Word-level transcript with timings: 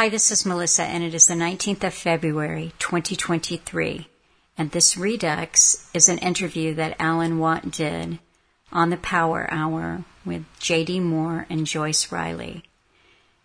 Hi, 0.00 0.08
this 0.08 0.30
is 0.30 0.46
Melissa, 0.46 0.84
and 0.84 1.04
it 1.04 1.12
is 1.12 1.26
the 1.26 1.34
19th 1.34 1.84
of 1.84 1.92
February, 1.92 2.72
2023. 2.78 4.08
And 4.56 4.70
this 4.70 4.96
Redux 4.96 5.90
is 5.92 6.08
an 6.08 6.16
interview 6.16 6.72
that 6.76 6.96
Alan 6.98 7.38
Watt 7.38 7.70
did 7.70 8.18
on 8.72 8.88
the 8.88 8.96
Power 8.96 9.46
Hour 9.50 10.04
with 10.24 10.46
J.D. 10.58 11.00
Moore 11.00 11.44
and 11.50 11.66
Joyce 11.66 12.10
Riley. 12.10 12.62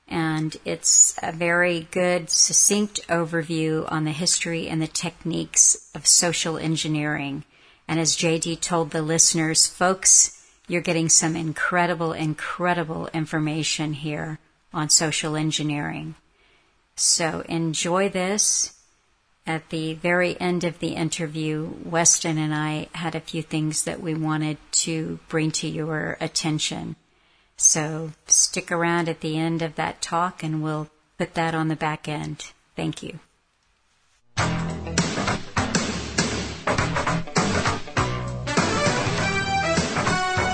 And 0.07 0.55
it's 0.63 1.19
a 1.21 1.33
very 1.33 1.89
good, 1.91 2.29
succinct 2.29 3.05
overview 3.09 3.91
on 3.91 4.05
the 4.05 4.11
history 4.11 4.69
and 4.69 4.81
the 4.81 4.87
techniques 4.87 5.89
of 5.93 6.07
social 6.07 6.57
engineering. 6.57 7.43
And 7.85 7.99
as 7.99 8.15
JD 8.15 8.61
told 8.61 8.91
the 8.91 9.01
listeners, 9.01 9.67
folks, 9.67 10.41
you're 10.69 10.79
getting 10.79 11.09
some 11.09 11.35
incredible, 11.35 12.13
incredible 12.13 13.07
information 13.07 13.91
here 13.91 14.39
on 14.73 14.87
social 14.87 15.35
engineering. 15.35 16.15
So 16.95 17.41
enjoy 17.47 18.09
this. 18.09 18.71
At 19.47 19.69
the 19.69 19.93
very 19.93 20.39
end 20.41 20.63
of 20.63 20.79
the 20.79 20.95
interview, 20.95 21.71
Weston 21.83 22.39
and 22.39 22.53
I 22.53 22.87
had 22.93 23.13
a 23.13 23.19
few 23.19 23.43
things 23.43 23.83
that 23.83 24.01
we 24.01 24.15
wanted 24.15 24.57
to 24.71 25.19
bring 25.27 25.51
to 25.51 25.67
your 25.67 26.17
attention. 26.19 26.95
So 27.55 28.11
stick 28.25 28.71
around 28.71 29.07
at 29.07 29.21
the 29.21 29.37
end 29.37 29.61
of 29.61 29.75
that 29.75 30.01
talk 30.01 30.41
and 30.41 30.63
we'll 30.63 30.89
put 31.17 31.35
that 31.35 31.53
on 31.53 31.67
the 31.67 31.75
back 31.75 32.07
end. 32.07 32.53
Thank 32.75 33.03
you. 33.03 33.19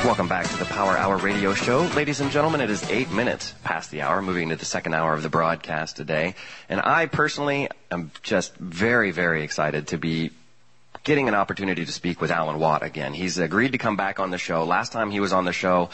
Welcome 0.04 0.28
back 0.28 0.48
to 0.48 0.58
the 0.58 0.66
Power 0.66 0.98
Hour 0.98 1.18
radio 1.18 1.54
show. 1.54 1.82
Ladies 1.96 2.22
and 2.22 2.32
gentlemen, 2.32 2.60
it 2.60 2.72
is 2.72 2.84
eight 2.90 3.12
minutes 3.12 3.54
past 3.64 3.92
the 3.92 4.02
hour, 4.02 4.20
moving 4.20 4.50
to 4.50 4.56
the 4.56 4.66
second 4.66 4.96
hour 4.96 5.14
of 5.14 5.22
the 5.22 5.30
broadcast 5.30 5.96
today. 5.96 6.34
And 6.70 6.82
I 6.82 7.06
personally 7.06 7.70
am 7.92 8.10
just 8.24 8.56
very, 8.56 9.12
very 9.12 9.44
excited 9.44 9.90
to 9.90 10.00
be 10.00 10.32
getting 11.04 11.28
an 11.28 11.36
opportunity 11.36 11.86
to 11.86 11.92
speak 11.92 12.20
with 12.20 12.32
Alan 12.32 12.60
Watt 12.60 12.82
again. 12.82 13.14
He's 13.14 13.38
agreed 13.38 13.74
to 13.74 13.78
come 13.78 13.96
back 13.96 14.20
on 14.20 14.32
the 14.32 14.40
show. 14.40 14.64
Last 14.64 14.92
time 14.92 15.12
he 15.12 15.20
was 15.20 15.34
on 15.34 15.46
the 15.46 15.54
show, 15.54 15.92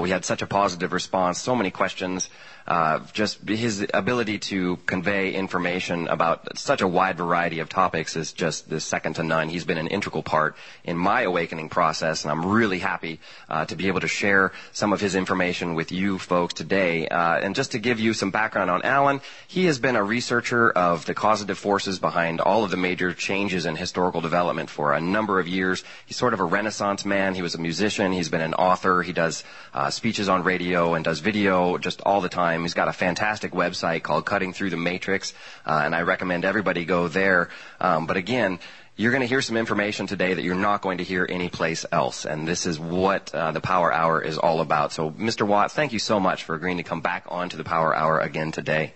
we 0.00 0.10
had 0.10 0.24
such 0.24 0.42
a 0.42 0.46
positive 0.46 0.92
response, 0.92 1.38
so 1.40 1.54
many 1.54 1.70
questions. 1.70 2.30
Uh, 2.68 3.00
just 3.14 3.48
his 3.48 3.86
ability 3.94 4.38
to 4.38 4.76
convey 4.84 5.32
information 5.32 6.06
about 6.08 6.58
such 6.58 6.82
a 6.82 6.86
wide 6.86 7.16
variety 7.16 7.60
of 7.60 7.68
topics 7.70 8.14
is 8.14 8.34
just 8.34 8.70
second 8.82 9.14
to 9.14 9.22
none. 9.22 9.48
He's 9.48 9.64
been 9.64 9.78
an 9.78 9.86
integral 9.86 10.22
part 10.22 10.54
in 10.84 10.94
my 10.98 11.22
awakening 11.22 11.70
process, 11.70 12.24
and 12.24 12.30
I'm 12.30 12.44
really 12.44 12.78
happy 12.78 13.20
uh, 13.48 13.64
to 13.64 13.74
be 13.74 13.86
able 13.86 14.00
to 14.00 14.08
share 14.08 14.52
some 14.72 14.92
of 14.92 15.00
his 15.00 15.14
information 15.14 15.76
with 15.76 15.92
you 15.92 16.18
folks 16.18 16.52
today. 16.52 17.08
Uh, 17.08 17.38
and 17.38 17.54
just 17.54 17.72
to 17.72 17.78
give 17.78 18.00
you 18.00 18.12
some 18.12 18.30
background 18.30 18.70
on 18.70 18.82
Alan, 18.82 19.22
he 19.46 19.64
has 19.64 19.78
been 19.78 19.96
a 19.96 20.04
researcher 20.04 20.70
of 20.70 21.06
the 21.06 21.14
causative 21.14 21.56
forces 21.56 21.98
behind 21.98 22.38
all 22.38 22.64
of 22.64 22.70
the 22.70 22.76
major 22.76 23.14
changes 23.14 23.64
in 23.64 23.76
historical 23.76 24.20
development 24.20 24.68
for 24.68 24.92
a 24.92 25.00
number 25.00 25.40
of 25.40 25.48
years. 25.48 25.84
He's 26.04 26.18
sort 26.18 26.34
of 26.34 26.40
a 26.40 26.44
renaissance 26.44 27.06
man. 27.06 27.34
He 27.34 27.40
was 27.40 27.54
a 27.54 27.58
musician. 27.58 28.12
He's 28.12 28.28
been 28.28 28.42
an 28.42 28.52
author. 28.52 29.00
He 29.00 29.14
does 29.14 29.42
uh, 29.78 29.90
speeches 29.90 30.28
on 30.28 30.42
radio 30.42 30.94
and 30.94 31.04
does 31.04 31.20
video 31.20 31.78
just 31.78 32.00
all 32.00 32.20
the 32.20 32.28
time. 32.28 32.62
He's 32.62 32.74
got 32.74 32.88
a 32.88 32.92
fantastic 32.92 33.52
website 33.52 34.02
called 34.02 34.26
Cutting 34.26 34.52
Through 34.52 34.70
the 34.70 34.76
Matrix, 34.76 35.32
uh, 35.64 35.82
and 35.84 35.94
I 35.94 36.02
recommend 36.02 36.44
everybody 36.44 36.84
go 36.84 37.06
there. 37.06 37.48
Um, 37.80 38.08
but 38.08 38.16
again, 38.16 38.58
you're 38.96 39.12
going 39.12 39.20
to 39.20 39.28
hear 39.28 39.40
some 39.40 39.56
information 39.56 40.08
today 40.08 40.34
that 40.34 40.42
you're 40.42 40.56
not 40.56 40.82
going 40.82 40.98
to 40.98 41.04
hear 41.04 41.24
anyplace 41.30 41.86
else. 41.92 42.26
And 42.26 42.46
this 42.48 42.66
is 42.66 42.80
what 42.80 43.32
uh, 43.32 43.52
the 43.52 43.60
Power 43.60 43.92
Hour 43.92 44.20
is 44.20 44.36
all 44.36 44.60
about. 44.60 44.92
So, 44.92 45.12
Mr. 45.12 45.46
Watt, 45.46 45.70
thank 45.70 45.92
you 45.92 46.00
so 46.00 46.18
much 46.18 46.42
for 46.42 46.56
agreeing 46.56 46.78
to 46.78 46.82
come 46.82 47.00
back 47.00 47.26
on 47.28 47.48
to 47.50 47.56
the 47.56 47.62
Power 47.62 47.94
Hour 47.94 48.18
again 48.18 48.50
today. 48.50 48.94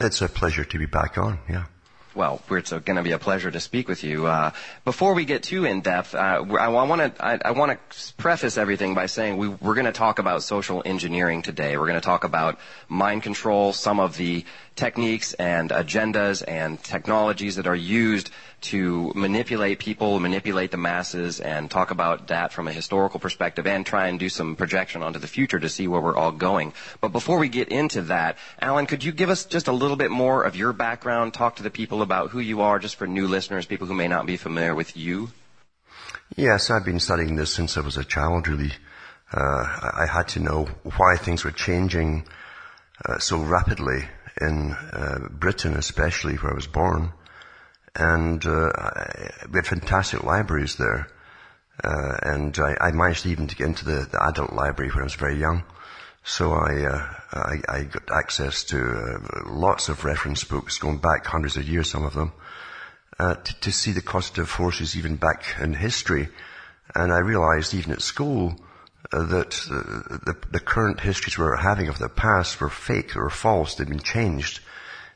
It's 0.00 0.22
a 0.22 0.28
pleasure 0.28 0.64
to 0.64 0.78
be 0.78 0.86
back 0.86 1.18
on, 1.18 1.40
yeah 1.50 1.64
well, 2.14 2.40
it's 2.50 2.70
going 2.70 2.96
to 2.96 3.02
be 3.02 3.12
a 3.12 3.18
pleasure 3.18 3.50
to 3.50 3.60
speak 3.60 3.88
with 3.88 4.04
you. 4.04 4.26
Uh, 4.26 4.50
before 4.84 5.14
we 5.14 5.24
get 5.24 5.42
too 5.42 5.64
in 5.64 5.80
depth, 5.80 6.14
uh, 6.14 6.18
I, 6.18 6.68
want 6.68 7.16
to 7.16 7.24
I, 7.24 7.38
I 7.44 7.50
want 7.52 7.72
to 7.72 8.12
preface 8.14 8.56
everything 8.56 8.94
by 8.94 9.06
saying 9.06 9.36
we, 9.36 9.48
we're 9.48 9.74
going 9.74 9.86
to 9.86 9.92
talk 9.92 10.18
about 10.18 10.42
social 10.42 10.82
engineering 10.84 11.42
today. 11.42 11.76
We're 11.76 11.86
going 11.86 12.00
to 12.00 12.04
talk 12.04 12.24
about 12.24 12.58
mind 12.88 13.22
control, 13.22 13.72
some 13.72 14.00
of 14.00 14.16
the 14.16 14.44
techniques 14.76 15.34
and 15.34 15.70
agendas 15.70 16.42
and 16.46 16.82
technologies 16.82 17.56
that 17.56 17.66
are 17.66 17.76
used 17.76 18.30
to 18.62 19.12
manipulate 19.14 19.78
people, 19.78 20.20
manipulate 20.20 20.70
the 20.70 20.76
masses, 20.76 21.40
and 21.40 21.70
talk 21.70 21.90
about 21.90 22.28
that 22.28 22.52
from 22.52 22.68
a 22.68 22.72
historical 22.72 23.18
perspective 23.18 23.66
and 23.66 23.84
try 23.84 24.06
and 24.08 24.18
do 24.18 24.28
some 24.28 24.56
projection 24.56 25.02
onto 25.02 25.18
the 25.18 25.26
future 25.26 25.58
to 25.58 25.68
see 25.68 25.88
where 25.88 26.00
we're 26.00 26.16
all 26.16 26.32
going. 26.32 26.72
But 27.00 27.08
before 27.12 27.38
we 27.38 27.48
get 27.48 27.68
into 27.68 28.02
that, 28.02 28.38
Alan, 28.60 28.86
could 28.86 29.04
you 29.04 29.12
give 29.12 29.30
us 29.30 29.44
just 29.44 29.68
a 29.68 29.72
little 29.72 29.96
bit 29.96 30.10
more 30.10 30.44
of 30.44 30.56
your 30.56 30.72
background, 30.72 31.34
talk 31.34 31.56
to 31.56 31.62
the 31.62 31.70
people 31.70 32.02
about 32.02 32.30
who 32.30 32.40
you 32.40 32.62
are, 32.62 32.78
just 32.78 32.96
for 32.96 33.06
new 33.06 33.26
listeners, 33.26 33.66
people 33.66 33.86
who 33.86 33.94
may 33.94 34.08
not 34.08 34.26
be 34.26 34.36
familiar 34.36 34.74
with 34.74 34.96
you? 34.96 35.30
Yes, 36.36 36.70
I've 36.70 36.84
been 36.84 37.00
studying 37.00 37.36
this 37.36 37.52
since 37.52 37.76
I 37.76 37.80
was 37.80 37.96
a 37.96 38.04
child, 38.04 38.48
really. 38.48 38.72
Uh, 39.32 39.90
I 39.98 40.06
had 40.10 40.28
to 40.28 40.40
know 40.40 40.68
why 40.96 41.16
things 41.16 41.44
were 41.44 41.52
changing 41.52 42.26
uh, 43.04 43.18
so 43.18 43.38
rapidly 43.38 44.08
in 44.40 44.72
uh, 44.72 45.28
Britain, 45.30 45.74
especially 45.74 46.36
where 46.36 46.52
I 46.52 46.54
was 46.54 46.66
born. 46.66 47.12
And 47.94 48.44
uh, 48.46 48.70
we 49.50 49.58
had 49.58 49.66
fantastic 49.66 50.22
libraries 50.22 50.76
there. 50.76 51.08
Uh, 51.82 52.16
and 52.22 52.58
I, 52.58 52.76
I, 52.80 52.90
managed 52.92 53.26
even 53.26 53.48
to 53.48 53.56
get 53.56 53.66
into 53.66 53.84
the, 53.84 54.06
the, 54.10 54.22
adult 54.22 54.52
library 54.52 54.90
when 54.90 55.00
I 55.00 55.04
was 55.04 55.14
very 55.14 55.38
young. 55.38 55.64
So 56.22 56.52
I, 56.52 56.84
uh, 56.84 57.14
I, 57.32 57.60
I, 57.68 57.82
got 57.84 58.10
access 58.12 58.62
to 58.64 58.78
uh, 58.78 59.50
lots 59.50 59.88
of 59.88 60.04
reference 60.04 60.44
books 60.44 60.78
going 60.78 60.98
back 60.98 61.26
hundreds 61.26 61.56
of 61.56 61.68
years, 61.68 61.90
some 61.90 62.04
of 62.04 62.14
them, 62.14 62.32
uh, 63.18 63.34
to, 63.34 63.60
to, 63.60 63.72
see 63.72 63.92
the 63.92 64.02
causative 64.02 64.48
forces 64.48 64.96
even 64.96 65.16
back 65.16 65.44
in 65.60 65.74
history. 65.74 66.28
And 66.94 67.12
I 67.12 67.18
realized 67.18 67.74
even 67.74 67.92
at 67.92 68.02
school 68.02 68.54
that 69.12 69.50
the, 69.50 70.36
the, 70.50 70.60
current 70.60 71.00
histories 71.00 71.36
we're 71.36 71.56
having 71.56 71.88
of 71.88 71.98
the 71.98 72.08
past 72.08 72.60
were 72.60 72.70
fake, 72.70 73.12
they 73.12 73.20
were 73.20 73.30
false, 73.30 73.74
they'd 73.74 73.88
been 73.88 74.00
changed. 74.00 74.60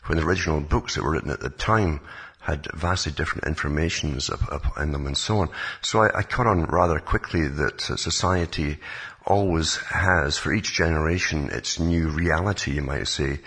When 0.07 0.19
the 0.19 0.25
original 0.25 0.61
books 0.61 0.95
that 0.95 1.03
were 1.03 1.11
written 1.11 1.31
at 1.31 1.41
the 1.41 1.51
time 1.51 2.01
had 2.41 2.69
vastly 2.75 3.11
different 3.11 3.47
informations 3.47 4.31
in 4.79 4.93
them 4.93 5.07
and 5.07 5.17
so 5.17 5.39
on. 5.39 5.49
So 5.81 6.03
I, 6.03 6.19
I 6.19 6.23
caught 6.23 6.47
on 6.47 6.65
rather 6.67 7.01
quickly 7.01 7.49
that 7.49 7.81
society 7.81 8.79
always 9.25 9.77
has, 9.77 10.39
for 10.39 10.53
each 10.53 10.73
generation, 10.73 11.51
its 11.51 11.81
new 11.81 12.09
reality, 12.09 12.73
you 12.73 12.83
might 12.83 13.09
say, 13.09 13.41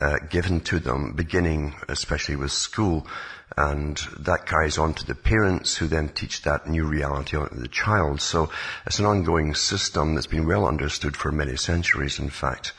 uh, 0.00 0.18
given 0.30 0.60
to 0.60 0.78
them, 0.78 1.14
beginning 1.14 1.74
especially 1.88 2.36
with 2.36 2.52
school. 2.52 3.06
And 3.56 3.96
that 4.18 4.46
carries 4.46 4.78
on 4.78 4.94
to 4.94 5.06
the 5.06 5.14
parents 5.14 5.76
who 5.76 5.86
then 5.86 6.08
teach 6.08 6.42
that 6.42 6.66
new 6.66 6.84
reality 6.84 7.36
on 7.36 7.48
to 7.48 7.54
the 7.54 7.68
child. 7.68 8.20
So 8.20 8.50
it's 8.86 8.98
an 8.98 9.06
ongoing 9.06 9.54
system 9.54 10.14
that's 10.14 10.26
been 10.26 10.46
well 10.46 10.66
understood 10.66 11.16
for 11.16 11.30
many 11.30 11.56
centuries, 11.56 12.18
in 12.18 12.30
fact, 12.30 12.72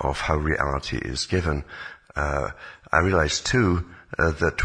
of 0.00 0.20
how 0.20 0.36
reality 0.36 0.96
is 0.96 1.26
given. 1.26 1.64
Uh, 2.14 2.50
I 2.92 2.98
realized 2.98 3.46
too 3.46 3.84
uh, 4.18 4.32
that 4.32 4.58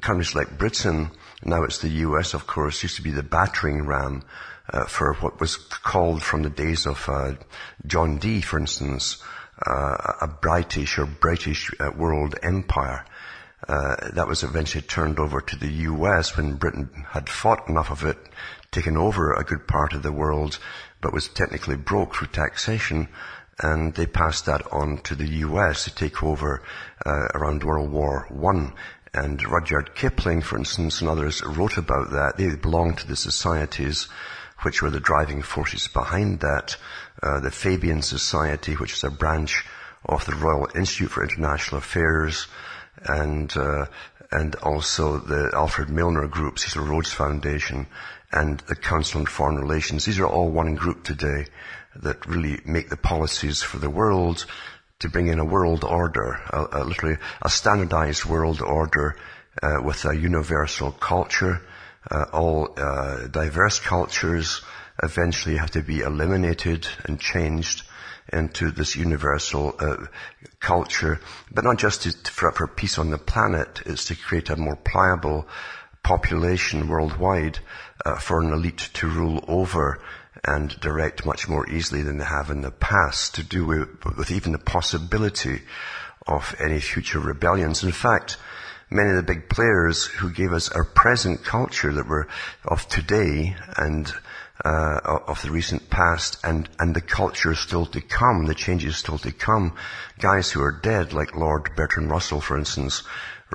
countries 0.00 0.34
like 0.34 0.58
Britain, 0.58 1.10
now 1.44 1.62
it's 1.62 1.78
the 1.78 1.88
US, 1.88 2.34
of 2.34 2.46
course, 2.46 2.82
used 2.82 2.96
to 2.96 3.02
be 3.02 3.10
the 3.10 3.22
battering 3.22 3.86
ram 3.86 4.22
uh, 4.72 4.84
for 4.84 5.14
what 5.14 5.40
was 5.40 5.56
called 5.56 6.22
from 6.22 6.42
the 6.42 6.50
days 6.50 6.86
of 6.86 7.08
uh, 7.08 7.32
John 7.86 8.18
Dee, 8.18 8.40
for 8.40 8.58
instance, 8.58 9.22
uh, 9.64 10.14
a 10.22 10.26
British 10.26 10.98
or 10.98 11.06
British 11.06 11.70
uh, 11.78 11.90
world 11.96 12.34
empire. 12.42 13.04
Uh, 13.66 13.96
that 14.12 14.28
was 14.28 14.42
eventually 14.42 14.82
turned 14.82 15.18
over 15.18 15.40
to 15.40 15.56
the 15.56 15.72
US 15.88 16.36
when 16.36 16.56
Britain 16.56 16.90
had 17.10 17.28
fought 17.28 17.68
enough 17.68 17.90
of 17.90 18.04
it, 18.04 18.18
taken 18.70 18.96
over 18.96 19.32
a 19.32 19.44
good 19.44 19.66
part 19.66 19.94
of 19.94 20.02
the 20.02 20.12
world, 20.12 20.58
but 21.00 21.14
was 21.14 21.28
technically 21.28 21.76
broke 21.76 22.14
through 22.14 22.28
taxation 22.28 23.08
and 23.60 23.94
they 23.94 24.06
passed 24.06 24.46
that 24.46 24.66
on 24.72 24.98
to 24.98 25.14
the 25.14 25.28
US 25.46 25.84
to 25.84 25.94
take 25.94 26.22
over 26.22 26.62
uh, 27.06 27.28
around 27.34 27.62
World 27.62 27.90
War 27.90 28.26
One. 28.30 28.72
And 29.12 29.40
Rudyard 29.44 29.94
Kipling, 29.94 30.42
for 30.42 30.58
instance, 30.58 31.00
and 31.00 31.08
others 31.08 31.42
wrote 31.44 31.76
about 31.76 32.10
that. 32.10 32.36
They 32.36 32.54
belonged 32.56 32.98
to 32.98 33.06
the 33.06 33.16
societies 33.16 34.08
which 34.62 34.82
were 34.82 34.90
the 34.90 34.98
driving 34.98 35.42
forces 35.42 35.86
behind 35.86 36.40
that. 36.40 36.76
Uh, 37.22 37.38
the 37.40 37.50
Fabian 37.50 38.02
Society, 38.02 38.74
which 38.74 38.94
is 38.94 39.04
a 39.04 39.10
branch 39.10 39.64
of 40.04 40.26
the 40.26 40.34
Royal 40.34 40.68
Institute 40.74 41.10
for 41.10 41.22
International 41.22 41.78
Affairs, 41.78 42.48
and 43.02 43.54
uh, 43.56 43.86
and 44.30 44.56
also 44.56 45.18
the 45.18 45.50
Alfred 45.54 45.88
Milner 45.88 46.26
Group, 46.26 46.58
Cecil 46.58 46.84
Rhodes 46.84 47.12
Foundation, 47.12 47.86
and 48.32 48.58
the 48.60 48.74
Council 48.74 49.20
on 49.20 49.26
Foreign 49.26 49.58
Relations. 49.58 50.04
These 50.04 50.18
are 50.18 50.26
all 50.26 50.50
one 50.50 50.74
group 50.74 51.04
today 51.04 51.46
that 51.96 52.26
really 52.26 52.60
make 52.64 52.88
the 52.88 52.96
policies 52.96 53.62
for 53.62 53.78
the 53.78 53.90
world 53.90 54.44
to 55.00 55.08
bring 55.08 55.28
in 55.28 55.38
a 55.38 55.44
world 55.44 55.84
order, 55.84 56.40
a, 56.50 56.80
a 56.80 56.84
literally 56.84 57.18
a 57.42 57.48
standardized 57.48 58.24
world 58.24 58.60
order 58.60 59.16
uh, 59.62 59.76
with 59.82 60.04
a 60.04 60.16
universal 60.16 60.90
culture. 60.90 61.60
Uh, 62.10 62.24
all 62.32 62.74
uh, 62.76 63.26
diverse 63.28 63.78
cultures 63.78 64.62
eventually 65.02 65.56
have 65.56 65.70
to 65.70 65.82
be 65.82 66.00
eliminated 66.00 66.86
and 67.04 67.20
changed 67.20 67.82
into 68.32 68.70
this 68.70 68.96
universal 68.96 69.74
uh, 69.78 69.96
culture, 70.60 71.20
but 71.52 71.64
not 71.64 71.78
just 71.78 72.02
to, 72.02 72.12
for, 72.30 72.52
for 72.52 72.66
peace 72.66 72.98
on 72.98 73.10
the 73.10 73.18
planet, 73.18 73.82
it's 73.86 74.06
to 74.06 74.16
create 74.16 74.50
a 74.50 74.56
more 74.56 74.76
pliable 74.76 75.46
population 76.02 76.88
worldwide 76.88 77.58
uh, 78.04 78.16
for 78.16 78.40
an 78.40 78.52
elite 78.52 78.90
to 78.94 79.08
rule 79.08 79.44
over 79.48 80.00
and 80.46 80.78
direct 80.80 81.24
much 81.24 81.48
more 81.48 81.68
easily 81.70 82.02
than 82.02 82.18
they 82.18 82.24
have 82.24 82.50
in 82.50 82.60
the 82.60 82.70
past 82.70 83.34
to 83.34 83.42
do 83.42 83.64
with, 83.64 83.88
with 84.16 84.30
even 84.30 84.52
the 84.52 84.58
possibility 84.58 85.62
of 86.26 86.54
any 86.58 86.80
future 86.80 87.18
rebellions. 87.18 87.82
In 87.82 87.92
fact, 87.92 88.36
many 88.90 89.10
of 89.10 89.16
the 89.16 89.22
big 89.22 89.48
players 89.48 90.04
who 90.04 90.30
gave 90.30 90.52
us 90.52 90.68
our 90.70 90.84
present 90.84 91.44
culture 91.44 91.92
that 91.92 92.06
were 92.06 92.28
of 92.64 92.86
today 92.88 93.56
and 93.76 94.12
uh, 94.64 95.18
of 95.26 95.42
the 95.42 95.50
recent 95.50 95.90
past 95.90 96.38
and, 96.42 96.68
and 96.78 96.94
the 96.94 97.00
culture 97.00 97.54
still 97.54 97.86
to 97.86 98.00
come, 98.00 98.46
the 98.46 98.54
changes 98.54 98.96
still 98.96 99.18
to 99.18 99.32
come. 99.32 99.74
Guys 100.18 100.50
who 100.50 100.62
are 100.62 100.72
dead, 100.72 101.12
like 101.12 101.36
Lord 101.36 101.70
Bertrand 101.76 102.10
Russell, 102.10 102.40
for 102.40 102.56
instance, 102.56 103.02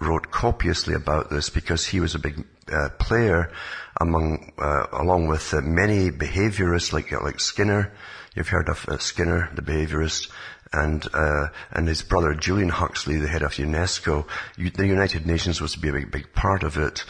wrote 0.02 0.32
copiously 0.32 0.94
about 0.94 1.30
this 1.30 1.50
because 1.50 1.86
he 1.86 2.00
was 2.00 2.16
a 2.16 2.20
big 2.20 2.46
uh, 2.72 2.90
player 3.00 3.52
among, 4.00 4.52
uh, 4.60 4.86
along 4.94 5.28
with 5.28 5.54
uh, 5.54 5.62
many 5.62 6.12
behaviorists 6.12 6.94
like 6.94 7.12
like 7.12 7.40
Skinner. 7.40 7.92
You've 8.36 8.48
heard 8.48 8.70
of 8.70 8.88
uh, 8.88 9.00
Skinner, 9.00 9.50
the 9.56 9.64
behaviorist, 9.64 10.30
and 10.72 11.06
uh, 11.14 11.48
and 11.72 11.88
his 11.88 12.04
brother 12.04 12.36
Julian 12.36 12.70
Huxley, 12.70 13.18
the 13.18 13.28
head 13.28 13.42
of 13.42 13.54
UNESCO. 13.54 14.26
the 14.58 14.88
United 14.88 15.26
Nations 15.26 15.60
was 15.60 15.74
to 15.74 15.80
be 15.80 15.90
a 15.90 15.94
big, 15.94 16.12
big 16.12 16.34
part 16.34 16.64
of 16.64 16.78
it. 16.78 17.04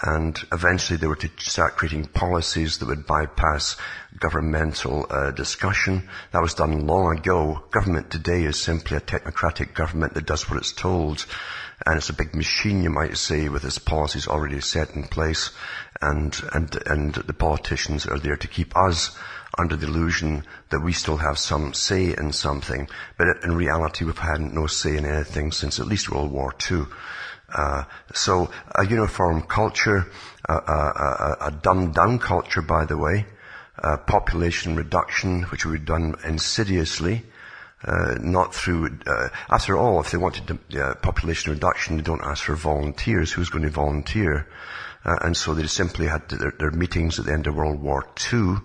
And 0.00 0.38
eventually 0.52 0.96
they 0.96 1.08
were 1.08 1.16
to 1.16 1.30
start 1.38 1.76
creating 1.76 2.06
policies 2.06 2.78
that 2.78 2.86
would 2.86 3.06
bypass 3.06 3.76
governmental 4.16 5.06
uh, 5.10 5.32
discussion. 5.32 6.08
That 6.32 6.42
was 6.42 6.54
done 6.54 6.86
long 6.86 7.18
ago. 7.18 7.64
Government 7.72 8.08
today 8.08 8.44
is 8.44 8.60
simply 8.60 8.96
a 8.96 9.00
technocratic 9.00 9.74
government 9.74 10.14
that 10.14 10.26
does 10.26 10.48
what 10.48 10.58
it's 10.58 10.72
told. 10.72 11.26
And 11.84 11.96
it's 11.96 12.10
a 12.10 12.14
big 12.14 12.34
machine, 12.34 12.82
you 12.82 12.90
might 12.90 13.16
say, 13.16 13.48
with 13.48 13.64
its 13.64 13.78
policies 13.78 14.28
already 14.28 14.60
set 14.60 14.94
in 14.94 15.04
place. 15.04 15.50
And, 16.00 16.40
and, 16.52 16.76
and 16.86 17.14
the 17.14 17.32
politicians 17.32 18.06
are 18.06 18.18
there 18.18 18.36
to 18.36 18.48
keep 18.48 18.76
us 18.76 19.16
under 19.56 19.74
the 19.74 19.86
illusion 19.86 20.44
that 20.70 20.80
we 20.80 20.92
still 20.92 21.16
have 21.16 21.38
some 21.38 21.74
say 21.74 22.14
in 22.16 22.32
something. 22.32 22.88
But 23.16 23.42
in 23.42 23.56
reality, 23.56 24.04
we've 24.04 24.18
had 24.18 24.40
no 24.40 24.68
say 24.68 24.96
in 24.96 25.04
anything 25.04 25.50
since 25.50 25.80
at 25.80 25.86
least 25.86 26.10
World 26.10 26.30
War 26.30 26.54
II. 26.70 26.86
Uh, 27.52 27.84
so 28.12 28.50
a 28.74 28.86
uniform 28.86 29.42
culture, 29.42 30.06
a, 30.48 30.52
a, 30.52 31.36
a, 31.40 31.50
dumbed 31.50 31.94
down 31.94 32.18
culture, 32.18 32.60
by 32.60 32.84
the 32.84 32.96
way, 32.96 33.24
population 34.06 34.76
reduction, 34.76 35.44
which 35.44 35.64
would 35.64 35.84
done 35.86 36.14
insidiously, 36.24 37.24
uh, 37.84 38.16
not 38.20 38.54
through. 38.54 38.98
Uh, 39.06 39.28
after 39.48 39.76
all, 39.76 40.00
if 40.00 40.10
they 40.10 40.18
wanted 40.18 40.58
uh, 40.76 40.94
population 40.96 41.52
reduction, 41.52 41.96
they 41.96 42.02
don't 42.02 42.24
ask 42.24 42.44
for 42.44 42.56
volunteers. 42.56 43.32
Who's 43.32 43.50
going 43.50 43.64
to 43.64 43.70
volunteer? 43.70 44.48
Uh, 45.04 45.16
and 45.22 45.36
so 45.36 45.54
they 45.54 45.66
simply 45.66 46.06
had 46.06 46.28
their, 46.28 46.52
their, 46.58 46.70
meetings 46.72 47.18
at 47.18 47.26
the 47.26 47.32
end 47.32 47.46
of 47.46 47.54
World 47.54 47.80
War 47.80 48.04
II 48.32 48.56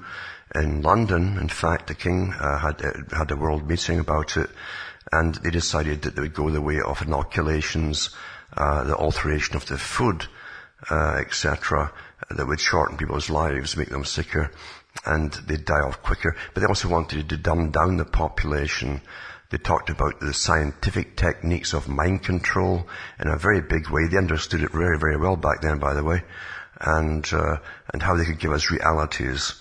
in 0.56 0.82
London. 0.82 1.38
In 1.38 1.48
fact, 1.48 1.88
the 1.88 1.96
King 1.96 2.34
uh, 2.34 2.58
had 2.58 2.82
had 3.12 3.32
a 3.32 3.36
world 3.36 3.68
meeting 3.68 4.00
about 4.00 4.36
it, 4.36 4.50
and 5.12 5.36
they 5.36 5.52
decided 5.52 6.02
that 6.02 6.16
they 6.16 6.22
would 6.24 6.34
go 6.34 6.50
the 6.50 6.62
way 6.62 6.82
of 6.82 7.04
inoculations 7.04 8.10
uh, 8.56 8.84
the 8.84 8.96
alteration 8.96 9.56
of 9.56 9.66
the 9.66 9.78
food, 9.78 10.28
uh, 10.90 11.16
etc., 11.20 11.92
that 12.30 12.48
would 12.48 12.60
shorten 12.60 12.98
people's 12.98 13.30
lives, 13.30 13.78
make 13.78 13.90
them 13.90 14.06
sicker, 14.06 14.52
and 15.06 15.34
they'd 15.48 15.66
die 15.66 15.82
off 15.82 16.02
quicker. 16.04 16.36
But 16.54 16.62
they 16.62 16.68
also 16.68 16.88
wanted 16.88 17.30
to 17.30 17.38
dumb 17.38 17.72
down 17.72 17.98
the 17.98 18.06
population. 18.06 19.02
They 19.50 19.58
talked 19.58 19.90
about 19.90 20.20
the 20.20 20.34
scientific 20.34 21.18
techniques 21.18 21.74
of 21.74 21.88
mind 21.88 22.24
control 22.24 22.88
in 23.20 23.28
a 23.28 23.38
very 23.38 23.62
big 23.62 23.90
way. 23.90 24.08
They 24.08 24.18
understood 24.18 24.64
it 24.64 24.72
very, 24.72 24.98
very 24.98 25.18
well 25.18 25.36
back 25.36 25.62
then, 25.62 25.80
by 25.80 25.94
the 25.94 26.04
way, 26.04 26.24
and 26.80 27.28
uh, 27.34 27.58
and 27.94 28.02
how 28.02 28.16
they 28.16 28.26
could 28.26 28.40
give 28.40 28.52
us 28.52 28.72
realities. 28.72 29.56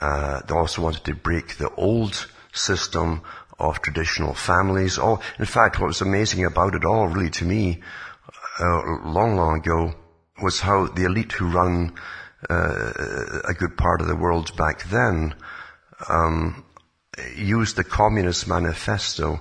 Uh, 0.00 0.40
they 0.40 0.54
also 0.54 0.82
wanted 0.82 1.04
to 1.04 1.14
break 1.14 1.56
the 1.56 1.70
old 1.74 2.26
system 2.52 3.22
of 3.58 3.82
traditional 3.82 4.34
families. 4.34 4.98
Oh, 4.98 5.20
in 5.38 5.44
fact, 5.44 5.80
what 5.80 5.88
was 5.88 6.00
amazing 6.00 6.44
about 6.44 6.74
it 6.74 6.84
all, 6.84 7.08
really, 7.08 7.30
to 7.30 7.44
me, 7.44 7.82
uh, 8.60 9.08
long, 9.08 9.36
long 9.36 9.58
ago 9.58 9.94
was 10.42 10.60
how 10.60 10.86
the 10.86 11.04
elite 11.04 11.32
who 11.32 11.50
run 11.50 11.94
uh, 12.48 13.40
a 13.48 13.54
good 13.54 13.76
part 13.76 14.00
of 14.00 14.06
the 14.06 14.16
world 14.16 14.56
back 14.56 14.84
then 14.84 15.34
um, 16.08 16.64
used 17.36 17.76
the 17.76 17.84
Communist 17.84 18.46
Manifesto 18.46 19.40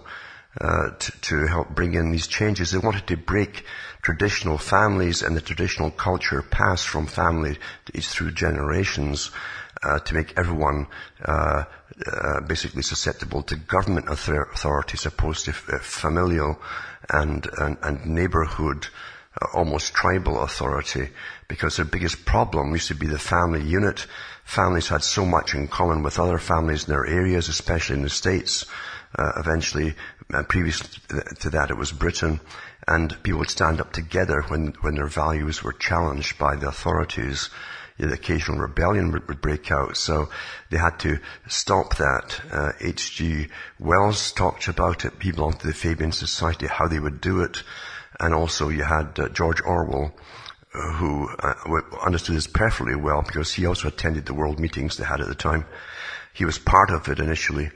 uh, 0.60 0.90
to, 0.98 1.12
to, 1.22 1.48
help 1.48 1.69
bring 1.69 1.94
in 1.94 2.12
these 2.12 2.25
changes. 2.25 2.72
They 2.72 2.80
wanted 2.80 3.06
to 3.08 3.18
break 3.18 3.64
traditional 4.02 4.58
families 4.58 5.22
and 5.22 5.38
the 5.38 5.42
traditional 5.42 5.92
culture 5.92 6.42
passed 6.42 6.88
from 6.88 7.06
family 7.06 7.60
to, 7.86 8.02
through 8.02 8.31
generations 8.31 9.30
uh, 9.84 10.00
to 10.00 10.16
make 10.16 10.34
everyone 10.36 10.88
uh, 11.24 11.66
uh, 12.12 12.42
basically 12.42 12.81
susceptible 12.81 13.44
to 13.44 13.56
government 13.56 14.08
author- 14.08 14.50
authority, 14.54 14.98
opposed 15.08 15.46
to 15.46 15.54
familial 15.54 16.60
and, 17.09 17.48
and, 17.57 17.77
and 17.81 18.06
neighborhood, 18.06 18.88
uh, 19.42 19.45
almost 19.54 19.94
tribal 19.94 20.42
authority, 20.42 21.09
because 21.48 21.75
their 21.75 21.86
biggest 21.86 22.25
problem 22.25 22.71
used 22.71 22.88
to 22.88 22.95
be 22.95 23.07
the 23.07 23.19
family 23.19 23.63
unit. 23.63 24.06
Families 24.44 24.88
had 24.88 25.04
so 25.04 25.25
much 25.25 25.54
in 25.54 25.68
common 25.68 26.04
with 26.04 26.19
other 26.19 26.38
families 26.38 26.86
in 26.86 26.92
their 26.92 27.06
areas, 27.06 27.50
especially 27.50 27.95
in 27.95 28.04
the 28.04 28.09
States. 28.09 28.65
Uh, 29.18 29.31
eventually, 29.38 29.95
uh, 30.33 30.44
previous 30.44 30.80
to 31.39 31.50
that, 31.50 31.71
it 31.71 31.77
was 31.77 31.92
Britain, 31.92 32.39
and 32.88 33.21
people 33.24 33.39
would 33.39 33.50
stand 33.50 33.80
up 33.80 33.94
together 33.94 34.42
when, 34.50 34.68
when 34.81 34.95
their 34.95 35.07
values 35.07 35.63
were 35.63 35.74
challenged 35.74 36.38
by 36.38 36.56
the 36.56 36.68
authorities 36.68 37.50
the 37.97 38.13
occasional 38.13 38.59
rebellion 38.59 39.11
would, 39.11 39.27
would, 39.27 39.41
break 39.41 39.71
out. 39.71 39.97
So 39.97 40.29
they 40.69 40.77
had 40.77 40.99
to 40.99 41.19
stop 41.47 41.97
that. 41.97 42.75
H.G. 42.81 43.45
Uh, 43.45 43.47
Wells 43.79 44.31
talked 44.31 44.67
about 44.67 45.05
it. 45.05 45.13
He 45.21 45.31
belonged 45.31 45.59
to 45.61 45.67
the 45.67 45.73
Fabian 45.73 46.11
Society, 46.11 46.67
how 46.67 46.88
they 46.88 46.99
would 46.99 47.21
do 47.21 47.41
it. 47.41 47.63
And 48.19 48.33
also 48.33 48.69
you 48.69 48.83
had 48.83 49.19
uh, 49.19 49.29
George 49.29 49.61
Orwell, 49.61 50.13
uh, 50.73 50.91
who 50.94 51.29
uh, 51.39 51.81
understood 52.05 52.35
this 52.35 52.47
perfectly 52.47 52.95
well 52.95 53.23
because 53.23 53.53
he 53.53 53.65
also 53.65 53.88
attended 53.88 54.25
the 54.25 54.33
world 54.33 54.59
meetings 54.59 54.97
they 54.97 55.05
had 55.05 55.21
at 55.21 55.27
the 55.27 55.35
time. 55.35 55.65
He 56.33 56.45
was 56.45 56.59
part 56.59 56.91
of 56.91 57.07
it 57.07 57.19
initially 57.19 57.71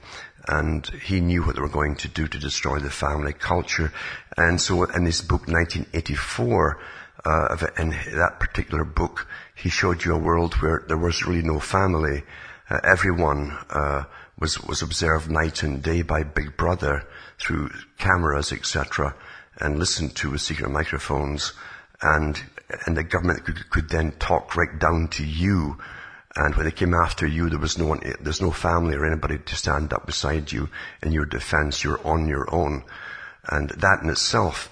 and 0.48 0.86
he 1.04 1.20
knew 1.20 1.44
what 1.44 1.56
they 1.56 1.62
were 1.62 1.70
going 1.70 1.96
to 1.96 2.08
do 2.08 2.28
to 2.28 2.40
destroy 2.40 2.80
the 2.80 2.90
family 2.90 3.34
culture. 3.34 3.92
And 4.38 4.60
so 4.60 4.84
in 4.84 5.06
his 5.06 5.22
book 5.22 5.48
1984, 5.48 6.80
uh, 7.24 7.58
in 7.78 7.90
that 7.90 8.40
particular 8.40 8.84
book, 8.84 9.28
he 9.62 9.70
showed 9.70 10.04
you 10.04 10.16
a 10.16 10.18
world 10.18 10.56
where 10.56 10.84
there 10.88 10.98
was 10.98 11.26
really 11.26 11.44
no 11.44 11.60
family. 11.60 12.24
Uh, 12.70 12.80
everyone 12.84 13.58
uh, 13.70 14.04
was 14.40 14.60
was 14.62 14.82
observed 14.82 15.30
night 15.30 15.62
and 15.64 15.84
day 15.84 16.02
by 16.02 16.24
Big 16.24 16.58
Brother 16.58 17.08
through 17.40 17.70
cameras, 17.98 18.52
etc., 18.52 19.16
and 19.60 19.78
listened 19.78 20.16
to 20.16 20.32
with 20.32 20.42
secret 20.42 20.70
microphones, 20.70 21.54
and 22.02 22.42
and 22.86 22.98
the 22.98 23.04
government 23.04 23.44
could, 23.44 23.70
could 23.70 23.90
then 23.90 24.14
talk 24.14 24.56
right 24.56 24.80
down 24.80 25.10
to 25.10 25.26
you. 25.26 25.78
And 26.36 26.56
when 26.56 26.66
they 26.66 26.72
came 26.72 26.94
after 26.94 27.28
you, 27.28 27.50
there 27.50 27.60
was 27.60 27.78
no 27.78 27.86
one, 27.86 28.02
there's 28.22 28.42
no 28.42 28.52
family 28.52 28.96
or 28.96 29.06
anybody 29.06 29.38
to 29.38 29.56
stand 29.56 29.92
up 29.94 30.06
beside 30.06 30.52
you 30.52 30.70
in 31.04 31.12
your 31.12 31.26
defense. 31.26 31.84
You're 31.84 32.06
on 32.08 32.28
your 32.28 32.54
own. 32.54 32.84
And 33.50 33.70
that 33.70 34.00
in 34.02 34.10
itself 34.10 34.70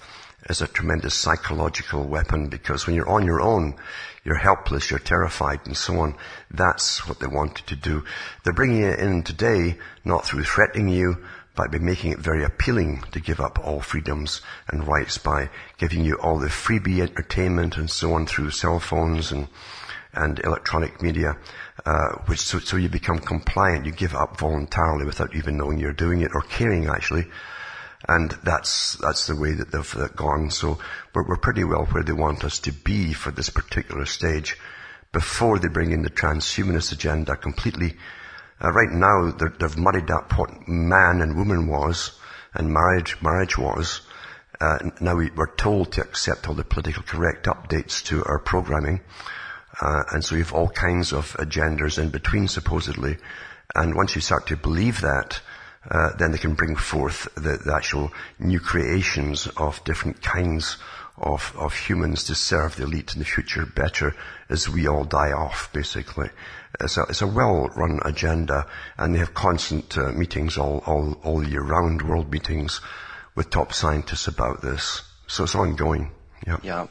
is 0.48 0.62
a 0.62 0.66
tremendous 0.66 1.14
psychological 1.14 2.04
weapon 2.04 2.48
because 2.48 2.86
when 2.86 2.96
you're 2.96 3.08
on 3.08 3.26
your 3.26 3.42
own, 3.42 3.76
you're 4.24 4.36
helpless, 4.36 4.90
you're 4.90 4.98
terrified 4.98 5.60
and 5.64 5.76
so 5.76 6.00
on. 6.00 6.14
That's 6.50 7.06
what 7.08 7.20
they 7.20 7.26
wanted 7.26 7.66
to 7.68 7.76
do. 7.76 8.04
They're 8.44 8.52
bringing 8.52 8.82
it 8.82 8.98
in 8.98 9.22
today, 9.22 9.78
not 10.04 10.26
through 10.26 10.44
threatening 10.44 10.88
you, 10.88 11.24
but 11.54 11.72
by 11.72 11.78
making 11.78 12.12
it 12.12 12.18
very 12.18 12.44
appealing 12.44 13.02
to 13.12 13.20
give 13.20 13.40
up 13.40 13.58
all 13.58 13.80
freedoms 13.80 14.40
and 14.68 14.86
rights 14.86 15.18
by 15.18 15.50
giving 15.78 16.04
you 16.04 16.14
all 16.16 16.38
the 16.38 16.48
freebie 16.48 17.00
entertainment 17.00 17.76
and 17.76 17.90
so 17.90 18.14
on 18.14 18.26
through 18.26 18.50
cell 18.50 18.78
phones 18.78 19.32
and, 19.32 19.48
and 20.12 20.38
electronic 20.40 21.02
media, 21.02 21.36
uh, 21.84 22.10
which 22.26 22.40
so, 22.40 22.58
so 22.58 22.76
you 22.76 22.88
become 22.88 23.18
compliant. 23.18 23.84
You 23.84 23.92
give 23.92 24.14
up 24.14 24.38
voluntarily 24.38 25.04
without 25.04 25.34
even 25.34 25.56
knowing 25.56 25.78
you're 25.78 25.92
doing 25.92 26.22
it 26.22 26.30
or 26.34 26.42
caring 26.42 26.86
actually 26.86 27.26
and 28.08 28.30
that's, 28.42 28.94
that's 28.96 29.26
the 29.26 29.36
way 29.36 29.52
that 29.52 29.72
they've 29.72 30.16
gone. 30.16 30.50
So 30.50 30.78
we're, 31.14 31.28
we're 31.28 31.36
pretty 31.36 31.64
well 31.64 31.84
where 31.86 32.02
they 32.02 32.12
want 32.12 32.44
us 32.44 32.58
to 32.60 32.72
be 32.72 33.12
for 33.12 33.30
this 33.30 33.50
particular 33.50 34.06
stage 34.06 34.56
before 35.12 35.58
they 35.58 35.68
bring 35.68 35.92
in 35.92 36.02
the 36.02 36.10
transhumanist 36.10 36.92
agenda 36.92 37.36
completely. 37.36 37.96
Uh, 38.62 38.70
right 38.72 38.90
now, 38.90 39.30
they've 39.30 39.76
muddied 39.76 40.10
up 40.10 40.38
what 40.38 40.68
man 40.68 41.20
and 41.20 41.36
woman 41.36 41.66
was 41.66 42.12
and 42.54 42.72
marriage, 42.72 43.16
marriage 43.22 43.58
was. 43.58 44.00
Uh, 44.60 44.78
now 45.00 45.16
we, 45.16 45.30
are 45.38 45.54
told 45.56 45.92
to 45.92 46.02
accept 46.02 46.48
all 46.48 46.54
the 46.54 46.64
political 46.64 47.02
correct 47.02 47.46
updates 47.46 48.04
to 48.04 48.22
our 48.24 48.38
programming. 48.38 49.00
Uh, 49.80 50.02
and 50.12 50.24
so 50.24 50.34
we 50.34 50.42
have 50.42 50.52
all 50.52 50.68
kinds 50.68 51.12
of 51.12 51.32
agendas 51.38 51.98
in 51.98 52.10
between, 52.10 52.48
supposedly. 52.48 53.16
And 53.74 53.94
once 53.94 54.14
you 54.14 54.20
start 54.20 54.46
to 54.48 54.56
believe 54.56 55.00
that, 55.00 55.40
uh, 55.88 56.10
then 56.16 56.32
they 56.32 56.38
can 56.38 56.54
bring 56.54 56.76
forth 56.76 57.28
the, 57.36 57.58
the, 57.64 57.72
actual 57.74 58.12
new 58.38 58.60
creations 58.60 59.46
of 59.56 59.82
different 59.84 60.20
kinds 60.20 60.76
of, 61.16 61.54
of 61.56 61.74
humans 61.74 62.24
to 62.24 62.34
serve 62.34 62.76
the 62.76 62.82
elite 62.82 63.14
in 63.14 63.18
the 63.18 63.24
future 63.24 63.64
better 63.64 64.14
as 64.48 64.68
we 64.68 64.86
all 64.86 65.04
die 65.04 65.32
off, 65.32 65.72
basically. 65.72 66.28
It's 66.80 66.96
a, 66.96 67.02
it's 67.08 67.22
a 67.22 67.26
well-run 67.26 68.00
agenda, 68.04 68.66
and 68.98 69.14
they 69.14 69.18
have 69.18 69.34
constant 69.34 69.96
uh, 69.96 70.12
meetings 70.12 70.58
all, 70.58 70.82
all, 70.86 71.18
all 71.22 71.46
year 71.46 71.62
round, 71.62 72.02
world 72.02 72.30
meetings 72.30 72.80
with 73.34 73.50
top 73.50 73.72
scientists 73.72 74.28
about 74.28 74.60
this. 74.62 75.02
So 75.26 75.44
it's 75.44 75.54
ongoing. 75.54 76.10
Yeah. 76.46 76.58
Yeah. 76.62 76.86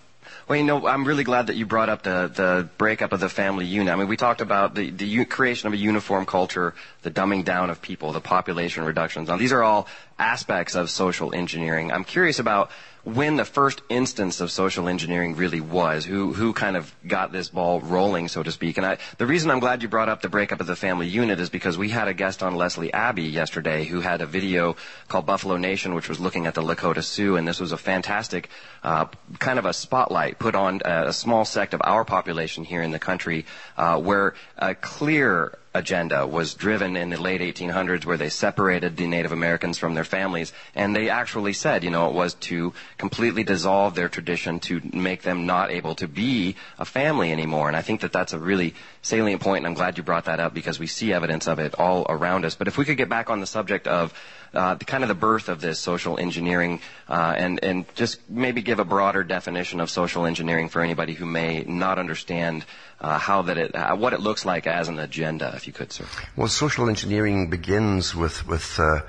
Well, 0.50 0.58
you 0.58 0.64
know, 0.64 0.88
I'm 0.88 1.06
really 1.06 1.24
glad 1.24 1.46
that 1.48 1.58
you 1.58 1.68
brought 1.68 1.90
up 1.90 2.02
the, 2.02 2.32
the 2.34 2.70
breakup 2.80 3.14
of 3.14 3.20
the 3.20 3.30
family 3.30 3.68
unit. 3.68 3.94
I 3.94 3.96
mean, 3.96 4.08
we 4.08 4.18
talked 4.18 4.42
about 4.42 4.74
the, 4.74 4.90
the 4.90 5.06
u- 5.06 5.24
creation 5.28 5.68
of 5.68 5.74
a 5.74 5.78
uniform 5.78 6.26
culture, 6.26 6.74
the 7.04 7.12
dumbing 7.12 7.46
down 7.46 7.70
of 7.70 7.84
people, 7.84 8.14
the 8.14 8.20
population 8.20 8.84
reductions. 8.84 9.30
Now, 9.30 9.38
these 9.38 9.54
are 9.54 9.62
all 9.62 9.86
aspects 10.18 10.74
of 10.74 10.90
social 10.90 11.36
engineering. 11.36 11.92
I'm 11.92 12.04
curious 12.04 12.40
about 12.40 12.72
when 13.16 13.36
the 13.36 13.46
first 13.46 13.82
instance 13.90 14.42
of 14.42 14.52
social 14.52 14.88
engineering 14.88 15.36
really 15.36 15.62
was, 15.62 16.06
who 16.06 16.34
who 16.34 16.54
kind 16.54 16.78
of 16.78 16.94
got 17.06 17.32
this 17.32 17.50
ball 17.50 17.82
rolling, 17.82 18.28
so 18.28 18.42
to 18.42 18.52
speak. 18.52 18.78
And 18.78 18.86
I, 18.86 18.98
the 19.18 19.26
reason 19.26 19.52
I'm 19.52 19.60
glad 19.60 19.82
you 19.84 19.90
brought 19.90 20.10
up 20.10 20.22
the 20.22 20.30
breakup 20.30 20.60
of 20.62 20.68
the 20.68 20.76
family 20.76 21.08
unit 21.08 21.40
is 21.40 21.50
because 21.50 21.78
we 21.78 21.90
had 21.90 22.08
a 22.08 22.14
guest 22.14 22.42
on 22.42 22.56
Leslie 22.56 22.94
Abbey 22.94 23.24
yesterday 23.24 23.86
who 23.86 24.02
had 24.02 24.22
a 24.22 24.26
video 24.26 24.76
called 25.08 25.26
Buffalo 25.26 25.58
Nation, 25.58 25.94
which 25.94 26.10
was 26.10 26.20
looking 26.20 26.48
at 26.48 26.56
the 26.56 26.64
Lakota 26.64 27.04
Sioux, 27.04 27.36
and 27.36 27.48
this 27.48 27.60
was 27.60 27.72
a 27.72 27.78
fantastic 27.78 28.50
uh, 28.84 29.06
kind 29.40 29.60
of 29.60 29.66
a 29.66 29.74
spotlight 29.74 30.40
put 30.40 30.56
on 30.56 30.82
a 30.86 31.14
small 31.14 31.46
sect 31.46 31.74
of 31.74 31.82
our 31.84 32.06
population 32.06 32.64
here 32.64 32.82
in 32.82 32.92
the 32.92 33.00
country, 33.00 33.46
uh, 33.78 34.00
where 34.00 34.34
a 34.58 34.74
clear 34.74 35.59
agenda 35.74 36.26
was 36.26 36.56
driven 36.56 36.98
in 36.98 37.10
the 37.10 37.22
late 37.22 37.42
1800s 37.42 38.06
where 38.06 38.18
they 38.18 38.30
separated 38.30 38.98
the 38.98 39.08
Native 39.08 39.32
Americans 39.32 39.78
from 39.78 39.94
their 39.94 40.04
families. 40.04 40.52
And 40.74 40.96
they 40.96 41.10
actually 41.10 41.54
said, 41.54 41.84
you 41.84 41.92
know, 41.92 42.10
it 42.10 42.14
was 42.14 42.34
to 42.36 42.74
completely 42.98 43.44
dissolve 43.44 43.96
their 43.96 44.10
tradition 44.10 44.60
to 44.62 44.82
make 44.94 45.22
them 45.22 45.46
not 45.46 45.72
able 45.72 45.96
to 45.96 46.08
be 46.08 46.56
a 46.80 46.86
family 46.86 47.32
anymore. 47.32 47.68
And 47.68 47.78
I 47.78 47.82
think 47.82 48.02
that 48.02 48.12
that's 48.12 48.34
a 48.34 48.40
really 48.40 48.74
salient 49.02 49.42
point, 49.42 49.60
and 49.60 49.68
I'm 49.68 49.74
glad 49.76 49.98
you 49.98 50.04
brought 50.04 50.26
that 50.26 50.40
up 50.40 50.54
because 50.54 50.80
we 50.80 50.88
see 50.88 51.14
evidence 51.14 51.48
of 51.48 51.60
it 51.60 51.80
all 51.80 52.06
around 52.10 52.46
us. 52.46 52.56
But 52.56 52.68
if 52.68 52.78
we 52.78 52.86
could 52.86 52.98
get 52.98 53.10
back 53.10 53.30
on 53.30 53.40
the 53.40 53.48
subject 53.48 53.88
of 53.88 54.14
uh, 54.54 54.76
the 54.76 54.86
kind 54.86 55.04
of 55.04 55.10
the 55.10 55.16
birth 55.16 55.50
of 55.50 55.62
this 55.62 55.80
social 55.80 56.18
engineering, 56.18 56.80
uh, 57.08 57.34
and 57.38 57.64
and 57.64 57.86
just 57.96 58.20
maybe 58.30 58.62
give 58.62 58.80
a 58.80 58.86
broader 58.86 59.24
definition 59.24 59.80
of 59.80 59.90
social 59.90 60.26
engineering 60.26 60.70
for 60.70 60.82
anybody 60.82 61.14
who 61.14 61.26
may 61.26 61.64
not 61.64 62.00
understand 62.00 62.66
uh, 63.00 63.18
how 63.20 63.44
that 63.44 63.58
it, 63.58 63.76
uh, 63.76 63.96
what 63.96 64.14
it 64.14 64.20
looks 64.20 64.46
like 64.46 64.66
as 64.66 64.88
an 64.88 65.00
agenda, 65.00 65.54
if 65.56 65.68
you 65.68 65.74
could, 65.74 65.92
sir. 65.92 66.06
Well, 66.36 66.48
social 66.48 66.90
engineering 66.90 67.50
begins 67.50 68.16
with 68.16 68.48
with 68.48 68.80
uh, 68.80 69.02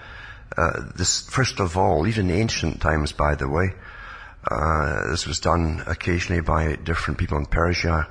uh, 0.56 0.80
this 0.94 1.26
first 1.28 1.61
of 1.61 1.76
all, 1.76 2.06
even 2.06 2.30
ancient 2.30 2.80
times, 2.80 3.12
by 3.12 3.35
the 3.35 3.49
way. 3.49 3.73
this 5.11 5.26
was 5.26 5.40
done 5.40 5.82
occasionally 5.87 6.42
by 6.42 6.76
different 6.76 7.18
people 7.18 7.38
in 7.38 7.47
Persia, 7.47 8.09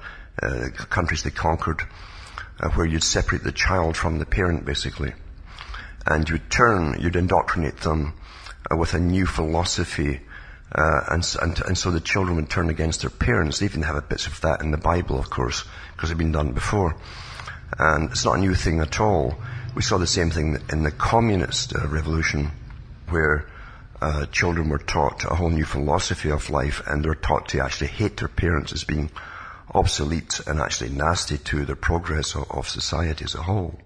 countries 0.89 1.23
they 1.23 1.31
conquered, 1.31 1.81
where 2.73 2.85
you'd 2.85 3.03
separate 3.03 3.43
the 3.43 3.51
child 3.51 3.95
from 3.95 4.17
the 4.17 4.25
parent, 4.25 4.65
basically 4.65 5.13
and 6.05 6.27
you'd 6.29 6.49
turn, 6.49 6.99
you'd 6.99 7.15
indoctrinate 7.15 7.77
them 7.81 8.13
uh, 8.71 8.75
with 8.75 8.93
a 8.93 8.99
new 8.99 9.25
philosophy, 9.25 10.21
uh, 10.73 11.01
and, 11.09 11.35
and, 11.41 11.59
and, 11.65 11.77
so 11.77 11.91
the 11.91 11.99
children 11.99 12.35
would 12.35 12.49
turn 12.49 12.69
against 12.69 13.01
their 13.01 13.09
parents. 13.09 13.59
They 13.59 13.65
even 13.65 13.81
have 13.81 14.07
bits 14.07 14.27
of 14.27 14.39
that 14.41 14.61
in 14.61 14.71
the 14.71 14.77
Bible, 14.77 15.17
of 15.17 15.29
course, 15.29 15.63
because 15.93 16.11
it's 16.11 16.17
been 16.17 16.31
done 16.31 16.51
before. 16.51 16.95
And 17.77 18.11
it's 18.11 18.25
not 18.25 18.37
a 18.37 18.41
new 18.41 18.53
thing 18.53 18.79
at 18.79 18.99
all. 18.99 19.35
We 19.75 19.81
saw 19.81 19.97
the 19.97 20.07
same 20.07 20.29
thing 20.29 20.57
in 20.71 20.83
the 20.83 20.91
communist 20.91 21.75
uh, 21.75 21.87
revolution, 21.87 22.51
where 23.09 23.47
uh, 24.01 24.25
children 24.27 24.69
were 24.69 24.79
taught 24.79 25.25
a 25.25 25.35
whole 25.35 25.49
new 25.49 25.65
philosophy 25.65 26.29
of 26.29 26.49
life, 26.49 26.81
and 26.85 27.03
they're 27.03 27.15
taught 27.15 27.49
to 27.49 27.63
actually 27.63 27.87
hate 27.87 28.17
their 28.17 28.27
parents 28.27 28.71
as 28.71 28.83
being 28.83 29.09
obsolete 29.73 30.41
and 30.47 30.59
actually 30.59 30.89
nasty 30.89 31.37
to 31.37 31.65
the 31.65 31.75
progress 31.75 32.35
of, 32.35 32.49
of 32.51 32.67
society 32.67 33.25
as 33.25 33.35
a 33.35 33.41
whole. 33.41 33.79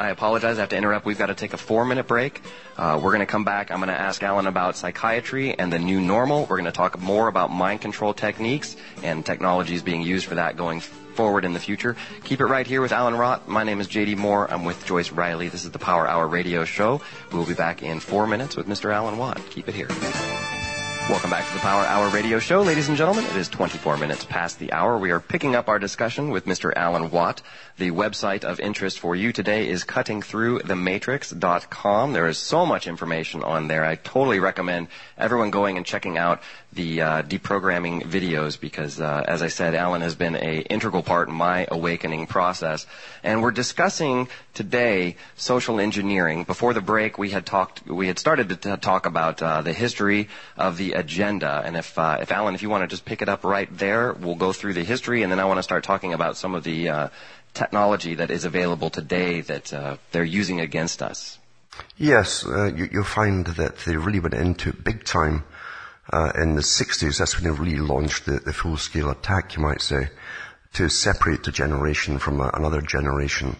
I 0.00 0.08
apologize. 0.08 0.56
I 0.56 0.62
have 0.62 0.70
to 0.70 0.76
interrupt. 0.76 1.04
We've 1.04 1.18
got 1.18 1.26
to 1.26 1.34
take 1.34 1.52
a 1.52 1.58
four 1.58 1.84
minute 1.84 2.06
break. 2.06 2.40
Uh, 2.78 2.98
we're 3.02 3.10
going 3.10 3.20
to 3.20 3.26
come 3.26 3.44
back. 3.44 3.70
I'm 3.70 3.80
going 3.80 3.90
to 3.90 4.00
ask 4.00 4.22
Alan 4.22 4.46
about 4.46 4.74
psychiatry 4.74 5.58
and 5.58 5.70
the 5.70 5.78
new 5.78 6.00
normal. 6.00 6.46
We're 6.46 6.56
going 6.56 6.64
to 6.64 6.72
talk 6.72 6.98
more 6.98 7.28
about 7.28 7.50
mind 7.50 7.82
control 7.82 8.14
techniques 8.14 8.76
and 9.02 9.26
technologies 9.26 9.82
being 9.82 10.00
used 10.00 10.24
for 10.24 10.36
that 10.36 10.56
going 10.56 10.80
forward 10.80 11.44
in 11.44 11.52
the 11.52 11.60
future. 11.60 11.96
Keep 12.24 12.40
it 12.40 12.46
right 12.46 12.66
here 12.66 12.80
with 12.80 12.92
Alan 12.92 13.18
Watt. 13.18 13.46
My 13.46 13.62
name 13.62 13.78
is 13.78 13.88
JD 13.88 14.16
Moore. 14.16 14.50
I'm 14.50 14.64
with 14.64 14.86
Joyce 14.86 15.12
Riley. 15.12 15.48
This 15.48 15.64
is 15.66 15.70
the 15.70 15.78
Power 15.78 16.08
Hour 16.08 16.26
radio 16.26 16.64
show. 16.64 17.02
We'll 17.30 17.44
be 17.44 17.52
back 17.52 17.82
in 17.82 18.00
four 18.00 18.26
minutes 18.26 18.56
with 18.56 18.66
Mr. 18.66 18.94
Alan 18.94 19.18
Watt. 19.18 19.38
Keep 19.50 19.68
it 19.68 19.74
here. 19.74 20.59
Welcome 21.08 21.30
back 21.30 21.46
to 21.48 21.54
the 21.54 21.60
Power 21.60 21.84
Hour 21.84 22.08
radio 22.10 22.38
show, 22.38 22.62
ladies 22.62 22.88
and 22.88 22.96
gentlemen. 22.96 23.24
It 23.24 23.34
is 23.34 23.48
24 23.48 23.96
minutes 23.96 24.24
past 24.24 24.60
the 24.60 24.72
hour. 24.72 24.96
We 24.96 25.10
are 25.10 25.18
picking 25.18 25.56
up 25.56 25.68
our 25.68 25.80
discussion 25.80 26.30
with 26.30 26.46
Mr. 26.46 26.72
Alan 26.76 27.10
Watt. 27.10 27.42
The 27.78 27.90
website 27.90 28.44
of 28.44 28.60
interest 28.60 29.00
for 29.00 29.16
you 29.16 29.32
today 29.32 29.68
is 29.68 29.84
cuttingthroughthematrix.com. 29.84 32.12
There 32.12 32.28
is 32.28 32.38
so 32.38 32.64
much 32.64 32.86
information 32.86 33.42
on 33.42 33.66
there. 33.66 33.84
I 33.84 33.96
totally 33.96 34.38
recommend 34.38 34.86
everyone 35.18 35.50
going 35.50 35.78
and 35.78 35.84
checking 35.84 36.16
out 36.16 36.42
the 36.72 37.02
uh, 37.02 37.22
deprogramming 37.22 38.04
videos 38.04 38.58
because, 38.58 39.00
uh, 39.00 39.24
as 39.26 39.42
I 39.42 39.48
said, 39.48 39.74
Alan 39.74 40.02
has 40.02 40.14
been 40.14 40.36
a 40.36 40.60
integral 40.60 41.02
part 41.02 41.28
in 41.28 41.34
my 41.34 41.66
awakening 41.68 42.26
process. 42.26 42.86
And 43.24 43.42
we're 43.42 43.50
discussing 43.50 44.28
today 44.54 45.16
social 45.36 45.80
engineering. 45.80 46.44
Before 46.44 46.72
the 46.72 46.80
break, 46.80 47.18
we 47.18 47.30
had 47.30 47.44
talked, 47.44 47.86
we 47.86 48.06
had 48.06 48.18
started 48.18 48.48
to 48.50 48.56
t- 48.56 48.76
talk 48.76 49.06
about 49.06 49.42
uh, 49.42 49.62
the 49.62 49.72
history 49.72 50.28
of 50.56 50.76
the 50.76 50.92
agenda. 50.92 51.62
And 51.64 51.76
if, 51.76 51.98
uh, 51.98 52.18
if 52.20 52.30
Alan, 52.30 52.54
if 52.54 52.62
you 52.62 52.70
want 52.70 52.82
to 52.82 52.88
just 52.88 53.04
pick 53.04 53.20
it 53.20 53.28
up 53.28 53.42
right 53.42 53.68
there, 53.76 54.12
we'll 54.12 54.36
go 54.36 54.52
through 54.52 54.74
the 54.74 54.84
history, 54.84 55.22
and 55.22 55.32
then 55.32 55.40
I 55.40 55.46
want 55.46 55.58
to 55.58 55.64
start 55.64 55.82
talking 55.82 56.14
about 56.14 56.36
some 56.36 56.54
of 56.54 56.62
the 56.62 56.88
uh, 56.88 57.08
technology 57.52 58.14
that 58.14 58.30
is 58.30 58.44
available 58.44 58.90
today 58.90 59.40
that 59.40 59.72
uh, 59.72 59.96
they're 60.12 60.22
using 60.22 60.60
against 60.60 61.02
us. 61.02 61.38
Yes, 61.96 62.44
you, 62.44 62.88
will 62.92 63.04
find 63.04 63.46
that 63.46 63.78
they 63.78 63.96
really 63.96 64.20
went 64.20 64.34
into 64.34 64.72
big 64.72 65.04
time 65.04 65.44
uh, 66.12 66.32
in 66.34 66.54
the 66.54 66.62
60s, 66.62 67.18
that's 67.18 67.36
when 67.36 67.44
they 67.44 67.58
really 67.58 67.76
launched 67.76 68.26
the, 68.26 68.40
the 68.40 68.52
full-scale 68.52 69.10
attack, 69.10 69.56
you 69.56 69.62
might 69.62 69.80
say, 69.80 70.08
to 70.74 70.88
separate 70.88 71.44
the 71.44 71.52
generation 71.52 72.18
from 72.18 72.40
a, 72.40 72.50
another 72.54 72.80
generation. 72.80 73.56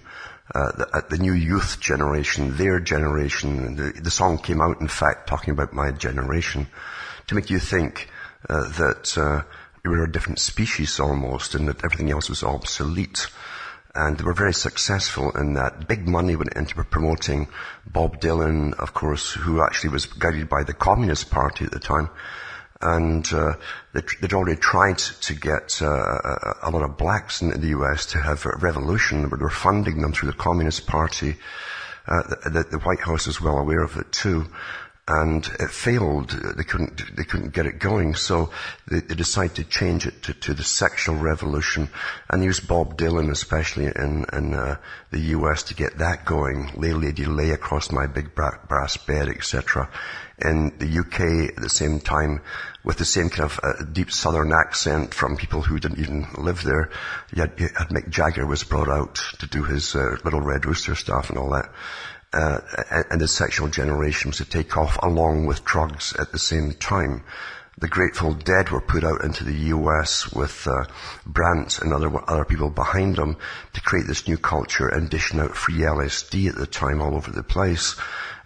Uh, 0.53 0.73
the, 0.73 0.89
uh, 0.93 1.01
the, 1.09 1.19
new 1.19 1.33
youth 1.33 1.79
generation, 1.79 2.57
their 2.57 2.81
generation. 2.81 3.77
The, 3.77 3.93
the, 4.01 4.11
song 4.11 4.39
came 4.39 4.61
out, 4.61 4.81
in 4.81 4.89
fact, 4.89 5.29
talking 5.29 5.53
about 5.53 5.73
my 5.73 5.93
generation, 5.93 6.67
to 7.29 7.37
make 7.37 7.51
you 7.51 7.61
think 7.61 8.09
uh, 8.49 8.69
that 8.71 9.17
uh, 9.17 9.43
we 9.85 9.91
were 9.91 10.05
a 10.05 10.11
different 10.11 10.41
species 10.41 10.99
almost, 10.99 11.55
and 11.55 11.69
that 11.69 11.85
everything 11.85 12.11
else 12.11 12.29
was 12.29 12.43
obsolete. 12.43 13.29
And 13.95 14.17
they 14.17 14.25
were 14.25 14.35
very 14.35 14.55
successful 14.55 15.31
in 15.33 15.55
that. 15.55 15.89
Big 15.89 16.07
money 16.07 16.37
went 16.37 16.55
into 16.55 16.83
promoting 16.85 17.49
Bob 17.87 18.21
Dylan, 18.21 18.75
of 18.75 18.95
course, 18.95 19.33
who 19.33 19.63
actually 19.63 19.91
was 19.91 20.07
guided 20.07 20.49
by 20.49 20.63
the 20.63 20.75
Communist 20.75 21.31
Party 21.31 21.65
at 21.65 21.73
the 21.73 21.81
time. 21.81 22.09
And 22.81 23.31
uh, 23.33 23.55
they'd 23.93 24.33
already 24.33 24.59
tried 24.59 24.99
to 24.99 25.35
get 25.35 25.83
uh, 25.83 26.55
a 26.63 26.71
lot 26.71 26.83
of 26.83 26.97
blacks 26.97 27.43
in 27.43 27.51
the 27.61 27.69
US 27.69 28.07
to 28.07 28.19
have 28.19 28.47
a 28.47 28.57
revolution, 28.59 29.29
but 29.29 29.39
they 29.39 29.43
were 29.43 29.51
funding 29.51 30.01
them 30.01 30.13
through 30.13 30.31
the 30.31 30.39
Communist 30.39 30.87
Party. 30.87 31.37
Uh, 32.07 32.23
the, 32.45 32.65
the 32.71 32.79
White 32.79 33.01
House 33.01 33.27
is 33.27 33.41
well 33.41 33.59
aware 33.59 33.83
of 33.83 33.97
it 33.97 34.11
too 34.13 34.47
and 35.11 35.45
it 35.59 35.71
failed. 35.71 36.31
They 36.31 36.63
couldn't, 36.63 37.17
they 37.17 37.25
couldn't 37.25 37.53
get 37.53 37.67
it 37.67 37.81
going, 37.81 38.15
so 38.15 38.51
they, 38.87 39.01
they 39.01 39.17
decided 39.17 39.57
to 39.57 39.65
change 39.65 40.07
it 40.07 40.23
to, 40.23 40.35
to, 40.35 40.55
the 40.55 40.63
sexual 40.63 41.17
revolution 41.17 41.89
and 42.29 42.45
use 42.45 42.61
Bob 42.61 42.97
Dylan, 42.97 43.29
especially 43.29 43.87
in, 43.87 44.25
in 44.33 44.55
uh, 44.55 44.77
the 45.11 45.19
U.S., 45.35 45.65
to 45.65 45.75
get 45.75 45.99
that 45.99 46.25
going. 46.25 46.71
Lay 46.77 46.93
Lady 46.93 47.25
Lay 47.25 47.51
across 47.51 47.91
my 47.91 48.07
big 48.07 48.37
brass 48.37 48.97
bed, 48.99 49.29
etc. 49.29 49.91
In 50.39 50.79
the 50.79 51.01
UK, 51.01 51.57
at 51.57 51.63
the 51.63 51.69
same 51.69 51.99
time, 51.99 52.41
with 52.85 52.99
the 52.99 53.05
same 53.05 53.31
kind 53.31 53.51
of 53.51 53.61
uh, 53.65 53.85
deep 53.91 54.13
southern 54.13 54.53
accent 54.53 55.13
from 55.13 55.37
people 55.37 55.63
who 55.63 55.81
didn't 55.81 55.99
even 55.99 56.29
live 56.39 56.63
there, 56.63 56.89
yet, 57.35 57.57
Mick 57.57 58.11
Jagger 58.11 58.47
was 58.47 58.63
brought 58.63 58.89
out 58.89 59.17
to 59.41 59.49
do 59.49 59.65
his 59.65 59.97
uh, 59.97 60.17
Little 60.25 60.41
Red 60.41 60.67
Rooster 60.67 60.95
stuff 60.95 61.31
and 61.31 61.39
all 61.39 61.51
that 61.51 61.69
uh, 62.33 62.61
and 63.11 63.21
the 63.21 63.29
sexual 63.29 63.69
generation 63.69 64.31
was 64.31 64.39
to 64.39 64.45
take 64.45 64.77
off 64.77 64.99
along 65.03 65.47
with 65.47 65.65
drugs 65.65 66.15
at 66.19 66.33
the 66.33 66.39
same 66.39 66.73
time. 66.75 67.25
The 67.79 67.89
Grateful 67.89 68.35
Dead 68.35 68.71
were 68.71 68.83
put 68.83 69.05
out 69.05 69.25
into 69.25 69.43
the 69.43 69.71
US 69.75 70.31
with 70.33 70.67
uh, 70.67 70.85
Brand 71.25 71.79
and 71.81 71.95
other 71.95 72.11
other 72.29 72.45
people 72.45 72.69
behind 72.69 73.17
them 73.17 73.39
to 73.73 73.81
create 73.81 74.07
this 74.07 74.29
new 74.29 74.37
culture 74.37 74.87
and 74.87 75.09
dishing 75.09 75.41
out 75.41 75.57
free 75.57 75.79
LSD 75.79 76.51
at 76.51 76.57
the 76.57 76.67
time 76.67 77.01
all 77.01 77.15
over 77.15 77.31
the 77.31 77.43
place. 77.43 77.97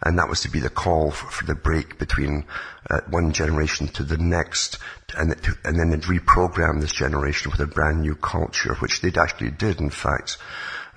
And 0.02 0.18
that 0.18 0.28
was 0.28 0.40
to 0.42 0.50
be 0.50 0.60
the 0.60 0.70
call 0.70 1.10
for, 1.10 1.30
for 1.30 1.46
the 1.46 1.54
break 1.54 1.98
between 1.98 2.44
uh, 2.88 3.00
one 3.08 3.32
generation 3.32 3.88
to 3.88 4.04
the 4.04 4.18
next, 4.18 4.78
and, 5.16 5.34
and 5.64 5.78
then 5.78 5.90
they'd 5.90 6.02
reprogram 6.02 6.80
this 6.80 6.92
generation 6.92 7.50
with 7.50 7.60
a 7.60 7.66
brand 7.66 8.02
new 8.02 8.14
culture, 8.14 8.74
which 8.74 9.00
they'd 9.00 9.18
actually 9.18 9.50
did, 9.50 9.80
in 9.80 9.90
fact, 9.90 10.36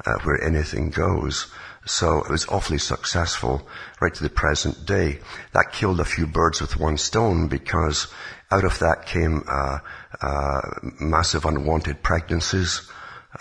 uh, 0.06 0.20
where 0.24 0.44
anything 0.44 0.89
goes. 0.89 1.48
So 1.88 2.20
it 2.20 2.29
was 2.29 2.48
awfully 2.48 2.77
successful 2.77 3.67
right 4.01 4.13
to 4.13 4.24
the 4.24 4.29
present 4.29 4.86
day. 4.86 5.20
That 5.53 5.72
killed 5.72 6.00
a 6.00 6.06
few 6.06 6.27
birds 6.27 6.62
with 6.62 6.77
one 6.77 6.98
stone 6.98 7.48
because 7.48 8.08
out 8.51 8.65
of 8.65 8.79
that 8.79 9.06
came 9.06 9.44
uh, 9.48 9.79
uh, 10.22 10.62
massive 11.00 11.46
unwanted 11.46 12.03
pregnancies, 12.03 12.89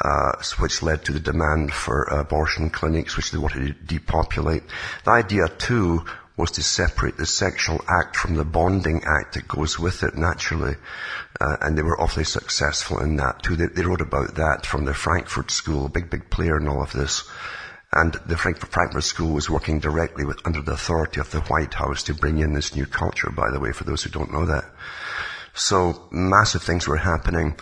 uh, 0.01 0.33
which 0.59 0.83
led 0.83 1.05
to 1.05 1.13
the 1.13 1.21
demand 1.21 1.73
for 1.73 2.05
abortion 2.05 2.71
clinics, 2.71 3.17
which 3.17 3.31
they 3.31 3.39
wanted 3.39 3.67
to 3.67 3.95
depopulate. 3.95 4.63
The 5.05 5.11
idea 5.11 5.49
too 5.49 6.05
was 6.37 6.51
to 6.53 6.63
separate 6.63 7.17
the 7.17 7.27
sexual 7.27 7.81
act 7.89 8.15
from 8.15 8.35
the 8.35 8.45
bonding 8.45 9.03
act 9.07 9.35
that 9.35 9.49
goes 9.49 9.79
with 9.79 10.03
it 10.03 10.15
naturally. 10.17 10.77
Uh, 11.41 11.57
and 11.63 11.77
they 11.77 11.83
were 11.83 12.01
awfully 12.01 12.25
successful 12.25 12.99
in 13.01 13.17
that 13.17 13.43
too. 13.43 13.57
They, 13.57 13.67
they, 13.67 13.83
wrote 13.83 14.03
about 14.03 14.35
that 14.37 14.67
from 14.67 14.85
the 14.85 14.95
Frankfurt 14.95 15.51
School, 15.51 15.89
big, 15.89 16.11
big 16.11 16.31
player 16.31 16.59
in 16.59 16.69
all 16.69 16.83
of 16.83 16.93
this. 16.93 17.29
And 17.97 18.13
the 18.27 18.37
Frankfurt 18.37 19.05
School 19.05 19.33
was 19.33 19.49
working 19.49 19.81
directly 19.81 20.27
with, 20.27 20.47
under 20.47 20.61
the 20.61 20.73
authority 20.73 21.19
of 21.19 21.31
the 21.31 21.41
White 21.41 21.73
House 21.73 22.03
to 22.05 22.15
bring 22.15 22.41
in 22.41 22.53
this 22.53 22.77
new 22.77 22.85
culture, 22.85 23.31
by 23.31 23.51
the 23.51 23.59
way, 23.59 23.73
for 23.73 23.85
those 23.85 24.03
who 24.03 24.11
don't 24.11 24.31
know 24.31 24.45
that. 24.45 24.67
So 25.55 26.07
massive 26.11 26.63
things 26.63 26.87
were 26.87 26.99
happening 26.99 27.57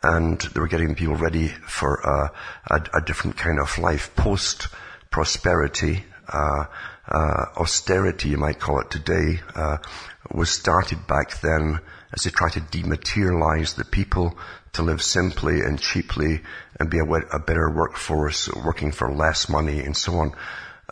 and 0.00 0.40
they 0.40 0.60
were 0.60 0.68
getting 0.68 0.94
people 0.94 1.16
ready 1.16 1.48
for 1.48 2.06
uh, 2.06 2.28
a, 2.70 2.98
a, 2.98 3.00
different 3.00 3.36
kind 3.36 3.58
of 3.58 3.78
life 3.78 4.14
post 4.14 4.68
prosperity. 5.10 6.04
Uh, 6.28 6.66
uh, 7.08 7.46
austerity, 7.56 8.28
you 8.28 8.38
might 8.38 8.60
call 8.60 8.80
it 8.80 8.92
today, 8.92 9.40
uh, 9.56 9.78
was 10.32 10.50
started 10.50 11.04
back 11.08 11.40
then 11.40 11.80
as 12.12 12.22
they 12.22 12.30
tried 12.30 12.52
to 12.52 12.60
dematerialize 12.60 13.74
the 13.74 13.84
people 13.84 14.38
to 14.74 14.82
live 14.82 15.02
simply 15.02 15.62
and 15.62 15.80
cheaply 15.80 16.42
and 16.80 16.90
be 16.90 16.98
a, 16.98 17.04
a 17.04 17.38
better 17.38 17.70
workforce, 17.70 18.48
working 18.52 18.90
for 18.90 19.12
less 19.12 19.48
money 19.48 19.80
and 19.80 19.96
so 19.96 20.14
on. 20.14 20.32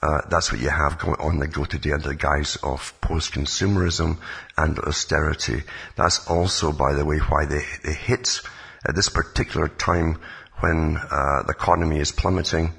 Uh, 0.01 0.21
that's 0.31 0.53
what 0.53 0.61
you 0.61 0.69
have 0.69 0.99
going 0.99 1.17
on 1.19 1.39
the 1.39 1.49
go 1.49 1.65
today 1.65 1.91
under 1.91 2.09
the 2.09 2.15
guise 2.15 2.57
of 2.63 2.95
post-consumerism 3.01 4.17
and 4.57 4.79
austerity. 4.79 5.63
That's 5.97 6.29
also, 6.29 6.71
by 6.71 6.93
the 6.93 7.05
way, 7.05 7.19
why 7.19 7.47
they, 7.47 7.65
they 7.83 7.95
hit 7.95 8.41
at 8.87 8.95
this 8.95 9.09
particular 9.09 9.67
time 9.67 10.21
when 10.61 10.99
uh, 10.99 11.43
the 11.45 11.55
economy 11.57 11.99
is 11.99 12.13
plummeting. 12.13 12.75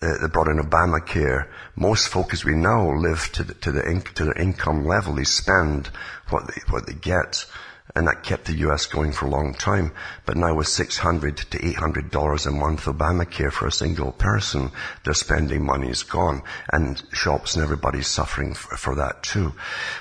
Uh, 0.00 0.18
they 0.20 0.28
brought 0.28 0.48
in 0.48 0.58
Obamacare. 0.58 1.48
Most 1.74 2.08
folk, 2.08 2.32
as 2.32 2.44
we 2.44 2.54
know, 2.54 2.90
live 2.90 3.30
to 3.32 3.42
the, 3.42 3.54
to 3.54 3.72
the, 3.72 3.82
in, 3.88 4.02
to 4.02 4.24
their 4.26 4.38
income 4.38 4.84
level. 4.84 5.14
They 5.14 5.24
spend 5.24 5.88
what 6.28 6.46
they, 6.46 6.60
what 6.68 6.86
they 6.86 6.94
get 6.94 7.46
and 7.94 8.06
that 8.06 8.22
kept 8.22 8.46
the 8.46 8.58
US 8.68 8.86
going 8.86 9.12
for 9.12 9.26
a 9.26 9.30
long 9.30 9.54
time. 9.54 9.92
But 10.26 10.36
now 10.36 10.54
with 10.54 10.68
600 10.68 11.36
to 11.36 11.66
800 11.66 12.10
dollars 12.10 12.46
a 12.46 12.50
month 12.50 12.84
Obamacare 12.84 13.52
for 13.52 13.66
a 13.66 13.72
single 13.72 14.12
person, 14.12 14.70
their 15.04 15.14
spending 15.14 15.64
money 15.64 15.88
is 15.88 16.02
gone, 16.02 16.42
and 16.72 17.02
shops 17.12 17.54
and 17.54 17.64
everybody's 17.64 18.06
suffering 18.06 18.54
for, 18.54 18.76
for 18.76 18.94
that 18.96 19.22
too. 19.22 19.52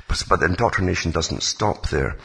But, 0.07 0.23
but, 0.29 0.39
the 0.39 0.47
indoctrination 0.47 1.11
doesn't 1.11 1.43
stop 1.43 1.89
there. 1.89 2.17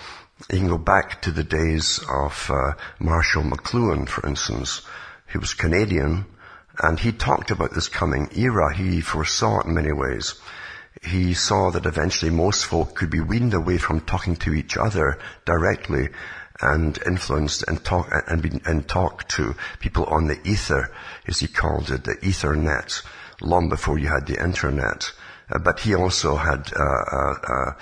You 0.51 0.59
can 0.59 0.69
go 0.69 0.79
back 0.79 1.23
to 1.23 1.31
the 1.31 1.45
days 1.45 2.01
of 2.11 2.51
uh, 2.51 2.73
Marshall 2.99 3.45
McLuhan, 3.45 4.09
for 4.09 4.27
instance. 4.27 4.83
He 5.31 5.39
was 5.39 5.55
Canadian, 5.55 6.27
and 6.83 6.99
he 6.99 7.13
talked 7.13 7.51
about 7.51 7.73
this 7.73 7.89
coming 7.89 8.29
era. 8.37 8.75
He 8.75 9.01
foresaw 9.01 9.61
it 9.61 9.67
in 9.67 9.75
many 9.75 9.93
ways 9.93 10.35
he 11.03 11.35
saw 11.35 11.71
that 11.71 11.87
eventually 11.87 12.31
most 12.31 12.65
folk 12.67 12.95
could 12.95 13.11
be 13.11 13.21
weaned 13.21 13.55
away 13.55 13.79
from 13.79 14.01
talking 14.01 14.37
to 14.37 14.55
each 14.55 14.77
other 14.77 15.19
directly 15.45 16.09
and 16.61 16.99
influenced 17.05 17.65
and 17.67 17.85
talk 17.85 18.09
and, 18.29 18.43
be, 18.43 18.61
and 18.65 18.89
talk 18.89 19.27
to 19.29 19.55
people 19.81 20.05
on 20.05 20.29
the 20.29 20.39
ether, 20.45 20.91
as 21.27 21.41
he 21.41 21.49
called 21.49 21.91
it, 21.91 22.05
the 22.05 22.15
ethernet, 22.23 23.03
long 23.41 23.69
before 23.69 23.99
you 23.99 24.07
had 24.07 24.27
the 24.27 24.43
internet. 24.43 25.11
Uh, 25.51 25.59
but 25.59 25.81
he 25.81 25.95
also 25.95 26.37
had 26.37 26.73
uh, 26.75 26.83
uh, 26.83 27.35
uh 27.47 27.73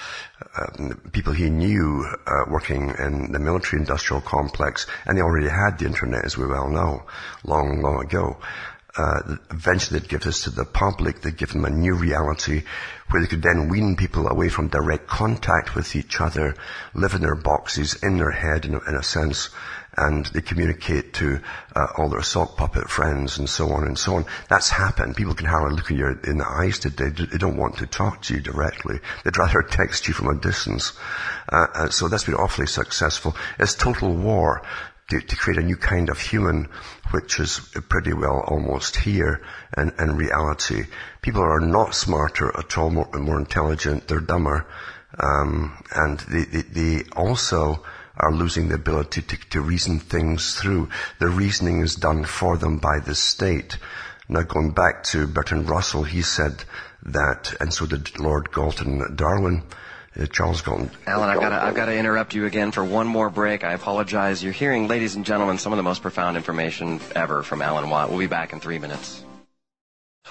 um, 0.58 1.00
people 1.12 1.32
he 1.32 1.48
knew 1.48 2.04
uh, 2.26 2.44
working 2.50 2.92
in 2.98 3.30
the 3.32 3.38
military-industrial 3.38 4.20
complex, 4.22 4.86
and 5.06 5.16
they 5.16 5.22
already 5.22 5.48
had 5.48 5.78
the 5.78 5.86
internet, 5.86 6.24
as 6.24 6.36
we 6.36 6.46
well 6.46 6.68
know, 6.68 7.04
long, 7.44 7.80
long 7.80 8.02
ago 8.02 8.38
uh, 8.96 9.36
eventually 9.50 9.98
they'd 9.98 10.08
give 10.08 10.22
this 10.22 10.44
to 10.44 10.50
the 10.50 10.64
public, 10.64 11.20
they'd 11.20 11.36
give 11.36 11.52
them 11.52 11.64
a 11.64 11.70
new 11.70 11.94
reality 11.94 12.62
where 13.10 13.22
they 13.22 13.28
could 13.28 13.42
then 13.42 13.68
wean 13.68 13.96
people 13.96 14.28
away 14.28 14.48
from 14.48 14.68
direct 14.68 15.06
contact 15.06 15.74
with 15.74 15.96
each 15.96 16.20
other, 16.20 16.54
live 16.94 17.14
in 17.14 17.22
their 17.22 17.34
boxes, 17.34 17.94
in 18.02 18.18
their 18.18 18.30
head 18.30 18.64
in 18.64 18.74
a, 18.74 18.80
in 18.88 18.94
a 18.94 19.02
sense, 19.02 19.50
and 19.96 20.26
they 20.26 20.40
communicate 20.40 21.12
to 21.12 21.40
uh, 21.76 21.86
all 21.98 22.08
their 22.08 22.22
sock 22.22 22.56
puppet 22.56 22.88
friends 22.88 23.38
and 23.38 23.48
so 23.48 23.70
on 23.72 23.84
and 23.84 23.98
so 23.98 24.14
on. 24.16 24.24
That's 24.48 24.70
happened. 24.70 25.16
People 25.16 25.34
can 25.34 25.46
hardly 25.46 25.76
look 25.76 25.90
you 25.90 26.18
in 26.24 26.38
the 26.38 26.48
eyes 26.48 26.78
today. 26.78 27.10
They 27.10 27.38
don't 27.38 27.58
want 27.58 27.78
to 27.78 27.86
talk 27.86 28.22
to 28.22 28.34
you 28.34 28.40
directly. 28.40 28.98
They'd 29.24 29.36
rather 29.36 29.62
text 29.70 30.08
you 30.08 30.14
from 30.14 30.28
a 30.28 30.40
distance. 30.40 30.92
Uh, 31.50 31.66
uh 31.74 31.88
so 31.90 32.08
that's 32.08 32.24
been 32.24 32.34
awfully 32.34 32.66
successful. 32.66 33.36
It's 33.58 33.74
total 33.74 34.14
war 34.14 34.62
to, 35.12 35.20
to, 35.20 35.36
create 35.36 35.58
a 35.58 35.62
new 35.62 35.76
kind 35.76 36.08
of 36.08 36.18
human, 36.18 36.68
which 37.10 37.38
is 37.38 37.60
pretty 37.88 38.14
well 38.14 38.40
almost 38.46 38.96
here 38.96 39.42
in, 39.76 39.92
in 39.98 40.16
reality. 40.16 40.86
People 41.20 41.42
are 41.42 41.60
not 41.60 41.94
smarter 41.94 42.50
at 42.56 42.78
all, 42.78 42.88
more, 42.88 43.10
more 43.12 43.38
intelligent, 43.38 44.08
they're 44.08 44.20
dumber, 44.20 44.66
um, 45.18 45.76
and 45.94 46.18
they, 46.20 46.44
they, 46.44 46.62
they, 46.62 47.04
also 47.14 47.84
are 48.16 48.32
losing 48.32 48.68
the 48.68 48.74
ability 48.74 49.20
to, 49.20 49.36
to 49.50 49.60
reason 49.60 49.98
things 49.98 50.54
through. 50.54 50.88
The 51.18 51.28
reasoning 51.28 51.80
is 51.80 51.94
done 51.94 52.24
for 52.24 52.56
them 52.56 52.78
by 52.78 53.00
the 53.00 53.14
state. 53.14 53.76
Now 54.28 54.42
going 54.42 54.70
back 54.70 55.04
to 55.04 55.26
Bertrand 55.26 55.68
Russell, 55.68 56.04
he 56.04 56.22
said 56.22 56.64
that, 57.02 57.54
and 57.60 57.72
so 57.72 57.84
did 57.84 58.18
Lord 58.18 58.50
Galton 58.50 59.14
Darwin, 59.14 59.64
uh, 60.18 60.26
Charles 60.26 60.62
Galton. 60.62 60.90
Alan, 61.06 61.28
I've 61.28 61.40
got 61.40 61.50
to, 61.50 61.62
I've 61.62 61.74
got 61.74 61.86
to 61.86 61.96
interrupt 61.96 62.34
you 62.34 62.46
again 62.46 62.72
for 62.72 62.84
one 62.84 63.06
more 63.06 63.30
break. 63.30 63.64
I 63.64 63.72
apologize. 63.72 64.42
You're 64.42 64.52
hearing, 64.52 64.88
ladies 64.88 65.14
and 65.16 65.24
gentlemen, 65.24 65.58
some 65.58 65.72
of 65.72 65.76
the 65.76 65.82
most 65.82 66.02
profound 66.02 66.36
information 66.36 67.00
ever 67.14 67.42
from 67.42 67.62
Alan 67.62 67.88
Watt. 67.88 68.10
We'll 68.10 68.18
be 68.18 68.26
back 68.26 68.52
in 68.52 68.60
three 68.60 68.78
minutes. 68.78 69.24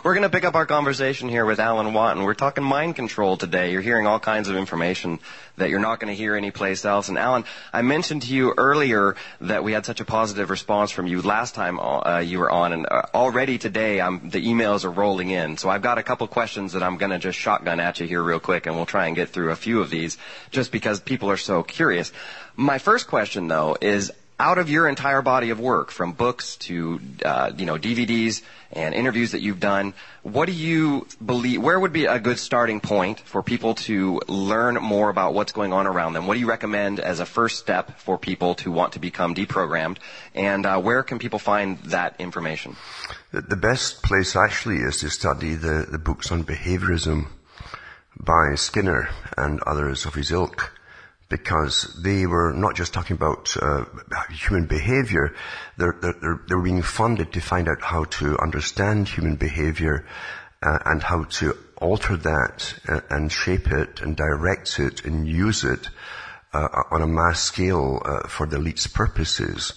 We're 0.04 0.15
going 0.15 0.23
to 0.23 0.36
pick 0.36 0.45
up 0.45 0.56
our 0.56 0.65
conversation 0.65 1.30
here 1.30 1.45
with 1.45 1.60
Alan 1.60 1.93
Watt, 1.93 2.17
and 2.17 2.25
we're 2.25 2.34
talking 2.34 2.63
mind 2.63 2.95
control 2.95 3.38
today. 3.38 3.71
You're 3.71 3.82
hearing 3.82 4.08
all 4.08 4.19
kinds 4.19 4.49
of 4.49 4.56
information 4.56 5.19
that 5.58 5.69
you're 5.69 5.80
not 5.80 5.99
going 5.99 6.12
to 6.12 6.17
hear 6.17 6.36
anyplace 6.36 6.86
else. 6.86 7.10
And 7.10 7.19
Alan, 7.19 7.43
I 7.71 7.84
mentioned 7.84 8.23
to 8.23 8.34
you 8.34 8.56
earlier 8.58 9.15
that 9.41 9.63
we 9.63 9.73
had 9.73 9.86
such 9.86 9.99
a 9.99 10.06
positive 10.06 10.49
response 10.49 10.89
from 10.89 11.06
you 11.06 11.21
last 11.21 11.54
time 11.54 11.80
uh, 11.80 12.17
you 12.17 12.39
were 12.39 12.49
on, 12.49 12.73
and 12.73 12.88
uh, 12.89 13.04
already 13.13 13.60
today 13.60 13.99
um, 13.99 14.30
the 14.32 14.43
emails 14.43 14.86
are 14.86 14.91
rolling 14.91 15.30
in. 15.30 15.58
So 15.58 15.69
I've 15.69 15.84
got 15.84 15.99
a 15.99 16.04
couple 16.04 16.25
questions 16.25 16.73
that 16.73 16.82
I'm 16.82 16.97
going 16.97 17.12
to 17.12 17.19
just 17.19 17.38
shotgun 17.38 17.80
at 17.80 17.99
you 17.99 18.08
here 18.08 18.23
real 18.23 18.39
quick, 18.39 18.65
and 18.65 18.75
we'll 18.75 18.88
try 18.88 19.06
and 19.06 19.15
get 19.15 19.30
through 19.30 19.51
a 19.51 19.56
few 19.56 19.82
of 19.82 19.91
these, 19.91 20.17
just 20.49 20.71
because 20.71 20.99
people 20.99 21.30
are 21.30 21.38
so 21.38 21.62
curious. 21.62 22.12
My 22.56 22.80
first 22.80 23.06
question, 23.06 23.47
though, 23.47 23.77
is 23.80 24.12
out 24.41 24.58
of 24.58 24.71
your 24.71 24.89
entire 24.89 25.21
body 25.21 25.51
of 25.51 25.60
work, 25.60 25.91
from 25.91 26.13
books 26.13 26.58
to 26.58 26.99
uh, 27.23 27.51
you 27.56 27.67
know 27.67 27.77
DVDs 27.77 28.41
and 28.73 28.95
interviews 28.95 29.34
that 29.34 29.41
you've 29.41 29.60
done, 29.60 29.93
what 30.23 30.47
do 30.47 30.51
you 30.51 31.06
believe? 31.23 31.62
Where 31.62 31.80
would 31.80 31.93
be 31.93 32.06
a 32.06 32.19
good 32.19 32.39
starting 32.39 32.80
point 32.80 33.19
for 33.19 33.43
people 33.43 33.75
to 33.86 34.19
learn 34.27 34.75
more 34.75 35.12
about 35.12 35.36
what's 35.36 35.51
going 35.51 35.73
on 35.73 35.86
around 35.86 36.13
them? 36.13 36.25
What 36.25 36.34
do 36.34 36.39
you 36.39 36.49
recommend 36.49 36.99
as 36.99 37.19
a 37.19 37.25
first 37.25 37.60
step 37.60 37.99
for 37.99 38.17
people 38.17 38.56
to 38.56 38.71
want 38.71 38.93
to 38.93 38.99
become 38.99 39.36
deprogrammed? 39.36 39.97
And 40.34 40.65
uh, 40.65 40.82
where 40.82 41.04
can 41.04 41.19
people 41.19 41.38
find 41.38 41.77
that 41.95 42.15
information? 42.19 42.75
The 43.32 43.56
best 43.56 44.01
place 44.01 44.36
actually 44.36 44.77
is 44.77 44.97
to 45.01 45.10
study 45.10 45.54
the, 45.54 45.86
the 45.89 45.99
books 45.99 46.32
on 46.32 46.43
behaviorism 46.43 47.27
by 48.19 48.56
Skinner 48.56 49.10
and 49.38 49.62
others 49.67 50.06
of 50.06 50.15
his 50.15 50.32
ilk 50.32 50.71
because 51.32 51.98
they 52.04 52.28
were 52.28 52.52
not 52.52 52.76
just 52.76 52.94
talking 52.94 53.15
about 53.15 53.56
uh, 53.60 53.86
human 54.30 54.67
behavior, 54.67 55.34
they're, 55.78 55.98
they're, 56.02 56.41
they're, 56.48 56.62
being 56.62 56.82
funded 56.82 57.32
to 57.32 57.39
find 57.39 57.70
out 57.70 57.82
how 57.82 58.04
to 58.04 58.38
understand 58.39 59.08
human 59.08 59.38
behavior 59.38 60.06
uh, 60.62 60.78
and 60.86 61.02
how 61.02 61.24
to 61.24 61.58
alter 61.78 62.17
that 62.17 62.76
and, 63.10 63.26
uh, 63.26 63.30
shape 63.30 63.72
it 63.72 64.02
and 64.02 64.15
direct 64.17 64.78
it 64.78 65.06
and 65.06 65.28
use 65.28 65.63
it 65.63 65.88
uh, 66.54 66.67
on 66.91 67.02
a 67.02 67.08
mass 67.08 67.41
scale 67.41 68.02
uh, 68.04 68.28
for 68.28 68.46
the 68.46 68.58
elite's 68.58 68.86
purposes. 68.86 69.74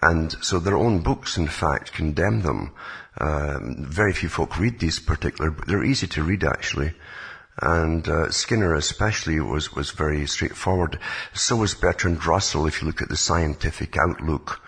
And 0.00 0.32
so 0.42 0.60
their 0.60 0.76
own 0.76 1.02
books, 1.02 1.36
in 1.36 1.48
fact, 1.48 1.92
condemn 1.92 2.42
them. 2.42 2.72
Um, 3.18 3.84
very 3.88 4.12
few 4.12 4.28
folk 4.28 4.58
read 4.58 4.78
these 4.78 5.00
particular, 5.00 5.50
they're 5.66 5.84
easy 5.84 6.06
to 6.06 6.22
read 6.22 6.44
actually. 6.44 6.94
And 7.60 8.08
uh, 8.08 8.30
Skinner 8.30 8.74
especially 8.74 9.40
was, 9.40 9.72
was 9.72 9.90
very 9.90 10.26
straightforward. 10.26 10.98
So 11.32 11.56
was 11.56 11.74
Bertrand 11.74 12.26
Russell 12.26 12.66
if 12.66 12.80
you 12.80 12.86
look 12.88 13.02
at 13.02 13.08
the 13.08 13.16
scientific 13.16 13.96
outlook 13.96 14.60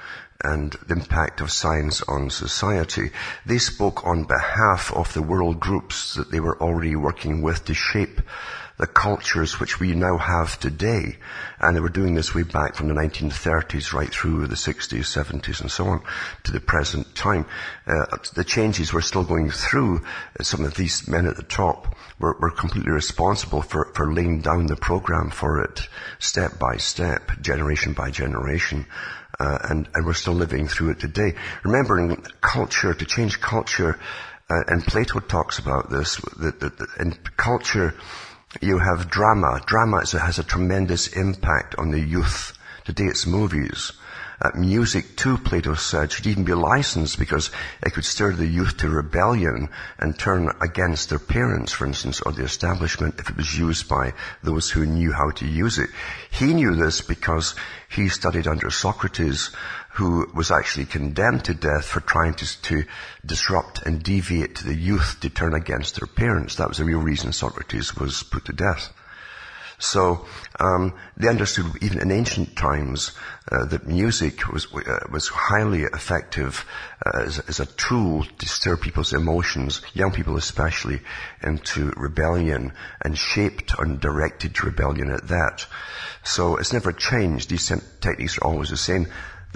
and 0.45 0.73
the 0.87 0.95
impact 0.95 1.41
of 1.41 1.51
science 1.51 2.03
on 2.03 2.31
society. 2.31 3.11
They 3.45 3.59
spoke 3.59 4.07
on 4.07 4.25
behalf 4.25 4.93
of 4.93 5.13
the 5.15 5.23
world 5.23 5.61
groups 5.61 6.15
that 6.15 6.31
they 6.31 6.41
were 6.41 6.61
already 6.61 6.95
working 6.95 7.43
with 7.43 7.65
to 7.65 7.75
shape 7.75 8.21
the 8.79 8.87
cultures 8.87 9.59
which 9.59 9.81
we 9.81 9.95
now 9.95 10.19
have 10.19 10.59
today. 10.61 11.17
And 11.59 11.75
they 11.75 11.81
were 11.81 11.89
doing 11.89 12.15
this 12.15 12.35
way 12.35 12.43
back 12.43 12.75
from 12.75 12.89
the 12.89 12.95
1930s 12.95 13.93
right 13.93 14.11
through 14.11 14.47
the 14.47 14.55
60s, 14.55 15.01
70s 15.01 15.61
and 15.61 15.71
so 15.71 15.87
on 15.87 16.03
to 16.45 16.53
the 16.53 16.61
present 16.61 17.15
time. 17.15 17.47
Uh, 17.87 18.17
the 18.35 18.45
changes 18.45 18.93
we're 18.93 19.01
still 19.01 19.25
going 19.25 19.51
through, 19.51 20.05
uh, 20.39 20.43
some 20.43 20.65
of 20.65 20.75
these 20.75 21.09
men 21.09 21.27
at 21.27 21.37
the 21.37 21.43
top 21.43 21.97
were, 22.19 22.37
were 22.39 22.51
completely 22.51 22.93
responsible 22.93 23.63
for, 23.63 23.93
for 23.95 24.13
laying 24.13 24.41
down 24.41 24.67
the 24.67 24.77
program 24.77 25.31
for 25.31 25.63
it 25.63 25.89
step 26.19 26.59
by 26.59 26.77
step, 26.77 27.41
generation 27.41 27.95
by 27.95 28.11
generation. 28.11 28.87
Uh, 29.39 29.59
and, 29.69 29.89
and 29.95 30.07
we're 30.07 30.15
still 30.15 30.35
living 30.35 30.67
through 30.67 30.91
it 30.91 31.01
today. 31.01 31.35
Remembering 31.63 32.17
culture, 32.41 32.95
to 32.95 33.05
change 33.05 33.39
culture, 33.41 33.99
uh, 34.49 34.63
and 34.69 34.85
Plato 34.85 35.19
talks 35.21 35.59
about 35.59 35.91
this, 35.91 36.17
that, 36.39 36.61
that, 36.61 36.79
that 36.79 36.89
in 37.01 37.13
culture, 37.37 37.95
you 38.61 38.79
have 38.79 39.11
drama. 39.11 39.61
Drama 39.67 40.03
a, 40.13 40.19
has 40.19 40.39
a 40.39 40.45
tremendous 40.45 41.09
impact 41.09 41.75
on 41.77 41.91
the 41.91 42.01
youth. 42.01 42.53
Today 42.85 43.05
it's 43.05 43.27
movies. 43.27 43.93
Uh, 44.41 44.51
music 44.55 45.17
too, 45.17 45.39
Plato 45.39 45.75
said, 45.75 46.13
should 46.13 46.27
even 46.27 46.45
be 46.45 46.53
licensed 46.53 47.19
because 47.19 47.51
it 47.83 47.95
could 47.95 48.05
stir 48.05 48.33
the 48.33 48.47
youth 48.47 48.77
to 48.77 48.89
rebellion 48.89 49.71
and 49.99 50.19
turn 50.19 50.53
against 50.61 51.09
their 51.09 51.19
parents, 51.19 51.73
for 51.73 51.87
instance, 51.87 52.21
or 52.21 52.33
the 52.33 52.45
establishment 52.45 53.19
if 53.19 53.31
it 53.31 53.37
was 53.37 53.59
used 53.59 53.89
by 53.89 54.13
those 54.43 54.71
who 54.71 54.85
knew 54.85 55.11
how 55.11 55.31
to 55.31 55.47
use 55.47 55.79
it. 55.79 55.89
He 56.31 56.53
knew 56.53 56.75
this 56.75 57.01
because 57.01 57.55
he 57.89 58.11
studied 58.11 58.47
under 58.47 58.71
Socrates, 58.71 59.51
who 59.97 60.31
was 60.35 60.51
actually 60.51 60.85
condemned 60.85 61.43
to 61.43 61.55
death 61.55 61.87
for 61.87 62.01
trying 62.01 62.35
to, 62.35 62.63
to 62.63 62.85
disrupt 63.25 63.81
and 63.87 64.03
deviate 64.03 64.59
the 64.59 64.75
youth 64.75 65.17
to 65.21 65.31
turn 65.31 65.55
against 65.55 65.99
their 65.99 66.07
parents. 66.07 66.57
That 66.57 66.69
was 66.69 66.77
the 66.77 66.85
real 66.85 67.01
reason 67.01 67.33
Socrates 67.33 67.97
was 67.97 68.23
put 68.23 68.45
to 68.45 68.53
death. 68.53 68.93
So 69.79 70.27
um, 70.61 70.95
they 71.17 71.29
understood 71.29 71.67
even 71.83 72.01
in 72.01 72.11
ancient 72.11 72.57
times 72.57 73.13
uh, 73.51 73.65
that 73.67 73.87
music 73.87 74.49
was 74.49 74.67
uh, 74.75 75.07
was 75.11 75.29
highly 75.29 75.83
effective 75.83 76.67
uh, 77.05 77.23
as, 77.25 77.39
as, 77.41 77.61
a 77.61 77.67
tool 77.67 78.25
to 78.39 78.49
stir 78.49 78.77
people's 78.77 79.13
emotions, 79.13 79.83
young 79.95 80.13
people 80.13 80.37
especially, 80.37 81.01
into 81.43 81.91
rebellion 81.97 82.73
and 83.03 83.17
shaped 83.17 83.75
and 83.79 84.01
directed 84.01 84.63
rebellion 84.63 85.11
at 85.11 85.29
that. 85.29 85.67
So 86.25 86.57
it's 86.57 86.73
never 86.73 86.93
changed. 86.93 87.51
These 87.51 87.73
techniques 88.01 88.39
are 88.39 88.47
always 88.47 88.71
the 88.71 88.77
same. 88.77 89.07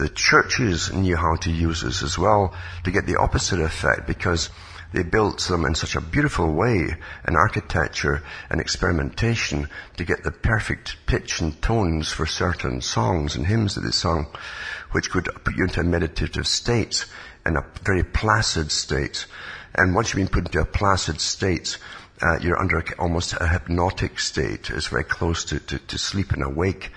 The 0.01 0.09
churches 0.09 0.91
knew 0.91 1.15
how 1.15 1.37
to 1.37 1.51
use 1.51 1.83
this 1.83 2.03
as 2.03 2.17
well 2.17 2.55
to 2.85 2.91
get 2.91 3.05
the 3.05 3.21
opposite 3.21 3.61
effect 3.61 4.07
because 4.07 4.49
they 4.95 5.03
built 5.03 5.41
them 5.41 5.67
in 5.67 5.75
such 5.75 5.95
a 5.95 6.01
beautiful 6.01 6.51
way 6.51 6.97
in 7.29 7.37
architecture 7.37 8.23
and 8.49 8.63
experimentation 8.63 9.69
to 9.99 10.05
get 10.07 10.25
the 10.25 10.31
perfect 10.31 10.97
pitch 11.05 11.43
and 11.43 11.61
tones 11.61 12.11
for 12.11 12.25
certain 12.25 12.81
songs 12.81 13.37
and 13.37 13.47
hymns 13.47 13.75
that 13.75 13.83
they 13.83 13.91
sung, 13.91 14.29
which 14.93 15.11
could 15.11 15.29
put 15.45 15.55
you 15.55 15.65
into 15.65 15.81
a 15.81 15.85
meditative 15.85 16.47
state 16.47 17.05
in 17.45 17.59
a 17.59 17.67
very 17.83 18.03
placid 18.03 18.73
state. 18.73 19.27
And 19.75 19.95
once 19.95 20.15
you've 20.15 20.27
been 20.27 20.29
put 20.29 20.47
into 20.47 20.63
a 20.63 20.65
placid 20.65 21.21
state, 21.21 21.77
uh, 22.23 22.39
you're 22.41 22.59
under 22.59 22.83
almost 22.99 23.35
a 23.39 23.47
hypnotic 23.47 24.19
state. 24.19 24.71
It's 24.71 24.87
very 24.87 25.05
close 25.05 25.45
to, 25.45 25.61
to, 25.61 25.79
to 25.79 25.99
sleep 25.99 26.33
and 26.33 26.43
awake. 26.43 26.91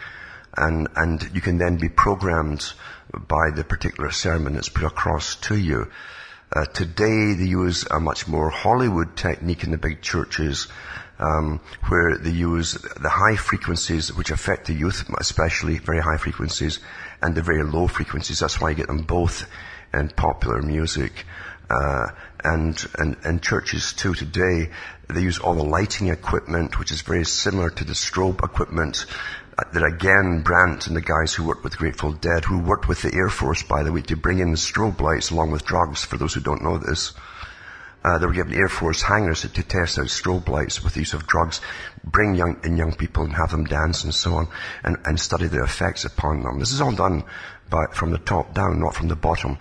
And, 0.56 0.88
and 0.96 1.30
you 1.34 1.42
can 1.42 1.58
then 1.58 1.78
be 1.78 1.90
programmed 1.90 2.74
by 3.14 3.52
the 3.52 3.64
particular 3.64 4.12
sermon 4.12 4.54
that's 4.54 4.70
put 4.70 4.84
across 4.84 5.36
to 5.36 5.58
you. 5.58 5.90
Uh, 6.56 6.66
today 6.66 7.34
they 7.34 7.46
use 7.46 7.86
a 7.90 8.00
much 8.00 8.28
more 8.28 8.50
Hollywood 8.50 9.16
technique 9.16 9.64
in 9.64 9.72
the 9.72 9.78
big 9.78 10.02
churches, 10.02 10.68
um, 11.20 11.60
where 11.88 12.18
they 12.18 12.30
use 12.30 12.74
the 12.74 13.10
high 13.10 13.36
frequencies 13.36 14.14
which 14.14 14.30
affect 14.30 14.68
the 14.68 14.74
youth, 14.74 15.10
especially 15.20 15.80
very 15.80 16.00
high 16.00 16.18
frequencies, 16.18 16.80
and 17.22 17.34
the 17.34 17.42
very 17.42 17.64
low 17.64 17.88
frequencies. 17.88 18.40
That's 18.40 18.60
why 18.60 18.72
you 18.72 18.76
get 18.76 18.88
them 18.88 19.04
both 19.04 19.46
in 19.94 20.10
popular 20.10 20.62
music. 20.62 21.26
Uh, 21.70 22.08
and, 22.44 22.86
and, 23.00 23.18
and 23.24 23.42
churches 23.42 23.94
too 23.94 24.14
today, 24.14 24.70
they 25.10 25.22
use 25.22 25.40
all 25.40 25.56
the 25.56 25.64
lighting 25.64 26.10
equipment, 26.10 26.78
which 26.78 26.92
is 26.92 27.02
very 27.02 27.26
similar 27.26 27.70
to 27.70 27.84
the 27.84 27.94
strobe 27.94 28.44
equipment 28.44 29.06
that 29.58 29.84
again, 29.84 30.42
Brand 30.42 30.88
and 30.88 30.96
the 30.96 31.02
guys 31.02 31.34
who 31.34 31.46
worked 31.46 31.64
with 31.64 31.78
Grateful 31.78 32.14
Dead, 32.14 32.46
who 32.46 32.60
worked 32.60 32.88
with 32.88 33.02
the 33.02 33.14
Air 33.14 33.30
Force, 33.30 33.64
by 33.64 33.84
the 33.84 33.92
way, 33.92 34.02
to 34.02 34.16
bring 34.16 34.40
in 34.40 34.52
the 34.52 34.58
strobe 34.58 35.00
lights 35.00 35.30
along 35.30 35.52
with 35.52 35.66
drugs, 35.66 36.04
for 36.04 36.18
those 36.18 36.34
who 36.34 36.42
don't 36.42 36.64
know 36.64 36.78
this. 36.78 37.14
Uh, 38.04 38.18
they 38.18 38.26
were 38.26 38.34
given 38.34 38.54
Air 38.54 38.68
Force 38.68 39.02
hangars 39.02 39.42
to, 39.42 39.50
to, 39.50 39.64
test 39.64 39.98
out 39.98 40.08
strobe 40.08 40.50
lights 40.50 40.84
with 40.84 40.94
the 40.94 41.00
use 41.00 41.14
of 41.14 41.28
drugs, 41.28 41.62
bring 42.04 42.36
young, 42.36 42.60
in 42.64 42.76
young 42.76 42.94
people 42.94 43.24
and 43.24 43.34
have 43.34 43.52
them 43.52 43.64
dance 43.64 44.04
and 44.04 44.14
so 44.14 44.34
on, 44.34 44.48
and, 44.84 44.98
and 45.06 45.20
study 45.20 45.48
the 45.48 45.64
effects 45.64 46.04
upon 46.04 46.44
them. 46.44 46.60
This 46.60 46.74
is 46.74 46.82
all 46.82 46.92
done 46.92 47.24
by, 47.70 47.86
from 47.94 48.12
the 48.12 48.18
top 48.18 48.54
down, 48.54 48.80
not 48.80 48.96
from 48.96 49.08
the 49.08 49.16
bottom. 49.16 49.58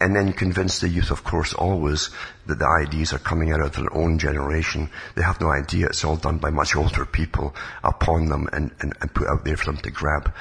And 0.00 0.16
then 0.16 0.32
convince 0.32 0.80
the 0.80 0.88
youth, 0.88 1.10
of 1.10 1.22
course, 1.22 1.54
always 1.54 2.10
that 2.46 2.58
the 2.58 2.66
ideas 2.66 3.12
are 3.12 3.18
coming 3.18 3.52
out 3.52 3.60
of 3.60 3.74
their 3.74 3.92
own 3.94 4.18
generation. 4.18 4.90
They 5.14 5.22
have 5.22 5.40
no 5.40 5.50
idea. 5.50 5.86
It's 5.86 6.04
all 6.04 6.16
done 6.16 6.38
by 6.38 6.50
much 6.50 6.76
older 6.76 7.04
people 7.04 7.54
upon 7.82 8.26
them 8.26 8.48
and, 8.52 8.70
and, 8.80 8.92
and 9.00 9.14
put 9.14 9.28
out 9.28 9.44
there 9.44 9.56
for 9.56 9.66
them 9.66 9.78
to 9.78 9.90
grab. 9.90 10.32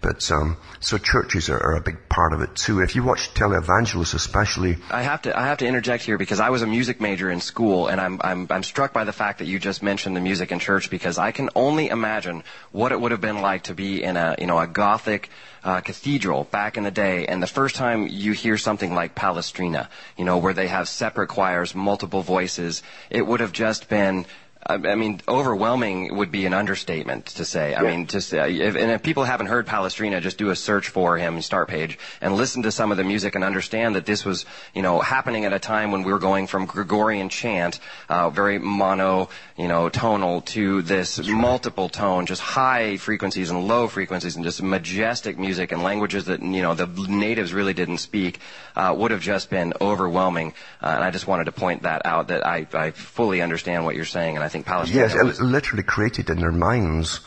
But 0.00 0.30
um, 0.30 0.56
so 0.78 0.96
churches 0.96 1.50
are, 1.50 1.60
are, 1.60 1.74
a 1.74 1.80
big 1.80 2.08
part 2.08 2.32
of 2.32 2.40
it 2.40 2.54
too. 2.54 2.80
If 2.80 2.94
you 2.94 3.02
watch 3.02 3.34
televangelists, 3.34 4.14
especially, 4.14 4.76
I 4.92 5.02
have 5.02 5.22
to 5.22 5.36
I 5.36 5.46
have 5.46 5.58
to 5.58 5.66
interject 5.66 6.04
here 6.04 6.16
because 6.16 6.38
I 6.38 6.50
was 6.50 6.62
a 6.62 6.68
music 6.68 7.00
major 7.00 7.28
in 7.32 7.40
school, 7.40 7.88
and 7.88 8.00
I'm 8.00 8.20
I'm 8.22 8.46
I'm 8.48 8.62
struck 8.62 8.92
by 8.92 9.02
the 9.02 9.12
fact 9.12 9.40
that 9.40 9.46
you 9.46 9.58
just 9.58 9.82
mentioned 9.82 10.14
the 10.14 10.20
music 10.20 10.52
in 10.52 10.60
church 10.60 10.88
because 10.88 11.18
I 11.18 11.32
can 11.32 11.50
only 11.56 11.88
imagine 11.88 12.44
what 12.70 12.92
it 12.92 13.00
would 13.00 13.10
have 13.10 13.20
been 13.20 13.40
like 13.42 13.64
to 13.64 13.74
be 13.74 14.04
in 14.04 14.16
a 14.16 14.36
you 14.38 14.46
know 14.46 14.60
a 14.60 14.68
Gothic 14.68 15.30
uh, 15.64 15.80
cathedral 15.80 16.44
back 16.44 16.76
in 16.76 16.84
the 16.84 16.92
day, 16.92 17.26
and 17.26 17.42
the 17.42 17.48
first 17.48 17.74
time 17.74 18.06
you 18.06 18.32
hear 18.32 18.56
something 18.56 18.94
like 18.94 19.16
Palestrina, 19.16 19.88
you 20.16 20.24
know, 20.24 20.38
where 20.38 20.54
they 20.54 20.68
have 20.68 20.88
separate 20.88 21.28
choirs, 21.28 21.47
multiple 21.74 22.22
voices, 22.22 22.82
it 23.10 23.26
would 23.26 23.40
have 23.40 23.52
just 23.52 23.88
been 23.88 24.26
I 24.66 24.96
mean, 24.96 25.22
overwhelming 25.26 26.16
would 26.16 26.30
be 26.30 26.44
an 26.44 26.52
understatement 26.52 27.26
to 27.26 27.44
say. 27.44 27.74
I 27.74 27.82
mean, 27.82 28.06
just 28.06 28.34
uh, 28.34 28.44
if, 28.44 28.76
and 28.76 28.90
if 28.90 29.02
people 29.02 29.24
haven't 29.24 29.46
heard 29.46 29.66
Palestrina, 29.66 30.20
just 30.20 30.36
do 30.36 30.50
a 30.50 30.56
search 30.56 30.88
for 30.88 31.16
him, 31.16 31.40
start 31.40 31.68
page, 31.68 31.98
and 32.20 32.34
listen 32.34 32.64
to 32.64 32.72
some 32.72 32.90
of 32.90 32.98
the 32.98 33.04
music 33.04 33.34
and 33.34 33.44
understand 33.44 33.96
that 33.96 34.04
this 34.04 34.26
was, 34.26 34.44
you 34.74 34.82
know, 34.82 35.00
happening 35.00 35.46
at 35.46 35.52
a 35.54 35.58
time 35.58 35.90
when 35.90 36.02
we 36.02 36.12
were 36.12 36.18
going 36.18 36.46
from 36.46 36.66
Gregorian 36.66 37.28
chant, 37.28 37.80
uh, 38.10 38.28
very 38.28 38.58
mono, 38.58 39.30
you 39.56 39.68
know, 39.68 39.88
tonal, 39.88 40.42
to 40.42 40.82
this 40.82 41.18
multiple 41.26 41.88
tone, 41.88 42.26
just 42.26 42.42
high 42.42 42.98
frequencies 42.98 43.50
and 43.50 43.66
low 43.66 43.88
frequencies, 43.88 44.36
and 44.36 44.44
just 44.44 44.62
majestic 44.62 45.38
music 45.38 45.72
and 45.72 45.82
languages 45.82 46.26
that 46.26 46.42
you 46.42 46.62
know 46.62 46.74
the 46.74 46.86
natives 47.08 47.54
really 47.54 47.74
didn't 47.74 47.98
speak, 47.98 48.40
uh, 48.76 48.94
would 48.96 49.12
have 49.12 49.22
just 49.22 49.48
been 49.48 49.72
overwhelming. 49.80 50.52
Uh, 50.82 50.88
and 50.88 51.04
I 51.04 51.10
just 51.10 51.26
wanted 51.26 51.44
to 51.44 51.52
point 51.52 51.84
that 51.84 52.04
out 52.04 52.28
that 52.28 52.46
I, 52.46 52.66
I 52.74 52.90
fully 52.90 53.40
understand 53.40 53.84
what 53.84 53.94
you're 53.94 54.04
saying, 54.04 54.36
and 54.36 54.44
I 54.44 54.47
think 54.48 54.66
think 54.66 54.66
Palestrina. 54.66 54.94
Yes, 54.94 55.14
was... 55.14 55.40
literally 55.40 55.82
created 55.82 56.30
in 56.30 56.38
their 56.38 56.52
minds 56.52 57.20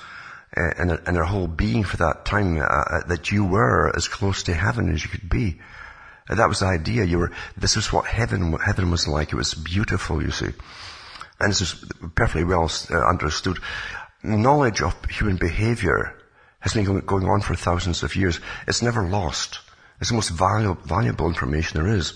uh, 0.55 0.61
and, 0.77 0.91
and, 0.91 1.15
their 1.15 1.23
whole 1.23 1.47
being 1.47 1.83
for 1.83 1.97
that 1.97 2.25
time 2.25 2.57
uh, 2.57 2.63
uh, 2.63 3.07
that 3.07 3.31
you 3.31 3.45
were 3.45 3.95
as 3.95 4.07
close 4.07 4.43
to 4.43 4.53
heaven 4.53 4.91
as 4.91 5.03
you 5.03 5.09
could 5.09 5.29
be. 5.29 5.59
Uh, 6.29 6.35
that 6.35 6.49
was 6.49 6.59
the 6.59 6.65
idea. 6.65 7.05
You 7.05 7.19
were. 7.19 7.31
This 7.55 7.77
is 7.77 7.91
what 7.91 8.05
heaven 8.05 8.53
heaven 8.53 8.91
was 8.91 9.07
like. 9.07 9.31
It 9.31 9.37
was 9.37 9.53
beautiful. 9.53 10.21
You 10.21 10.31
see, 10.31 10.49
and 11.39 11.51
this 11.51 11.61
is 11.61 11.85
perfectly 12.15 12.43
well 12.43 12.69
uh, 12.89 12.97
understood. 13.07 13.59
Knowledge 14.23 14.81
of 14.81 14.93
human 15.05 15.37
behavior 15.37 16.15
has 16.59 16.73
been 16.73 16.99
going 16.99 17.27
on 17.27 17.41
for 17.41 17.55
thousands 17.55 18.03
of 18.03 18.15
years. 18.15 18.39
It's 18.67 18.81
never 18.81 19.07
lost. 19.07 19.59
It's 19.99 20.09
the 20.09 20.15
most 20.15 20.29
valuable, 20.29 20.81
valuable 20.83 21.27
information 21.27 21.81
there 21.81 21.95
is. 21.95 22.13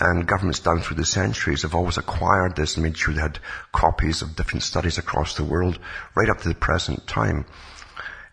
And 0.00 0.28
governments 0.28 0.60
down 0.60 0.80
through 0.80 0.98
the 0.98 1.04
centuries 1.04 1.62
have 1.62 1.74
always 1.74 1.98
acquired 1.98 2.54
this 2.54 2.76
and 2.76 2.84
made 2.84 2.96
sure 2.96 3.12
they 3.12 3.20
had 3.20 3.40
copies 3.72 4.22
of 4.22 4.36
different 4.36 4.62
studies 4.62 4.96
across 4.96 5.36
the 5.36 5.44
world 5.44 5.78
right 6.14 6.28
up 6.28 6.40
to 6.42 6.48
the 6.48 6.54
present 6.54 7.06
time. 7.08 7.46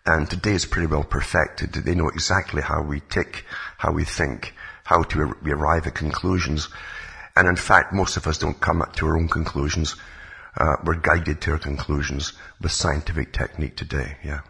And 0.05 0.29
today 0.29 0.53
it's 0.53 0.65
pretty 0.65 0.85
well 0.85 1.03
perfected. 1.03 1.73
They 1.73 1.95
know 1.95 2.09
exactly 2.09 2.61
how 2.61 2.83
we 2.83 3.01
tick, 3.09 3.45
how 3.77 3.91
we 3.91 4.03
think, 4.03 4.53
how 4.83 5.01
to 5.01 5.35
we 5.41 5.51
arrive 5.51 5.87
at 5.87 5.95
conclusions. 5.95 6.69
And 7.35 7.47
in 7.47 7.55
fact, 7.55 7.91
most 7.91 8.15
of 8.15 8.27
us 8.27 8.37
don't 8.37 8.61
come 8.61 8.83
up 8.83 8.95
to 8.97 9.07
our 9.07 9.17
own 9.17 9.27
conclusions. 9.27 9.95
Uh, 10.55 10.75
we're 10.83 10.95
guided 10.95 11.41
to 11.41 11.51
our 11.51 11.57
conclusions 11.57 12.33
with 12.61 12.71
scientific 12.71 13.33
technique 13.33 13.75
today. 13.75 14.17
Yeah. 14.23 14.41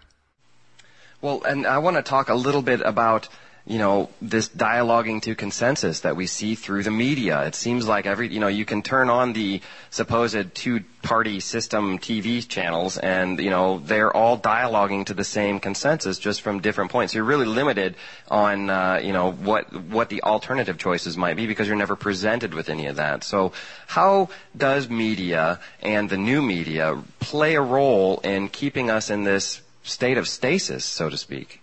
Well, 1.21 1.41
and 1.43 1.65
I 1.65 1.78
want 1.78 1.95
to 1.95 2.04
talk 2.04 2.28
a 2.28 2.36
little 2.36 2.62
bit 2.62 2.82
about 2.82 3.30
you 3.67 3.80
know, 3.80 4.10
this 4.21 4.47
dialoguing 4.47 5.23
to 5.23 5.34
consensus 5.34 6.01
that 6.01 6.15
we 6.15 6.28
see 6.28 6.54
through 6.54 6.84
the 6.84 6.91
media. 6.91 7.47
It 7.47 7.56
seems 7.56 7.88
like 7.88 8.06
every, 8.06 8.28
you 8.32 8.39
know, 8.39 8.47
you 8.47 8.63
can 8.63 8.84
turn 8.84 9.10
on 9.10 9.34
the 9.34 9.60
supposed 9.89 10.54
two-party 10.54 11.39
system 11.39 11.97
TV 11.97 12.47
channels 12.47 12.99
and, 12.99 13.39
you 13.39 13.49
know, 13.49 13.80
they're 13.80 14.15
all 14.15 14.38
dialoguing 14.38 15.08
to 15.08 15.15
the 15.15 15.23
same 15.23 15.60
consensus 15.60 16.19
just 16.19 16.41
from 16.41 16.60
different 16.60 16.91
points. 16.91 17.15
You're 17.15 17.23
really 17.23 17.47
limited 17.47 17.95
on, 18.28 18.69
uh, 18.69 18.99
you 19.04 19.13
know, 19.13 19.32
what, 19.32 19.73
what 19.73 20.10
the 20.10 20.21
alternative 20.21 20.78
choices 20.78 21.17
might 21.17 21.36
be 21.36 21.47
because 21.47 21.65
you're 21.67 21.75
never 21.75 21.95
presented 21.95 22.54
with 22.54 22.69
any 22.69 22.86
of 22.86 22.97
that. 22.97 23.23
So 23.23 23.51
how 23.88 24.30
does 24.56 24.89
media 24.89 25.60
and 25.82 26.08
the 26.08 26.17
new 26.17 26.43
media 26.43 27.01
play 27.19 27.56
a 27.56 27.62
role 27.62 28.19
in 28.19 28.49
keeping 28.49 28.91
us 28.91 29.10
in 29.10 29.23
this 29.23 29.62
state 29.82 30.19
of 30.19 30.28
stasis, 30.28 30.86
so 30.86 31.10
to 31.10 31.17
speak? 31.17 31.62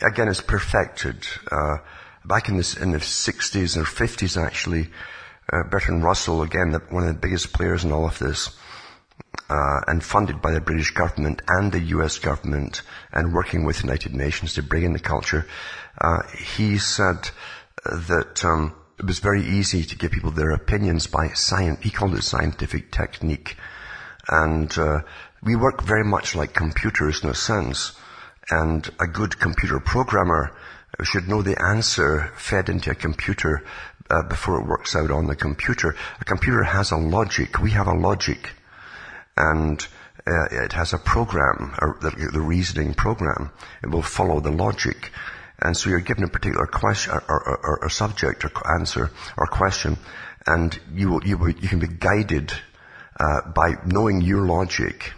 Again, 0.00 0.28
it's 0.28 0.40
perfected. 0.40 1.26
Uh, 1.50 1.78
back 2.24 2.48
in 2.48 2.56
the, 2.56 2.78
in 2.80 2.92
the 2.92 2.98
60s 2.98 3.76
or 3.76 3.84
50s, 3.84 4.40
actually, 4.40 4.90
uh, 5.52 5.64
Bertrand 5.64 6.04
Russell, 6.04 6.42
again, 6.42 6.72
one 6.90 7.02
of 7.02 7.14
the 7.14 7.20
biggest 7.20 7.52
players 7.52 7.84
in 7.84 7.92
all 7.92 8.06
of 8.06 8.18
this, 8.18 8.56
uh, 9.50 9.80
and 9.86 10.02
funded 10.02 10.40
by 10.40 10.52
the 10.52 10.60
British 10.60 10.92
government 10.92 11.42
and 11.48 11.72
the 11.72 11.80
US 11.80 12.18
government, 12.18 12.82
and 13.12 13.34
working 13.34 13.64
with 13.64 13.82
United 13.82 14.14
Nations 14.14 14.54
to 14.54 14.62
bring 14.62 14.84
in 14.84 14.92
the 14.92 14.98
culture, 14.98 15.46
uh, 16.00 16.22
he 16.56 16.78
said 16.78 17.30
that 17.84 18.44
um, 18.44 18.74
it 18.98 19.06
was 19.06 19.18
very 19.18 19.42
easy 19.44 19.84
to 19.84 19.96
give 19.96 20.12
people 20.12 20.30
their 20.30 20.52
opinions 20.52 21.06
by 21.06 21.28
science. 21.28 21.80
He 21.82 21.90
called 21.90 22.14
it 22.14 22.22
scientific 22.22 22.92
technique, 22.92 23.56
and 24.28 24.76
uh, 24.78 25.00
we 25.42 25.56
work 25.56 25.82
very 25.82 26.04
much 26.04 26.36
like 26.36 26.54
computers 26.54 27.22
in 27.24 27.30
a 27.30 27.34
sense. 27.34 27.92
And 28.50 28.88
a 29.00 29.06
good 29.06 29.38
computer 29.38 29.80
programmer 29.80 30.54
should 31.04 31.28
know 31.28 31.42
the 31.42 31.60
answer 31.60 32.30
fed 32.36 32.68
into 32.68 32.90
a 32.90 32.94
computer 32.94 33.64
uh, 34.10 34.22
before 34.22 34.60
it 34.60 34.66
works 34.66 34.94
out 34.94 35.10
on 35.10 35.26
the 35.26 35.36
computer. 35.36 35.96
A 36.20 36.24
computer 36.24 36.62
has 36.62 36.90
a 36.90 36.96
logic. 36.96 37.60
We 37.60 37.70
have 37.70 37.86
a 37.86 37.94
logic. 37.94 38.50
And 39.36 39.84
uh, 40.26 40.64
it 40.64 40.72
has 40.72 40.92
a 40.92 40.98
program, 40.98 41.74
the, 42.00 42.30
the, 42.32 42.40
reasoning 42.40 42.94
program. 42.94 43.50
It 43.82 43.90
will 43.90 44.02
follow 44.02 44.40
the 44.40 44.52
logic. 44.52 45.10
And 45.58 45.76
so 45.76 45.90
you're 45.90 46.00
given 46.00 46.24
a 46.24 46.28
particular 46.28 46.66
question, 46.66 47.14
or, 47.14 47.24
or, 47.28 47.56
or, 47.56 47.84
or 47.84 47.90
subject, 47.90 48.44
or 48.44 48.74
answer, 48.74 49.10
or 49.36 49.46
question, 49.46 49.96
and 50.46 50.78
you, 50.94 51.10
will, 51.10 51.24
you, 51.24 51.38
will, 51.38 51.50
you 51.50 51.68
can 51.68 51.78
be 51.78 51.88
guided 51.88 52.52
uh, 53.18 53.50
by 53.54 53.74
knowing 53.86 54.20
your 54.20 54.46
logic 54.46 55.12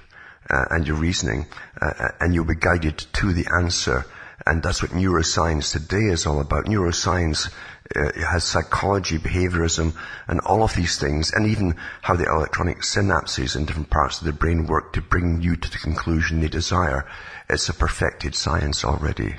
uh, 0.50 0.64
and 0.70 0.87
your 0.87 0.96
reasoning, 0.96 1.46
uh, 1.80 2.09
and 2.20 2.35
you'll 2.35 2.44
be 2.44 2.54
guided 2.54 2.98
to 3.14 3.33
the 3.33 3.46
answer. 3.57 4.04
And 4.46 4.62
that's 4.62 4.83
what 4.83 4.90
neuroscience 4.90 5.72
today 5.72 6.12
is 6.12 6.26
all 6.26 6.40
about. 6.40 6.66
Neuroscience 6.66 7.50
uh, 7.94 8.11
has 8.30 8.44
psychology, 8.44 9.18
behaviorism, 9.18 9.94
and 10.26 10.40
all 10.40 10.62
of 10.62 10.74
these 10.74 10.98
things, 10.98 11.33
and 11.33 11.46
even 11.46 11.76
how 12.02 12.14
the 12.14 12.24
electronic 12.24 12.78
synapses 12.78 13.57
in 13.57 13.64
different 13.64 13.90
parts 13.90 14.20
of 14.20 14.26
the 14.26 14.33
brain 14.33 14.66
work 14.66 14.92
to 14.94 15.00
bring 15.00 15.40
you 15.40 15.57
to 15.57 15.70
the 15.70 15.78
conclusion 15.78 16.40
they 16.40 16.48
desire. 16.48 17.07
It's 17.48 17.68
a 17.68 17.74
perfected 17.74 18.35
science 18.35 18.85
already. 18.85 19.37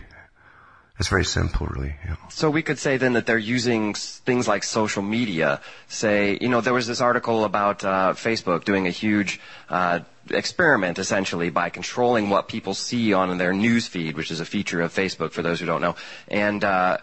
It's 0.97 1.09
very 1.09 1.25
simple, 1.25 1.67
really. 1.67 1.93
Yeah. 2.05 2.15
So 2.29 2.49
we 2.49 2.61
could 2.61 2.79
say 2.79 2.95
then 2.95 3.13
that 3.13 3.25
they're 3.25 3.37
using 3.37 3.93
things 3.93 4.47
like 4.47 4.63
social 4.63 5.03
media. 5.03 5.59
Say, 5.89 6.37
you 6.39 6.47
know, 6.47 6.61
there 6.61 6.73
was 6.73 6.87
this 6.87 7.01
article 7.01 7.43
about 7.43 7.83
uh, 7.83 8.13
Facebook 8.13 8.63
doing 8.63 8.87
a 8.87 8.91
huge 8.91 9.41
uh, 9.69 9.99
experiment 10.29 10.97
essentially 10.97 11.49
by 11.49 11.69
controlling 11.69 12.29
what 12.29 12.47
people 12.47 12.73
see 12.73 13.13
on 13.13 13.37
their 13.37 13.53
news 13.53 13.87
feed, 13.87 14.15
which 14.15 14.31
is 14.31 14.39
a 14.39 14.45
feature 14.45 14.81
of 14.81 14.93
Facebook 14.93 15.31
for 15.31 15.41
those 15.41 15.59
who 15.59 15.65
don't 15.65 15.81
know. 15.81 15.95
And 16.29 16.63
uh, 16.63 16.99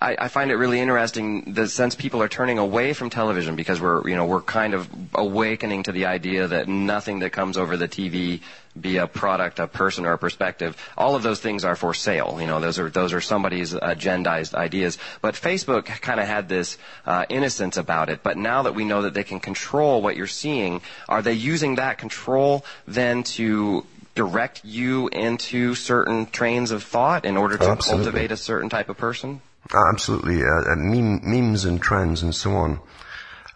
I, 0.00 0.16
I 0.18 0.28
find 0.28 0.50
it 0.50 0.56
really 0.56 0.80
interesting 0.80 1.52
the 1.52 1.68
sense 1.68 1.94
people 1.94 2.22
are 2.22 2.28
turning 2.28 2.58
away 2.58 2.92
from 2.92 3.10
television 3.10 3.56
because 3.56 3.80
we're 3.80 4.08
you 4.08 4.16
know 4.16 4.24
we're 4.24 4.40
kind 4.40 4.74
of 4.74 4.88
awakening 5.14 5.84
to 5.84 5.92
the 5.92 6.06
idea 6.06 6.48
that 6.48 6.68
nothing 6.68 7.20
that 7.20 7.30
comes 7.30 7.56
over 7.56 7.76
the 7.76 7.88
TV 7.88 8.40
be 8.80 8.96
a 8.96 9.06
product, 9.06 9.58
a 9.58 9.66
person, 9.66 10.06
or 10.06 10.12
a 10.12 10.18
perspective. 10.18 10.76
All 10.96 11.14
of 11.14 11.22
those 11.22 11.40
things 11.40 11.64
are 11.64 11.76
for 11.76 11.92
sale. 11.94 12.38
You 12.40 12.46
know, 12.46 12.60
those 12.60 12.78
are 12.78 12.88
those 12.88 13.12
are 13.12 13.20
somebody's 13.20 13.74
agendized 13.74 14.54
ideas. 14.54 14.98
But 15.20 15.34
Facebook 15.34 15.86
kind 15.86 16.20
of 16.20 16.26
had 16.26 16.48
this 16.48 16.78
uh, 17.06 17.26
innocence 17.28 17.76
about 17.76 18.08
it. 18.08 18.22
But 18.22 18.36
now 18.36 18.62
that 18.62 18.74
we 18.74 18.84
know 18.84 19.02
that 19.02 19.14
they 19.14 19.24
can 19.24 19.40
control 19.40 20.00
what 20.00 20.16
you're 20.16 20.26
seeing, 20.26 20.80
are 21.08 21.22
they 21.22 21.34
using 21.34 21.76
that 21.76 21.98
control 21.98 22.64
then 22.86 23.22
to 23.22 23.86
direct 24.14 24.64
you 24.64 25.08
into 25.08 25.74
certain 25.74 26.26
trains 26.26 26.70
of 26.70 26.82
thought 26.82 27.24
in 27.24 27.36
order 27.36 27.56
to 27.56 27.64
Absolutely. 27.64 28.04
cultivate 28.04 28.32
a 28.32 28.36
certain 28.36 28.68
type 28.68 28.88
of 28.88 28.96
person? 28.96 29.40
Uh, 29.72 29.88
absolutely. 29.90 30.42
Uh, 30.42 30.76
meme, 30.76 31.20
memes 31.22 31.64
and 31.64 31.80
trends 31.80 32.22
and 32.22 32.34
so 32.34 32.52
on 32.52 32.80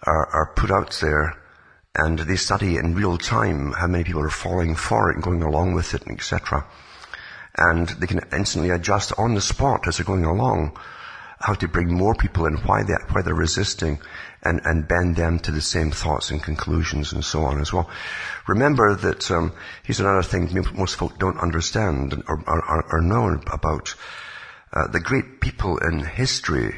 are, 0.04 0.26
are 0.26 0.52
put 0.54 0.70
out 0.70 0.90
there 1.00 1.36
and 1.96 2.18
they 2.18 2.36
study 2.36 2.76
in 2.76 2.94
real 2.94 3.16
time 3.16 3.72
how 3.72 3.86
many 3.86 4.04
people 4.04 4.22
are 4.22 4.30
falling 4.30 4.74
for 4.74 5.10
it 5.10 5.14
and 5.14 5.24
going 5.24 5.42
along 5.42 5.74
with 5.74 5.94
it, 5.94 6.02
etc. 6.08 6.66
And 7.56 7.88
they 7.88 8.06
can 8.06 8.20
instantly 8.32 8.70
adjust 8.70 9.12
on 9.18 9.34
the 9.34 9.40
spot 9.40 9.88
as 9.88 9.96
they're 9.96 10.04
going 10.04 10.26
along 10.26 10.76
how 11.38 11.54
to 11.54 11.68
bring 11.68 11.92
more 11.92 12.14
people 12.14 12.46
in, 12.46 12.56
why 12.56 12.82
they 12.82 12.94
why 13.10 13.22
they're 13.22 13.34
resisting, 13.34 13.98
and, 14.42 14.60
and 14.64 14.88
bend 14.88 15.16
them 15.16 15.38
to 15.38 15.50
the 15.50 15.60
same 15.60 15.90
thoughts 15.90 16.30
and 16.30 16.42
conclusions 16.42 17.12
and 17.12 17.24
so 17.24 17.44
on 17.44 17.60
as 17.60 17.72
well. 17.72 17.88
Remember 18.46 18.94
that 18.94 19.30
um, 19.30 19.52
here's 19.82 20.00
another 20.00 20.22
thing 20.22 20.48
most 20.74 20.96
folk 20.96 21.18
don't 21.18 21.38
understand 21.38 22.22
or, 22.28 22.42
or, 22.46 22.84
or 22.92 23.00
know 23.00 23.40
about. 23.52 23.94
Uh, 24.72 24.88
the 24.88 25.00
great 25.00 25.40
people 25.40 25.78
in 25.78 26.00
history, 26.00 26.74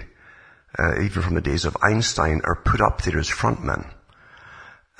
uh, 0.78 1.00
even 1.00 1.22
from 1.22 1.34
the 1.34 1.40
days 1.40 1.64
of 1.64 1.76
Einstein, 1.82 2.40
are 2.44 2.54
put 2.54 2.80
up 2.80 3.02
there 3.02 3.18
as 3.18 3.28
frontmen 3.28 3.90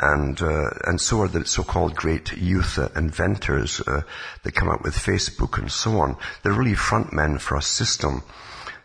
and 0.01 0.41
uh, 0.41 0.71
and 0.85 1.01
so 1.01 1.23
are 1.23 1.29
the 1.29 1.45
so-called 1.45 1.97
great 1.97 2.37
youth 2.37 2.79
uh, 2.79 2.89
inventors 2.95 3.81
uh, 3.81 4.03
that 4.43 4.55
come 4.55 4.69
up 4.69 4.83
with 4.83 4.95
Facebook 4.95 5.59
and 5.59 5.71
so 5.71 5.99
on. 6.01 6.17
They're 6.43 6.53
really 6.53 6.75
front 6.75 7.13
men 7.13 7.39
for 7.39 7.57
a 7.57 7.63
system 7.63 8.23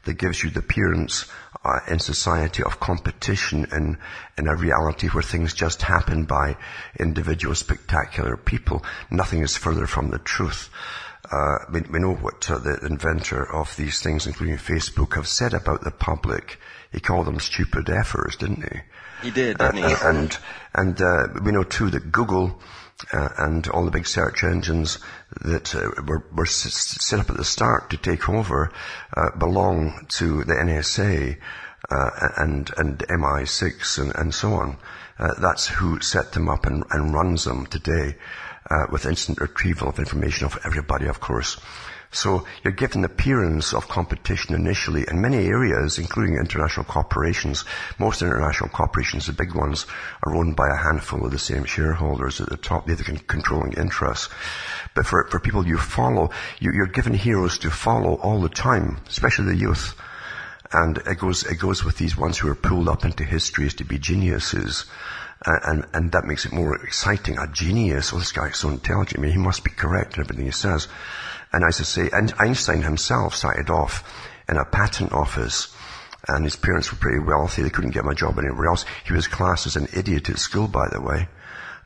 that 0.06 0.18
gives 0.18 0.44
you 0.44 0.50
the 0.50 0.60
appearance 0.60 1.26
uh, 1.64 1.80
in 1.88 2.00
society 2.00 2.64
of 2.64 2.80
competition 2.80 3.68
in 3.72 3.98
in 4.38 4.48
a 4.48 4.56
reality 4.56 5.08
where 5.08 5.24
things 5.24 5.54
just 5.54 5.84
happen 5.84 6.26
by 6.26 6.58
individual 7.00 7.54
spectacular 7.54 8.36
people. 8.36 8.84
Nothing 9.12 9.42
is 9.42 9.56
further 9.56 9.86
from 9.86 10.10
the 10.10 10.20
truth. 10.20 10.70
Uh, 11.32 11.60
we, 11.72 11.82
we, 11.82 12.00
know 12.00 12.14
what 12.16 12.50
uh, 12.52 12.58
the 12.58 12.78
inventor 12.86 13.50
of 13.50 13.76
these 13.78 14.02
things, 14.02 14.28
including 14.28 14.58
Facebook, 14.58 15.16
have 15.16 15.28
said 15.28 15.54
about 15.54 15.84
the 15.84 15.92
public. 15.92 16.60
He 16.92 17.00
called 17.00 17.28
them 17.28 17.40
stupid 17.40 17.86
effers, 17.86 18.38
didn't 18.38 18.64
he? 18.64 18.82
He 19.24 19.32
did, 19.32 19.58
didn't 19.58 19.78
he? 19.78 19.84
Uh, 19.84 20.10
and 20.10 20.38
and 20.76 21.02
uh, 21.02 21.28
we 21.44 21.52
know 21.52 21.64
too 21.64 21.90
that 21.90 22.12
Google 22.12 22.60
uh, 23.14 23.30
and 23.38 23.68
all 23.70 23.86
the 23.86 23.92
big 23.92 24.06
search 24.06 24.44
engines 24.44 25.00
that 25.42 25.74
uh, 25.74 25.90
were, 26.06 26.26
were 26.34 26.46
set 26.46 27.20
up 27.20 27.30
at 27.30 27.38
the 27.38 27.46
start 27.46 27.90
to 27.90 27.98
take 27.98 28.28
over 28.28 28.72
uh, 29.16 29.32
belong 29.38 30.06
to 30.10 30.44
the 30.44 30.54
NSA 30.54 31.38
uh, 31.90 32.10
and 32.38 32.70
and 32.78 33.00
MI6 33.00 34.00
and, 34.00 34.16
and 34.16 34.34
so 34.34 34.54
on. 34.54 34.78
that's 35.40 35.68
who 35.68 36.02
set 36.02 36.34
them 36.34 36.50
up 36.50 36.66
and, 36.66 36.84
and 36.92 37.14
runs 37.14 37.46
them 37.46 37.66
today, 37.66 38.16
with 38.92 39.06
instant 39.06 39.40
retrieval 39.40 39.88
of 39.88 40.00
information 40.00 40.46
of 40.46 40.58
everybody, 40.66 41.08
of 41.08 41.20
course. 41.20 41.58
So 42.14 42.46
you're 42.64 42.74
given 42.74 43.02
the 43.02 43.08
appearance 43.08 43.74
of 43.74 43.88
competition 43.88 44.54
initially 44.54 45.04
in 45.10 45.20
many 45.20 45.48
areas, 45.48 45.98
including 45.98 46.38
international 46.38 46.86
corporations. 46.86 47.66
Most 47.98 48.22
international 48.22 48.70
corporations, 48.70 49.26
the 49.26 49.34
big 49.34 49.56
ones, 49.56 49.88
are 50.24 50.36
owned 50.36 50.56
by 50.56 50.70
a 50.70 50.78
handful 50.78 51.26
of 51.26 51.32
the 51.32 51.40
same 51.40 51.66
shareholders 51.66 52.40
at 52.40 52.50
the 52.50 52.58
top. 52.58 52.86
They're 52.86 52.96
the 52.96 53.04
controlling 53.04 53.74
interests. 53.74 54.30
But 54.94 55.08
for, 55.08 55.28
for 55.30 55.40
people 55.40 55.66
you 55.66 55.80
follow, 55.80 56.30
you, 56.60 56.72
you're 56.72 56.86
given 56.86 57.16
heroes 57.16 57.58
to 57.60 57.72
follow 57.72 58.14
all 58.16 58.42
the 58.42 58.50
time, 58.50 59.00
especially 59.08 59.46
the 59.46 59.58
youth. 59.58 59.96
And 60.72 60.98
it 61.00 61.18
goes, 61.18 61.44
it 61.44 61.60
goes 61.60 61.84
with 61.84 61.98
these 61.98 62.16
ones 62.16 62.38
who 62.38 62.48
are 62.48 62.56
pulled 62.56 62.90
up 62.90 63.06
into 63.06 63.24
history 63.24 63.66
as 63.66 63.74
to 63.76 63.86
be 63.86 63.98
geniuses. 63.98 64.86
And, 65.46 65.86
and 65.94 66.12
that 66.14 66.26
makes 66.26 66.46
it 66.46 66.54
more 66.54 66.76
exciting. 66.76 67.38
A 67.38 67.48
genius. 67.48 68.14
Oh, 68.14 68.20
this 68.20 68.32
guy's 68.32 68.58
so 68.58 68.70
intelligent. 68.70 69.20
I 69.20 69.22
mean, 69.24 69.32
he 69.32 69.38
must 69.38 69.64
be 69.64 69.72
correct 69.72 70.16
in 70.16 70.22
everything 70.22 70.46
he 70.46 70.52
says. 70.52 70.88
And 71.54 71.64
as 71.64 71.80
I 71.80 71.84
say, 71.84 72.10
and 72.12 72.34
Einstein 72.40 72.82
himself 72.82 73.36
started 73.36 73.70
off 73.70 74.04
in 74.50 74.58
a 74.58 74.66
patent 74.66 75.14
office 75.14 75.74
and 76.28 76.44
his 76.44 76.56
parents 76.56 76.92
were 76.92 76.98
pretty 76.98 77.20
wealthy. 77.20 77.62
They 77.62 77.70
couldn't 77.70 77.92
get 77.92 78.04
him 78.04 78.10
a 78.10 78.16
job 78.16 78.40
anywhere 78.40 78.68
else. 78.68 78.86
He 79.06 79.14
was 79.14 79.28
classed 79.28 79.68
as 79.68 79.76
an 79.76 79.88
idiot 79.96 80.30
at 80.30 80.40
school, 80.40 80.68
by 80.68 80.88
the 80.92 81.02
way. 81.02 81.28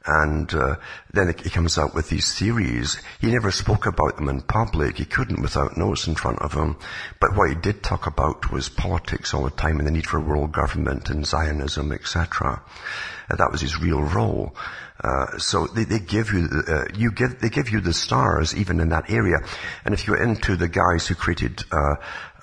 And 0.08 0.54
uh, 0.54 0.78
then 1.12 1.36
he 1.44 1.50
comes 1.50 1.78
out 1.78 1.94
with 1.94 2.10
these 2.10 2.34
theories. 2.34 2.98
He 3.20 3.28
never 3.28 3.52
spoke 3.52 3.86
about 3.86 4.16
them 4.16 4.30
in 4.30 4.42
public. 4.42 4.98
He 4.98 5.06
couldn't 5.06 5.42
without 5.42 5.76
notes 5.76 6.08
in 6.08 6.16
front 6.16 6.40
of 6.40 6.54
him. 6.54 6.78
But 7.20 7.36
what 7.36 7.50
he 7.50 7.56
did 7.56 7.84
talk 7.84 8.08
about 8.08 8.50
was 8.52 8.70
politics 8.70 9.34
all 9.34 9.44
the 9.44 9.52
time 9.52 9.80
and 9.80 9.88
the 9.88 9.92
need 9.92 10.08
for 10.08 10.22
world 10.22 10.54
government 10.54 11.10
and 11.10 11.26
Zionism, 11.26 11.92
etc. 11.92 12.62
that 13.30 13.52
was 13.52 13.60
his 13.60 13.82
real 13.82 14.02
role. 14.02 14.56
Uh, 15.04 15.38
so 15.38 15.68
they, 15.68 15.84
they 15.84 16.00
give 16.00 16.32
you, 16.32 16.48
uh, 16.68 16.86
you 16.96 17.12
give, 17.12 17.40
they 17.40 17.50
give 17.50 17.70
you 17.70 17.82
the 17.82 17.94
stars 17.94 18.56
even 18.56 18.80
in 18.80 18.90
that 18.90 19.10
area. 19.10 19.38
And 19.86 19.94
if 19.94 20.08
you're 20.08 20.22
into 20.22 20.56
the 20.56 20.68
guys 20.68 21.06
who 21.06 21.16
created, 21.16 21.64
uh, 21.72 21.96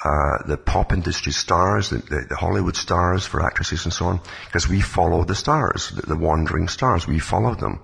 uh, 0.05 0.47
the 0.47 0.59
pop 0.59 0.93
industry 0.93 1.33
stars, 1.33 1.89
the, 1.89 1.97
the, 1.97 2.27
the, 2.29 2.37
Hollywood 2.37 2.77
stars 2.77 3.25
for 3.25 3.43
actresses 3.43 3.85
and 3.87 3.93
so 3.93 4.05
on, 4.07 4.21
because 4.45 4.69
we 4.69 4.83
follow 4.83 5.25
the 5.25 5.35
stars, 5.35 5.89
the, 5.91 6.03
the 6.03 6.17
wandering 6.17 6.69
stars. 6.69 7.07
We 7.07 7.19
follow 7.19 7.55
them. 7.55 7.81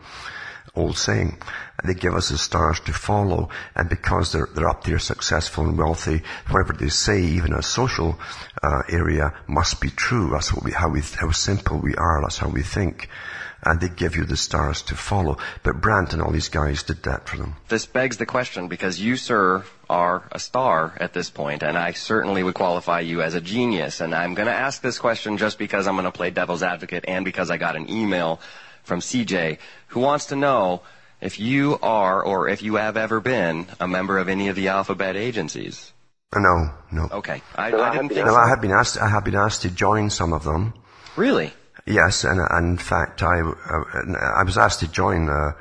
Old 0.74 0.98
saying. 0.98 1.38
They 1.84 1.94
give 1.94 2.14
us 2.14 2.28
the 2.28 2.38
stars 2.38 2.78
to 2.80 2.92
follow, 2.92 3.48
and 3.74 3.88
because 3.88 4.32
they're, 4.32 4.48
they're 4.54 4.68
up 4.68 4.84
there 4.84 4.98
successful 4.98 5.66
and 5.66 5.76
wealthy, 5.76 6.22
whatever 6.48 6.74
they 6.74 6.90
say, 6.90 7.22
even 7.22 7.54
a 7.54 7.62
social 7.62 8.20
uh, 8.62 8.82
area, 8.88 9.34
must 9.48 9.80
be 9.80 9.88
true. 9.88 10.30
That's 10.30 10.52
what 10.52 10.62
we, 10.62 10.72
how 10.72 10.90
we, 10.90 11.00
how 11.00 11.30
simple 11.30 11.78
we 11.78 11.94
are. 11.94 12.20
That's 12.22 12.38
how 12.38 12.50
we 12.50 12.62
think 12.62 13.08
and 13.62 13.80
they 13.80 13.88
give 13.88 14.16
you 14.16 14.24
the 14.24 14.36
stars 14.36 14.82
to 14.82 14.94
follow. 14.94 15.38
But 15.62 15.80
Brand 15.80 16.12
and 16.12 16.22
all 16.22 16.30
these 16.30 16.48
guys 16.48 16.82
did 16.82 17.02
that 17.04 17.28
for 17.28 17.36
them. 17.36 17.56
This 17.68 17.86
begs 17.86 18.16
the 18.16 18.26
question 18.26 18.68
because 18.68 19.00
you, 19.00 19.16
sir, 19.16 19.64
are 19.88 20.28
a 20.32 20.38
star 20.38 20.94
at 20.98 21.12
this 21.12 21.30
point, 21.30 21.62
and 21.62 21.76
I 21.76 21.92
certainly 21.92 22.42
would 22.42 22.54
qualify 22.54 23.00
you 23.00 23.22
as 23.22 23.34
a 23.34 23.40
genius. 23.40 24.00
And 24.00 24.14
I'm 24.14 24.34
going 24.34 24.46
to 24.46 24.54
ask 24.54 24.80
this 24.80 24.98
question 24.98 25.36
just 25.36 25.58
because 25.58 25.86
I'm 25.86 25.94
going 25.94 26.04
to 26.04 26.12
play 26.12 26.30
devil's 26.30 26.62
advocate 26.62 27.04
and 27.08 27.24
because 27.24 27.50
I 27.50 27.56
got 27.56 27.76
an 27.76 27.90
email 27.90 28.40
from 28.84 29.00
CJ 29.00 29.58
who 29.88 30.00
wants 30.00 30.26
to 30.26 30.36
know 30.36 30.82
if 31.20 31.38
you 31.38 31.78
are 31.82 32.22
or 32.22 32.48
if 32.48 32.62
you 32.62 32.76
have 32.76 32.96
ever 32.96 33.20
been 33.20 33.66
a 33.78 33.86
member 33.86 34.18
of 34.18 34.28
any 34.28 34.48
of 34.48 34.56
the 34.56 34.68
alphabet 34.68 35.16
agencies. 35.16 35.92
Uh, 36.32 36.38
no, 36.38 36.70
no. 36.92 37.08
Okay, 37.12 37.42
I, 37.56 37.72
I 37.72 37.92
didn't 37.92 38.10
think. 38.10 38.24
No, 38.24 38.32
so. 38.32 38.38
I 38.38 38.48
have 38.48 38.60
been 38.60 38.70
asked. 38.70 38.96
I 38.98 39.08
have 39.08 39.24
been 39.24 39.34
asked 39.34 39.62
to 39.62 39.70
join 39.70 40.10
some 40.10 40.32
of 40.32 40.44
them. 40.44 40.74
Really? 41.16 41.52
Yes, 41.90 42.22
and, 42.22 42.40
and 42.40 42.66
in 42.66 42.76
fact, 42.78 43.20
I, 43.24 43.40
uh, 43.40 44.16
I 44.36 44.44
was 44.44 44.56
asked 44.56 44.78
to 44.80 44.88
join 44.88 45.28
uh, 45.28 45.52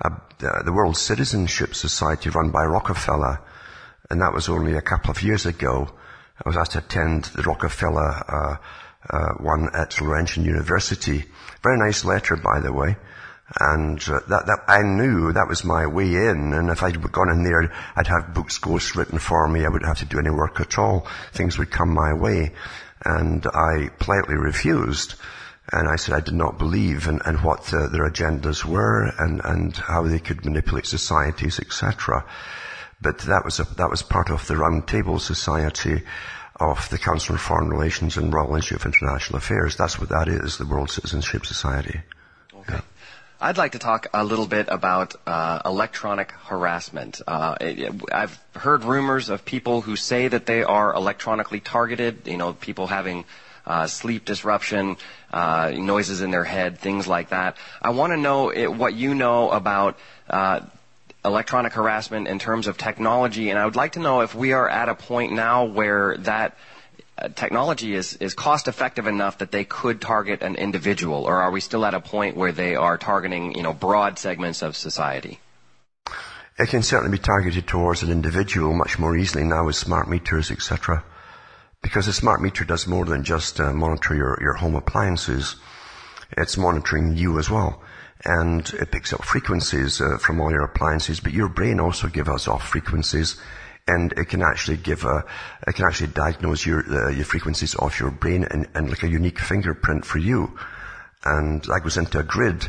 uh, 0.00 0.10
the 0.38 0.72
World 0.72 0.96
Citizenship 0.96 1.74
Society 1.74 2.30
run 2.30 2.50
by 2.50 2.64
Rockefeller, 2.64 3.40
and 4.08 4.20
that 4.20 4.32
was 4.32 4.48
only 4.48 4.74
a 4.74 4.80
couple 4.80 5.10
of 5.10 5.24
years 5.24 5.44
ago. 5.44 5.90
I 6.38 6.48
was 6.48 6.56
asked 6.56 6.72
to 6.72 6.78
attend 6.78 7.24
the 7.24 7.42
Rockefeller 7.42 8.10
uh, 8.28 8.56
uh, 9.10 9.32
one 9.40 9.70
at 9.74 10.00
Laurentian 10.00 10.44
University. 10.44 11.24
Very 11.64 11.78
nice 11.78 12.04
letter, 12.04 12.36
by 12.36 12.60
the 12.60 12.72
way. 12.72 12.96
And 13.58 14.00
uh, 14.08 14.20
that, 14.28 14.46
that 14.46 14.60
I 14.68 14.82
knew 14.82 15.32
that 15.32 15.48
was 15.48 15.64
my 15.64 15.88
way 15.88 16.06
in, 16.06 16.54
and 16.54 16.70
if 16.70 16.84
I'd 16.84 17.02
gone 17.10 17.28
in 17.28 17.42
there, 17.42 17.72
I'd 17.96 18.06
have 18.06 18.34
books 18.34 18.58
ghost 18.58 18.94
written 18.94 19.18
for 19.18 19.48
me. 19.48 19.64
I 19.64 19.68
wouldn't 19.68 19.88
have 19.88 19.98
to 19.98 20.04
do 20.04 20.20
any 20.20 20.30
work 20.30 20.60
at 20.60 20.78
all. 20.78 21.08
Things 21.32 21.58
would 21.58 21.72
come 21.72 21.92
my 21.92 22.14
way, 22.14 22.52
and 23.04 23.44
I 23.46 23.90
politely 23.98 24.36
refused. 24.36 25.16
And 25.70 25.88
I 25.88 25.96
said 25.96 26.14
I 26.14 26.20
did 26.20 26.34
not 26.34 26.58
believe 26.58 27.06
in, 27.06 27.20
in 27.24 27.36
what 27.36 27.72
uh, 27.72 27.88
their 27.88 28.10
agendas 28.10 28.64
were 28.64 29.12
and, 29.18 29.40
and 29.44 29.76
how 29.76 30.02
they 30.02 30.18
could 30.18 30.44
manipulate 30.44 30.86
societies, 30.86 31.60
etc. 31.60 32.24
But 33.00 33.18
that 33.20 33.44
was 33.44 33.60
a, 33.60 33.64
that 33.76 33.90
was 33.90 34.02
part 34.02 34.30
of 34.30 34.46
the 34.46 34.54
Roundtable 34.54 35.20
Society 35.20 36.02
of 36.56 36.88
the 36.90 36.98
Council 36.98 37.34
on 37.34 37.38
Foreign 37.38 37.68
Relations 37.68 38.16
and 38.16 38.32
Royal 38.32 38.54
Institute 38.54 38.80
of 38.80 38.86
International 38.86 39.38
Affairs. 39.38 39.76
That's 39.76 39.98
what 39.98 40.08
that 40.10 40.28
is, 40.28 40.58
the 40.58 40.66
World 40.66 40.90
Citizenship 40.90 41.46
Society. 41.46 42.00
Okay. 42.54 42.74
Yeah. 42.74 42.80
I'd 43.40 43.58
like 43.58 43.72
to 43.72 43.80
talk 43.80 44.06
a 44.14 44.22
little 44.22 44.46
bit 44.46 44.66
about 44.68 45.16
uh, 45.26 45.62
electronic 45.64 46.30
harassment. 46.30 47.20
Uh, 47.26 47.56
I've 48.12 48.38
heard 48.54 48.84
rumors 48.84 49.30
of 49.30 49.44
people 49.44 49.80
who 49.80 49.96
say 49.96 50.28
that 50.28 50.46
they 50.46 50.62
are 50.62 50.94
electronically 50.94 51.58
targeted. 51.58 52.28
You 52.28 52.36
know, 52.36 52.52
people 52.52 52.86
having 52.86 53.24
uh, 53.66 53.86
sleep 53.86 54.24
disruption, 54.24 54.96
uh, 55.32 55.72
noises 55.74 56.20
in 56.20 56.30
their 56.30 56.44
head, 56.44 56.78
things 56.78 57.06
like 57.06 57.30
that. 57.30 57.56
I 57.80 57.90
want 57.90 58.12
to 58.12 58.16
know 58.16 58.50
it, 58.50 58.66
what 58.66 58.94
you 58.94 59.14
know 59.14 59.50
about 59.50 59.98
uh, 60.28 60.60
electronic 61.24 61.72
harassment 61.72 62.28
in 62.28 62.38
terms 62.38 62.66
of 62.66 62.76
technology, 62.76 63.50
and 63.50 63.58
I 63.58 63.64
would 63.64 63.76
like 63.76 63.92
to 63.92 64.00
know 64.00 64.20
if 64.20 64.34
we 64.34 64.52
are 64.52 64.68
at 64.68 64.88
a 64.88 64.94
point 64.94 65.32
now 65.32 65.64
where 65.64 66.16
that 66.18 66.56
uh, 67.18 67.28
technology 67.28 67.94
is, 67.94 68.14
is 68.16 68.34
cost 68.34 68.68
effective 68.68 69.06
enough 69.06 69.38
that 69.38 69.52
they 69.52 69.64
could 69.64 70.00
target 70.00 70.42
an 70.42 70.56
individual, 70.56 71.24
or 71.24 71.42
are 71.42 71.50
we 71.50 71.60
still 71.60 71.84
at 71.84 71.94
a 71.94 72.00
point 72.00 72.36
where 72.36 72.52
they 72.52 72.74
are 72.74 72.98
targeting 72.98 73.54
you 73.54 73.62
know 73.62 73.72
broad 73.72 74.18
segments 74.18 74.62
of 74.62 74.76
society? 74.76 75.38
It 76.58 76.68
can 76.68 76.82
certainly 76.82 77.16
be 77.16 77.22
targeted 77.22 77.66
towards 77.66 78.02
an 78.02 78.10
individual 78.10 78.74
much 78.74 78.98
more 78.98 79.16
easily 79.16 79.44
now 79.44 79.66
with 79.66 79.76
smart 79.76 80.08
meters, 80.08 80.50
etc. 80.50 81.04
Because 81.82 82.08
a 82.08 82.12
smart 82.12 82.40
meter 82.40 82.64
does 82.64 82.86
more 82.86 83.04
than 83.04 83.24
just 83.24 83.60
uh, 83.60 83.72
monitor 83.72 84.14
your, 84.14 84.38
your 84.40 84.54
home 84.54 84.76
appliances. 84.76 85.56
It's 86.36 86.56
monitoring 86.56 87.16
you 87.16 87.38
as 87.38 87.50
well. 87.50 87.82
And 88.24 88.66
it 88.74 88.92
picks 88.92 89.12
up 89.12 89.24
frequencies 89.24 90.00
uh, 90.00 90.16
from 90.18 90.40
all 90.40 90.50
your 90.50 90.64
appliances, 90.64 91.20
but 91.20 91.32
your 91.32 91.48
brain 91.48 91.80
also 91.80 92.06
gives 92.06 92.28
us 92.28 92.48
off 92.48 92.68
frequencies 92.68 93.40
and 93.88 94.12
it 94.12 94.26
can 94.26 94.42
actually 94.42 94.76
give 94.76 95.04
a, 95.04 95.24
it 95.66 95.74
can 95.74 95.86
actually 95.86 96.12
diagnose 96.12 96.64
your, 96.64 96.84
uh, 96.88 97.10
your 97.10 97.24
frequencies 97.24 97.74
off 97.74 97.98
your 97.98 98.12
brain 98.12 98.44
and, 98.48 98.68
and 98.74 98.88
like 98.88 99.02
a 99.02 99.08
unique 99.08 99.40
fingerprint 99.40 100.04
for 100.04 100.18
you. 100.18 100.56
And 101.24 101.62
that 101.64 101.80
goes 101.82 101.96
into 101.96 102.20
a 102.20 102.22
grid 102.22 102.68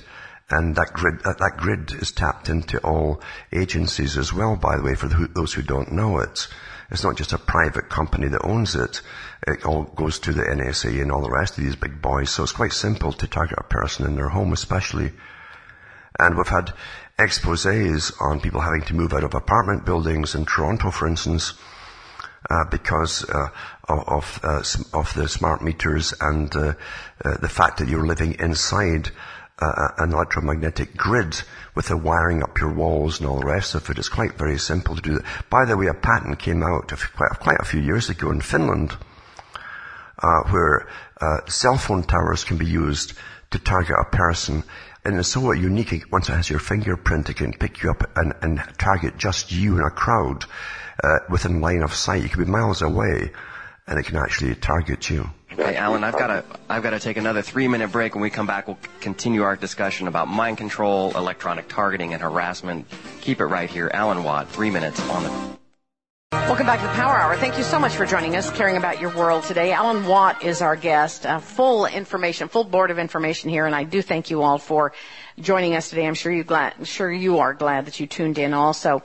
and 0.50 0.76
that 0.76 0.94
grid, 0.94 1.22
that, 1.24 1.38
that 1.40 1.58
grid 1.58 1.94
is 1.94 2.12
tapped 2.12 2.50
into 2.50 2.80
all 2.80 3.22
agencies 3.52 4.18
as 4.18 4.34
well, 4.34 4.56
by 4.56 4.78
the 4.78 4.84
way, 4.84 4.96
for 4.96 5.08
the, 5.08 5.30
those 5.34 5.54
who 5.54 5.62
don't 5.62 5.92
know 5.92 6.20
it. 6.20 6.48
It's 6.92 7.04
not 7.04 7.18
just 7.18 7.34
a 7.34 7.38
private 7.38 7.90
company 7.90 8.28
that 8.28 8.46
owns 8.46 8.76
it. 8.76 9.02
It 9.48 9.66
all 9.66 9.84
goes 9.84 10.20
to 10.20 10.34
the 10.34 10.44
NSA 10.44 11.02
and 11.02 11.12
all 11.12 11.22
the 11.22 11.32
rest 11.32 11.58
of 11.58 11.64
these 11.64 11.76
big 11.76 12.02
boys. 12.02 12.30
So 12.30 12.44
it's 12.44 12.52
quite 12.52 12.74
simple 12.74 13.12
to 13.14 13.28
target 13.28 13.58
a 13.60 13.64
person 13.64 14.06
in 14.06 14.16
their 14.16 14.30
home 14.30 14.54
especially. 14.54 15.12
And 16.20 16.38
we've 16.38 16.48
had 16.48 16.74
exposés 17.20 18.12
on 18.22 18.42
people 18.42 18.62
having 18.62 18.82
to 18.84 18.96
move 18.96 19.14
out 19.14 19.24
of 19.24 19.34
apartment 19.34 19.86
buildings 19.86 20.36
in 20.36 20.46
Toronto, 20.46 20.92
for 20.92 21.08
instance, 21.08 21.54
uh, 22.50 22.66
because 22.70 23.28
uh, 23.30 23.50
of 23.88 24.40
uh, 24.44 24.64
of 24.94 25.14
the 25.14 25.28
smart 25.28 25.62
meters 25.62 26.14
and 26.20 26.56
uh, 26.56 26.74
uh, 27.24 27.38
the 27.38 27.50
fact 27.50 27.78
that 27.78 27.88
you're 27.88 28.06
living 28.06 28.36
inside 28.40 29.10
uh, 29.60 29.90
an 29.98 30.14
electromagnetic 30.14 30.96
grid 30.98 31.42
with 31.76 31.88
the 31.88 31.98
wiring 31.98 32.44
up 32.44 32.60
your 32.60 32.74
walls 32.74 33.20
and 33.20 33.30
all 33.30 33.40
the 33.40 33.46
rest 33.46 33.76
of 33.76 33.90
it. 33.90 33.98
It's 33.98 34.10
quite 34.10 34.38
very 34.38 34.58
simple 34.58 34.96
to 34.96 35.02
do 35.02 35.14
that. 35.16 35.26
By 35.50 35.66
the 35.66 35.78
way, 35.78 35.88
a 35.88 35.94
patent 35.94 36.40
came 36.40 36.64
out 36.64 36.92
quite, 37.16 37.40
quite 37.40 37.60
a 37.60 37.66
few 37.66 37.82
years 37.82 38.10
ago 38.10 38.32
in 38.32 38.42
Finland, 38.42 38.96
uh, 40.20 40.42
where 40.50 40.88
uh, 41.22 41.46
cell 41.48 41.78
phone 41.78 42.04
towers 42.04 42.44
can 42.44 42.58
be 42.58 42.66
used 42.66 43.14
to 43.52 43.60
target 43.60 43.96
a 44.00 44.16
person. 44.16 44.64
And 45.06 45.20
it's 45.20 45.30
so 45.30 45.52
unique, 45.52 46.12
once 46.12 46.30
it 46.30 46.34
has 46.34 46.50
your 46.50 46.60
fingerprint, 46.60 47.30
it 47.30 47.36
can 47.36 47.54
pick 47.54 47.84
you 47.84 47.92
up 47.92 48.10
and, 48.16 48.34
and 48.42 48.64
target 48.78 49.18
just 49.18 49.52
you 49.52 49.78
in 49.78 49.84
a 49.84 49.90
crowd 49.90 50.46
uh, 51.04 51.20
within 51.30 51.62
line 51.62 51.84
of 51.84 51.94
sight. 51.94 52.24
You 52.24 52.30
could 52.30 52.46
be 52.46 52.52
miles 52.52 52.82
away, 52.82 53.32
and 53.88 54.00
it 54.00 54.06
can 54.06 54.18
actually 54.18 54.56
target 54.56 55.10
you. 55.10 55.30
Okay, 55.52 55.76
Alan, 55.76 56.04
I've 56.04 56.18
got 56.18 56.28
to 56.28 56.44
I've 56.68 56.82
got 56.82 56.92
to 56.92 57.00
take 57.00 57.18
another 57.18 57.42
three 57.42 57.68
minute 57.68 57.92
break. 57.92 58.16
When 58.16 58.22
we 58.22 58.30
come 58.30 58.48
back, 58.48 58.68
we'll 58.68 58.80
continue 59.02 59.44
our 59.44 59.56
discussion 59.56 60.08
about 60.08 60.28
mind 60.28 60.58
control, 60.58 61.16
electronic 61.16 61.68
targeting, 61.68 62.14
and 62.14 62.22
harassment. 62.22 62.88
Keep 63.22 63.40
it 63.40 63.46
right 63.46 63.70
here, 63.70 63.92
Alan 63.94 64.24
Watt. 64.24 64.50
Three 64.50 64.72
minutes 64.72 65.00
on 65.10 65.24
the. 65.24 65.54
Welcome 66.32 66.66
back 66.66 66.82
to 66.82 66.88
the 66.88 66.94
Power 66.94 67.16
Hour. 67.16 67.36
Thank 67.38 67.60
you 67.60 67.64
so 67.64 67.78
much 67.78 67.94
for 67.94 68.08
joining 68.08 68.36
us, 68.36 68.50
caring 68.50 68.76
about 68.76 69.00
your 69.00 69.16
world 69.16 69.44
today. 69.44 69.72
Alan 69.72 70.06
Watt 70.08 70.44
is 70.44 70.64
our 70.64 70.76
guest. 70.76 71.28
Uh, 71.28 71.40
full 71.40 71.86
information, 71.86 72.48
full 72.48 72.64
board 72.64 72.90
of 72.90 72.98
information 72.98 73.52
here, 73.52 73.68
and 73.68 73.76
I 73.76 73.84
do 73.84 74.02
thank 74.02 74.32
you 74.32 74.42
all 74.42 74.58
for 74.58 74.94
joining 75.40 75.76
us 75.76 75.90
today. 75.90 76.08
I'm 76.08 76.16
sure 76.16 76.32
you 76.32 76.44
glad, 76.44 76.88
sure 76.88 77.12
you 77.12 77.38
are 77.38 77.54
glad 77.54 77.86
that 77.86 78.00
you 78.00 78.08
tuned 78.08 78.40
in 78.40 78.54
also. 78.54 79.04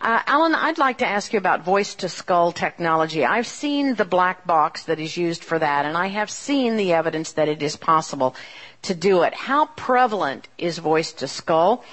Uh, 0.00 0.22
Alan, 0.26 0.54
I'd 0.54 0.78
like 0.78 0.98
to 0.98 1.06
ask 1.06 1.34
you 1.34 1.38
about 1.38 1.62
voice 1.62 1.96
to 1.96 2.08
skull 2.08 2.52
technology. 2.52 3.22
I've 3.22 3.46
seen 3.46 3.94
the 3.96 4.06
black 4.06 4.46
box 4.46 4.84
that 4.84 4.98
is 4.98 5.14
used 5.14 5.44
for 5.44 5.58
that, 5.58 5.84
and 5.84 5.94
I 5.94 6.06
have 6.06 6.30
seen 6.30 6.78
the 6.78 6.94
evidence 6.94 7.32
that 7.32 7.48
it 7.48 7.62
is 7.62 7.76
possible 7.76 8.34
to 8.82 8.94
do 8.94 9.24
it. 9.24 9.34
How 9.34 9.66
prevalent 9.66 10.48
is 10.56 10.78
voice 10.78 11.12
to 11.14 11.28
skull, 11.28 11.84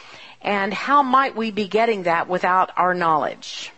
and 0.41 0.73
how 0.73 1.03
might 1.03 1.35
we 1.35 1.51
be 1.51 1.67
getting 1.67 2.03
that 2.03 2.29
without 2.29 2.71
our 2.77 2.93
knowledge? 2.93 3.73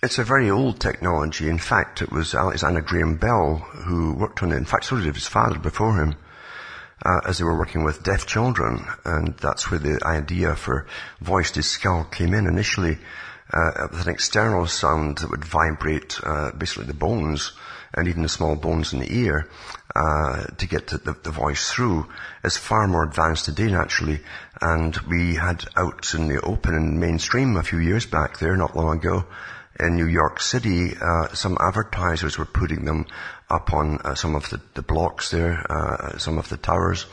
It's 0.00 0.18
a 0.18 0.24
very 0.24 0.48
old 0.48 0.78
technology. 0.78 1.48
In 1.48 1.58
fact, 1.58 2.02
it 2.02 2.12
was 2.12 2.36
Alexander 2.36 2.82
Graham 2.82 3.16
Bell 3.16 3.56
who 3.56 4.14
worked 4.14 4.44
on 4.44 4.52
it. 4.52 4.58
In 4.58 4.64
fact, 4.64 4.84
so 4.84 5.00
did 5.00 5.12
his 5.12 5.26
father 5.26 5.58
before 5.58 5.96
him. 5.96 6.14
Uh, 7.04 7.20
as 7.26 7.36
they 7.36 7.44
were 7.44 7.58
working 7.58 7.84
with 7.84 8.02
deaf 8.02 8.24
children, 8.24 8.86
and 9.04 9.36
that's 9.38 9.70
where 9.70 9.80
the 9.80 10.00
idea 10.06 10.54
for 10.54 10.86
voice 11.20 11.50
to 11.50 11.62
skull 11.62 12.04
came 12.04 12.32
in 12.32 12.46
initially 12.46 12.96
uh, 13.54 13.88
with 13.90 14.06
an 14.06 14.12
external 14.12 14.66
sound 14.66 15.18
that 15.18 15.30
would 15.30 15.44
vibrate 15.44 16.18
uh, 16.22 16.50
basically 16.52 16.86
the 16.86 16.94
bones 16.94 17.52
and 17.96 18.08
even 18.08 18.22
the 18.22 18.28
small 18.28 18.56
bones 18.56 18.92
in 18.92 18.98
the 18.98 19.16
ear 19.16 19.48
uh, 19.94 20.44
to 20.58 20.66
get 20.66 20.88
the, 20.88 21.16
the, 21.22 21.30
voice 21.30 21.70
through 21.70 22.08
is 22.42 22.56
far 22.56 22.88
more 22.88 23.04
advanced 23.04 23.44
today 23.44 23.70
naturally. 23.70 24.20
And 24.60 24.96
we 25.08 25.36
had 25.36 25.64
out 25.76 26.12
in 26.14 26.26
the 26.26 26.40
open 26.40 26.74
and 26.74 26.98
mainstream 26.98 27.56
a 27.56 27.62
few 27.62 27.78
years 27.78 28.04
back 28.04 28.38
there, 28.38 28.56
not 28.56 28.76
long 28.76 28.98
ago, 28.98 29.24
in 29.78 29.96
New 29.96 30.06
York 30.06 30.40
City, 30.40 30.92
uh, 31.00 31.28
some 31.34 31.56
advertisers 31.60 32.38
were 32.38 32.44
putting 32.44 32.84
them 32.84 33.06
up 33.50 33.72
on 33.72 33.98
uh, 33.98 34.14
some 34.14 34.34
of 34.34 34.48
the, 34.50 34.60
the 34.74 34.82
blocks 34.82 35.30
there, 35.30 35.64
uh, 35.70 36.18
some 36.18 36.38
of 36.38 36.48
the 36.48 36.56
towers, 36.56 37.06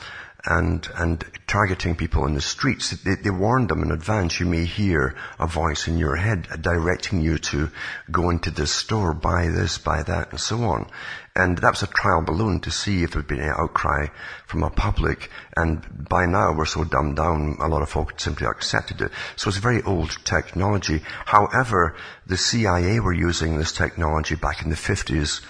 and, 0.45 0.87
and 0.95 1.23
targeting 1.47 1.95
people 1.95 2.25
in 2.25 2.33
the 2.33 2.41
streets. 2.41 2.89
They, 2.89 3.15
they, 3.15 3.29
warned 3.29 3.69
them 3.69 3.83
in 3.83 3.91
advance, 3.91 4.39
you 4.39 4.45
may 4.45 4.65
hear 4.65 5.15
a 5.39 5.47
voice 5.47 5.87
in 5.87 5.97
your 5.97 6.15
head 6.15 6.47
directing 6.61 7.21
you 7.21 7.37
to 7.37 7.69
go 8.09 8.29
into 8.29 8.49
this 8.49 8.71
store, 8.71 9.13
buy 9.13 9.49
this, 9.49 9.77
buy 9.77 10.03
that, 10.03 10.31
and 10.31 10.39
so 10.39 10.63
on. 10.63 10.89
And 11.35 11.57
that 11.59 11.71
was 11.71 11.83
a 11.83 11.87
trial 11.87 12.23
balloon 12.23 12.59
to 12.61 12.71
see 12.71 13.03
if 13.03 13.11
there 13.11 13.21
had 13.21 13.27
been 13.27 13.39
any 13.39 13.49
outcry 13.49 14.07
from 14.47 14.63
a 14.63 14.69
public. 14.69 15.29
And 15.55 16.07
by 16.09 16.25
now 16.25 16.53
we're 16.53 16.65
so 16.65 16.83
dumbed 16.83 17.17
down, 17.17 17.57
a 17.59 17.67
lot 17.67 17.83
of 17.83 17.89
folk 17.89 18.19
simply 18.19 18.47
accepted 18.47 19.01
it. 19.01 19.11
So 19.35 19.49
it's 19.49 19.57
very 19.57 19.81
old 19.83 20.17
technology. 20.25 21.01
However, 21.25 21.95
the 22.25 22.37
CIA 22.37 22.99
were 22.99 23.13
using 23.13 23.57
this 23.57 23.71
technology 23.71 24.35
back 24.35 24.61
in 24.63 24.69
the 24.69 24.75
50s 24.75 25.41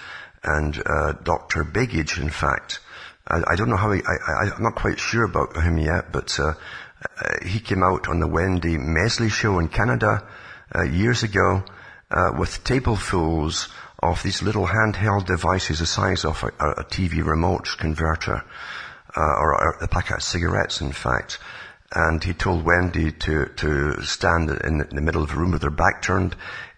and 0.44 0.80
uh, 0.84 1.12
Dr. 1.12 1.64
Begich, 1.64 2.20
in 2.20 2.30
fact, 2.30 2.80
I, 3.26 3.56
don't 3.56 3.70
know 3.70 3.76
how 3.76 3.92
he, 3.92 4.02
I, 4.04 4.54
am 4.54 4.62
not 4.62 4.74
quite 4.74 4.98
sure 4.98 5.24
about 5.24 5.56
him 5.56 5.78
yet, 5.78 6.12
but 6.12 6.38
uh, 6.38 6.52
uh, 6.52 7.46
he 7.46 7.60
came 7.60 7.82
out 7.82 8.08
on 8.08 8.20
the 8.20 8.26
Wendy 8.26 8.76
Mesley 8.76 9.28
show 9.28 9.58
in 9.58 9.68
Canada 9.68 10.26
uh, 10.74 10.82
years 10.82 11.22
ago 11.22 11.62
uh, 12.10 12.32
with 12.38 12.64
tablefuls 12.64 13.68
of 14.02 14.22
these 14.22 14.42
little 14.42 14.66
handheld 14.66 15.26
devices 15.26 15.78
the 15.78 15.86
size 15.86 16.24
of 16.24 16.42
a, 16.42 16.48
a 16.80 16.84
TV 16.84 17.24
remote 17.24 17.68
converter, 17.78 18.42
uh, 19.16 19.20
or, 19.20 19.78
a 19.80 19.88
packet 19.88 20.16
of 20.16 20.22
cigarettes, 20.22 20.80
in 20.80 20.92
fact. 20.92 21.38
And 21.94 22.22
he 22.22 22.32
told 22.32 22.64
Wendy 22.64 23.12
to, 23.12 23.46
to 23.56 24.02
stand 24.02 24.50
in 24.50 24.78
the, 24.78 25.00
middle 25.00 25.22
of 25.22 25.28
the 25.28 25.36
room 25.36 25.52
with 25.52 25.62
her 25.62 25.70
back 25.70 26.02
turned. 26.02 26.34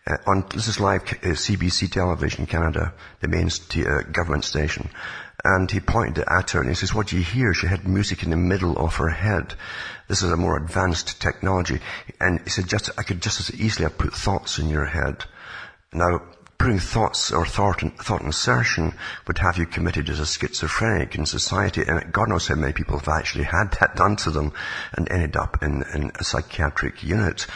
Uh, 0.07 0.17
on, 0.27 0.45
this 0.51 0.69
is 0.69 0.81
live 0.81 1.03
uh, 1.03 1.29
CBC 1.29 1.91
television, 1.91 2.47
Canada, 2.47 2.93
the 3.21 3.29
main 3.29 3.49
uh, 3.49 4.03
government 4.11 4.45
station. 4.45 4.91
And 5.45 5.71
he 5.71 5.81
pointed 5.81 6.25
at 6.27 6.53
her 6.53 6.61
and 6.61 6.71
he 6.71 6.75
says, 6.75 6.95
what 6.95 7.09
do 7.09 7.19
you 7.19 7.23
hear? 7.23 7.53
She 7.53 7.67
had 7.67 7.87
music 7.87 8.23
in 8.23 8.31
the 8.31 8.37
middle 8.37 8.79
of 8.79 8.97
her 8.97 9.11
head. 9.11 9.55
This 10.09 10.23
is 10.23 10.33
a 10.33 10.37
more 10.37 10.57
advanced 10.57 11.21
technology. 11.21 11.81
And 12.19 12.41
he 12.41 12.49
said, 12.49 12.67
just, 12.67 12.91
I 12.97 13.03
could 13.03 13.21
just 13.21 13.41
as 13.41 13.61
easily 13.61 13.85
have 13.85 13.99
put 13.99 14.15
thoughts 14.15 14.59
in 14.59 14.71
your 14.71 14.87
head. 14.87 15.25
Now, 15.93 16.23
putting 16.57 16.79
thoughts 16.79 17.31
or 17.31 17.45
thought, 17.45 17.83
thought 18.03 18.23
insertion 18.23 18.95
would 19.27 19.37
have 19.37 19.59
you 19.59 19.67
committed 19.67 20.09
as 20.09 20.19
a 20.19 20.25
schizophrenic 20.25 21.15
in 21.15 21.27
society. 21.27 21.83
And 21.87 22.11
God 22.11 22.31
knows 22.31 22.49
how 22.49 22.55
many 22.55 22.73
people 22.73 22.99
have 22.99 23.09
actually 23.09 23.45
had 23.45 23.73
that 23.81 23.97
done 23.97 24.17
to 24.17 24.31
them 24.31 24.53
and 24.95 25.11
ended 25.11 25.37
up 25.37 25.63
in, 25.63 25.85
in 25.95 26.11
a 26.19 26.25
psychiatric 26.25 27.03
unit. 27.03 27.47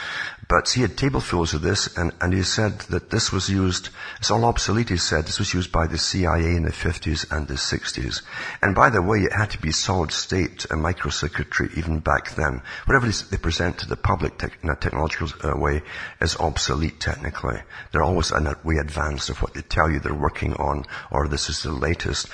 But 0.49 0.67
he 0.71 0.81
had 0.81 0.97
tablespoons 0.97 1.53
of 1.53 1.61
this, 1.61 1.95
and, 1.95 2.11
and 2.19 2.33
he 2.33 2.41
said 2.41 2.79
that 2.89 3.11
this 3.11 3.31
was 3.31 3.49
used, 3.49 3.89
it's 4.17 4.31
all 4.31 4.45
obsolete, 4.45 4.89
he 4.89 4.97
said, 4.97 5.25
this 5.25 5.37
was 5.37 5.53
used 5.53 5.71
by 5.71 5.85
the 5.85 5.99
CIA 5.99 6.55
in 6.55 6.63
the 6.63 6.71
50s 6.71 7.31
and 7.31 7.47
the 7.47 7.53
60s. 7.53 8.23
And 8.59 8.73
by 8.73 8.89
the 8.89 9.03
way, 9.03 9.19
it 9.19 9.31
had 9.31 9.51
to 9.51 9.61
be 9.61 9.71
solid 9.71 10.11
state 10.11 10.65
a 10.65 10.69
microcircuitry 10.69 11.77
even 11.77 11.99
back 11.99 12.33
then. 12.33 12.63
Whatever 12.85 13.11
they 13.11 13.37
present 13.37 13.77
to 13.77 13.87
the 13.87 13.95
public 13.95 14.41
in 14.63 14.71
a 14.71 14.75
technological 14.75 15.29
uh, 15.43 15.55
way 15.55 15.83
is 16.19 16.35
obsolete 16.37 16.99
technically. 16.99 17.59
They're 17.91 18.01
always 18.01 18.31
a 18.31 18.57
way 18.63 18.77
advanced 18.77 19.29
of 19.29 19.43
what 19.43 19.53
they 19.53 19.61
tell 19.61 19.87
you 19.87 19.99
they're 19.99 20.15
working 20.15 20.55
on, 20.55 20.85
or 21.11 21.27
this 21.27 21.49
is 21.49 21.61
the 21.61 21.71
latest. 21.71 22.27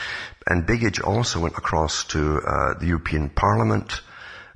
And 0.48 0.66
Begich 0.66 1.06
also 1.06 1.42
went 1.42 1.58
across 1.58 2.06
to 2.06 2.40
uh, 2.40 2.76
the 2.80 2.88
European 2.88 3.30
Parliament, 3.30 4.00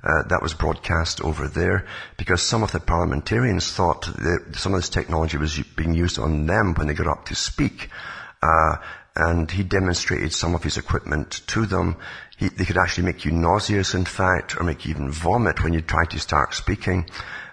uh, 0.02 0.22
that 0.28 0.42
was 0.42 0.54
broadcast 0.54 1.20
over 1.20 1.46
there 1.46 1.86
because 2.16 2.42
some 2.42 2.62
of 2.62 2.72
the 2.72 2.80
parliamentarians 2.80 3.70
thought 3.70 4.06
that 4.06 4.54
some 4.54 4.72
of 4.74 4.80
this 4.80 4.88
technology 4.88 5.36
was 5.36 5.58
being 5.76 5.94
used 5.94 6.18
on 6.18 6.46
them 6.46 6.74
when 6.74 6.86
they 6.86 6.94
got 6.94 7.06
up 7.06 7.26
to 7.26 7.34
speak. 7.34 7.90
Uh, 8.42 8.76
and 9.16 9.50
he 9.50 9.62
demonstrated 9.62 10.32
some 10.32 10.54
of 10.54 10.62
his 10.62 10.78
equipment 10.78 11.42
to 11.48 11.66
them. 11.66 11.96
He, 12.38 12.48
they 12.48 12.64
could 12.64 12.78
actually 12.78 13.04
make 13.04 13.24
you 13.24 13.32
nauseous, 13.32 13.94
in 13.94 14.04
fact, 14.04 14.58
or 14.58 14.64
make 14.64 14.86
you 14.86 14.92
even 14.92 15.10
vomit 15.10 15.62
when 15.62 15.74
you 15.74 15.82
try 15.82 16.04
to 16.06 16.18
start 16.18 16.54
speaking. 16.54 17.10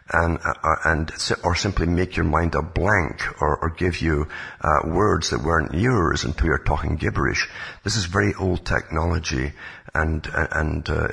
And, 0.09 0.37
uh, 0.37 0.53
uh 0.63 0.75
and 0.85 1.11
or 1.43 1.55
simply 1.55 1.85
make 1.85 2.15
your 2.15 2.25
mind 2.25 2.55
a 2.55 2.61
blank 2.61 3.41
or, 3.41 3.57
or 3.57 3.69
give 3.71 4.01
you 4.01 4.27
uh, 4.61 4.79
words 4.85 5.31
that 5.31 5.43
weren't 5.43 5.73
yours 5.73 6.23
until 6.23 6.47
you're 6.47 6.59
talking 6.59 6.95
gibberish. 6.95 7.49
This 7.83 7.97
is 7.97 8.05
very 8.05 8.33
old 8.33 8.65
technology, 8.65 9.51
and 9.93 10.25
and 10.33 10.89
uh, 10.89 11.07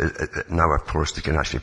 now 0.49 0.73
of 0.73 0.87
course 0.87 1.13
they 1.13 1.23
can 1.23 1.37
actually 1.37 1.63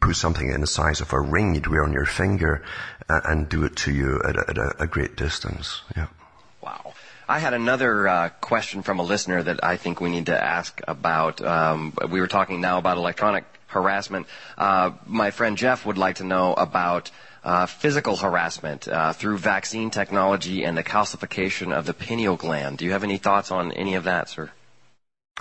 put 0.00 0.16
something 0.16 0.48
in 0.48 0.60
the 0.60 0.66
size 0.66 1.00
of 1.00 1.12
a 1.12 1.20
ring 1.20 1.54
you'd 1.54 1.66
wear 1.66 1.84
on 1.84 1.92
your 1.92 2.06
finger 2.06 2.62
uh, 3.08 3.20
and 3.24 3.48
do 3.48 3.64
it 3.64 3.76
to 3.76 3.92
you 3.92 4.20
at 4.26 4.36
a, 4.36 4.44
at 4.48 4.82
a 4.82 4.86
great 4.86 5.16
distance. 5.16 5.82
Yeah. 5.96 6.06
Wow. 6.62 6.94
I 7.28 7.38
had 7.38 7.54
another 7.54 8.08
uh, 8.08 8.28
question 8.40 8.82
from 8.82 8.98
a 8.98 9.04
listener 9.04 9.42
that 9.42 9.62
I 9.62 9.76
think 9.76 10.00
we 10.00 10.10
need 10.10 10.26
to 10.26 10.44
ask 10.44 10.80
about. 10.88 11.40
Um, 11.40 11.92
we 12.10 12.20
were 12.20 12.26
talking 12.26 12.60
now 12.60 12.78
about 12.78 12.96
electronic 12.98 13.44
harassment. 13.70 14.26
Uh, 14.58 14.92
my 15.06 15.30
friend 15.30 15.56
Jeff 15.56 15.86
would 15.86 15.98
like 15.98 16.16
to 16.16 16.24
know 16.24 16.54
about 16.54 17.10
uh, 17.42 17.66
physical 17.66 18.16
harassment 18.16 18.86
uh, 18.86 19.12
through 19.12 19.38
vaccine 19.38 19.90
technology 19.90 20.64
and 20.64 20.76
the 20.76 20.84
calcification 20.84 21.72
of 21.72 21.86
the 21.86 21.94
pineal 21.94 22.36
gland. 22.36 22.78
Do 22.78 22.84
you 22.84 22.92
have 22.92 23.04
any 23.04 23.16
thoughts 23.16 23.50
on 23.50 23.72
any 23.72 23.94
of 23.94 24.04
that, 24.04 24.28
sir? 24.28 24.50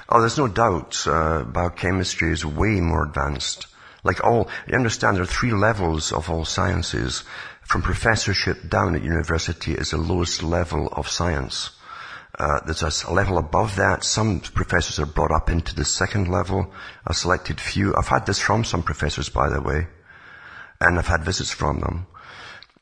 Oh, 0.08 0.22
there's 0.22 0.38
no 0.38 0.48
doubt 0.48 1.06
uh, 1.06 1.44
biochemistry 1.44 2.32
is 2.32 2.46
way 2.46 2.80
more 2.80 3.04
advanced. 3.04 3.68
Like 4.04 4.24
all, 4.24 4.48
you 4.68 4.76
understand 4.76 5.18
there 5.18 5.24
are 5.24 5.28
three 5.28 5.52
levels 5.52 6.14
of 6.14 6.30
all 6.30 6.46
sciences. 6.46 7.24
From 7.64 7.82
professorship 7.82 8.70
down 8.70 8.96
at 8.96 9.04
university 9.04 9.74
is 9.74 9.92
the 9.92 9.98
lowest 9.98 10.42
level 10.42 10.88
of 10.88 11.10
science. 11.10 11.72
Uh, 12.38 12.60
there's 12.66 12.84
a, 12.84 13.10
a, 13.10 13.14
level 13.14 13.38
above 13.38 13.76
that. 13.78 14.04
Some 14.04 14.40
professors 14.40 15.00
are 15.00 15.06
brought 15.06 15.32
up 15.32 15.50
into 15.50 15.76
the 15.76 15.84
second 15.84 16.28
level, 16.30 16.72
a 17.06 17.14
selected 17.14 17.60
few. 17.60 17.96
I've 17.96 18.08
had 18.08 18.26
this 18.26 18.40
from 18.40 18.64
some 18.64 18.84
professors, 18.84 19.30
by 19.30 19.50
the 19.50 19.62
way, 19.62 19.88
and 20.80 20.98
I've 20.98 21.08
had 21.08 21.26
visits 21.26 21.52
from 21.52 21.80
them. 21.80 22.08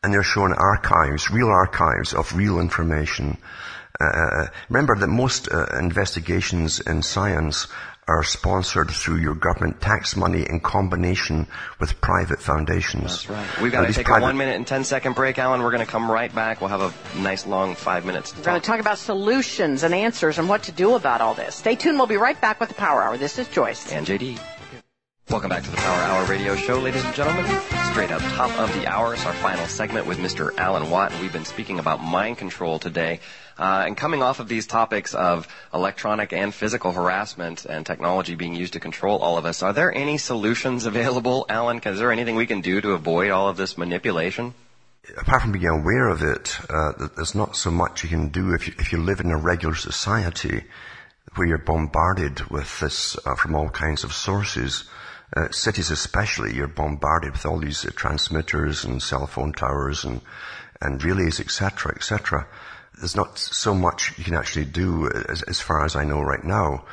And 0.04 0.14
they're 0.14 0.24
shown 0.24 0.54
archives, 0.54 1.32
real 1.32 1.48
archives 1.48 2.14
of 2.14 2.36
real 2.36 2.60
information 2.60 3.38
uh, 4.00 4.48
remember 4.70 4.96
that 4.96 5.08
most 5.08 5.52
uh, 5.52 5.66
investigations 5.80 6.80
in 6.80 7.02
science 7.02 7.68
are 8.08 8.24
sponsored 8.24 8.90
through 8.90 9.18
your 9.18 9.36
government 9.36 9.82
tax 9.82 10.16
money 10.16 10.46
in 10.48 10.60
combination 10.60 11.48
with 11.80 12.00
private 12.00 12.42
foundations. 12.42 13.28
That's 13.28 13.30
right. 13.30 13.62
We've 13.62 13.72
got 13.72 13.86
to 13.86 13.94
take 13.94 14.06
private... 14.06 14.24
a 14.26 14.28
one 14.28 14.38
minute 14.38 14.56
and 14.56 14.66
ten 14.66 14.84
second 14.84 15.14
break, 15.16 15.38
Alan. 15.38 15.62
We're 15.62 15.72
going 15.72 15.86
to 15.86 15.92
come 15.92 16.10
right 16.10 16.34
back. 16.34 16.62
We'll 16.62 16.70
have 16.70 16.82
a 16.82 17.20
nice 17.20 17.46
long 17.46 17.76
five 17.76 18.06
minutes. 18.06 18.36
We're 18.36 18.44
going 18.44 18.62
to 18.62 18.66
talk 18.66 18.80
about 18.80 18.98
solutions 18.98 19.84
and 19.84 19.94
answers 19.94 20.40
and 20.40 20.48
what 20.48 20.64
to 20.64 20.72
do 20.72 20.96
about 20.96 21.22
all 21.22 21.34
this. 21.34 21.56
Stay 21.56 21.76
tuned. 21.76 21.98
We'll 21.98 22.08
be 22.08 22.18
right 22.18 22.40
back 22.40 22.60
with 22.60 22.70
the 22.70 22.76
Power 22.76 23.02
Hour. 23.04 23.18
This 23.18 23.38
is 23.38 23.48
Joyce. 23.50 23.92
And 23.92 24.06
JD. 24.06 24.40
Welcome 25.30 25.50
back 25.50 25.64
to 25.64 25.72
the 25.72 25.76
Power 25.76 26.00
Hour 26.04 26.26
radio 26.28 26.56
show, 26.56 26.80
ladies 26.80 27.04
and 27.04 27.14
gentlemen. 27.14 27.46
Straight 27.92 28.12
up 28.12 28.22
top 28.36 28.50
of 28.58 28.74
the 28.74 28.88
hour 28.88 29.14
is 29.14 29.26
our 29.26 29.34
final 29.34 29.66
segment 29.66 30.08
with 30.08 30.20
Mr. 30.20 30.58
Alan 30.58 30.90
Watt. 30.90 31.12
And 31.12 31.20
we've 31.20 31.34
been 31.34 31.44
speaking 31.44 31.80
about 31.80 32.02
mind 32.02 32.38
control 32.38 32.80
today. 32.80 33.20
Uh, 33.60 33.84
and 33.86 33.98
coming 33.98 34.24
off 34.24 34.40
of 34.40 34.48
these 34.48 34.66
topics 34.66 35.14
of 35.14 35.46
electronic 35.74 36.32
and 36.32 36.54
physical 36.54 36.94
harassment 36.94 37.66
and 37.66 37.86
technology 37.86 38.36
being 38.36 38.56
used 38.56 38.72
to 38.74 38.80
control 38.80 39.20
all 39.20 39.38
of 39.38 39.46
us, 39.46 39.62
are 39.64 39.74
there 39.74 39.94
any 39.94 40.18
solutions 40.18 40.86
available, 40.86 41.46
Alan? 41.50 41.82
Is 41.84 42.00
there 42.00 42.14
anything 42.14 42.38
we 42.38 42.48
can 42.48 42.62
do 42.62 42.80
to 42.80 42.94
avoid 42.94 43.30
all 43.30 43.50
of 43.50 43.58
this 43.58 43.78
manipulation? 43.78 44.54
Apart 45.18 45.42
from 45.42 45.52
being 45.52 45.68
aware 45.68 46.08
of 46.08 46.22
it, 46.22 46.58
uh, 46.70 47.10
there's 47.18 47.36
not 47.36 47.58
so 47.58 47.70
much 47.70 48.02
you 48.02 48.08
can 48.08 48.30
do 48.30 48.54
if 48.54 48.66
you, 48.66 48.74
if 48.80 48.94
you 48.94 49.00
live 49.00 49.20
in 49.20 49.32
a 49.32 49.38
regular 49.38 49.76
society 49.76 50.64
where 51.36 51.48
you're 51.48 51.58
bombarded 51.58 52.50
with 52.50 52.80
this 52.80 53.18
uh, 53.26 53.36
from 53.36 53.56
all 53.56 53.68
kinds 53.68 54.06
of 54.06 54.14
sources 54.14 54.86
uh, 55.36 55.52
cities 55.52 55.92
especially, 55.92 56.56
you're 56.56 56.68
bombarded 56.68 57.34
with 57.34 57.46
all 57.46 57.60
these 57.60 57.86
uh, 57.86 57.92
transmitters 57.96 58.86
and 58.86 59.02
cell 59.02 59.28
phone 59.28 59.52
towers 59.52 60.06
and, 60.06 60.22
and 60.82 61.04
relays, 61.04 61.40
etc., 61.40 61.94
etc. 61.96 62.48
There's 62.98 63.16
not 63.16 63.38
so 63.38 63.74
much 63.74 64.18
you 64.18 64.24
can 64.24 64.36
actually 64.36 64.66
do 64.66 65.08
uh, 65.08 65.24
as, 65.30 65.44
as 65.44 65.60
far 65.60 65.84
as 65.84 65.96
I 65.96 66.06
know 66.06 66.22
right 66.22 66.44
now. 66.44 66.86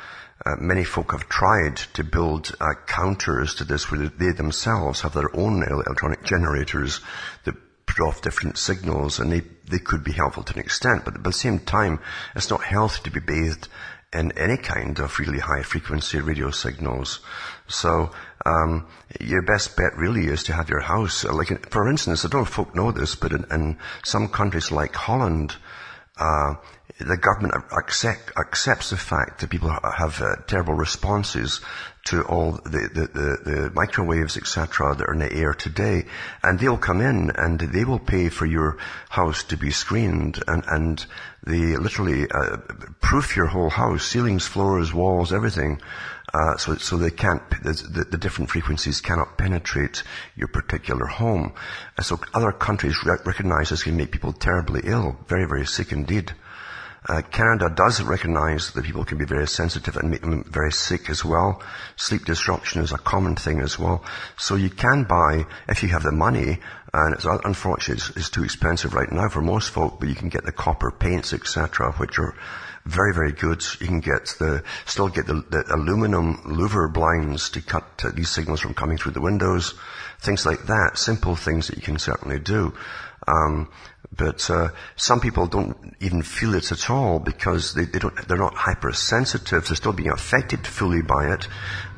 Uh, 0.45 0.55
many 0.59 0.83
folk 0.83 1.13
have 1.13 1.29
tried 1.29 1.77
to 1.77 2.03
build 2.03 2.53
uh, 2.59 2.73
counters 2.85 3.55
to 3.55 3.63
this 3.63 3.89
where 3.89 4.09
they 4.09 4.31
themselves 4.31 5.01
have 5.01 5.13
their 5.13 5.33
own 5.35 5.63
electronic 5.63 6.23
generators 6.23 6.99
that 7.45 7.55
put 7.85 8.01
off 8.01 8.21
different 8.21 8.57
signals 8.57 9.19
and 9.19 9.31
they, 9.31 9.41
they 9.69 9.79
could 9.79 10.03
be 10.03 10.11
helpful 10.11 10.43
to 10.43 10.53
an 10.53 10.59
extent, 10.59 11.05
but 11.05 11.15
at 11.15 11.23
the 11.23 11.31
same 11.31 11.59
time, 11.59 11.99
it's 12.35 12.49
not 12.49 12.63
healthy 12.63 13.01
to 13.03 13.11
be 13.11 13.21
bathed 13.21 13.69
in 14.13 14.31
any 14.37 14.57
kind 14.57 14.99
of 14.99 15.19
really 15.19 15.39
high 15.39 15.63
frequency 15.63 16.19
radio 16.19 16.51
signals. 16.51 17.19
So 17.67 18.11
um, 18.45 18.87
your 19.19 19.41
best 19.41 19.75
bet 19.75 19.97
really 19.97 20.27
is 20.27 20.43
to 20.43 20.53
have 20.53 20.69
your 20.69 20.81
house. 20.81 21.25
Uh, 21.25 21.33
like, 21.33 21.71
for 21.71 21.89
instance, 21.89 22.23
I 22.23 22.29
don't 22.29 22.41
know 22.41 22.45
if 22.45 22.53
folk 22.53 22.75
know 22.75 22.91
this, 22.91 23.15
but 23.15 23.31
in, 23.31 23.45
in 23.51 23.77
some 24.03 24.27
countries 24.27 24.71
like 24.71 24.95
Holland, 24.95 25.55
uh, 26.17 26.55
the 26.99 27.17
government 27.17 27.55
accept, 27.77 28.31
accepts 28.37 28.91
the 28.91 28.97
fact 28.97 29.41
that 29.41 29.49
people 29.49 29.69
have 29.69 30.21
uh, 30.21 30.35
terrible 30.47 30.73
responses 30.75 31.59
to 32.05 32.21
all 32.23 32.51
the, 32.63 32.89
the, 32.93 33.07
the, 33.07 33.51
the 33.51 33.71
microwaves, 33.73 34.37
etc., 34.37 34.95
that 34.95 35.09
are 35.09 35.13
in 35.13 35.19
the 35.19 35.33
air 35.33 35.53
today, 35.53 36.05
and 36.43 36.59
they'll 36.59 36.77
come 36.77 37.01
in 37.01 37.31
and 37.31 37.59
they 37.59 37.83
will 37.83 37.99
pay 37.99 38.29
for 38.29 38.45
your 38.45 38.77
house 39.09 39.43
to 39.43 39.57
be 39.57 39.71
screened, 39.71 40.41
and, 40.47 40.63
and 40.67 41.05
they 41.45 41.75
literally 41.75 42.29
uh, 42.29 42.57
proof 43.01 43.35
your 43.35 43.47
whole 43.47 43.71
house, 43.71 44.05
ceilings, 44.05 44.45
floors, 44.45 44.93
walls, 44.93 45.33
everything, 45.33 45.81
Uh, 46.33 46.57
so, 46.57 46.75
so 46.75 46.97
they 46.97 47.11
can't, 47.11 47.41
the, 47.63 48.05
the, 48.09 48.17
different 48.17 48.49
frequencies 48.49 48.99
cannot 48.99 49.37
penetrate 49.37 50.03
your 50.35 50.47
particular 50.47 51.05
home. 51.05 51.53
Uh, 51.97 52.01
so 52.01 52.19
other 52.33 52.51
countries 52.51 52.97
re- 53.05 53.17
recognize 53.25 53.69
this 53.69 53.83
can 53.83 53.95
make 53.95 54.11
people 54.11 54.33
terribly 54.33 54.81
ill, 54.83 55.17
very, 55.27 55.45
very 55.45 55.65
sick 55.65 55.91
indeed. 55.91 56.33
Uh, 57.07 57.21
Canada 57.21 57.69
does 57.69 58.01
recognize 58.01 58.71
that 58.71 58.83
people 58.83 59.05
can 59.05 59.19
be 59.19 59.25
very 59.25 59.47
sensitive 59.47 59.95
and 59.95 60.09
make 60.09 60.21
them 60.21 60.43
very 60.49 60.71
sick 60.71 61.09
as 61.09 61.23
well. 61.23 61.61
Sleep 61.95 62.25
disruption 62.25 62.81
is 62.81 62.91
a 62.91 62.97
common 62.97 63.35
thing 63.35 63.61
as 63.61 63.77
well. 63.77 64.03
So 64.37 64.55
you 64.55 64.71
can 64.71 65.03
buy, 65.03 65.45
if 65.69 65.83
you 65.83 65.89
have 65.89 66.01
the 66.01 66.11
money, 66.11 66.57
and 66.93 67.13
it's 67.13 67.25
unfortunately 67.25 68.01
it's, 68.01 68.17
it's 68.17 68.29
too 68.31 68.43
expensive 68.43 68.95
right 68.95 69.11
now 69.11 69.29
for 69.29 69.41
most 69.41 69.69
folk, 69.69 69.99
but 69.99 70.09
you 70.09 70.15
can 70.15 70.29
get 70.29 70.45
the 70.45 70.51
copper 70.51 70.89
paints, 70.89 71.33
etc., 71.33 71.91
which 71.93 72.17
are 72.17 72.33
very, 72.85 73.13
very 73.13 73.31
good. 73.31 73.63
You 73.79 73.87
can 73.87 73.99
get 73.99 74.35
the, 74.39 74.63
still 74.85 75.09
get 75.09 75.25
the, 75.25 75.43
the 75.49 75.65
aluminum 75.73 76.37
louver 76.45 76.91
blinds 76.91 77.49
to 77.51 77.61
cut 77.61 77.83
uh, 78.03 78.11
these 78.13 78.29
signals 78.29 78.59
from 78.61 78.73
coming 78.73 78.97
through 78.97 79.13
the 79.13 79.21
windows. 79.21 79.73
Things 80.19 80.45
like 80.45 80.65
that. 80.67 80.97
Simple 80.97 81.35
things 81.35 81.67
that 81.67 81.77
you 81.77 81.81
can 81.81 81.97
certainly 81.97 82.39
do. 82.39 82.73
Um, 83.27 83.69
but 84.15 84.49
uh, 84.49 84.69
some 84.95 85.19
people 85.19 85.47
don't 85.47 85.95
even 85.99 86.21
feel 86.21 86.53
it 86.53 86.71
at 86.71 86.89
all 86.89 87.19
because 87.19 87.73
they, 87.73 87.85
they 87.85 87.99
don't, 87.99 88.15
they're 88.27 88.37
not 88.37 88.53
hypersensitive. 88.53 89.67
They're 89.67 89.75
still 89.75 89.93
being 89.93 90.11
affected 90.11 90.65
fully 90.65 91.01
by 91.01 91.33
it, 91.33 91.47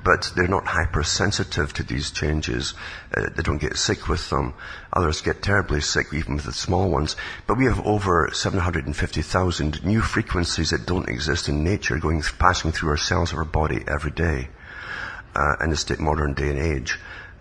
but 0.04 0.32
they're 0.36 0.48
not 0.48 0.68
hypersensitive 0.68 1.74
to 1.74 1.84
these 1.84 2.12
changes. 2.12 2.74
Uh, 3.16 3.30
they 3.36 3.44
don't 3.44 3.60
get 3.60 3.78
sick 3.78 4.08
with 4.08 4.30
them. 4.30 4.54
Others 4.94 5.22
get 5.22 5.42
terribly 5.42 5.82
sick, 5.82 6.08
even 6.14 6.36
with 6.36 6.46
the 6.46 6.54
small 6.54 6.90
ones. 6.90 7.16
But 7.46 7.58
we 7.58 7.66
have 7.66 7.86
over 7.86 8.30
750,000 8.32 9.86
new 9.86 10.02
frequencies 10.02 10.70
that 10.72 10.86
don't 10.86 11.10
exist 11.10 11.50
in 11.50 11.64
nature 11.64 11.98
going, 11.98 12.22
passing 12.40 12.72
through 12.72 12.90
our 12.90 12.98
cells 12.98 13.32
of 13.32 13.40
our 13.40 13.46
body 13.46 13.84
every 13.88 14.12
day 14.12 14.50
uh, 15.36 15.56
in 15.64 15.70
this 15.70 15.88
modern 16.00 16.34
day 16.34 16.50
and 16.50 16.60
age 16.60 16.98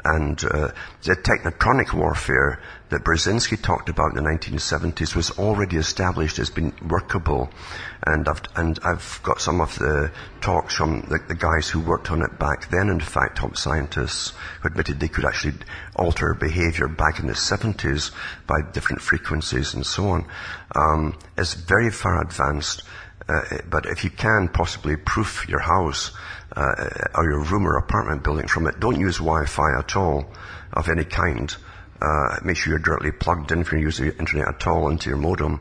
and 0.07 0.45
uh, 0.45 0.71
the 1.03 1.17
technotronic 1.17 1.93
warfare 1.93 2.61
that 2.91 3.03
Brzezinski 3.03 3.61
talked 3.61 3.89
about 3.89 4.17
in 4.17 4.23
the 4.23 4.31
1970s 4.31 5.17
was 5.17 5.31
already 5.33 5.77
established 5.77 6.39
as 6.39 6.51
being 6.51 6.73
workable. 6.89 7.51
And 8.07 8.29
I've, 8.29 8.41
and 8.55 8.79
I've 8.85 9.21
got 9.25 9.41
some 9.41 9.61
of 9.61 9.77
the 9.79 10.13
talks 10.41 10.77
from 10.77 11.01
the, 11.09 11.19
the, 11.27 11.35
guys 11.35 11.69
who 11.69 11.81
worked 11.81 12.13
on 12.13 12.23
it 12.23 12.39
back 12.39 12.71
then, 12.71 12.89
in 12.89 13.01
fact, 13.01 13.39
top 13.39 13.57
scientists 13.57 14.33
who 14.61 14.69
admitted 14.69 15.01
they 15.01 15.09
could 15.09 15.25
actually 15.25 15.55
alter 15.97 16.33
behavior 16.35 16.87
back 16.87 17.19
in 17.19 17.27
the 17.27 17.33
70s 17.33 18.13
by 18.47 18.61
different 18.73 19.03
frequencies 19.03 19.75
and 19.75 19.85
so 19.85 20.11
on. 20.11 20.27
Um, 20.77 21.19
it's 21.37 21.55
very 21.55 21.91
far 21.91 22.23
advanced. 22.23 22.85
Uh, 23.29 23.59
but 23.69 23.87
if 23.87 24.05
you 24.05 24.11
can 24.11 24.49
possibly 24.49 24.95
proof 24.97 25.49
your 25.49 25.59
house 25.59 26.13
uh, 26.55 26.89
or 27.15 27.25
your 27.25 27.43
room 27.43 27.67
or 27.67 27.77
apartment 27.77 28.23
building 28.23 28.47
from 28.47 28.69
it, 28.69 28.79
don't 28.79 29.01
use 29.01 29.17
Wi-Fi 29.17 29.79
at 29.79 29.97
all 29.97 30.31
of 30.73 30.89
any 30.89 31.05
kind. 31.05 31.55
Uh, 32.01 32.37
make 32.45 32.57
sure 32.57 32.73
you're 32.73 32.79
directly 32.79 33.11
plugged 33.11 33.51
in 33.51 33.61
if 33.61 33.73
you 33.73 33.79
use 33.79 33.99
the 33.99 34.17
internet 34.19 34.47
at 34.47 34.67
all 34.67 34.91
into 34.91 35.09
your 35.09 35.19
modem, 35.19 35.61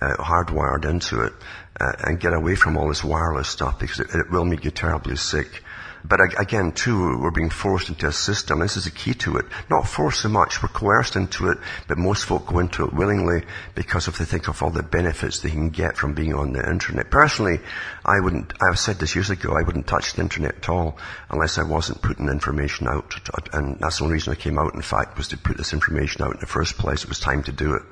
uh, 0.00 0.14
hardwired 0.16 0.84
into 0.88 1.20
it, 1.20 1.32
uh, 1.80 1.92
and 2.00 2.20
get 2.20 2.32
away 2.32 2.54
from 2.54 2.76
all 2.76 2.88
this 2.88 3.04
wireless 3.04 3.48
stuff 3.48 3.78
because 3.78 4.00
it, 4.00 4.14
it 4.14 4.30
will 4.30 4.44
make 4.44 4.64
you 4.64 4.70
terribly 4.70 5.16
sick. 5.16 5.62
But 6.04 6.20
again, 6.40 6.72
too, 6.72 7.18
we're 7.20 7.30
being 7.30 7.50
forced 7.50 7.88
into 7.88 8.08
a 8.08 8.12
system. 8.12 8.58
This 8.58 8.76
is 8.76 8.84
the 8.84 8.90
key 8.90 9.14
to 9.14 9.36
it. 9.36 9.46
Not 9.70 9.86
forced 9.86 10.22
so 10.22 10.28
much, 10.28 10.60
we're 10.60 10.68
coerced 10.68 11.14
into 11.14 11.48
it, 11.50 11.58
but 11.86 11.96
most 11.96 12.24
folk 12.24 12.46
go 12.46 12.58
into 12.58 12.84
it 12.84 12.92
willingly 12.92 13.44
because 13.76 14.08
if 14.08 14.18
they 14.18 14.24
think 14.24 14.48
of 14.48 14.60
all 14.62 14.70
the 14.70 14.82
benefits 14.82 15.38
they 15.38 15.50
can 15.50 15.68
get 15.68 15.96
from 15.96 16.14
being 16.14 16.34
on 16.34 16.52
the 16.52 16.68
internet. 16.68 17.10
Personally, 17.10 17.60
I 18.04 18.18
wouldn't, 18.18 18.52
I've 18.60 18.80
said 18.80 18.98
this 18.98 19.14
years 19.14 19.30
ago, 19.30 19.52
I 19.56 19.62
wouldn't 19.62 19.86
touch 19.86 20.14
the 20.14 20.22
internet 20.22 20.56
at 20.56 20.68
all 20.68 20.98
unless 21.30 21.56
I 21.56 21.62
wasn't 21.62 22.02
putting 22.02 22.28
information 22.28 22.88
out. 22.88 23.14
And 23.52 23.78
that's 23.78 23.98
the 23.98 24.04
only 24.04 24.14
reason 24.14 24.32
I 24.32 24.36
came 24.36 24.58
out, 24.58 24.74
in 24.74 24.82
fact, 24.82 25.16
was 25.16 25.28
to 25.28 25.38
put 25.38 25.56
this 25.56 25.72
information 25.72 26.22
out 26.22 26.34
in 26.34 26.40
the 26.40 26.46
first 26.46 26.78
place. 26.78 27.04
It 27.04 27.08
was 27.08 27.20
time 27.20 27.44
to 27.44 27.52
do 27.52 27.74
it. 27.74 27.82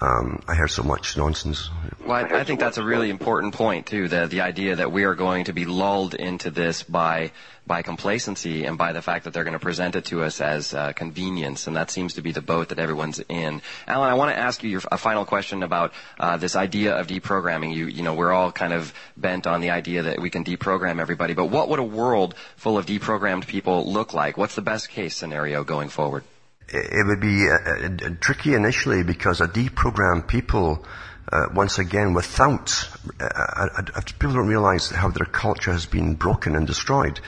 Um, 0.00 0.42
I 0.46 0.54
hear 0.54 0.68
so 0.68 0.82
much 0.82 1.16
nonsense. 1.16 1.70
Well, 2.04 2.12
I, 2.12 2.40
I 2.40 2.44
think 2.44 2.60
that's 2.60 2.76
a 2.76 2.84
really 2.84 3.08
important 3.08 3.54
point 3.54 3.86
too. 3.86 4.08
The 4.08 4.26
the 4.26 4.42
idea 4.42 4.76
that 4.76 4.92
we 4.92 5.04
are 5.04 5.14
going 5.14 5.44
to 5.44 5.54
be 5.54 5.64
lulled 5.64 6.14
into 6.14 6.50
this 6.50 6.82
by 6.82 7.32
by 7.66 7.80
complacency 7.80 8.64
and 8.64 8.76
by 8.76 8.92
the 8.92 9.00
fact 9.00 9.24
that 9.24 9.32
they're 9.32 9.44
going 9.44 9.54
to 9.54 9.58
present 9.58 9.96
it 9.96 10.04
to 10.06 10.22
us 10.22 10.40
as 10.40 10.74
uh, 10.74 10.92
convenience, 10.92 11.66
and 11.66 11.76
that 11.76 11.90
seems 11.90 12.14
to 12.14 12.22
be 12.22 12.30
the 12.30 12.42
boat 12.42 12.68
that 12.68 12.78
everyone's 12.78 13.20
in. 13.28 13.62
Alan, 13.88 14.10
I 14.10 14.14
want 14.14 14.30
to 14.30 14.38
ask 14.38 14.62
you 14.62 14.68
your, 14.68 14.82
a 14.92 14.98
final 14.98 15.24
question 15.24 15.62
about 15.62 15.92
uh, 16.20 16.36
this 16.36 16.56
idea 16.56 16.94
of 16.94 17.06
deprogramming. 17.06 17.74
You 17.74 17.86
you 17.86 18.02
know 18.02 18.14
we're 18.14 18.32
all 18.32 18.52
kind 18.52 18.74
of 18.74 18.92
bent 19.16 19.46
on 19.46 19.62
the 19.62 19.70
idea 19.70 20.02
that 20.02 20.20
we 20.20 20.28
can 20.28 20.44
deprogram 20.44 21.00
everybody, 21.00 21.32
but 21.32 21.46
what 21.46 21.70
would 21.70 21.78
a 21.78 21.84
world 21.84 22.34
full 22.56 22.76
of 22.76 22.84
deprogrammed 22.84 23.46
people 23.46 23.90
look 23.90 24.12
like? 24.12 24.36
What's 24.36 24.56
the 24.56 24.62
best 24.62 24.90
case 24.90 25.16
scenario 25.16 25.64
going 25.64 25.88
forward? 25.88 26.24
It 26.68 27.06
would 27.06 27.20
be 27.20 27.48
uh, 27.48 27.54
uh, 27.54 28.10
tricky 28.20 28.54
initially 28.54 29.02
because 29.02 29.40
a 29.40 29.46
deprogrammed 29.46 30.26
people, 30.26 30.84
uh, 31.32 31.46
once 31.54 31.78
again, 31.78 32.12
without, 32.12 32.88
uh, 33.20 33.24
uh, 33.24 33.68
uh, 33.76 34.00
people 34.18 34.34
don't 34.34 34.48
realize 34.48 34.90
how 34.90 35.08
their 35.08 35.26
culture 35.26 35.72
has 35.72 35.86
been 35.86 36.14
broken 36.14 36.56
and 36.56 36.66
destroyed. 36.66 37.20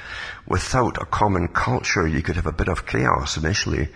Without 0.47 1.01
a 1.01 1.07
common 1.07 1.49
culture, 1.49 2.07
you 2.07 2.23
could 2.23 2.37
have 2.37 2.47
a 2.47 2.53
bit 2.53 2.69
of 2.69 2.87
chaos 2.87 3.37
initially 3.37 3.89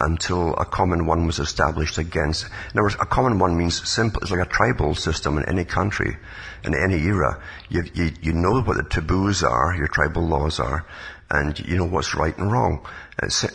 until 0.00 0.54
a 0.54 0.64
common 0.64 1.06
one 1.06 1.26
was 1.26 1.38
established 1.38 1.98
against. 1.98 2.46
In 2.46 2.72
other 2.72 2.84
words, 2.84 2.96
a 3.00 3.06
common 3.06 3.38
one 3.38 3.56
means 3.56 3.86
simple. 3.88 4.22
It's 4.22 4.30
like 4.30 4.46
a 4.46 4.50
tribal 4.50 4.94
system 4.94 5.38
in 5.38 5.44
any 5.44 5.64
country, 5.64 6.16
in 6.64 6.74
any 6.74 6.96
era. 7.02 7.42
You, 7.68 7.84
you, 7.94 8.10
you 8.22 8.32
know 8.32 8.62
what 8.62 8.76
the 8.78 8.82
taboos 8.82 9.42
are, 9.42 9.74
your 9.76 9.88
tribal 9.88 10.26
laws 10.26 10.58
are, 10.58 10.86
and 11.30 11.58
you 11.60 11.76
know 11.76 11.84
what's 11.84 12.14
right 12.14 12.36
and 12.36 12.50
wrong. 12.50 12.86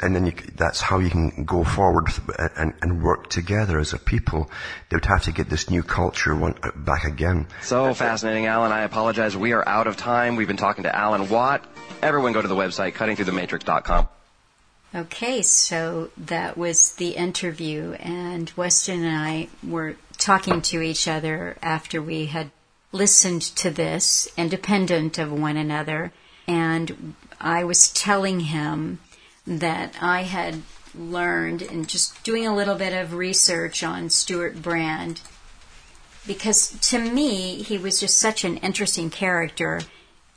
And 0.01 0.15
then 0.15 0.27
you, 0.27 0.33
that's 0.55 0.79
how 0.79 0.99
you 0.99 1.09
can 1.09 1.43
go 1.43 1.63
forward 1.63 2.09
and, 2.55 2.73
and, 2.81 3.01
work 3.01 3.29
together 3.29 3.79
as 3.79 3.93
a 3.93 3.97
people. 3.97 4.49
They 4.89 4.97
would 4.97 5.05
have 5.05 5.23
to 5.23 5.31
get 5.31 5.49
this 5.49 5.69
new 5.69 5.81
culture 5.81 6.35
one, 6.35 6.55
uh, 6.61 6.71
back 6.75 7.03
again. 7.03 7.47
So 7.61 7.93
fascinating, 7.95 8.45
Alan. 8.45 8.71
I 8.71 8.83
apologize. 8.83 9.35
We 9.35 9.53
are 9.53 9.67
out 9.67 9.87
of 9.87 9.97
time. 9.97 10.35
We've 10.35 10.47
been 10.47 10.57
talking 10.57 10.83
to 10.83 10.95
Alan 10.95 11.29
Watt. 11.29 11.65
Everyone 12.01 12.31
go 12.33 12.41
to 12.41 12.47
the 12.47 12.55
website, 12.55 12.93
cuttingthroughthematrix.com. 12.93 14.07
Okay, 14.93 15.41
so 15.41 16.09
that 16.15 16.57
was 16.57 16.93
the 16.93 17.09
interview, 17.09 17.93
and 17.93 18.51
Weston 18.55 19.03
and 19.03 19.17
I 19.17 19.49
were 19.61 19.97
talking 20.17 20.61
to 20.61 20.81
each 20.81 21.07
other 21.07 21.57
after 21.61 22.01
we 22.01 22.27
had 22.27 22.51
listened 22.93 23.41
to 23.41 23.69
this, 23.69 24.29
independent 24.37 25.17
of 25.17 25.33
one 25.33 25.57
another, 25.57 26.13
and 26.47 27.15
I 27.41 27.65
was 27.65 27.91
telling 27.91 28.39
him 28.39 28.99
that 29.47 29.95
I 30.01 30.23
had 30.23 30.61
learned 30.93 31.61
and 31.61 31.87
just 31.87 32.23
doing 32.23 32.47
a 32.47 32.55
little 32.55 32.75
bit 32.75 32.93
of 32.93 33.13
research 33.13 33.83
on 33.83 34.09
Stewart 34.09 34.61
Brand 34.61 35.21
because 36.27 36.69
to 36.89 36.99
me 36.99 37.61
he 37.61 37.77
was 37.77 37.99
just 37.99 38.17
such 38.17 38.43
an 38.43 38.57
interesting 38.57 39.09
character. 39.09 39.81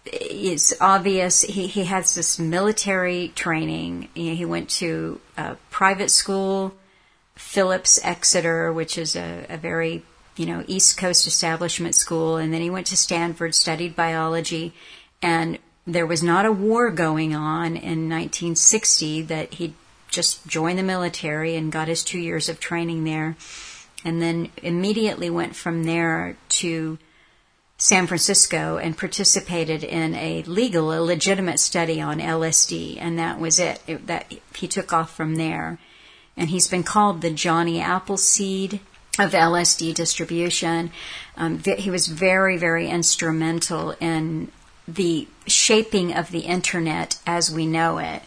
It's 0.05 0.73
obvious 0.81 1.43
he, 1.43 1.67
he 1.67 1.85
has 1.85 2.15
this 2.15 2.39
military 2.39 3.29
training. 3.29 4.09
He 4.15 4.45
went 4.45 4.71
to 4.71 5.21
a 5.37 5.57
private 5.71 6.11
school, 6.11 6.75
Phillips 7.35 8.01
Exeter, 8.03 8.73
which 8.73 8.99
is 8.99 9.17
a, 9.17 9.47
a 9.49 9.57
very 9.57 10.03
you 10.37 10.47
know 10.47 10.65
East 10.67 10.97
Coast 10.99 11.27
establishment 11.27 11.95
school, 11.95 12.37
and 12.37 12.53
then 12.53 12.61
he 12.61 12.71
went 12.71 12.87
to 12.89 12.97
Stanford, 12.97 13.55
studied 13.55 13.97
biology, 13.97 14.73
and 15.21 15.59
there 15.89 16.07
was 16.07 16.23
not 16.23 16.45
a 16.45 16.53
war 16.53 16.91
going 16.91 17.35
on 17.35 17.69
in 17.69 18.09
1960 18.09 19.23
that 19.23 19.55
he 19.55 19.75
just 20.11 20.47
joined 20.47 20.79
the 20.79 20.83
military 20.83 21.57
and 21.57 21.73
got 21.73 21.89
his 21.89 22.05
two 22.05 22.19
years 22.19 22.49
of 22.49 22.61
training 22.61 23.05
there 23.05 23.37
and 24.05 24.23
then 24.23 24.51
immediately 24.63 25.31
went 25.31 25.57
from 25.57 25.85
there 25.85 26.37
to 26.49 26.99
San 27.79 28.07
Francisco 28.07 28.77
and 28.77 28.99
participated 28.99 29.83
in 29.83 30.15
a 30.15 30.43
legal, 30.43 30.93
a 30.93 31.01
legitimate 31.01 31.59
study 31.59 32.01
on 32.01 32.19
LSD, 32.19 32.99
and 33.01 33.19
that 33.19 33.39
was 33.39 33.59
it. 33.59 33.81
it. 33.87 34.07
That 34.07 34.33
he 34.55 34.67
took 34.67 34.93
off 34.93 35.15
from 35.15 35.37
there, 35.37 35.79
and 36.37 36.51
he's 36.51 36.69
been 36.69 36.83
called 36.83 37.21
the 37.21 37.31
Johnny 37.31 37.81
Appleseed 37.81 38.81
of 39.19 39.33
LSD 39.33 39.95
distribution. 39.95 40.91
Um, 41.37 41.63
he 41.63 41.91
was 41.91 42.09
very, 42.09 42.57
very 42.57 42.89
instrumental 42.89 43.95
in 44.01 44.51
the 44.89 45.29
shaping 45.47 46.15
of 46.15 46.31
the 46.31 46.41
internet 46.41 47.19
as 47.27 47.53
we 47.53 47.67
know 47.67 47.99
it. 47.99 48.23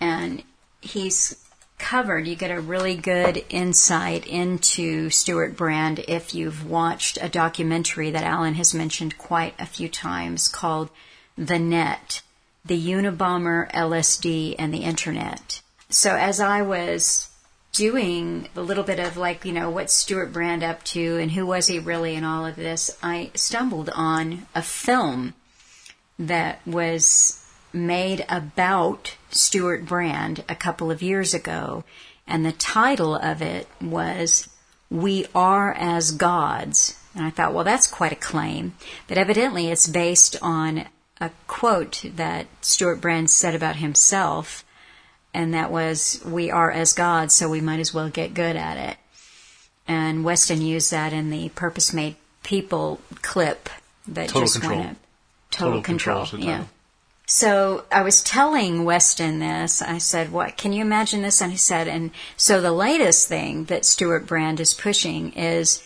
And 0.00 0.44
he's 0.80 1.44
covered, 1.78 2.28
you 2.28 2.36
get 2.36 2.52
a 2.52 2.60
really 2.60 2.94
good 2.94 3.44
insight 3.50 4.24
into 4.26 5.10
Stewart 5.10 5.56
Brand 5.56 6.04
if 6.06 6.32
you've 6.32 6.64
watched 6.64 7.18
a 7.20 7.28
documentary 7.28 8.12
that 8.12 8.22
Alan 8.22 8.54
has 8.54 8.72
mentioned 8.72 9.18
quite 9.18 9.54
a 9.58 9.66
few 9.66 9.88
times 9.88 10.48
called 10.48 10.88
The 11.36 11.58
Net, 11.58 12.22
the 12.64 12.78
Unabomber, 12.78 13.70
LSD, 13.72 14.54
and 14.56 14.72
the 14.72 14.84
Internet. 14.84 15.62
So 15.90 16.14
as 16.14 16.38
I 16.38 16.62
was 16.62 17.28
doing 17.72 18.48
a 18.54 18.60
little 18.60 18.84
bit 18.84 19.00
of 19.00 19.16
like, 19.16 19.44
you 19.44 19.52
know, 19.52 19.68
what's 19.68 19.92
Stewart 19.92 20.32
Brand 20.32 20.62
up 20.62 20.84
to 20.84 21.18
and 21.18 21.32
who 21.32 21.44
was 21.44 21.66
he 21.66 21.80
really 21.80 22.14
and 22.14 22.24
all 22.24 22.46
of 22.46 22.54
this, 22.54 22.96
I 23.02 23.32
stumbled 23.34 23.90
on 23.90 24.46
a 24.54 24.62
film 24.62 25.34
that 26.18 26.60
was 26.66 27.40
made 27.72 28.24
about 28.28 29.16
Stewart 29.30 29.84
Brand 29.84 30.44
a 30.48 30.54
couple 30.54 30.90
of 30.90 31.02
years 31.02 31.34
ago, 31.34 31.84
and 32.26 32.44
the 32.44 32.52
title 32.52 33.14
of 33.16 33.42
it 33.42 33.68
was 33.80 34.48
We 34.90 35.26
Are 35.34 35.72
as 35.72 36.12
Gods. 36.12 36.98
And 37.14 37.24
I 37.24 37.30
thought, 37.30 37.54
well, 37.54 37.64
that's 37.64 37.86
quite 37.86 38.12
a 38.12 38.16
claim. 38.16 38.74
But 39.06 39.18
evidently 39.18 39.70
it's 39.70 39.86
based 39.86 40.36
on 40.42 40.86
a 41.20 41.30
quote 41.46 42.04
that 42.16 42.46
Stewart 42.60 43.00
Brand 43.00 43.30
said 43.30 43.54
about 43.54 43.76
himself, 43.76 44.64
and 45.32 45.54
that 45.54 45.70
was, 45.70 46.22
We 46.24 46.50
are 46.50 46.70
as 46.70 46.92
gods, 46.92 47.34
so 47.34 47.48
we 47.48 47.60
might 47.60 47.80
as 47.80 47.92
well 47.92 48.08
get 48.08 48.34
good 48.34 48.56
at 48.56 48.76
it. 48.76 48.96
And 49.86 50.24
Weston 50.24 50.62
used 50.62 50.90
that 50.92 51.12
in 51.12 51.30
the 51.30 51.50
Purpose 51.50 51.92
Made 51.92 52.16
People 52.42 53.00
clip 53.22 53.68
that 54.08 54.28
Total 54.28 54.42
just 54.42 54.60
control. 54.60 54.78
went 54.78 54.90
up. 54.92 54.96
Total, 55.54 55.74
Total 55.74 55.82
control, 55.82 56.26
control 56.26 56.42
yeah. 56.42 56.64
So 57.26 57.84
I 57.92 58.02
was 58.02 58.22
telling 58.22 58.84
Weston 58.84 59.38
this. 59.38 59.80
I 59.80 59.98
said, 59.98 60.32
"What? 60.32 60.56
Can 60.56 60.72
you 60.72 60.82
imagine 60.82 61.22
this?" 61.22 61.40
And 61.40 61.52
he 61.52 61.56
said, 61.56 61.86
"And 61.86 62.10
so 62.36 62.60
the 62.60 62.72
latest 62.72 63.28
thing 63.28 63.66
that 63.66 63.84
Stewart 63.84 64.26
Brand 64.26 64.58
is 64.58 64.74
pushing 64.74 65.32
is 65.32 65.82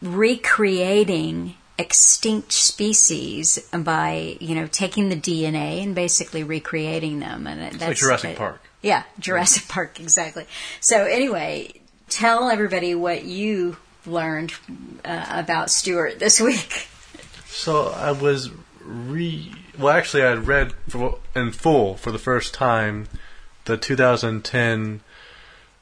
recreating 0.00 1.56
extinct 1.76 2.52
species 2.52 3.58
by 3.72 4.38
you 4.40 4.54
know 4.54 4.66
taking 4.66 5.10
the 5.10 5.16
DNA 5.16 5.82
and 5.82 5.94
basically 5.94 6.42
recreating 6.42 7.20
them." 7.20 7.46
And 7.46 7.60
that's 7.60 7.80
like 7.80 7.96
Jurassic 7.98 8.36
Park. 8.36 8.62
Yeah, 8.80 9.02
Jurassic 9.18 9.68
Park, 9.68 10.00
exactly. 10.00 10.46
So 10.80 11.04
anyway, 11.04 11.74
tell 12.08 12.48
everybody 12.48 12.94
what 12.94 13.24
you 13.24 13.76
learned 14.06 14.54
uh, 15.04 15.26
about 15.28 15.70
Stewart 15.70 16.18
this 16.18 16.40
week. 16.50 16.88
So 17.46 17.88
I 17.88 18.12
was 18.12 18.50
re. 18.84 19.52
Well, 19.78 19.94
actually, 19.94 20.22
I 20.22 20.30
had 20.30 20.46
read 20.46 20.72
for, 20.88 21.18
in 21.34 21.52
full 21.52 21.96
for 21.96 22.10
the 22.10 22.18
first 22.18 22.54
time 22.54 23.08
the 23.64 23.76
2010 23.76 25.00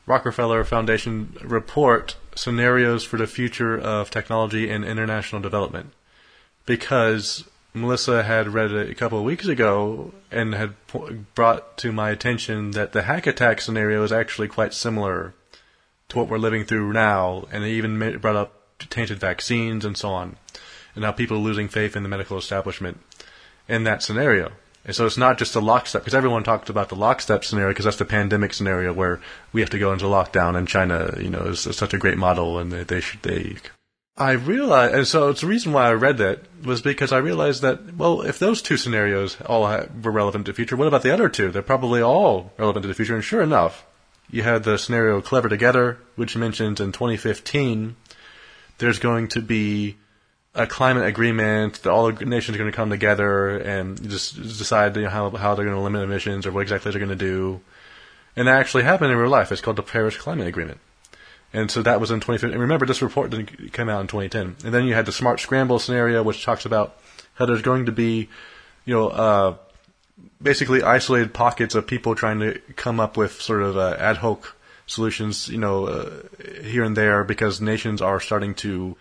Rockefeller 0.06 0.64
Foundation 0.64 1.36
report 1.42 2.16
Scenarios 2.34 3.04
for 3.04 3.16
the 3.16 3.26
Future 3.26 3.78
of 3.78 4.10
Technology 4.10 4.70
and 4.70 4.84
International 4.84 5.40
Development. 5.40 5.92
Because 6.66 7.44
Melissa 7.72 8.22
had 8.22 8.48
read 8.48 8.72
it 8.72 8.90
a 8.90 8.94
couple 8.94 9.18
of 9.18 9.24
weeks 9.24 9.46
ago 9.46 10.12
and 10.30 10.54
had 10.54 10.74
brought 11.34 11.76
to 11.78 11.92
my 11.92 12.10
attention 12.10 12.72
that 12.72 12.92
the 12.92 13.02
hack 13.02 13.26
attack 13.26 13.60
scenario 13.60 14.02
is 14.02 14.12
actually 14.12 14.48
quite 14.48 14.74
similar 14.74 15.34
to 16.08 16.18
what 16.18 16.28
we're 16.28 16.38
living 16.38 16.64
through 16.64 16.92
now, 16.92 17.46
and 17.52 17.62
they 17.62 17.70
even 17.70 18.18
brought 18.18 18.36
up 18.36 18.52
tainted 18.78 19.18
vaccines 19.18 19.84
and 19.84 19.96
so 19.96 20.10
on, 20.10 20.36
and 20.94 21.02
now 21.02 21.12
people 21.12 21.36
are 21.36 21.40
losing 21.40 21.68
faith 21.68 21.96
in 21.96 22.02
the 22.02 22.08
medical 22.08 22.38
establishment 22.38 22.98
in 23.68 23.84
that 23.84 24.02
scenario. 24.02 24.52
And 24.84 24.96
so 24.96 25.04
it's 25.04 25.18
not 25.18 25.38
just 25.38 25.54
a 25.54 25.60
lockstep, 25.60 26.02
because 26.02 26.14
everyone 26.14 26.42
talked 26.42 26.70
about 26.70 26.88
the 26.88 26.96
lockstep 26.96 27.44
scenario, 27.44 27.70
because 27.70 27.84
that's 27.84 27.98
the 27.98 28.06
pandemic 28.06 28.54
scenario 28.54 28.92
where 28.92 29.20
we 29.52 29.60
have 29.60 29.70
to 29.70 29.78
go 29.78 29.92
into 29.92 30.06
lockdown, 30.06 30.56
and 30.56 30.66
China, 30.66 31.14
you 31.20 31.28
know, 31.28 31.40
is, 31.40 31.66
is 31.66 31.76
such 31.76 31.92
a 31.92 31.98
great 31.98 32.16
model, 32.16 32.58
and 32.58 32.72
they, 32.72 32.84
they 32.84 33.00
should 33.00 33.22
they. 33.22 33.56
I 34.16 34.32
realized, 34.32 34.94
and 34.94 35.06
so 35.06 35.28
it's 35.28 35.42
the 35.42 35.46
reason 35.46 35.72
why 35.72 35.86
I 35.86 35.92
read 35.92 36.18
that 36.18 36.40
was 36.64 36.80
because 36.80 37.12
I 37.12 37.18
realized 37.18 37.62
that 37.62 37.94
well, 37.94 38.22
if 38.22 38.38
those 38.38 38.60
two 38.62 38.76
scenarios 38.76 39.36
all 39.46 39.62
were 39.62 40.10
relevant 40.10 40.46
to 40.46 40.52
the 40.52 40.56
future, 40.56 40.76
what 40.76 40.88
about 40.88 41.02
the 41.02 41.12
other 41.12 41.28
two? 41.28 41.50
They're 41.50 41.62
probably 41.62 42.02
all 42.02 42.52
relevant 42.58 42.82
to 42.82 42.88
the 42.88 42.94
future. 42.94 43.14
And 43.14 43.24
sure 43.24 43.40
enough, 43.40 43.86
you 44.30 44.42
had 44.42 44.64
the 44.64 44.78
scenario 44.78 45.20
"Clever 45.20 45.48
Together," 45.48 45.98
which 46.16 46.36
mentions 46.36 46.80
in 46.80 46.92
2015 46.92 47.96
there's 48.78 48.98
going 48.98 49.28
to 49.28 49.40
be 49.40 49.96
a 50.54 50.66
climate 50.66 51.04
agreement 51.04 51.82
that 51.82 51.90
all 51.90 52.10
the 52.10 52.24
nations 52.24 52.56
are 52.56 52.58
going 52.58 52.70
to 52.70 52.76
come 52.76 52.90
together 52.90 53.58
and 53.58 54.08
just 54.08 54.36
decide 54.36 54.96
you 54.96 55.02
know, 55.02 55.08
how 55.08 55.30
how 55.30 55.54
they're 55.54 55.64
going 55.64 55.76
to 55.76 55.82
limit 55.82 56.02
emissions 56.02 56.46
or 56.46 56.52
what 56.52 56.62
exactly 56.62 56.90
they're 56.90 56.98
going 56.98 57.08
to 57.08 57.16
do. 57.16 57.60
And 58.36 58.48
that 58.48 58.58
actually 58.58 58.84
happened 58.84 59.12
in 59.12 59.18
real 59.18 59.30
life. 59.30 59.52
It's 59.52 59.60
called 59.60 59.76
the 59.76 59.82
Paris 59.82 60.16
Climate 60.16 60.46
Agreement. 60.46 60.80
And 61.52 61.70
so 61.70 61.82
that 61.82 62.00
was 62.00 62.10
in 62.10 62.18
2015. 62.20 62.52
And 62.52 62.60
remember, 62.60 62.86
this 62.86 63.02
report 63.02 63.30
didn't 63.30 63.72
come 63.72 63.88
out 63.88 64.00
in 64.00 64.06
2010. 64.06 64.64
And 64.64 64.74
then 64.74 64.84
you 64.84 64.94
had 64.94 65.06
the 65.06 65.12
Smart 65.12 65.40
Scramble 65.40 65.78
scenario, 65.78 66.22
which 66.22 66.44
talks 66.44 66.64
about 66.64 66.96
how 67.34 67.46
there's 67.46 67.62
going 67.62 67.86
to 67.86 67.92
be, 67.92 68.28
you 68.84 68.94
know, 68.94 69.08
uh, 69.08 69.56
basically 70.40 70.82
isolated 70.82 71.34
pockets 71.34 71.74
of 71.74 71.86
people 71.86 72.14
trying 72.14 72.38
to 72.40 72.60
come 72.76 73.00
up 73.00 73.16
with 73.16 73.40
sort 73.42 73.62
of 73.62 73.76
uh, 73.76 73.96
ad 73.98 74.18
hoc 74.18 74.56
solutions, 74.86 75.48
you 75.48 75.58
know, 75.58 75.86
uh, 75.86 76.10
here 76.62 76.84
and 76.84 76.96
there 76.96 77.24
because 77.24 77.60
nations 77.60 78.00
are 78.00 78.20
starting 78.20 78.54
to, 78.54 78.96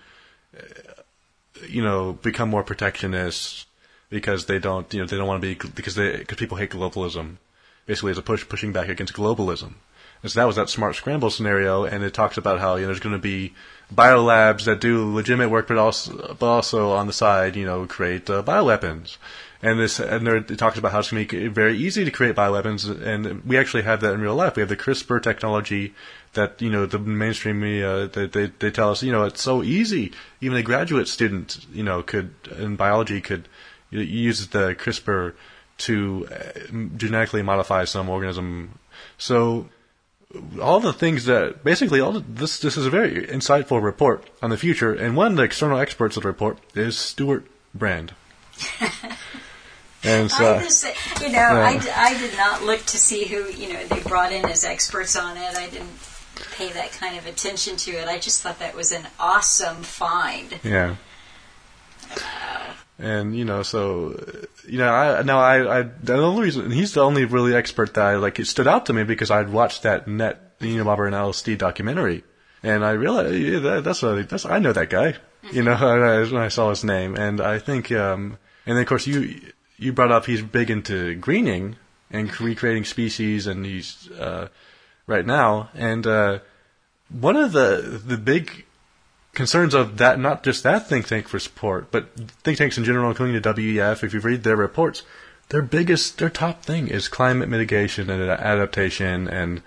you 1.68 1.84
know, 1.84 2.14
become 2.14 2.49
more 2.49 2.64
protectionist 2.64 3.68
because 4.10 4.45
they 4.45 4.60
don't, 4.60 4.91
you 4.93 4.99
know, 4.99 5.05
they 5.05 5.18
don't 5.18 5.28
want 5.28 5.41
to 5.41 5.55
be 5.55 5.70
because 5.70 5.95
they 5.95 6.18
because 6.18 6.38
people 6.38 6.57
hate 6.57 6.72
globalism. 6.72 7.38
Basically, 7.86 8.12
it's 8.12 8.20
a 8.20 8.24
push 8.24 8.47
pushing 8.47 8.72
back 8.72 8.89
against 8.89 9.14
globalism. 9.14 9.74
And 10.22 10.32
so 10.32 10.39
that 10.39 10.45
was 10.45 10.57
that 10.57 10.70
smart 10.70 10.95
scramble 10.95 11.30
scenario, 11.30 11.86
and 11.86 12.03
it 12.03 12.14
talks 12.14 12.38
about 12.38 12.60
how 12.60 12.76
you 12.76 12.82
know 12.82 12.88
there's 12.88 12.99
going 12.99 13.16
to 13.16 13.20
be 13.20 13.53
biolabs 13.93 14.66
that 14.66 14.82
do 14.82 15.14
legitimate 15.14 15.49
work, 15.49 15.68
but 15.68 15.78
also 15.78 16.36
but 16.38 16.45
also 16.45 16.91
on 16.91 17.07
the 17.07 17.14
side, 17.14 17.55
you 17.55 17.66
know, 17.66 17.86
create 17.86 18.30
uh, 18.30 18.43
bioweapons. 18.43 19.18
And 19.62 19.80
this 19.80 19.99
and 19.99 20.28
there, 20.28 20.38
it 20.38 20.57
talks 20.57 20.78
about 20.78 20.91
how 20.91 20.99
it's 20.99 21.12
going 21.12 21.28
to 21.28 21.45
it 21.45 21.51
very 21.51 21.78
easy 21.78 22.03
to 22.03 22.12
create 22.12 22.36
bioweapons, 22.36 23.01
and 23.01 23.45
we 23.45 23.57
actually 23.57 23.84
have 23.84 24.01
that 24.01 24.14
in 24.14 24.22
real 24.22 24.36
life. 24.36 24.55
We 24.55 24.62
have 24.62 24.70
the 24.70 24.78
CRISPR 24.78 25.22
technology 25.22 25.93
that 26.34 26.61
you 26.61 26.69
know 26.69 26.86
the 26.86 26.99
mainstream 26.99 27.59
media 27.59 28.07
they, 28.07 28.27
they 28.27 28.47
they 28.59 28.71
tell 28.71 28.91
us 28.91 29.03
you 29.03 29.11
know 29.11 29.23
it's 29.23 29.41
so 29.41 29.63
easy. 29.63 30.11
Even 30.41 30.57
a 30.57 30.63
graduate 30.63 31.07
student 31.07 31.65
you 31.71 31.84
know 31.84 32.03
could 32.03 32.34
in 32.57 32.75
biology 32.75 33.21
could 33.21 33.47
use 33.91 34.47
the 34.47 34.75
CRISPR 34.75 35.34
to 35.80 36.27
uh, 36.32 36.77
genetically 36.97 37.41
modify 37.41 37.86
some 37.86 38.09
organism. 38.09 38.77
So 39.17 39.69
all 40.61 40.80
the 40.80 40.93
things 40.93 41.25
that 41.25 41.63
basically 41.63 41.99
all 41.99 42.11
the, 42.11 42.19
this 42.19 42.59
this 42.59 42.77
is 42.77 42.86
a 42.86 42.89
very 42.89 43.25
insightful 43.25 43.82
report 43.82 44.30
on 44.41 44.49
the 44.49 44.57
future, 44.57 44.93
and 44.93 45.15
one 45.15 45.32
of 45.32 45.38
the 45.38 45.43
external 45.43 45.80
experts 45.80 46.17
of 46.17 46.23
the 46.23 46.30
report 46.30 46.59
is 46.75 46.97
Stewart 46.97 47.45
Brand. 47.73 48.13
and 50.03 50.30
so, 50.30 50.55
I 50.57 50.63
just, 50.63 50.86
you 51.21 51.30
know, 51.30 51.39
I 51.39 51.80
I 51.95 52.17
did 52.19 52.38
not 52.38 52.63
look 52.63 52.82
to 52.82 52.97
see 52.97 53.25
who, 53.25 53.49
you 53.49 53.73
know, 53.73 53.84
they 53.88 54.01
brought 54.01 54.32
in 54.32 54.45
as 54.45 54.63
experts 54.63 55.15
on 55.15 55.38
it. 55.38 55.55
I 55.55 55.67
didn't 55.67 55.89
pay 56.51 56.71
that 56.71 56.91
kind 56.91 57.17
of 57.17 57.25
attention 57.25 57.77
to 57.77 57.91
it. 57.91 58.07
I 58.07 58.19
just 58.19 58.41
thought 58.41 58.59
that 58.59 58.75
was 58.75 58.91
an 58.91 59.07
awesome 59.19 59.83
find. 59.83 60.59
yeah. 60.63 60.95
Wow. 62.15 62.73
And 62.99 63.35
you 63.35 63.45
know, 63.45 63.63
so 63.63 64.19
you 64.67 64.77
know, 64.77 64.91
I 64.91 65.21
now 65.21 65.39
I, 65.39 65.79
I 65.79 65.81
the 65.83 66.15
only 66.15 66.43
reason 66.43 66.65
and 66.65 66.73
he's 66.73 66.93
the 66.93 67.01
only 67.01 67.23
really 67.23 67.55
expert 67.55 67.93
that 67.93 68.05
I 68.05 68.15
like. 68.17 68.39
It 68.39 68.45
stood 68.45 68.67
out 68.67 68.87
to 68.87 68.93
me 68.93 69.03
because 69.03 69.31
I'd 69.31 69.49
watched 69.49 69.83
that 69.83 70.07
net 70.07 70.59
Unabomber 70.59 71.07
and 71.07 71.15
LSD 71.15 71.57
documentary, 71.57 72.25
and 72.61 72.83
I 72.83 72.91
realized 72.91 73.35
yeah, 73.35 73.59
that, 73.59 73.83
that's 73.85 74.03
a, 74.03 74.23
that's 74.23 74.45
I 74.45 74.59
know 74.59 74.73
that 74.73 74.89
guy. 74.89 75.15
You 75.53 75.63
know, 75.63 75.75
when 76.31 76.41
I 76.41 76.49
saw 76.49 76.69
his 76.71 76.83
name, 76.83 77.15
and 77.15 77.39
I 77.39 77.59
think, 77.59 77.89
um, 77.93 78.37
and 78.65 78.75
then 78.75 78.81
of 78.81 78.87
course 78.89 79.07
you 79.07 79.39
you 79.77 79.93
brought 79.93 80.11
up 80.11 80.25
he's 80.25 80.41
big 80.41 80.69
into 80.69 81.15
greening 81.15 81.77
and 82.11 82.39
recreating 82.41 82.83
species, 82.83 83.47
and 83.47 83.65
he's 83.65 84.09
uh, 84.11 84.49
right 85.10 85.26
now, 85.26 85.70
and 85.74 86.07
uh, 86.07 86.39
one 87.10 87.36
of 87.36 87.51
the 87.51 88.01
the 88.05 88.18
big 88.18 88.66
concerns 89.34 89.74
of 89.74 89.97
that, 89.97 90.20
not 90.20 90.43
just 90.43 90.64
that 90.64 90.88
think 90.88 91.07
tank 91.07 91.28
for 91.28 91.39
support, 91.39 91.91
but 91.91 92.16
think 92.43 92.57
tanks 92.57 92.78
in 92.78 92.84
general, 92.84 93.10
including 93.10 93.41
the 93.41 93.53
WEF, 93.53 94.03
if 94.03 94.14
you 94.14 94.20
read 94.20 94.43
their 94.43 94.55
reports, 94.55 95.03
their 95.49 95.62
biggest, 95.62 96.18
their 96.18 96.30
top 96.30 96.64
thing 96.64 96.88
is 96.88 97.07
climate 97.07 97.49
mitigation 97.49 98.10
and 98.10 98.22
adaptation 98.30 99.28
and 99.28 99.62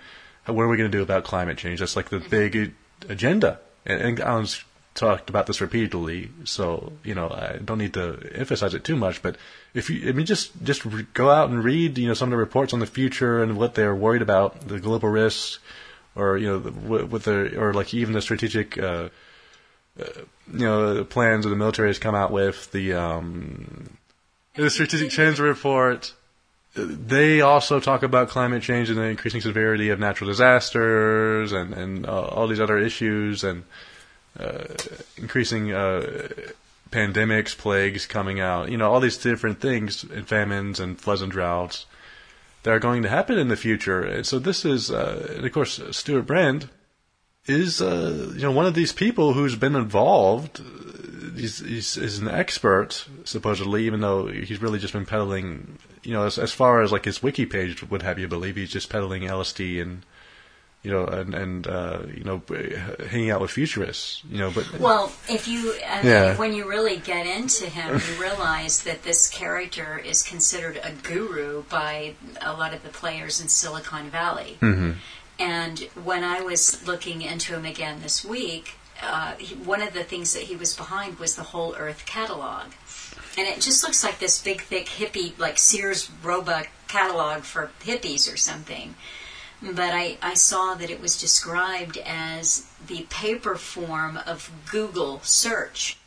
what 0.45 0.63
are 0.63 0.67
we 0.67 0.77
going 0.77 0.91
to 0.91 0.97
do 0.97 1.03
about 1.03 1.23
climate 1.23 1.57
change? 1.57 1.79
That's 1.79 1.95
like 1.95 2.09
the 2.09 2.19
big 2.19 2.73
agenda. 3.07 3.59
And, 3.85 4.19
Alan's 4.19 4.63
talked 4.93 5.29
about 5.29 5.47
this 5.47 5.61
repeatedly, 5.61 6.29
so, 6.43 6.93
you 7.03 7.15
know, 7.15 7.29
I 7.29 7.57
don't 7.63 7.79
need 7.79 7.93
to 7.95 8.29
emphasize 8.33 8.73
it 8.73 8.83
too 8.83 8.95
much, 8.95 9.21
but 9.21 9.37
if 9.73 9.89
you, 9.89 10.07
I 10.07 10.11
mean, 10.11 10.25
just, 10.25 10.51
just 10.63 10.85
re- 10.85 11.07
go 11.13 11.29
out 11.29 11.49
and 11.49 11.63
read, 11.63 11.97
you 11.97 12.07
know, 12.07 12.13
some 12.13 12.29
of 12.29 12.31
the 12.31 12.37
reports 12.37 12.73
on 12.73 12.79
the 12.79 12.85
future 12.85 13.41
and 13.41 13.57
what 13.57 13.73
they're 13.73 13.95
worried 13.95 14.21
about, 14.21 14.67
the 14.67 14.79
global 14.79 15.09
risks, 15.09 15.59
or, 16.15 16.37
you 16.37 16.47
know, 16.47 16.59
the, 16.59 16.71
with 17.05 17.23
the, 17.23 17.59
or 17.59 17.73
like 17.73 17.93
even 17.93 18.13
the 18.13 18.21
strategic, 18.21 18.77
uh, 18.77 19.09
you 19.97 20.65
know, 20.65 21.03
plans 21.03 21.43
that 21.43 21.49
the 21.49 21.55
military 21.55 21.89
has 21.89 21.99
come 21.99 22.15
out 22.15 22.31
with, 22.31 22.71
the 22.71 22.93
um, 22.93 23.97
the 24.55 24.69
strategic 24.69 25.09
change 25.09 25.39
report. 25.39 26.13
They 26.75 27.41
also 27.41 27.79
talk 27.79 28.01
about 28.01 28.29
climate 28.29 28.63
change 28.63 28.89
and 28.89 28.97
the 28.97 29.03
increasing 29.03 29.41
severity 29.41 29.89
of 29.89 29.99
natural 29.99 30.29
disasters 30.29 31.51
and 31.51 31.73
and 31.73 32.05
uh, 32.07 32.21
all 32.25 32.47
these 32.47 32.59
other 32.59 32.79
issues 32.79 33.43
and 33.43 33.61
uh, 33.61 33.65
increasing 35.17 35.71
uh, 35.71 36.27
pandemics, 36.91 37.57
plagues 37.57 38.05
coming 38.05 38.39
out. 38.39 38.69
You 38.69 38.77
know, 38.77 38.91
all 38.91 38.99
these 38.99 39.17
different 39.17 39.59
things 39.59 40.03
and 40.03 40.27
famines 40.27 40.79
and 40.79 40.99
floods 40.99 41.21
and 41.21 41.31
droughts 41.31 41.85
that 42.63 42.71
are 42.71 42.79
going 42.79 43.03
to 43.03 43.09
happen 43.09 43.37
in 43.37 43.49
the 43.49 43.57
future. 43.57 44.01
And 44.01 44.25
so 44.25 44.39
this 44.39 44.65
is, 44.65 44.89
uh, 44.89 45.33
and 45.35 45.45
of 45.45 45.51
course, 45.51 45.81
Stewart 45.91 46.25
Brand 46.25 46.69
is 47.45 47.81
uh, 47.81 48.31
you 48.35 48.41
know 48.41 48.51
one 48.51 48.65
of 48.65 48.73
these 48.73 48.93
people 48.93 49.33
who's 49.33 49.55
been 49.55 49.75
involved. 49.75 50.61
He's, 51.35 51.59
he's, 51.59 51.95
he's 51.95 52.19
an 52.19 52.27
expert 52.27 53.07
supposedly, 53.23 53.85
even 53.85 54.01
though 54.01 54.27
he's 54.27 54.61
really 54.61 54.77
just 54.77 54.93
been 54.93 55.05
peddling 55.05 55.79
you 56.03 56.13
know, 56.13 56.25
as, 56.25 56.37
as 56.37 56.51
far 56.51 56.81
as 56.81 56.91
like 56.91 57.05
his 57.05 57.23
wiki 57.23 57.45
page 57.45 57.89
would 57.89 58.01
have 58.01 58.19
you 58.19 58.27
believe, 58.27 58.55
he's 58.55 58.71
just 58.71 58.89
peddling 58.89 59.23
LSD 59.23 59.81
and 59.81 60.05
you 60.83 60.91
know, 60.91 61.05
and 61.05 61.33
and 61.33 61.65
uh, 61.67 61.99
you 62.13 62.23
know, 62.23 62.41
hanging 63.09 63.31
out 63.31 63.41
with 63.41 63.51
futurists, 63.51 64.21
you 64.29 64.37
know. 64.37 64.51
But 64.51 64.79
well, 64.79 65.11
if 65.29 65.47
you 65.47 65.73
I 65.87 66.03
mean, 66.03 66.11
Yeah. 66.11 66.37
when 66.37 66.53
you 66.53 66.67
really 66.69 66.97
get 66.97 67.25
into 67.25 67.65
him, 67.65 67.93
you 67.93 68.21
realize 68.21 68.83
that 68.83 69.03
this 69.03 69.29
character 69.29 69.97
is 69.97 70.21
considered 70.23 70.79
a 70.83 70.91
guru 70.91 71.63
by 71.63 72.15
a 72.41 72.53
lot 72.53 72.73
of 72.73 72.83
the 72.83 72.89
players 72.89 73.39
in 73.41 73.47
Silicon 73.47 74.09
Valley. 74.09 74.57
And 75.39 75.79
when 76.03 76.23
I 76.23 76.41
was 76.41 76.85
looking 76.85 77.21
into 77.23 77.53
him 77.55 77.65
again 77.65 78.01
this 78.01 78.23
week, 78.23 78.73
uh, 79.01 79.33
he, 79.37 79.55
one 79.55 79.81
of 79.81 79.93
the 79.93 80.03
things 80.03 80.33
that 80.33 80.43
he 80.43 80.55
was 80.55 80.75
behind 80.75 81.17
was 81.17 81.35
the 81.35 81.43
Whole 81.43 81.75
Earth 81.75 82.05
catalog. 82.05 82.65
And 83.35 83.47
it 83.47 83.59
just 83.59 83.83
looks 83.83 84.03
like 84.03 84.19
this 84.19 84.39
big, 84.41 84.61
thick 84.61 84.85
hippie, 84.85 85.37
like 85.39 85.57
Sears 85.57 86.09
Roebuck 86.21 86.67
catalog 86.87 87.41
for 87.43 87.71
hippies 87.81 88.31
or 88.31 88.37
something. 88.37 88.93
But 89.63 89.93
I, 89.93 90.17
I 90.21 90.33
saw 90.33 90.73
that 90.75 90.89
it 90.89 90.99
was 90.99 91.17
described 91.19 91.97
as 92.05 92.67
the 92.85 93.05
paper 93.09 93.55
form 93.55 94.19
of 94.27 94.51
Google 94.69 95.21
search. 95.21 95.97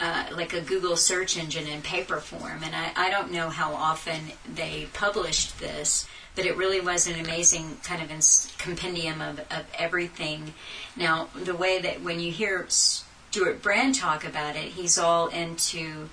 Uh, 0.00 0.24
like 0.32 0.52
a 0.52 0.60
Google 0.60 0.96
search 0.96 1.36
engine 1.36 1.66
in 1.66 1.82
paper 1.82 2.20
form. 2.20 2.62
And 2.62 2.74
I, 2.74 2.92
I 2.96 3.10
don't 3.10 3.32
know 3.32 3.50
how 3.50 3.74
often 3.74 4.32
they 4.54 4.86
published 4.94 5.58
this, 5.58 6.06
but 6.36 6.46
it 6.46 6.56
really 6.56 6.80
was 6.80 7.08
an 7.08 7.18
amazing 7.18 7.78
kind 7.82 8.00
of 8.00 8.10
ins- 8.10 8.54
compendium 8.58 9.20
of, 9.20 9.40
of 9.50 9.66
everything. 9.76 10.54
Now, 10.96 11.28
the 11.34 11.54
way 11.54 11.80
that 11.80 12.00
when 12.00 12.20
you 12.20 12.30
hear 12.30 12.66
Stewart 12.68 13.60
Brand 13.60 13.96
talk 13.96 14.24
about 14.24 14.54
it, 14.54 14.72
he's 14.72 14.98
all 14.98 15.26
into 15.26 16.08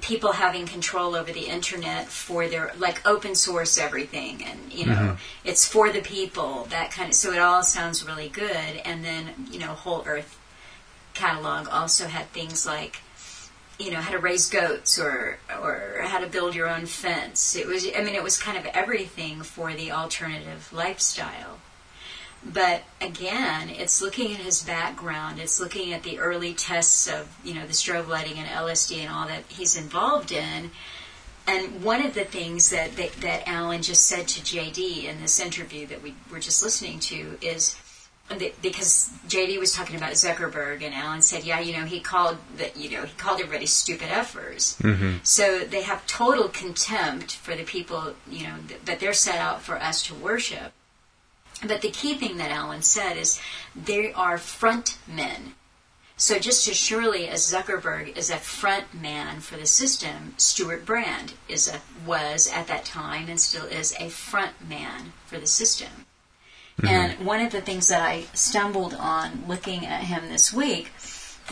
people 0.00 0.32
having 0.32 0.66
control 0.66 1.14
over 1.14 1.32
the 1.32 1.46
internet 1.46 2.06
for 2.08 2.48
their 2.48 2.72
like 2.78 3.06
open 3.06 3.34
source 3.34 3.76
everything 3.76 4.42
and 4.42 4.72
you 4.72 4.86
know 4.86 4.92
mm-hmm. 4.92 5.14
it's 5.44 5.66
for 5.66 5.92
the 5.92 6.00
people 6.00 6.66
that 6.70 6.90
kind 6.90 7.10
of 7.10 7.14
so 7.14 7.32
it 7.32 7.38
all 7.38 7.62
sounds 7.62 8.06
really 8.06 8.28
good. 8.28 8.80
And 8.84 9.04
then 9.04 9.48
you 9.50 9.58
know 9.58 9.68
whole 9.68 10.02
earth 10.06 10.38
catalog 11.14 11.68
also 11.68 12.06
had 12.06 12.26
things 12.30 12.66
like 12.66 13.00
you 13.78 13.90
know 13.90 14.00
how 14.00 14.12
to 14.12 14.18
raise 14.18 14.48
goats 14.48 14.98
or 14.98 15.38
or 15.60 16.00
how 16.04 16.20
to 16.20 16.26
build 16.26 16.54
your 16.54 16.68
own 16.68 16.86
fence. 16.86 17.54
It 17.54 17.66
was 17.66 17.86
i 17.86 18.02
mean 18.02 18.14
it 18.14 18.22
was 18.22 18.38
kind 18.40 18.56
of 18.56 18.64
everything 18.66 19.42
for 19.42 19.74
the 19.74 19.92
alternative 19.92 20.72
lifestyle 20.72 21.58
but 22.44 22.82
again, 23.00 23.68
it's 23.70 24.02
looking 24.02 24.32
at 24.32 24.38
his 24.38 24.62
background. 24.62 25.38
It's 25.38 25.60
looking 25.60 25.92
at 25.92 26.02
the 26.02 26.18
early 26.18 26.54
tests 26.54 27.08
of, 27.08 27.28
you 27.44 27.54
know, 27.54 27.66
the 27.66 27.72
strobe 27.72 28.08
lighting 28.08 28.38
and 28.38 28.48
LSD 28.48 28.98
and 28.98 29.12
all 29.12 29.26
that 29.28 29.44
he's 29.48 29.76
involved 29.76 30.32
in. 30.32 30.70
And 31.46 31.82
one 31.82 32.04
of 32.04 32.14
the 32.14 32.24
things 32.24 32.70
that, 32.70 32.96
that, 32.96 33.12
that 33.20 33.48
Alan 33.48 33.82
just 33.82 34.06
said 34.06 34.28
to 34.28 34.40
JD 34.40 35.04
in 35.04 35.20
this 35.20 35.40
interview 35.40 35.86
that 35.88 36.02
we 36.02 36.14
were 36.30 36.38
just 36.40 36.62
listening 36.62 37.00
to 37.00 37.38
is 37.40 37.76
that, 38.28 38.60
because 38.62 39.10
JD 39.28 39.58
was 39.58 39.72
talking 39.72 39.96
about 39.96 40.12
Zuckerberg 40.12 40.82
and 40.82 40.94
Alan 40.94 41.22
said, 41.22 41.44
yeah, 41.44 41.60
you 41.60 41.76
know, 41.76 41.84
he 41.84 42.00
called 42.00 42.38
that, 42.56 42.76
you 42.76 42.90
know, 42.90 43.04
he 43.04 43.14
called 43.16 43.40
everybody 43.40 43.66
stupid 43.66 44.08
effers. 44.08 44.80
Mm-hmm. 44.82 45.18
So 45.22 45.60
they 45.60 45.82
have 45.82 46.06
total 46.06 46.48
contempt 46.48 47.36
for 47.36 47.54
the 47.54 47.64
people, 47.64 48.14
you 48.28 48.44
know, 48.44 48.54
th- 48.68 48.80
that 48.84 49.00
they're 49.00 49.12
set 49.12 49.36
out 49.36 49.62
for 49.62 49.76
us 49.76 50.02
to 50.04 50.14
worship. 50.14 50.72
But 51.64 51.80
the 51.80 51.90
key 51.90 52.14
thing 52.14 52.36
that 52.38 52.50
Alan 52.50 52.82
said 52.82 53.16
is 53.16 53.40
they 53.74 54.12
are 54.12 54.38
front 54.38 54.98
men. 55.06 55.54
So 56.16 56.38
just 56.38 56.68
as 56.68 56.76
surely 56.76 57.28
as 57.28 57.52
Zuckerberg 57.52 58.16
is 58.16 58.30
a 58.30 58.36
front 58.36 58.94
man 58.94 59.40
for 59.40 59.56
the 59.56 59.66
system, 59.66 60.34
Stewart 60.36 60.84
Brand 60.84 61.34
is 61.48 61.68
a, 61.68 61.80
was 62.06 62.48
at 62.48 62.68
that 62.68 62.84
time 62.84 63.28
and 63.28 63.40
still 63.40 63.64
is 63.64 63.94
a 63.98 64.08
front 64.08 64.68
man 64.68 65.12
for 65.26 65.38
the 65.38 65.46
system. 65.46 66.06
And 66.82 67.24
one 67.24 67.40
of 67.40 67.52
the 67.52 67.60
things 67.60 67.88
that 67.88 68.02
I 68.02 68.24
stumbled 68.34 68.94
on 68.94 69.44
looking 69.46 69.86
at 69.86 70.04
him 70.04 70.28
this 70.28 70.52
week 70.52 70.90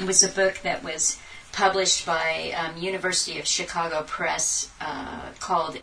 was 0.04 0.22
a 0.22 0.28
book 0.28 0.60
that 0.62 0.82
was 0.82 1.18
published 1.52 2.06
by 2.06 2.52
um, 2.56 2.76
University 2.76 3.38
of 3.38 3.46
Chicago 3.46 4.02
Press 4.02 4.70
uh, 4.80 5.30
called 5.38 5.80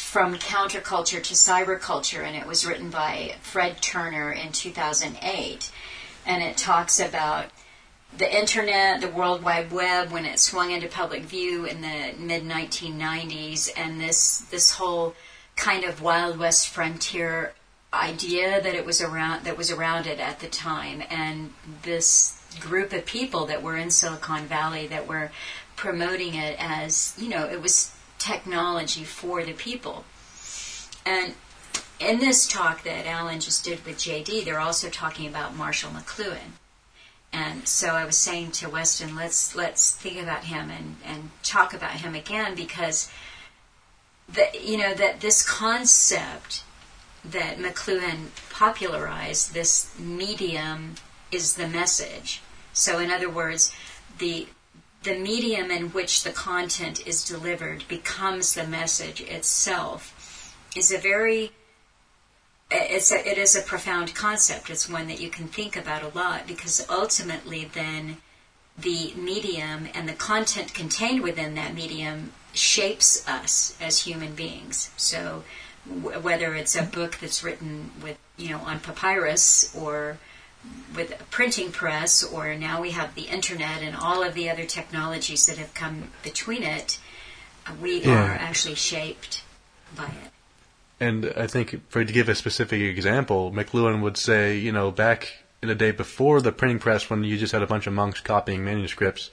from 0.00 0.34
counterculture 0.34 1.22
to 1.22 1.34
cyberculture, 1.34 2.24
and 2.24 2.36
it 2.36 2.46
was 2.46 2.66
written 2.66 2.90
by 2.90 3.36
Fred 3.42 3.80
Turner 3.80 4.32
in 4.32 4.50
2008. 4.50 5.70
And 6.26 6.42
it 6.42 6.56
talks 6.56 6.98
about 6.98 7.46
the 8.16 8.36
internet, 8.36 9.00
the 9.00 9.08
World 9.08 9.42
Wide 9.44 9.70
Web, 9.70 10.10
when 10.10 10.26
it 10.26 10.40
swung 10.40 10.72
into 10.72 10.88
public 10.88 11.22
view 11.22 11.64
in 11.64 11.80
the 11.80 12.14
mid 12.18 12.42
1990s, 12.42 13.70
and 13.76 14.00
this 14.00 14.40
this 14.50 14.72
whole 14.72 15.14
kind 15.54 15.84
of 15.84 16.02
Wild 16.02 16.38
West 16.38 16.68
frontier 16.68 17.52
idea 17.92 18.60
that 18.60 18.74
it 18.74 18.84
was 18.84 19.00
around 19.00 19.44
that 19.44 19.56
was 19.56 19.70
around 19.70 20.06
it 20.06 20.18
at 20.18 20.40
the 20.40 20.48
time, 20.48 21.04
and 21.08 21.52
this 21.82 22.42
group 22.58 22.92
of 22.92 23.06
people 23.06 23.46
that 23.46 23.62
were 23.62 23.76
in 23.76 23.90
Silicon 23.90 24.46
Valley 24.46 24.88
that 24.88 25.06
were 25.06 25.30
promoting 25.76 26.34
it 26.34 26.56
as 26.58 27.14
you 27.16 27.28
know 27.28 27.46
it 27.46 27.62
was 27.62 27.94
technology 28.20 29.02
for 29.02 29.42
the 29.42 29.52
people. 29.52 30.04
And 31.04 31.34
in 31.98 32.20
this 32.20 32.46
talk 32.46 32.84
that 32.84 33.06
Alan 33.06 33.40
just 33.40 33.64
did 33.64 33.84
with 33.84 33.98
JD, 33.98 34.44
they're 34.44 34.60
also 34.60 34.88
talking 34.88 35.26
about 35.26 35.56
Marshall 35.56 35.90
McLuhan. 35.90 36.52
And 37.32 37.66
so 37.66 37.88
I 37.88 38.04
was 38.04 38.16
saying 38.16 38.52
to 38.52 38.68
Weston, 38.68 39.16
let's 39.16 39.54
let's 39.54 39.94
think 39.94 40.20
about 40.20 40.44
him 40.44 40.70
and, 40.70 40.96
and 41.04 41.30
talk 41.42 41.72
about 41.72 41.92
him 41.92 42.14
again 42.14 42.54
because 42.54 43.10
the, 44.28 44.48
you 44.60 44.76
know 44.78 44.94
that 44.94 45.20
this 45.20 45.48
concept 45.48 46.64
that 47.24 47.58
McLuhan 47.58 48.28
popularized, 48.50 49.54
this 49.54 49.96
medium 49.98 50.94
is 51.30 51.54
the 51.54 51.68
message. 51.68 52.40
So 52.72 52.98
in 52.98 53.10
other 53.10 53.28
words, 53.28 53.72
the 54.18 54.48
the 55.02 55.18
medium 55.18 55.70
in 55.70 55.88
which 55.90 56.22
the 56.22 56.30
content 56.30 57.06
is 57.06 57.24
delivered 57.24 57.84
becomes 57.88 58.54
the 58.54 58.66
message 58.66 59.20
itself 59.22 60.54
is 60.76 60.92
a 60.92 60.98
very 60.98 61.52
it's 62.70 63.10
a, 63.10 63.28
it 63.28 63.36
is 63.36 63.56
a 63.56 63.62
profound 63.62 64.14
concept. 64.14 64.70
It's 64.70 64.88
one 64.88 65.08
that 65.08 65.20
you 65.20 65.28
can 65.28 65.48
think 65.48 65.76
about 65.76 66.02
a 66.02 66.16
lot 66.16 66.46
because 66.46 66.86
ultimately, 66.88 67.64
then 67.64 68.18
the 68.78 69.12
medium 69.16 69.88
and 69.92 70.08
the 70.08 70.12
content 70.12 70.72
contained 70.72 71.22
within 71.22 71.54
that 71.56 71.74
medium 71.74 72.32
shapes 72.52 73.26
us 73.28 73.76
as 73.80 74.02
human 74.02 74.34
beings. 74.34 74.90
So, 74.96 75.42
w- 75.88 76.20
whether 76.20 76.54
it's 76.54 76.76
a 76.76 76.82
book 76.82 77.18
that's 77.20 77.42
written 77.42 77.90
with 78.00 78.18
you 78.36 78.50
know 78.50 78.60
on 78.60 78.78
papyrus 78.78 79.74
or 79.74 80.18
with 80.94 81.18
a 81.20 81.24
printing 81.24 81.70
press, 81.72 82.22
or 82.22 82.54
now 82.54 82.80
we 82.80 82.90
have 82.90 83.14
the 83.14 83.22
internet 83.22 83.82
and 83.82 83.96
all 83.96 84.22
of 84.22 84.34
the 84.34 84.50
other 84.50 84.64
technologies 84.64 85.46
that 85.46 85.58
have 85.58 85.72
come 85.74 86.10
between 86.22 86.62
it, 86.62 86.98
uh, 87.66 87.72
we 87.80 88.02
Yeah. 88.02 88.24
are 88.24 88.32
actually 88.32 88.74
shaped 88.74 89.42
by 89.96 90.06
it. 90.06 90.30
And 90.98 91.32
I 91.36 91.46
think, 91.46 91.80
for 91.90 92.04
to 92.04 92.12
give 92.12 92.28
a 92.28 92.34
specific 92.34 92.80
example, 92.82 93.52
McLuhan 93.52 94.02
would 94.02 94.16
say, 94.18 94.58
you 94.58 94.72
know, 94.72 94.90
back 94.90 95.32
in 95.62 95.68
the 95.68 95.74
day 95.74 95.92
before 95.92 96.40
the 96.40 96.52
printing 96.52 96.78
press, 96.78 97.08
when 97.08 97.24
you 97.24 97.38
just 97.38 97.52
had 97.52 97.62
a 97.62 97.66
bunch 97.66 97.86
of 97.86 97.92
monks 97.92 98.20
copying 98.20 98.64
manuscripts, 98.64 99.30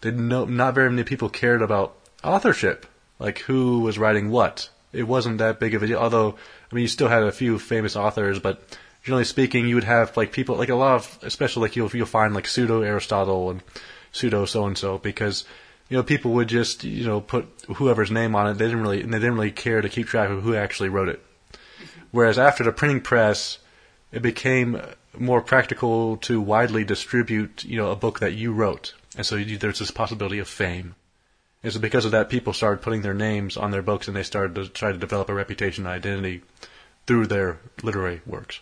did 0.00 0.18
no, 0.18 0.44
not 0.46 0.74
very 0.74 0.90
many 0.90 1.04
people 1.04 1.28
cared 1.28 1.62
about 1.62 1.94
authorship, 2.24 2.86
like 3.18 3.40
who 3.40 3.80
was 3.80 3.98
writing 3.98 4.30
what. 4.30 4.70
It 4.92 5.04
wasn't 5.04 5.38
that 5.38 5.60
big 5.60 5.74
of 5.74 5.82
a 5.82 5.86
deal. 5.86 5.98
Although, 5.98 6.36
I 6.70 6.74
mean, 6.74 6.82
you 6.82 6.88
still 6.88 7.08
had 7.08 7.22
a 7.22 7.32
few 7.32 7.58
famous 7.58 7.96
authors, 7.96 8.38
but 8.38 8.62
generally 9.02 9.24
speaking, 9.24 9.66
you 9.66 9.74
would 9.74 9.84
have 9.84 10.16
like 10.16 10.32
people, 10.32 10.56
like 10.56 10.68
a 10.68 10.74
lot 10.74 10.96
of, 10.96 11.18
especially 11.22 11.62
like 11.62 11.76
you'll 11.76 11.90
you'll 11.90 12.06
find 12.06 12.34
like 12.34 12.46
pseudo 12.46 12.82
Aristotle 12.82 13.50
and 13.50 13.62
pseudo 14.12 14.44
so 14.44 14.66
and 14.66 14.76
so 14.76 14.98
because 14.98 15.44
you 15.88 15.96
know 15.96 16.02
people 16.02 16.32
would 16.32 16.48
just 16.48 16.84
you 16.84 17.06
know 17.06 17.20
put 17.20 17.46
whoever's 17.76 18.10
name 18.10 18.34
on 18.34 18.48
it. 18.48 18.54
They 18.54 18.66
didn't 18.66 18.82
really 18.82 19.02
and 19.02 19.12
they 19.12 19.18
didn't 19.18 19.34
really 19.34 19.50
care 19.50 19.80
to 19.80 19.88
keep 19.88 20.06
track 20.06 20.30
of 20.30 20.42
who 20.42 20.54
actually 20.54 20.88
wrote 20.88 21.08
it. 21.08 21.20
Mm-hmm. 21.52 22.00
Whereas 22.12 22.38
after 22.38 22.64
the 22.64 22.72
printing 22.72 23.00
press, 23.00 23.58
it 24.12 24.22
became 24.22 24.80
more 25.18 25.42
practical 25.42 26.16
to 26.18 26.40
widely 26.40 26.84
distribute 26.84 27.64
you 27.64 27.76
know 27.76 27.90
a 27.90 27.96
book 27.96 28.20
that 28.20 28.34
you 28.34 28.52
wrote, 28.52 28.94
and 29.16 29.26
so 29.26 29.36
you, 29.36 29.58
there's 29.58 29.80
this 29.80 29.90
possibility 29.90 30.38
of 30.38 30.48
fame. 30.48 30.94
And 31.64 31.72
so 31.72 31.78
because 31.78 32.04
of 32.04 32.10
that, 32.10 32.28
people 32.28 32.52
started 32.52 32.82
putting 32.82 33.02
their 33.02 33.14
names 33.14 33.56
on 33.56 33.70
their 33.70 33.82
books, 33.82 34.08
and 34.08 34.16
they 34.16 34.24
started 34.24 34.56
to 34.56 34.68
try 34.68 34.90
to 34.90 34.98
develop 34.98 35.28
a 35.28 35.34
reputation 35.34 35.86
and 35.86 35.94
identity 35.94 36.42
through 37.06 37.26
their 37.28 37.58
literary 37.82 38.20
works. 38.26 38.60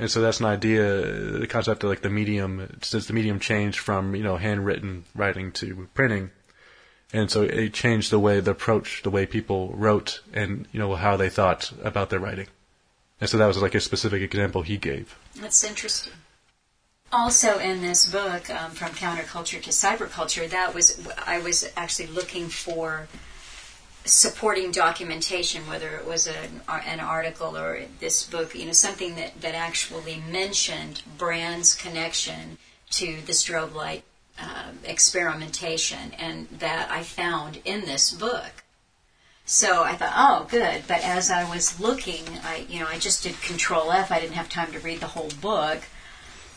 And 0.00 0.10
so 0.10 0.22
that's 0.22 0.40
an 0.40 0.46
idea, 0.46 0.82
the 0.82 1.46
concept 1.46 1.84
of 1.84 1.90
like 1.90 2.00
the 2.00 2.08
medium, 2.08 2.78
since 2.80 3.06
the 3.06 3.12
medium 3.12 3.38
changed 3.38 3.78
from, 3.78 4.14
you 4.14 4.22
know, 4.22 4.38
handwritten 4.38 5.04
writing 5.14 5.52
to 5.52 5.88
printing. 5.92 6.30
And 7.12 7.30
so 7.30 7.42
it 7.42 7.74
changed 7.74 8.10
the 8.10 8.18
way, 8.18 8.40
the 8.40 8.52
approach, 8.52 9.02
the 9.02 9.10
way 9.10 9.26
people 9.26 9.74
wrote 9.74 10.22
and, 10.32 10.66
you 10.72 10.80
know, 10.80 10.94
how 10.94 11.18
they 11.18 11.28
thought 11.28 11.70
about 11.84 12.08
their 12.08 12.18
writing. 12.18 12.46
And 13.20 13.28
so 13.28 13.36
that 13.36 13.46
was 13.46 13.58
like 13.58 13.74
a 13.74 13.80
specific 13.80 14.22
example 14.22 14.62
he 14.62 14.78
gave. 14.78 15.18
That's 15.36 15.62
interesting. 15.62 16.14
Also, 17.12 17.58
in 17.58 17.82
this 17.82 18.10
book, 18.10 18.48
um, 18.48 18.70
from 18.70 18.92
counterculture 18.92 19.60
to 19.60 19.70
cyberculture, 19.70 20.48
that 20.48 20.74
was 20.74 21.06
I 21.26 21.40
was 21.40 21.70
actually 21.76 22.06
looking 22.06 22.48
for 22.48 23.08
supporting 24.04 24.70
documentation, 24.70 25.66
whether 25.66 25.96
it 25.96 26.06
was 26.06 26.26
an, 26.26 26.62
an 26.68 27.00
article 27.00 27.56
or 27.56 27.82
this 28.00 28.24
book, 28.24 28.54
you 28.54 28.66
know, 28.66 28.72
something 28.72 29.14
that, 29.16 29.40
that 29.40 29.54
actually 29.54 30.22
mentioned 30.30 31.02
Brand's 31.18 31.74
connection 31.74 32.58
to 32.90 33.20
the 33.26 33.32
strobe 33.32 33.74
light 33.74 34.04
uh, 34.38 34.70
experimentation, 34.84 36.12
and 36.18 36.48
that 36.48 36.90
I 36.90 37.02
found 37.02 37.60
in 37.64 37.82
this 37.82 38.10
book. 38.10 38.64
So 39.44 39.82
I 39.82 39.96
thought, 39.96 40.12
oh, 40.16 40.46
good. 40.48 40.84
But 40.86 41.02
as 41.02 41.30
I 41.30 41.48
was 41.48 41.80
looking, 41.80 42.24
I 42.42 42.64
you 42.68 42.80
know 42.80 42.86
I 42.86 42.98
just 42.98 43.22
did 43.22 43.40
Control 43.42 43.92
F. 43.92 44.10
I 44.10 44.20
didn't 44.20 44.34
have 44.34 44.48
time 44.48 44.72
to 44.72 44.78
read 44.78 45.00
the 45.00 45.08
whole 45.08 45.30
book. 45.40 45.82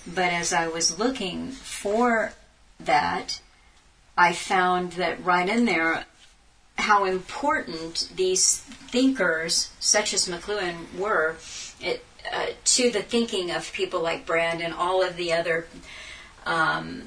But 0.07 0.31
as 0.31 0.53
I 0.53 0.67
was 0.67 0.99
looking 0.99 1.51
for 1.51 2.33
that, 2.79 3.41
I 4.17 4.33
found 4.33 4.93
that 4.93 5.23
right 5.23 5.49
in 5.49 5.65
there 5.65 6.05
how 6.77 7.05
important 7.05 8.09
these 8.15 8.57
thinkers, 8.57 9.71
such 9.79 10.13
as 10.13 10.27
McLuhan, 10.27 10.97
were 10.97 11.35
it, 11.79 12.05
uh, 12.31 12.47
to 12.63 12.91
the 12.91 13.01
thinking 13.01 13.51
of 13.51 13.71
people 13.73 14.01
like 14.01 14.25
Brand 14.25 14.61
and 14.61 14.73
all 14.73 15.01
of 15.03 15.15
the 15.15 15.33
other 15.33 15.67
um, 16.45 17.03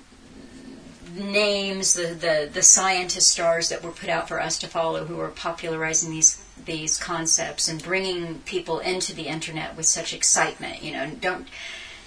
names, 1.14 1.94
the, 1.94 2.08
the, 2.14 2.48
the 2.52 2.62
scientist 2.62 3.30
stars 3.30 3.68
that 3.68 3.82
were 3.82 3.90
put 3.90 4.08
out 4.08 4.28
for 4.28 4.40
us 4.40 4.58
to 4.58 4.66
follow 4.66 5.04
who 5.04 5.16
were 5.16 5.28
popularizing 5.28 6.10
these 6.10 6.42
these 6.64 6.98
concepts 6.98 7.68
and 7.68 7.82
bringing 7.82 8.40
people 8.40 8.80
into 8.80 9.14
the 9.14 9.28
internet 9.28 9.76
with 9.76 9.86
such 9.86 10.12
excitement. 10.12 10.82
You 10.82 10.92
know, 10.92 11.10
don't 11.20 11.46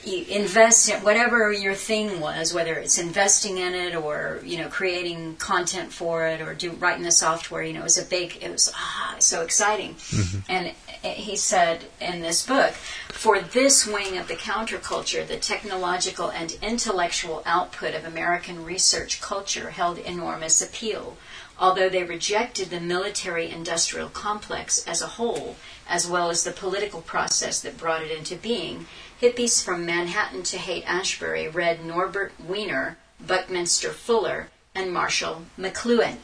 you 0.06 0.26
invest 0.30 0.90
in 0.90 1.04
whatever 1.04 1.52
your 1.52 1.76
thing 1.76 2.20
was, 2.20 2.54
whether 2.54 2.74
it's 2.76 2.98
investing 2.98 3.58
in 3.58 3.74
it 3.74 3.96
or 3.96 4.40
you 4.44 4.58
know 4.58 4.70
creating 4.70 5.36
content 5.36 5.92
for 5.92 6.28
it 6.28 6.42
or 6.42 6.54
do 6.54 6.72
writing 6.72 7.04
the 7.04 7.12
software. 7.12 7.64
You 7.64 7.74
know, 7.74 7.82
it 7.82 7.84
was 7.84 7.98
a 7.98 8.06
big, 8.06 8.38
it 8.42 8.52
was 8.52 8.72
ah, 8.76 9.16
so 9.20 9.42
exciting. 9.42 9.96
Mm-hmm. 9.96 10.52
And 10.52 10.74
he 11.04 11.36
said 11.36 11.86
in 12.02 12.22
this 12.22 12.46
book, 12.46 12.74
for 13.10 13.40
this 13.40 13.86
wing 13.86 14.18
of 14.18 14.28
the 14.28 14.36
counterculture, 14.36 15.26
the 15.26 15.38
technological 15.38 16.30
and 16.32 16.58
intellectual 16.62 17.42
output 17.46 17.96
of 17.96 18.06
American 18.06 18.66
research 18.66 19.22
culture 19.22 19.72
held 19.72 19.98
enormous 19.98 20.62
appeal. 20.62 21.18
Although 21.58 21.90
they 21.90 22.04
rejected 22.04 22.70
the 22.70 22.80
military 22.80 23.50
industrial 23.50 24.08
complex 24.08 24.86
as 24.88 25.02
a 25.02 25.08
whole, 25.08 25.58
as 25.90 26.08
well 26.08 26.30
as 26.30 26.44
the 26.44 26.52
political 26.52 27.02
process 27.02 27.60
that 27.62 27.78
brought 27.78 28.02
it 28.02 28.18
into 28.18 28.38
being, 28.38 28.86
Hippies 29.22 29.62
from 29.62 29.86
Manhattan 29.86 30.44
to 30.44 30.58
Haight 30.58 30.86
Ashbury 30.88 31.50
read 31.50 31.84
Norbert 31.84 32.32
Wiener, 32.40 32.98
Buckminster 33.20 33.92
Fuller, 33.92 34.50
and 34.74 34.94
Marshall 34.94 35.46
McLuhan. 35.60 36.20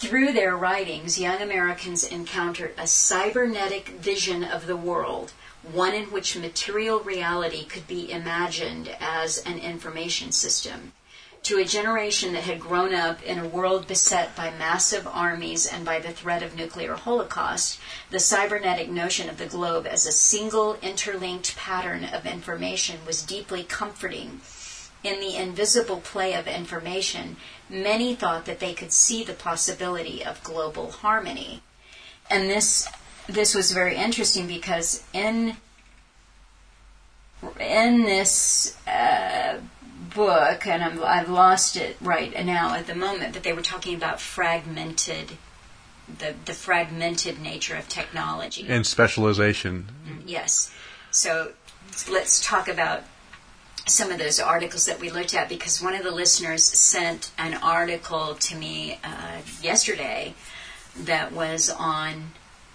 Through 0.00 0.32
their 0.32 0.56
writings, 0.56 1.20
young 1.20 1.40
Americans 1.40 2.02
encountered 2.02 2.74
a 2.76 2.88
cybernetic 2.88 3.90
vision 3.90 4.42
of 4.42 4.66
the 4.66 4.76
world, 4.76 5.32
one 5.62 5.94
in 5.94 6.06
which 6.06 6.36
material 6.36 6.98
reality 6.98 7.64
could 7.64 7.86
be 7.86 8.10
imagined 8.10 8.88
as 8.98 9.38
an 9.38 9.60
information 9.60 10.32
system 10.32 10.94
to 11.42 11.58
a 11.58 11.64
generation 11.64 12.32
that 12.32 12.44
had 12.44 12.60
grown 12.60 12.94
up 12.94 13.22
in 13.22 13.38
a 13.38 13.48
world 13.48 13.88
beset 13.88 14.36
by 14.36 14.50
massive 14.50 15.06
armies 15.06 15.66
and 15.66 15.84
by 15.84 15.98
the 15.98 16.12
threat 16.12 16.42
of 16.42 16.54
nuclear 16.54 16.94
holocaust, 16.94 17.80
the 18.10 18.20
cybernetic 18.20 18.88
notion 18.88 19.28
of 19.28 19.38
the 19.38 19.46
globe 19.46 19.86
as 19.86 20.06
a 20.06 20.12
single 20.12 20.76
interlinked 20.82 21.56
pattern 21.56 22.04
of 22.04 22.26
information 22.26 23.04
was 23.04 23.22
deeply 23.22 23.64
comforting. 23.64 24.40
In 25.02 25.18
the 25.18 25.36
invisible 25.36 26.00
play 26.00 26.32
of 26.34 26.46
information, 26.46 27.36
many 27.68 28.14
thought 28.14 28.44
that 28.44 28.60
they 28.60 28.72
could 28.72 28.92
see 28.92 29.24
the 29.24 29.32
possibility 29.32 30.24
of 30.24 30.44
global 30.44 30.92
harmony. 30.92 31.60
And 32.30 32.48
this 32.48 32.88
this 33.26 33.54
was 33.54 33.72
very 33.72 33.96
interesting 33.96 34.46
because 34.46 35.02
in 35.12 35.56
in 37.58 38.02
this 38.04 38.76
uh, 38.86 39.58
book, 40.14 40.66
and 40.66 40.82
I'm, 40.82 41.02
I've 41.04 41.28
lost 41.28 41.76
it 41.76 41.96
right 42.00 42.32
now 42.44 42.74
at 42.74 42.86
the 42.86 42.94
moment, 42.94 43.32
but 43.32 43.42
they 43.42 43.52
were 43.52 43.62
talking 43.62 43.94
about 43.94 44.20
fragmented, 44.20 45.32
the, 46.18 46.34
the 46.44 46.52
fragmented 46.52 47.40
nature 47.40 47.76
of 47.76 47.88
technology. 47.88 48.66
And 48.68 48.86
specialization. 48.86 49.88
Mm, 50.08 50.22
yes. 50.26 50.72
So 51.10 51.52
let's 52.10 52.44
talk 52.44 52.68
about 52.68 53.04
some 53.86 54.10
of 54.10 54.18
those 54.18 54.38
articles 54.38 54.86
that 54.86 55.00
we 55.00 55.10
looked 55.10 55.34
at 55.34 55.48
because 55.48 55.82
one 55.82 55.94
of 55.94 56.04
the 56.04 56.10
listeners 56.10 56.62
sent 56.62 57.32
an 57.36 57.54
article 57.54 58.34
to 58.36 58.56
me 58.56 58.98
uh, 59.02 59.38
yesterday 59.60 60.34
that 60.96 61.32
was 61.32 61.68
on 61.68 62.32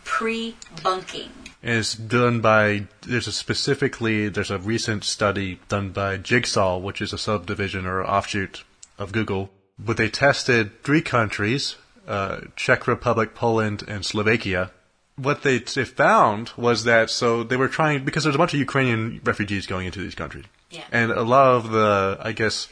pre-bunking 0.07 1.29
is 1.61 1.93
done 1.93 2.39
by 2.39 2.87
there's 3.01 3.27
a 3.27 3.31
specifically 3.31 4.29
there's 4.29 4.49
a 4.49 4.57
recent 4.57 5.03
study 5.03 5.59
done 5.67 5.89
by 5.91 6.15
Jigsaw, 6.17 6.77
which 6.77 7.01
is 7.01 7.11
a 7.11 7.17
subdivision 7.17 7.85
or 7.85 8.03
offshoot 8.03 8.63
of 8.97 9.11
Google, 9.11 9.49
but 9.77 9.97
they 9.97 10.09
tested 10.09 10.81
three 10.83 11.01
countries: 11.01 11.75
uh, 12.07 12.39
Czech 12.55 12.87
Republic, 12.87 13.35
Poland, 13.35 13.83
and 13.87 14.05
Slovakia. 14.05 14.71
What 15.17 15.43
they, 15.43 15.59
they 15.59 15.83
found 15.83 16.51
was 16.55 16.85
that 16.85 17.09
so 17.09 17.43
they 17.43 17.57
were 17.57 17.67
trying 17.67 18.05
because 18.05 18.23
there's 18.23 18.35
a 18.35 18.39
bunch 18.39 18.53
of 18.53 18.59
Ukrainian 18.59 19.19
refugees 19.23 19.67
going 19.67 19.87
into 19.87 19.99
these 19.99 20.15
countries, 20.15 20.45
yeah. 20.71 20.83
and 20.91 21.11
a 21.11 21.23
lot 21.23 21.47
of 21.57 21.71
the 21.71 22.17
I 22.21 22.31
guess 22.31 22.69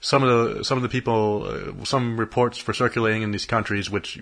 some 0.00 0.22
of 0.22 0.56
the 0.56 0.64
some 0.64 0.78
of 0.78 0.82
the 0.82 0.88
people 0.88 1.44
uh, 1.46 1.84
some 1.84 2.18
reports 2.18 2.66
were 2.66 2.74
circulating 2.74 3.22
in 3.22 3.32
these 3.32 3.44
countries 3.44 3.90
which 3.90 4.18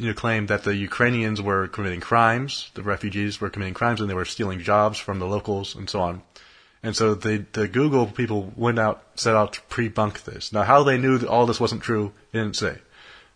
you 0.00 0.06
know, 0.06 0.14
claimed 0.14 0.48
that 0.48 0.64
the 0.64 0.74
Ukrainians 0.74 1.42
were 1.42 1.68
committing 1.68 2.00
crimes, 2.00 2.70
the 2.72 2.82
refugees 2.82 3.38
were 3.38 3.50
committing 3.50 3.74
crimes, 3.74 4.00
and 4.00 4.08
they 4.08 4.14
were 4.14 4.24
stealing 4.24 4.60
jobs 4.60 4.98
from 4.98 5.18
the 5.18 5.26
locals 5.26 5.74
and 5.74 5.90
so 5.90 6.00
on. 6.00 6.22
And 6.82 6.96
so 6.96 7.14
the 7.14 7.44
the 7.52 7.68
Google 7.68 8.06
people 8.06 8.50
went 8.56 8.78
out, 8.78 9.02
set 9.14 9.36
out 9.36 9.52
to 9.52 9.60
pre-bunk 9.68 10.24
this. 10.24 10.54
Now, 10.54 10.62
how 10.62 10.82
they 10.82 10.96
knew 10.96 11.18
that 11.18 11.28
all 11.28 11.44
this 11.44 11.60
wasn't 11.60 11.82
true, 11.82 12.12
they 12.32 12.38
didn't 12.38 12.56
say, 12.56 12.78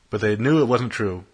but 0.09 0.23
they 0.23 0.37
knew 0.37 0.62
it 0.62 0.73
wasn't 0.75 0.93
true, 0.93 1.25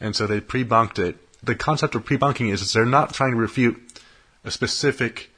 and 0.00 0.16
so 0.16 0.26
they 0.26 0.40
pre-bunked 0.40 0.98
it. 0.98 1.16
The 1.42 1.54
concept 1.54 1.94
of 1.94 2.06
pre-bunking 2.06 2.48
is, 2.48 2.62
is 2.62 2.72
they're 2.72 2.86
not 2.86 3.12
trying 3.12 3.32
to 3.32 3.36
refute 3.36 4.00
a 4.42 4.50
specific 4.50 5.30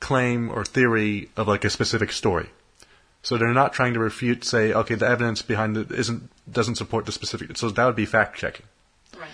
claim 0.00 0.50
or 0.50 0.66
theory 0.66 1.30
of 1.34 1.48
like 1.48 1.64
a 1.64 1.70
specific 1.70 2.12
story. 2.12 2.50
So 3.26 3.36
they're 3.36 3.52
not 3.52 3.72
trying 3.72 3.94
to 3.94 3.98
refute, 3.98 4.44
say, 4.44 4.72
okay, 4.72 4.94
the 4.94 5.08
evidence 5.08 5.42
behind 5.42 5.76
it 5.76 5.90
isn't 5.90 6.30
doesn't 6.48 6.76
support 6.76 7.06
the 7.06 7.10
specific. 7.10 7.56
So 7.56 7.68
that 7.70 7.84
would 7.84 7.96
be 7.96 8.06
fact 8.06 8.38
checking. 8.38 8.66
Right. 9.18 9.28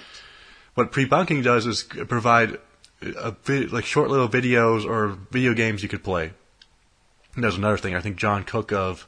What 0.73 0.93
pre-bunking 0.93 1.43
does 1.43 1.67
is 1.67 1.83
provide 1.83 2.57
a, 3.03 3.35
like 3.71 3.85
short 3.85 4.09
little 4.09 4.31
videos 4.31 4.89
or 4.89 5.19
video 5.31 5.53
games 5.53 5.83
you 5.83 5.91
could 5.91 6.03
play. 6.03 6.33
And 7.35 7.45
there's 7.45 7.59
another 7.59 7.77
thing. 7.77 7.95
I 7.95 8.01
think 8.01 8.17
John 8.17 8.45
Cook 8.45 8.73
of 8.73 9.07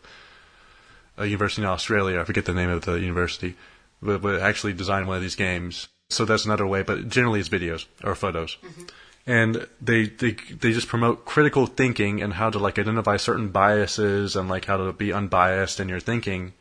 a 1.17 1.25
university 1.25 1.63
in 1.63 1.69
Australia, 1.69 2.21
I 2.21 2.25
forget 2.25 2.45
the 2.45 2.53
name 2.53 2.69
of 2.69 2.85
the 2.85 3.01
university, 3.01 3.55
but, 4.03 4.21
but 4.21 4.39
actually 4.43 4.75
designed 4.75 5.09
one 5.09 5.17
of 5.17 5.23
these 5.23 5.35
games. 5.35 5.89
So 6.11 6.27
that's 6.27 6.45
another 6.45 6.67
way, 6.67 6.83
but 6.83 7.09
generally 7.09 7.41
it's 7.41 7.49
videos 7.49 7.87
or 8.05 8.15
photos. 8.15 8.59
Mm-hmm 8.63 8.83
and 9.27 9.67
they, 9.81 10.07
they 10.07 10.33
they 10.33 10.73
just 10.73 10.89
promote 10.89 11.25
critical 11.25 11.67
thinking 11.67 12.23
and 12.23 12.35
how 12.35 12.51
to 12.51 12.59
like 12.59 12.79
identify 12.79 13.17
certain 13.17 13.49
biases 13.49 14.37
and 14.37 14.49
like 14.49 14.67
how 14.67 14.77
to 14.77 14.93
be 14.93 15.13
unbiased 15.13 15.81
in 15.81 15.89
your 15.89 16.01
thinking 16.01 16.53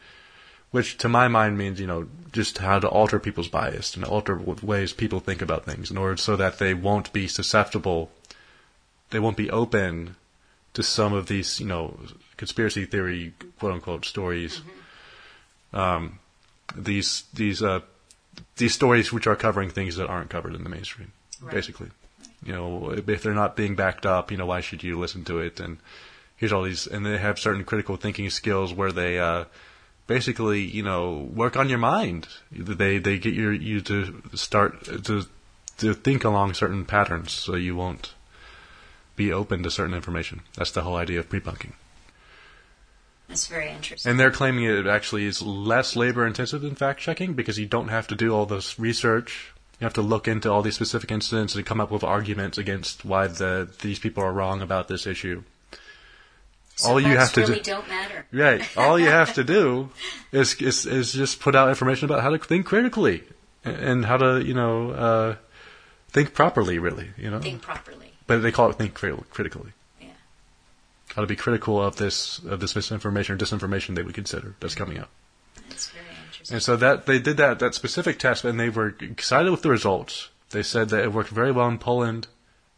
which 0.71 0.97
to 0.97 1.07
my 1.07 1.27
mind 1.27 1.57
means 1.57 1.79
you 1.79 1.87
know 1.87 2.07
just 2.31 2.57
how 2.57 2.79
to 2.79 2.87
alter 2.87 3.19
people's 3.19 3.47
bias 3.47 3.95
and 3.95 4.03
alter 4.05 4.35
ways 4.35 4.93
people 4.93 5.19
think 5.19 5.41
about 5.41 5.65
things 5.65 5.91
in 5.91 5.97
order 5.97 6.17
so 6.17 6.35
that 6.35 6.57
they 6.57 6.73
won't 6.73 7.13
be 7.13 7.27
susceptible 7.27 8.11
they 9.11 9.19
won't 9.19 9.37
be 9.37 9.51
open 9.51 10.15
to 10.73 10.81
some 10.81 11.13
of 11.13 11.27
these 11.27 11.59
you 11.59 11.67
know 11.67 11.97
conspiracy 12.37 12.85
theory 12.85 13.33
quote 13.59 13.73
unquote 13.73 14.05
stories 14.05 14.59
mm-hmm. 14.59 15.77
um, 15.77 16.19
these 16.75 17.23
these 17.33 17.61
uh, 17.61 17.81
these 18.57 18.73
stories 18.73 19.13
which 19.13 19.27
are 19.27 19.35
covering 19.35 19.69
things 19.69 19.97
that 19.97 20.07
aren't 20.07 20.29
covered 20.29 20.55
in 20.55 20.63
the 20.63 20.69
mainstream 20.69 21.11
right. 21.41 21.53
basically 21.53 21.89
you 22.45 22.53
know, 22.53 22.91
if 22.91 23.23
they're 23.23 23.33
not 23.33 23.55
being 23.55 23.75
backed 23.75 24.05
up, 24.05 24.31
you 24.31 24.37
know, 24.37 24.45
why 24.45 24.61
should 24.61 24.83
you 24.83 24.99
listen 24.99 25.23
to 25.25 25.39
it? 25.39 25.59
And 25.59 25.77
here's 26.35 26.53
all 26.53 26.63
these, 26.63 26.87
and 26.87 27.05
they 27.05 27.17
have 27.17 27.39
certain 27.39 27.63
critical 27.63 27.95
thinking 27.95 28.29
skills 28.29 28.73
where 28.73 28.91
they, 28.91 29.19
uh, 29.19 29.45
basically, 30.07 30.61
you 30.61 30.83
know, 30.83 31.29
work 31.33 31.55
on 31.55 31.69
your 31.69 31.77
mind. 31.77 32.27
They, 32.51 32.97
they 32.97 33.17
get 33.17 33.33
your, 33.33 33.53
you 33.53 33.81
to 33.81 34.21
start 34.33 34.83
to, 35.05 35.25
to 35.77 35.93
think 35.93 36.23
along 36.23 36.53
certain 36.53 36.85
patterns 36.85 37.31
so 37.31 37.55
you 37.55 37.75
won't 37.75 38.13
be 39.15 39.31
open 39.31 39.63
to 39.63 39.71
certain 39.71 39.93
information. 39.93 40.41
That's 40.55 40.71
the 40.71 40.81
whole 40.81 40.95
idea 40.95 41.19
of 41.19 41.29
pre-bunking. 41.29 41.73
That's 43.27 43.47
very 43.47 43.69
interesting. 43.69 44.09
And 44.09 44.19
they're 44.19 44.31
claiming 44.31 44.65
it 44.65 44.85
actually 44.85 45.25
is 45.25 45.41
less 45.41 45.95
labor 45.95 46.27
intensive 46.27 46.61
than 46.61 46.75
fact 46.75 46.99
checking 46.99 47.33
because 47.33 47.57
you 47.57 47.65
don't 47.65 47.87
have 47.87 48.07
to 48.07 48.15
do 48.15 48.33
all 48.33 48.45
this 48.45 48.77
research 48.77 49.52
you 49.83 49.85
have 49.85 49.93
to 49.95 50.01
look 50.01 50.29
into 50.29 50.49
all 50.49 50.61
these 50.61 50.75
specific 50.75 51.11
incidents 51.11 51.55
and 51.55 51.65
come 51.65 51.81
up 51.81 51.91
with 51.91 52.05
arguments 52.05 52.57
against 52.57 53.03
why 53.03 53.27
the 53.27 53.69
these 53.81 53.99
people 53.99 54.23
are 54.23 54.31
wrong 54.31 54.61
about 54.61 54.87
this 54.87 55.05
issue. 55.05 55.43
So 56.77 56.91
all 56.91 56.99
you 57.01 57.17
have 57.17 57.33
to 57.33 57.41
really 57.41 57.55
do, 57.59 57.71
don't 57.71 57.87
matter. 57.89 58.25
Right. 58.31 58.65
All 58.77 58.97
you 58.97 59.09
have 59.09 59.33
to 59.33 59.43
do 59.43 59.89
is, 60.31 60.55
is 60.61 60.85
is 60.85 61.11
just 61.11 61.41
put 61.41 61.53
out 61.53 61.67
information 61.67 62.05
about 62.05 62.21
how 62.23 62.29
to 62.29 62.37
think 62.37 62.65
critically. 62.65 63.23
and, 63.65 64.05
how 64.05 64.15
to 64.15 64.41
you 64.41 64.53
know 64.53 64.91
uh, 64.91 65.35
think 66.09 66.33
properly, 66.33 66.79
really. 66.79 67.09
You 67.17 67.29
know, 67.29 67.39
Think 67.41 67.61
properly. 67.61 68.13
but 68.25 68.37
they 68.41 68.53
call 68.53 68.69
it 68.69 68.77
think 68.77 68.93
cri- 68.93 69.17
critically. 69.31 69.73
Yeah. 69.99 70.07
How 71.13 71.21
to 71.21 71.27
be 71.27 71.35
critical 71.35 71.81
of 71.81 71.97
this 71.97 72.39
of 72.39 72.61
this 72.61 72.73
misinformation 72.73 73.35
or 73.35 73.37
disinformation 73.37 73.95
they 73.95 74.01
would 74.03 74.15
consider 74.15 74.55
that's 74.61 74.75
coming 74.75 74.97
up. 74.97 75.09
That's 75.67 75.89
very. 75.89 76.02
And 76.51 76.61
so 76.61 76.75
that 76.75 77.05
they 77.05 77.19
did 77.19 77.37
that 77.37 77.59
that 77.59 77.75
specific 77.75 78.19
test, 78.19 78.43
and 78.43 78.59
they 78.59 78.69
were 78.69 78.95
excited 78.99 79.51
with 79.51 79.61
the 79.61 79.69
results. 79.69 80.29
They 80.49 80.63
said 80.63 80.89
that 80.89 81.03
it 81.03 81.13
worked 81.13 81.29
very 81.29 81.51
well 81.51 81.67
in 81.67 81.79
Poland 81.79 82.27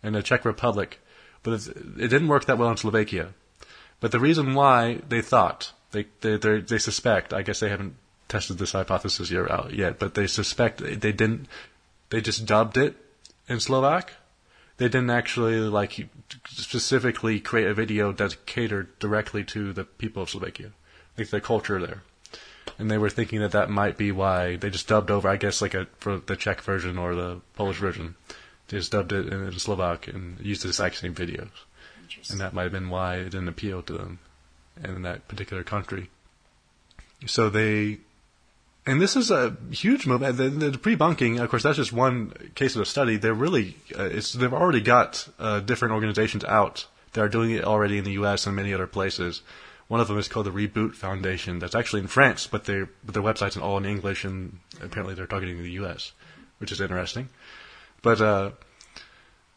and 0.03 0.16
the 0.16 0.24
Czech 0.24 0.45
Republic, 0.45 0.99
but 1.43 1.53
it, 1.53 1.68
it 1.99 2.07
didn't 2.09 2.28
work 2.28 2.45
that 2.45 2.57
well 2.57 2.70
in 2.70 2.78
Slovakia. 2.78 3.34
But 3.99 4.11
the 4.11 4.20
reason 4.20 4.53
why 4.53 5.01
they 5.09 5.22
thought 5.22 5.74
they 5.91 6.05
they 6.22 6.38
they, 6.38 6.61
they 6.61 6.78
suspect, 6.78 7.34
I 7.34 7.41
guess 7.41 7.59
they 7.59 7.70
haven't 7.70 7.95
tested 8.28 8.57
this 8.57 8.74
hypothesis 8.74 9.32
yet, 9.32 9.49
out 9.49 9.74
yet, 9.74 9.99
but 9.99 10.13
they 10.13 10.28
suspect 10.28 10.80
they 10.80 10.95
didn't. 10.95 11.47
They 12.09 12.22
just 12.22 12.45
dubbed 12.45 12.78
it 12.78 12.95
in 13.47 13.59
Slovak. 13.59 14.13
They 14.78 14.89
didn't 14.89 15.09
actually 15.09 15.57
like 15.59 16.07
specifically 16.47 17.39
create 17.39 17.68
a 17.68 17.74
video 17.74 18.11
that 18.11 18.45
catered 18.45 18.99
directly 18.99 19.43
to 19.45 19.74
the 19.74 19.86
people 19.86 20.24
of 20.24 20.30
Slovakia, 20.30 20.72
like 21.18 21.30
the 21.30 21.41
culture 21.41 21.80
there 21.80 22.03
and 22.78 22.89
they 22.89 22.97
were 22.97 23.09
thinking 23.09 23.39
that 23.39 23.51
that 23.51 23.70
might 23.70 23.97
be 23.97 24.11
why 24.11 24.55
they 24.55 24.70
just 24.70 24.88
dubbed 24.88 25.11
over, 25.11 25.28
I 25.28 25.38
guess, 25.38 25.61
like 25.61 25.74
a 25.74 25.88
for 25.99 26.18
the 26.18 26.36
Czech 26.36 26.61
version 26.61 26.97
or 26.97 27.16
the 27.16 27.41
Polish 27.55 27.78
version. 27.78 28.16
They 28.68 28.78
just 28.78 28.91
dubbed 28.91 29.11
it 29.11 29.32
in 29.32 29.51
Slovak 29.59 30.07
and 30.07 30.39
used 30.39 30.63
the 30.63 30.70
exact 30.70 30.97
same 30.97 31.13
videos, 31.13 31.49
Interesting. 32.03 32.34
and 32.34 32.41
that 32.41 32.53
might 32.53 32.63
have 32.63 32.72
been 32.72 32.89
why 32.89 33.18
it 33.18 33.26
didn't 33.26 33.49
appeal 33.49 33.82
to 33.84 33.93
them 33.93 34.20
in 34.84 35.03
that 35.03 35.28
particular 35.28 35.63
country. 35.63 36.09
So 37.28 37.49
they, 37.49 37.99
and 38.86 39.01
this 39.01 39.16
is 39.16 39.32
a 39.32 39.55
huge 39.72 40.05
move. 40.05 40.22
The, 40.22 40.49
the, 40.49 40.72
the 40.72 40.78
pre-bunking, 40.78 41.39
of 41.39 41.49
course, 41.49 41.63
that's 41.63 41.78
just 41.78 41.93
one 41.93 42.32
case 42.55 42.76
of 42.76 42.82
a 42.82 42.86
study. 42.86 43.18
They're 43.18 43.34
really, 43.34 43.78
uh, 43.97 44.03
it's 44.03 44.34
they've 44.34 44.53
already 44.53 44.82
got 44.82 45.28
uh, 45.39 45.59
different 45.59 45.93
organizations 45.93 46.43
out 46.43 46.88
that 47.13 47.22
are 47.22 47.30
doing 47.30 47.51
it 47.51 47.63
already 47.63 47.97
in 47.97 48.03
the 48.03 48.13
U.S. 48.13 48.45
and 48.45 48.55
many 48.55 48.74
other 48.74 48.88
places. 48.88 49.41
One 49.88 49.99
of 49.99 50.07
them 50.07 50.17
is 50.17 50.27
called 50.27 50.47
the 50.47 50.51
Reboot 50.51 50.95
Foundation. 50.95 51.59
That's 51.59 51.75
actually 51.75 52.01
in 52.01 52.07
France, 52.07 52.47
but 52.47 52.65
their 52.65 52.89
but 53.03 53.13
their 53.13 53.23
website's 53.23 53.55
all 53.57 53.77
in 53.77 53.86
English, 53.86 54.25
and 54.25 54.59
apparently 54.81 55.13
they're 55.13 55.27
targeting 55.27 55.61
the 55.61 55.71
U.S., 55.71 56.11
which 56.57 56.71
is 56.71 56.81
interesting. 56.81 57.29
But 58.01 58.19
uh, 58.19 58.51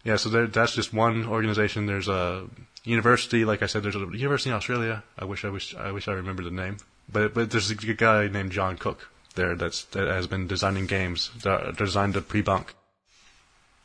yeah, 0.05 0.17
so 0.17 0.29
there, 0.29 0.47
that's 0.47 0.75
just 0.75 0.93
one 0.93 1.27
organization. 1.27 1.87
There's 1.87 2.09
a 2.09 2.47
university, 2.85 3.45
like 3.45 3.63
I 3.63 3.67
said, 3.67 3.83
there's 3.83 3.97
a 3.97 4.09
university 4.13 4.51
in 4.51 4.57
Australia. 4.57 5.03
I 5.19 5.25
wish 5.25 5.45
I 5.45 5.51
wish 5.51 5.75
I 5.75 5.93
wish 5.93 6.09
I 6.09 6.13
remembered 6.13 6.47
the 6.47 6.51
name, 6.51 6.77
but 7.11 7.35
but 7.35 7.51
there's 7.51 7.71
a 7.71 7.75
guy 7.75 8.29
named 8.29 8.53
John 8.53 8.77
Cook 8.77 9.11
there 9.35 9.55
that's 9.55 9.85
that 9.85 10.09
has 10.09 10.27
been 10.27 10.47
designing 10.47 10.87
games 10.87 11.31
designed 11.77 12.15
to 12.15 12.21
pre-bunk. 12.21 12.75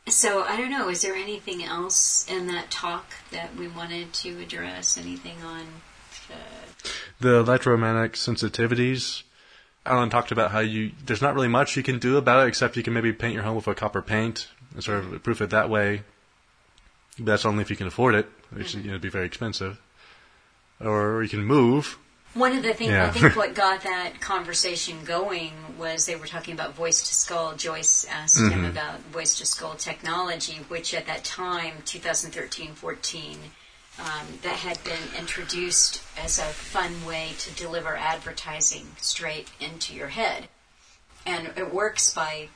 So 0.06 0.42
I 0.42 0.56
don't 0.58 0.70
know. 0.70 0.90
Is 0.90 1.00
there 1.00 1.14
anything 1.14 1.64
else 1.64 2.26
in 2.28 2.46
that 2.48 2.70
talk 2.70 3.06
that 3.30 3.56
we 3.56 3.68
wanted 3.68 4.12
to 4.14 4.40
address? 4.42 4.98
Anything 4.98 5.42
on? 5.42 5.66
The 7.20 7.36
electromagnetic 7.36 8.14
sensitivities. 8.14 9.22
Alan 9.86 10.10
talked 10.10 10.32
about 10.32 10.50
how 10.50 10.60
you 10.60 10.92
there's 11.04 11.22
not 11.22 11.34
really 11.34 11.48
much 11.48 11.76
you 11.76 11.82
can 11.82 11.98
do 11.98 12.16
about 12.16 12.44
it 12.44 12.48
except 12.48 12.76
you 12.76 12.82
can 12.82 12.94
maybe 12.94 13.12
paint 13.12 13.34
your 13.34 13.42
home 13.42 13.56
with 13.56 13.68
a 13.68 13.74
copper 13.74 14.00
paint 14.00 14.48
and 14.72 14.82
sort 14.82 15.04
of 15.04 15.22
proof 15.22 15.40
it 15.40 15.50
that 15.50 15.70
way. 15.70 16.02
But 17.16 17.26
that's 17.26 17.44
only 17.44 17.62
if 17.62 17.70
you 17.70 17.76
can 17.76 17.86
afford 17.86 18.14
it, 18.14 18.26
which 18.50 18.68
mm-hmm. 18.68 18.80
you 18.80 18.86
know, 18.86 18.92
would 18.94 19.02
be 19.02 19.08
very 19.08 19.26
expensive. 19.26 19.80
Or 20.80 21.22
you 21.22 21.28
can 21.28 21.44
move. 21.44 21.98
one 22.34 22.56
of 22.56 22.64
the 22.64 22.74
things 22.74 22.90
Yeah. 22.90 23.06
I 23.06 23.10
think 23.10 23.36
what 23.40 23.54
got 23.54 23.82
that 23.82 24.20
conversation 24.20 25.04
going 25.04 25.52
was 25.78 26.06
they 26.06 26.16
were 26.16 26.26
talking 26.26 26.54
about 26.54 26.74
voice 26.74 27.00
to 27.00 27.14
skull. 27.14 27.54
Joyce 27.54 28.06
asked 28.10 28.40
him 28.40 28.50
mm-hmm. 28.50 28.64
about 28.64 29.00
voice 29.12 29.38
to 29.38 29.46
skull 29.46 29.76
technology, 29.76 30.58
which 30.68 30.92
at 30.94 31.06
that 31.06 31.24
time, 31.24 31.74
2013-14, 31.84 33.36
um, 33.98 34.38
that 34.42 34.56
had 34.56 34.82
been 34.84 35.18
introduced 35.18 36.02
as 36.18 36.38
a 36.38 36.42
fun 36.42 37.04
way 37.06 37.32
to 37.38 37.54
deliver 37.54 37.96
advertising 37.96 38.86
straight 39.00 39.50
into 39.60 39.94
your 39.94 40.08
head, 40.08 40.48
and 41.24 41.52
it 41.56 41.72
works 41.72 42.12
by 42.12 42.48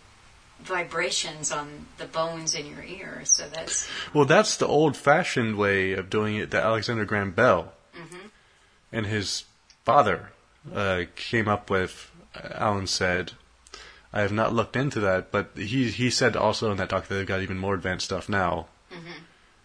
vibrations 0.60 1.52
on 1.52 1.86
the 1.98 2.04
bones 2.04 2.54
in 2.54 2.66
your 2.66 2.82
ear. 2.82 3.20
So 3.24 3.48
that's 3.48 3.88
Well, 4.12 4.24
that's 4.24 4.56
the 4.56 4.66
old-fashioned 4.66 5.56
way 5.56 5.92
of 5.92 6.10
doing 6.10 6.34
it 6.36 6.50
that 6.50 6.64
Alexander 6.64 7.04
Graham 7.04 7.30
Bell 7.30 7.72
and 8.92 9.06
his 9.06 9.44
father 9.84 10.30
uh, 10.74 11.04
came 11.14 11.48
up 11.48 11.70
with. 11.70 12.10
Alan 12.34 12.86
said, 12.86 13.32
"I 14.12 14.20
have 14.20 14.32
not 14.32 14.52
looked 14.54 14.76
into 14.76 15.00
that, 15.00 15.30
but 15.30 15.50
he 15.56 15.90
he 15.90 16.10
said 16.10 16.36
also 16.36 16.70
in 16.70 16.76
that 16.76 16.88
talk 16.88 17.06
that 17.06 17.14
they've 17.14 17.26
got 17.26 17.42
even 17.42 17.58
more 17.58 17.74
advanced 17.74 18.06
stuff 18.06 18.28
now." 18.28 18.66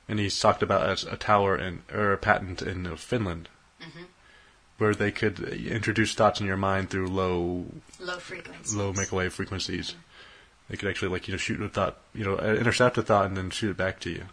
And 0.07 0.19
he's 0.19 0.37
talked 0.39 0.61
about 0.61 1.03
a, 1.03 1.13
a 1.13 1.17
tower 1.17 1.57
in 1.57 1.83
or 1.93 2.11
a 2.11 2.17
patent 2.17 2.61
in 2.61 2.85
uh, 2.85 2.95
Finland, 2.95 3.49
where 4.77 4.93
they 4.93 5.11
could 5.11 5.39
introduce 5.39 6.13
thoughts 6.13 6.41
in 6.41 6.45
your 6.45 6.57
mind 6.57 6.89
through 6.89 7.07
low 7.07 7.65
low 7.99 8.17
frequency. 8.17 8.75
low 8.75 8.91
microwave 8.93 9.33
frequencies. 9.33 9.95
They 10.69 10.77
could 10.77 10.89
actually 10.89 11.09
like 11.09 11.27
you 11.27 11.33
know 11.33 11.37
shoot 11.37 11.61
a 11.61 11.69
thought, 11.69 11.97
you 12.13 12.25
know, 12.25 12.37
uh, 12.37 12.55
intercept 12.59 12.97
a 12.97 13.01
thought 13.01 13.25
and 13.25 13.37
then 13.37 13.49
shoot 13.49 13.71
it 13.71 13.77
back 13.77 13.99
to 14.01 14.09
you. 14.09 14.25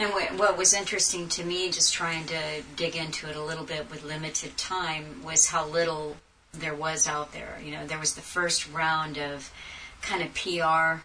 And 0.00 0.10
what, 0.10 0.32
what 0.34 0.56
was 0.56 0.74
interesting 0.74 1.28
to 1.30 1.44
me, 1.44 1.70
just 1.70 1.92
trying 1.92 2.24
to 2.26 2.62
dig 2.76 2.94
into 2.94 3.28
it 3.28 3.34
a 3.34 3.42
little 3.42 3.64
bit 3.64 3.90
with 3.90 4.04
limited 4.04 4.56
time, 4.56 5.22
was 5.24 5.46
how 5.48 5.66
little 5.66 6.16
there 6.52 6.74
was 6.74 7.08
out 7.08 7.32
there. 7.32 7.58
You 7.62 7.72
know, 7.72 7.86
there 7.86 7.98
was 7.98 8.14
the 8.14 8.20
first 8.20 8.70
round 8.72 9.18
of 9.18 9.52
kind 10.00 10.22
of 10.22 10.32
PR 10.34 11.02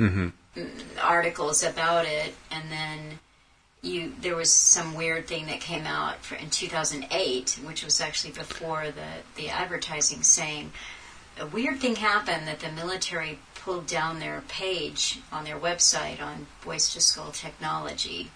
mm, 0.00 0.32
articles 1.02 1.64
about 1.64 2.06
it, 2.06 2.34
and 2.50 2.70
then 2.70 3.18
you 3.86 4.12
there 4.20 4.36
was 4.36 4.50
some 4.50 4.94
weird 4.94 5.26
thing 5.26 5.46
that 5.46 5.60
came 5.60 5.86
out 5.86 6.24
for, 6.24 6.34
in 6.34 6.50
2008, 6.50 7.60
which 7.64 7.84
was 7.84 8.00
actually 8.00 8.32
before 8.32 8.86
the 8.90 9.22
the 9.36 9.48
advertising, 9.48 10.22
saying 10.22 10.72
a 11.38 11.46
weird 11.46 11.78
thing 11.80 11.96
happened 11.96 12.46
that 12.48 12.60
the 12.60 12.72
military 12.72 13.38
pulled 13.54 13.86
down 13.86 14.20
their 14.20 14.42
page 14.48 15.20
on 15.32 15.44
their 15.44 15.58
website 15.58 16.20
on 16.20 16.46
voice 16.62 16.92
to 16.92 17.00
skull 17.00 17.30
technology. 17.30 18.30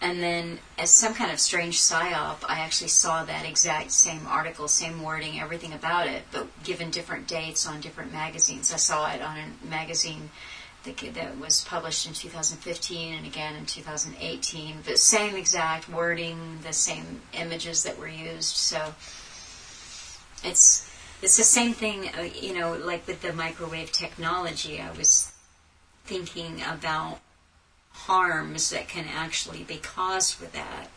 And 0.00 0.22
then, 0.22 0.58
as 0.78 0.90
some 0.90 1.14
kind 1.14 1.30
of 1.30 1.40
strange 1.40 1.78
psyop, 1.78 2.44
I 2.46 2.58
actually 2.58 2.88
saw 2.88 3.24
that 3.24 3.46
exact 3.46 3.90
same 3.92 4.26
article, 4.26 4.68
same 4.68 5.02
wording, 5.02 5.40
everything 5.40 5.72
about 5.72 6.06
it, 6.06 6.24
but 6.30 6.46
given 6.62 6.90
different 6.90 7.26
dates 7.26 7.66
on 7.66 7.80
different 7.80 8.12
magazines. 8.12 8.72
I 8.74 8.76
saw 8.76 9.10
it 9.10 9.22
on 9.22 9.38
a 9.38 9.66
magazine 9.66 10.30
that, 10.86 11.38
was 11.38 11.64
published 11.64 12.06
in 12.06 12.12
2015 12.12 13.14
and 13.14 13.26
again 13.26 13.56
in 13.56 13.66
2018. 13.66 14.82
The 14.84 14.96
same 14.96 15.36
exact 15.36 15.88
wording, 15.88 16.58
the 16.62 16.72
same 16.72 17.20
images 17.32 17.82
that 17.82 17.98
were 17.98 18.08
used. 18.08 18.56
So 18.56 18.94
it's 20.44 20.90
it's 21.22 21.36
the 21.36 21.44
same 21.44 21.72
thing, 21.72 22.10
uh, 22.18 22.22
you 22.22 22.54
know, 22.58 22.74
like 22.74 23.06
with 23.06 23.22
the 23.22 23.32
microwave 23.32 23.90
technology. 23.90 24.80
I 24.80 24.92
was 24.92 25.32
thinking 26.04 26.62
about 26.62 27.20
harms 27.90 28.70
that 28.70 28.88
can 28.88 29.06
actually 29.06 29.64
be 29.64 29.78
caused 29.78 30.40
with 30.40 30.52
that 30.52 30.88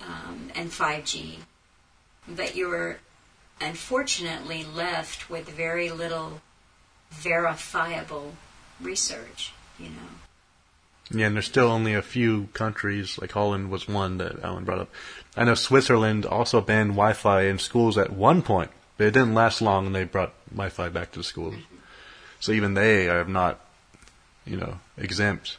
um, 0.00 0.50
and 0.54 0.70
5G. 0.70 1.38
But 2.28 2.56
you're 2.56 2.98
unfortunately 3.60 4.64
left 4.64 5.28
with 5.28 5.48
very 5.48 5.90
little 5.90 6.40
verifiable 7.10 8.34
research, 8.80 9.52
you 9.78 9.86
know. 9.90 10.10
Yeah, 11.10 11.26
and 11.26 11.36
there's 11.36 11.46
still 11.46 11.68
only 11.68 11.94
a 11.94 12.02
few 12.02 12.48
countries, 12.52 13.16
like 13.18 13.32
Holland 13.32 13.70
was 13.70 13.86
one 13.86 14.18
that 14.18 14.42
Alan 14.42 14.64
brought 14.64 14.80
up. 14.80 14.90
I 15.36 15.44
know 15.44 15.54
Switzerland 15.54 16.26
also 16.26 16.60
banned 16.60 16.90
Wi-Fi 16.90 17.42
in 17.42 17.58
schools 17.60 17.96
at 17.96 18.12
one 18.12 18.42
point, 18.42 18.70
but 18.96 19.06
it 19.06 19.10
didn't 19.12 19.34
last 19.34 19.62
long, 19.62 19.86
and 19.86 19.94
they 19.94 20.04
brought 20.04 20.32
Wi-Fi 20.50 20.88
back 20.88 21.12
to 21.12 21.20
the 21.20 21.24
schools. 21.24 21.54
So 22.40 22.50
even 22.52 22.74
they 22.74 23.08
are 23.08 23.24
not, 23.24 23.60
you 24.44 24.56
know, 24.56 24.80
exempt. 24.98 25.58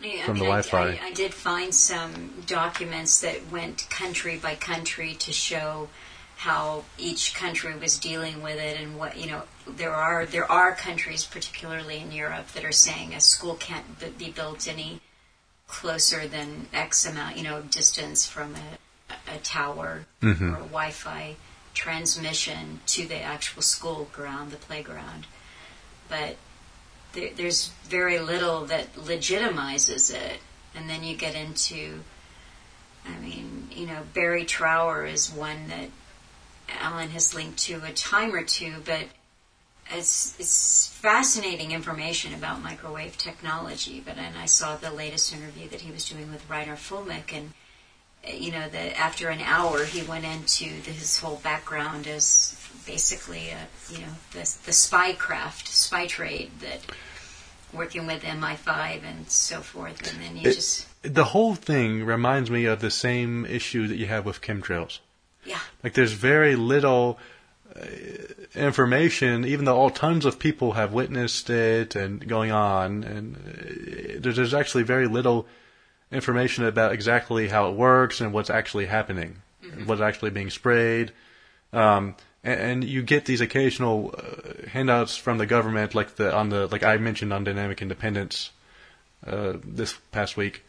Yeah, 0.00 0.24
From 0.24 0.36
I 0.36 0.38
the 0.38 0.44
mean, 0.44 0.52
I- 0.52 0.62
Wi-Fi. 0.62 1.04
I, 1.04 1.08
I 1.08 1.12
did 1.12 1.34
find 1.34 1.74
some 1.74 2.32
documents 2.46 3.20
that 3.20 3.50
went 3.50 3.88
country 3.90 4.38
by 4.38 4.54
country 4.54 5.14
to 5.16 5.32
show 5.32 5.88
how 6.36 6.84
each 6.96 7.34
country 7.34 7.76
was 7.76 7.98
dealing 7.98 8.40
with 8.42 8.58
it 8.58 8.80
and 8.80 8.96
what 8.96 9.16
you 9.18 9.26
know 9.26 9.42
there 9.76 9.94
are 9.94 10.26
there 10.26 10.50
are 10.50 10.74
countries 10.74 11.24
particularly 11.24 11.98
in 11.98 12.12
Europe 12.12 12.48
that 12.48 12.64
are 12.64 12.72
saying 12.72 13.14
a 13.14 13.20
school 13.20 13.54
can't 13.54 13.98
b- 13.98 14.12
be 14.16 14.30
built 14.30 14.68
any 14.68 15.00
closer 15.66 16.26
than 16.26 16.66
X 16.72 17.06
amount 17.06 17.36
you 17.36 17.44
know 17.44 17.62
distance 17.62 18.26
from 18.26 18.54
a, 18.54 19.34
a 19.34 19.38
tower 19.38 20.06
mm-hmm. 20.22 20.54
or 20.54 20.56
a 20.56 20.60
Wi-Fi 20.60 21.36
transmission 21.74 22.80
to 22.86 23.06
the 23.06 23.20
actual 23.20 23.62
school 23.62 24.08
ground 24.12 24.50
the 24.50 24.56
playground 24.56 25.26
but 26.08 26.36
there, 27.12 27.30
there's 27.36 27.68
very 27.84 28.18
little 28.18 28.66
that 28.66 28.94
legitimizes 28.94 30.14
it. 30.14 30.40
And 30.74 30.88
then 30.88 31.02
you 31.02 31.16
get 31.16 31.34
into, 31.34 32.00
I 33.06 33.18
mean, 33.18 33.68
you 33.72 33.86
know, 33.86 34.02
Barry 34.14 34.44
Trower 34.44 35.06
is 35.06 35.30
one 35.30 35.68
that 35.68 35.88
Alan 36.80 37.10
has 37.10 37.34
linked 37.34 37.58
to 37.60 37.82
a 37.84 37.92
time 37.92 38.34
or 38.34 38.44
two, 38.44 38.74
but 38.84 39.04
it's, 39.90 40.34
it's 40.38 40.88
fascinating 40.88 41.72
information 41.72 42.34
about 42.34 42.62
microwave 42.62 43.16
technology. 43.18 44.02
But 44.04 44.16
then 44.16 44.34
I 44.36 44.46
saw 44.46 44.76
the 44.76 44.90
latest 44.90 45.32
interview 45.34 45.68
that 45.68 45.80
he 45.82 45.90
was 45.92 46.08
doing 46.08 46.30
with 46.30 46.46
Reiner 46.48 46.76
Fuellmich, 46.76 47.32
and 47.36 47.52
uh, 48.26 48.32
you 48.32 48.50
know 48.52 48.68
that 48.68 48.98
after 48.98 49.28
an 49.28 49.40
hour 49.40 49.84
he 49.84 50.02
went 50.02 50.24
into 50.24 50.64
the, 50.82 50.90
his 50.90 51.18
whole 51.20 51.36
background 51.36 52.06
as 52.06 52.54
basically 52.86 53.50
a 53.50 53.68
you 53.92 53.98
know 54.00 54.12
the, 54.32 54.40
the 54.66 54.72
spy 54.72 55.12
craft, 55.12 55.68
spy 55.68 56.06
trade 56.06 56.50
that 56.60 56.80
working 57.72 58.06
with 58.06 58.22
MI5 58.22 59.02
and 59.04 59.30
so 59.30 59.60
forth, 59.60 60.10
and 60.10 60.22
then 60.22 60.36
you 60.36 60.48
It- 60.48 60.54
just 60.54 60.86
The 61.02 61.24
whole 61.24 61.54
thing 61.54 62.04
reminds 62.04 62.50
me 62.50 62.64
of 62.64 62.80
the 62.80 62.90
same 62.90 63.44
issue 63.46 63.86
that 63.88 63.96
you 63.96 64.06
have 64.06 64.24
with 64.24 64.40
chemtrails. 64.40 64.98
yeah 65.44 65.60
Like 65.84 65.92
there's 65.94 66.12
very 66.12 66.56
little 66.56 67.18
information, 68.54 69.44
even 69.44 69.64
though 69.64 69.76
all 69.76 69.90
tons 69.90 70.24
of 70.24 70.38
people 70.38 70.72
have 70.72 70.92
witnessed 70.92 71.50
it 71.50 71.94
and 71.96 72.26
going 72.26 72.50
on, 72.50 73.04
and 73.04 73.36
uh, 73.36 74.30
there's, 74.32 74.54
actually 74.54 74.82
very 74.82 75.06
little 75.06 75.46
information 76.10 76.64
about 76.64 76.92
exactly 76.92 77.48
how 77.48 77.68
it 77.68 77.76
works 77.76 78.20
and 78.20 78.32
what's 78.32 78.50
actually 78.50 78.86
happening, 78.86 79.36
what's 79.84 80.00
actually 80.00 80.30
being 80.30 80.50
sprayed. 80.50 81.12
Um, 81.72 82.16
and, 82.42 82.60
and 82.60 82.84
you 82.84 83.02
get 83.02 83.26
these 83.26 83.40
occasional 83.40 84.14
uh, 84.16 84.68
handouts 84.68 85.16
from 85.16 85.38
the 85.38 85.46
government, 85.46 85.94
like 85.94 86.16
the 86.16 86.34
on 86.34 86.48
the 86.48 86.66
like 86.68 86.82
I 86.82 86.96
mentioned 86.96 87.32
on 87.32 87.44
dynamic 87.44 87.82
independence 87.82 88.50
uh, 89.26 89.54
this 89.64 89.94
past 90.12 90.36
week. 90.36 90.64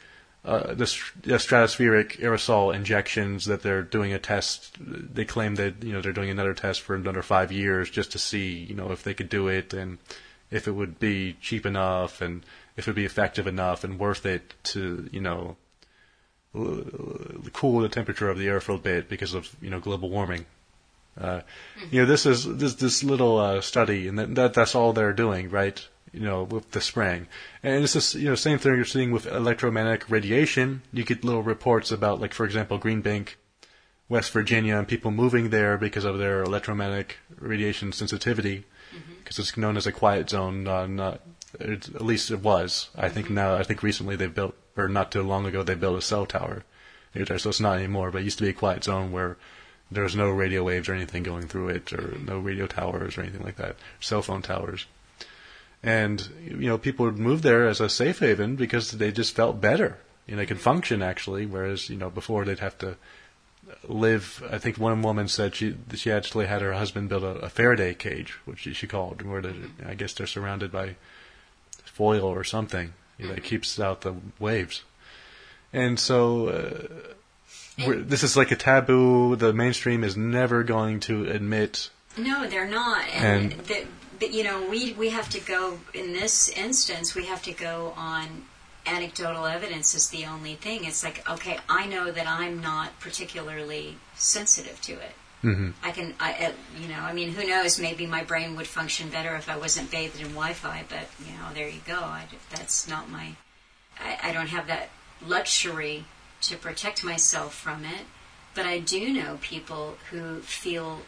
Uh, 0.46 0.68
the, 0.68 0.86
the 1.24 1.36
stratospheric 1.36 2.18
aerosol 2.22 2.74
injections 2.74 3.46
that 3.46 3.62
they're 3.62 3.84
doing 3.84 4.14
a 4.14 4.20
test. 4.20 4.78
They 4.80 5.26
claim 5.26 5.56
that 5.56 5.84
you 5.84 5.92
know 5.92 6.02
they're 6.02 6.14
doing 6.14 6.30
another 6.30 6.54
test 6.54 6.82
for 6.82 6.96
another 6.96 7.22
five 7.22 7.52
years 7.52 7.90
just 7.90 8.14
to 8.14 8.20
see 8.20 8.54
you 8.54 8.74
know 8.74 8.92
if 8.92 9.04
they 9.04 9.14
could 9.14 9.28
do 9.28 9.50
it 9.50 9.74
and 9.74 9.98
if 10.50 10.68
it 10.68 10.72
would 10.72 10.98
be 10.98 11.36
cheap 11.42 11.66
enough 11.66 12.22
and 12.22 12.44
if 12.78 12.88
it 12.88 12.92
would 12.92 12.96
be 12.96 13.06
effective 13.06 13.48
enough 13.48 13.84
and 13.84 14.00
worth 14.00 14.26
it 14.26 14.54
to 14.64 15.10
you 15.12 15.20
know 15.20 15.58
cool 16.54 17.82
the 17.82 17.90
temperature 17.90 18.30
of 18.30 18.38
the 18.38 18.48
air 18.48 18.60
for 18.60 18.74
a 18.74 18.78
bit 18.78 19.10
because 19.10 19.34
of 19.34 19.54
you 19.62 19.70
know 19.70 19.80
global 19.80 20.10
warming. 20.10 20.46
Uh, 21.20 21.42
you 21.92 22.02
know, 22.02 22.06
this 22.06 22.26
is 22.26 22.46
this 22.46 22.76
this 22.76 23.04
little 23.04 23.38
uh, 23.38 23.62
study, 23.62 24.08
and 24.08 24.18
that, 24.18 24.36
that 24.36 24.54
that's 24.54 24.74
all 24.74 24.94
they're 24.94 25.14
doing, 25.14 25.50
right? 25.50 25.86
You 26.12 26.22
know, 26.22 26.44
with 26.44 26.72
the 26.72 26.82
spraying, 26.82 27.28
and 27.62 27.84
it's 27.84 27.94
the 27.94 28.20
you 28.20 28.30
know 28.30 28.36
same 28.36 28.58
thing 28.58 28.76
you're 28.76 28.86
seeing 28.86 29.12
with 29.12 29.28
electromagnetic 29.28 30.10
radiation. 30.10 30.82
You 30.92 31.04
get 31.04 31.24
little 31.24 31.44
reports 31.44 31.92
about, 31.92 32.20
like 32.20 32.34
for 32.34 32.46
example, 32.46 32.80
Green 32.80 33.02
Bank, 33.02 33.38
West 34.08 34.32
Virginia, 34.32 34.78
and 34.78 34.88
people 34.88 35.12
moving 35.12 35.52
there 35.52 35.78
because 35.78 36.06
of 36.06 36.18
their 36.18 36.42
electromagnetic 36.42 37.18
radiation 37.38 37.92
sensitivity, 37.92 38.66
because 39.20 39.38
it's 39.38 39.56
known 39.56 39.78
as 39.78 39.86
a 39.86 39.92
quiet 39.92 40.32
zone. 40.32 40.68
Uh, 40.68 40.88
not 40.88 41.22
at 41.60 42.02
least 42.02 42.32
it 42.32 42.42
was. 42.42 42.90
I 42.96 43.10
think 43.10 43.30
now, 43.30 43.56
I 43.56 43.64
think 43.64 43.82
recently 43.82 44.16
they 44.16 44.28
built, 44.28 44.56
or 44.78 44.88
not 44.88 45.12
too 45.12 45.24
long 45.24 45.46
ago, 45.46 45.64
they 45.64 45.76
built 45.76 45.98
a 45.98 46.02
cell 46.02 46.26
tower 46.26 46.64
there, 47.14 47.40
so 47.40 47.50
it's 47.50 47.60
not 47.60 47.78
anymore. 47.78 48.12
But 48.12 48.22
it 48.22 48.26
used 48.26 48.38
to 48.38 48.44
be 48.44 48.50
a 48.50 48.54
quiet 48.54 48.84
zone 48.84 49.12
where 49.12 49.38
there 49.92 50.04
was 50.04 50.16
no 50.16 50.30
radio 50.30 50.64
waves 50.64 50.88
or 50.88 50.94
anything 50.94 51.24
going 51.24 51.48
through 51.48 51.70
it, 51.70 51.92
or 51.94 52.18
no 52.20 52.40
radio 52.40 52.68
towers 52.68 53.18
or 53.18 53.22
anything 53.22 53.44
like 53.44 53.56
that, 53.58 53.76
cell 54.00 54.22
phone 54.22 54.42
towers. 54.42 54.86
And 55.82 56.28
you 56.46 56.68
know, 56.68 56.78
people 56.78 57.06
would 57.06 57.18
move 57.18 57.42
there 57.42 57.68
as 57.68 57.80
a 57.80 57.90
safe 57.90 58.20
haven 58.20 58.56
because 58.56 58.92
they 58.92 59.12
just 59.12 59.36
felt 59.36 59.62
better. 59.62 59.98
You 60.28 60.36
know, 60.36 60.42
they 60.42 60.46
could 60.46 60.60
function 60.60 61.02
actually, 61.02 61.46
whereas 61.46 61.90
you 61.90 61.98
know 61.98 62.10
before 62.10 62.46
they'd 62.46 62.60
have 62.60 62.78
to 62.80 62.98
live. 63.88 64.44
I 64.52 64.58
think 64.58 64.78
one 64.78 65.02
woman 65.02 65.28
said 65.28 65.56
she 65.56 65.76
she 65.96 66.12
actually 66.12 66.48
had 66.48 66.62
her 66.62 66.74
husband 66.74 67.10
build 67.10 67.24
a, 67.24 67.38
a 67.40 67.50
Faraday 67.50 67.94
cage, 67.94 68.34
which 68.46 68.60
she, 68.60 68.74
she 68.74 68.88
called, 68.88 69.22
where 69.22 69.42
they, 69.42 69.54
I 69.86 69.94
guess 69.96 70.14
they're 70.14 70.28
surrounded 70.28 70.72
by 70.72 70.96
foil 71.86 72.24
or 72.24 72.44
something 72.44 72.94
you 73.18 73.28
know, 73.28 73.34
that 73.36 73.44
keeps 73.44 73.80
out 73.80 74.02
the 74.02 74.16
waves. 74.40 74.84
And 75.72 76.00
so 76.00 76.48
uh, 76.48 76.88
this 77.78 78.24
is 78.24 78.36
like 78.36 78.52
a 78.52 78.56
taboo. 78.56 79.36
The 79.36 79.54
mainstream 79.54 80.04
is 80.04 80.18
never 80.18 80.64
going 80.64 81.00
to 81.02 81.30
admit. 81.30 81.90
No, 82.18 82.48
they're 82.48 82.68
not. 82.68 83.06
And, 83.14 83.54
And- 83.54 83.62
the, 83.66 83.86
you 84.22 84.44
know, 84.44 84.68
we 84.70 84.94
we 84.94 85.10
have 85.10 85.30
to 85.30 85.40
go 85.40 85.80
in 85.94 86.14
this 86.14 86.50
instance. 86.50 87.16
We 87.16 87.26
have 87.26 87.42
to 87.44 87.52
go 87.54 87.94
on 87.98 88.44
anecdotal 88.86 89.46
evidence 89.46 89.94
is 89.94 90.10
the 90.10 90.26
only 90.26 90.56
thing. 90.56 90.84
It's 90.84 91.04
like, 91.04 91.28
okay, 91.30 91.60
I 91.70 91.86
know 91.86 92.12
that 92.12 92.28
I'm 92.28 92.62
not 92.62 93.00
particularly 93.00 93.98
sensitive 94.16 94.82
to 94.82 94.94
it. 94.94 95.14
Mhm. 95.44 95.74
I 95.84 95.92
can, 95.92 96.16
I, 96.20 96.34
uh, 96.34 96.52
you 96.78 96.88
know, 96.88 97.00
I 97.00 97.14
mean, 97.14 97.34
who 97.34 97.48
knows? 97.48 97.80
Maybe 97.80 98.06
my 98.06 98.24
brain 98.24 98.56
would 98.58 98.68
function 98.68 99.10
better 99.10 99.36
if 99.36 99.48
I 99.48 99.58
wasn't 99.58 99.90
bathed 99.92 100.20
in 100.20 100.30
Wi-Fi. 100.30 100.86
But 100.90 101.08
you 101.26 101.34
know, 101.34 101.54
there 101.54 101.70
you 101.70 101.82
go. 101.86 102.00
I, 102.00 102.26
that's 102.52 102.88
not 102.88 103.10
my. 103.10 103.36
I, 104.00 104.18
I 104.24 104.32
don't 104.34 104.48
have 104.48 104.68
that 104.68 104.90
luxury 105.26 106.06
to 106.42 106.58
protect 106.58 107.04
myself 107.04 107.54
from 107.54 107.86
it. 107.86 108.06
But 108.56 108.66
I 108.66 108.80
do 108.80 109.14
know 109.14 109.38
people 109.42 109.98
who 110.10 110.42
feel 110.42 111.02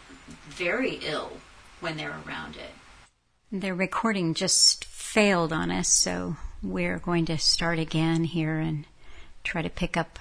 very 0.47 0.99
ill 1.03 1.37
when 1.81 1.97
they're 1.97 2.21
around 2.25 2.55
it. 2.55 2.71
The 3.53 3.73
recording 3.73 4.33
just 4.33 4.85
failed 4.85 5.51
on 5.51 5.71
us, 5.71 5.89
so 5.89 6.37
we're 6.63 6.99
going 6.99 7.25
to 7.25 7.37
start 7.37 7.79
again 7.79 8.23
here 8.23 8.57
and 8.57 8.85
try 9.43 9.61
to 9.61 9.69
pick 9.69 9.97
up 9.97 10.19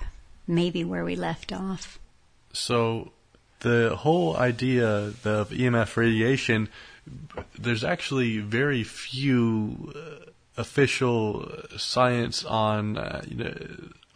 maybe 0.48 0.82
where 0.82 1.04
we 1.04 1.14
left 1.14 1.52
off. 1.52 2.00
So 2.52 3.12
the 3.60 3.94
whole 3.94 4.36
idea 4.36 4.88
of 4.88 5.50
EMF 5.50 5.96
radiation, 5.96 6.70
there's 7.56 7.84
actually 7.84 8.38
very 8.38 8.82
few 8.82 9.92
uh, 9.94 10.30
official 10.56 11.48
science 11.76 12.44
on 12.44 12.98
uh, 12.98 13.22
you 13.28 13.36
know, 13.36 13.54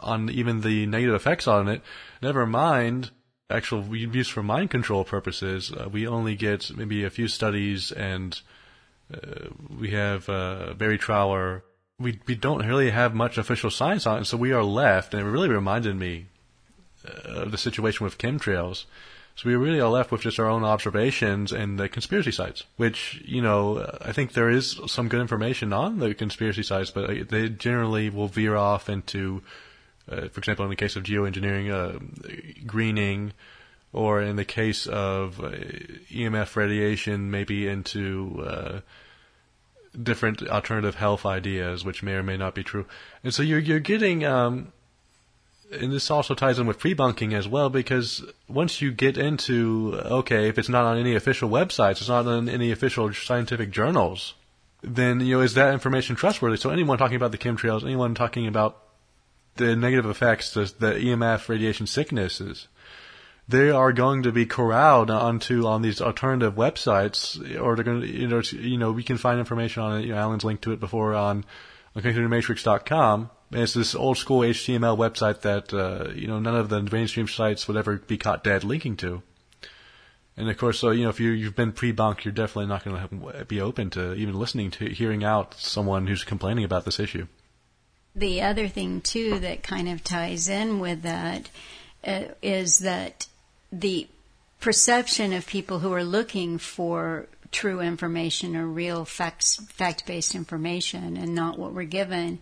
on 0.01 0.29
even 0.29 0.61
the 0.61 0.87
negative 0.87 1.15
effects 1.15 1.47
on 1.47 1.69
it. 1.69 1.83
Never 2.21 2.47
mind 2.47 3.13
actual 3.49 3.95
use 3.95 4.29
for 4.29 4.43
mind 4.43 4.71
control 4.71 5.05
purposes. 5.05 5.71
Uh, 5.71 5.89
we 5.89 6.07
only 6.07 6.35
get 6.35 6.77
maybe 6.77 7.05
a 7.05 7.11
few 7.11 7.29
studies, 7.29 7.93
and 7.93 8.41
uh, 9.13 9.49
we 9.79 9.91
have 9.91 10.29
uh, 10.29 10.75
Barry 10.75 10.99
Trower. 10.99 11.65
We 11.99 12.21
we 12.27 12.35
don't 12.35 12.67
really 12.67 12.91
have 12.91 13.15
much 13.15 13.39
official 13.39 13.71
science 13.71 14.07
on 14.07 14.23
it, 14.23 14.25
so 14.25 14.37
we 14.37 14.53
are 14.53 14.65
left. 14.65 15.15
And 15.15 15.23
it 15.23 15.31
really 15.31 15.49
reminded 15.49 15.97
me 15.97 16.27
of 17.25 17.51
the 17.51 17.59
situation 17.59 18.05
with 18.05 18.19
chemtrails. 18.19 18.85
So 19.37 19.49
we 19.49 19.57
really 19.57 19.81
are 19.81 19.91
left 19.91 20.13
with 20.13 20.21
just 20.21 20.39
our 20.39 20.49
own 20.49 20.63
observations 20.63 21.51
and 21.51 21.79
the 21.79 21.89
conspiracy 21.89 22.31
sites, 22.31 22.65
which, 22.77 23.21
you 23.25 23.43
know, 23.43 23.85
I 24.01 24.13
think 24.13 24.33
there 24.33 24.49
is 24.49 24.79
some 24.87 25.09
good 25.09 25.21
information 25.21 25.73
on 25.73 25.99
the 25.99 26.15
conspiracy 26.15 26.63
sites, 26.63 26.91
but 26.93 27.11
uh, 27.11 27.25
they 27.29 27.49
generally 27.49 28.11
will 28.11 28.29
veer 28.29 28.55
off 28.55 28.89
into, 28.89 29.43
uh, 30.09 30.29
for 30.29 30.39
example, 30.39 30.65
in 30.65 30.71
the 30.71 30.77
case 30.77 30.95
of 30.95 31.03
geoengineering, 31.03 31.69
uh, 31.69 31.99
greening, 32.65 33.33
or 33.95 34.21
in 34.21 34.37
the 34.37 34.45
case 34.45 34.87
of 34.87 35.41
uh, 35.41 35.51
EMF 36.11 36.57
radiation, 36.57 37.31
maybe 37.31 37.67
into 37.67 38.45
uh, 38.45 38.81
different 40.01 40.47
alternative 40.49 40.97
health 40.97 41.25
ideas, 41.25 41.85
which 41.85 42.03
may 42.03 42.13
or 42.13 42.23
may 42.23 42.37
not 42.37 42.55
be 42.55 42.65
true. 42.65 42.85
And 43.23 43.33
so 43.33 43.43
you're 43.43 43.61
you're 43.61 43.79
getting 43.79 44.25
um, 44.25 44.73
and 45.71 45.93
this 45.93 46.11
also 46.11 46.35
ties 46.35 46.59
in 46.59 46.67
with 46.67 46.79
pre-bunking 46.79 47.35
as 47.35 47.49
well 47.49 47.71
because 47.71 48.25
once 48.49 48.81
you 48.83 48.93
get 48.93 49.17
into 49.17 49.99
okay 50.05 50.49
if 50.49 50.59
it's 50.59 50.69
not 50.69 50.85
on 50.85 50.99
any 50.99 51.15
official 51.15 51.49
websites 51.49 51.93
it's 51.93 52.09
not 52.09 52.27
on 52.27 52.49
any 52.49 52.71
official 52.71 53.13
scientific 53.13 53.71
journals 53.71 54.35
then 54.83 55.21
you 55.21 55.37
know 55.37 55.41
is 55.41 55.55
that 55.55 55.73
information 55.73 56.17
trustworthy 56.17 56.57
so 56.57 56.71
anyone 56.71 56.99
talking 56.99 57.17
about 57.17 57.33
the 57.33 57.39
chemtrails 57.39 57.83
anyone 57.83 58.15
talking 58.15 58.47
about 58.47 58.83
the 59.57 59.75
negative 59.75 60.07
effects 60.07 60.53
the, 60.53 60.73
the 60.79 60.93
emf 60.93 61.49
radiation 61.49 61.87
sicknesses 61.87 62.69
they 63.49 63.71
are 63.71 63.93
going 63.93 64.23
to 64.23 64.33
be 64.33 64.47
corralled 64.47 65.11
onto 65.11 65.67
on 65.67 65.83
these 65.83 66.01
alternative 66.01 66.55
websites 66.55 67.39
or 67.61 67.77
they're 67.77 67.85
going 67.85 68.01
to 68.01 68.07
you 68.07 68.27
know 68.27 68.41
you 68.53 68.79
know 68.79 68.93
we 68.93 69.03
can 69.03 69.19
find 69.19 69.39
information 69.39 69.83
on 69.83 70.01
it 70.01 70.07
you 70.07 70.13
know 70.13 70.19
alan's 70.19 70.45
linked 70.45 70.65
to 70.65 70.73
it 70.73 70.81
before 70.81 71.15
on 71.15 71.45
on 71.95 72.03
computermatrix.com 72.03 73.31
and 73.55 73.63
it's 73.63 73.75
this 73.75 73.95
old 73.95 74.19
school 74.19 74.41
HTML 74.41 74.99
website 74.99 75.43
that 75.43 75.73
uh, 75.73 76.11
you 76.13 76.27
know 76.27 76.41
none 76.41 76.57
of 76.57 76.69
the 76.69 76.83
mainstream 76.83 77.29
sites 77.29 77.69
would 77.69 77.77
ever 77.77 77.97
be 77.99 78.19
caught 78.19 78.43
dead 78.43 78.65
linking 78.65 78.97
to. 78.97 79.23
And 80.37 80.51
of 80.51 80.59
course, 80.59 80.81
so 80.81 80.91
you 80.91 81.05
know 81.05 81.11
if 81.11 81.21
you 81.21 81.31
you've 81.31 81.55
been 81.55 81.71
pre-bunked, 81.71 82.25
you're 82.25 82.33
definitely 82.33 82.67
not 82.67 82.85
going 82.85 83.01
to 83.01 83.45
be 83.45 83.61
open 83.61 83.91
to 83.91 84.15
even 84.15 84.35
listening 84.35 84.73
to 84.73 84.87
hearing 84.87 85.23
out 85.23 85.55
someone 85.55 86.09
who's 86.09 86.25
complaining 86.25 86.65
about 86.65 86.85
this 86.85 86.99
issue. 86.99 87.29
The 88.17 88.43
other 88.43 88.67
thing 88.67 89.01
too 89.01 89.39
that 89.39 89.63
kind 89.63 89.89
of 89.89 90.03
ties 90.03 90.49
in 90.49 90.81
with 90.81 91.03
that 91.03 91.49
uh, 92.05 92.25
is 92.43 92.81
that 92.81 93.29
the 93.81 94.09
perception 94.61 95.33
of 95.33 95.47
people 95.47 95.81
who 95.81 95.93
are 95.93 96.05
looking 96.05 96.59
for 96.59 97.27
true 97.51 97.81
information 97.81 98.57
or 98.57 98.67
real 98.67 99.05
facts 99.05 99.57
fact-based 99.69 100.35
information 100.35 101.17
and 101.17 101.35
not 101.35 101.59
what 101.59 101.73
we're 101.73 101.85
given 101.85 102.39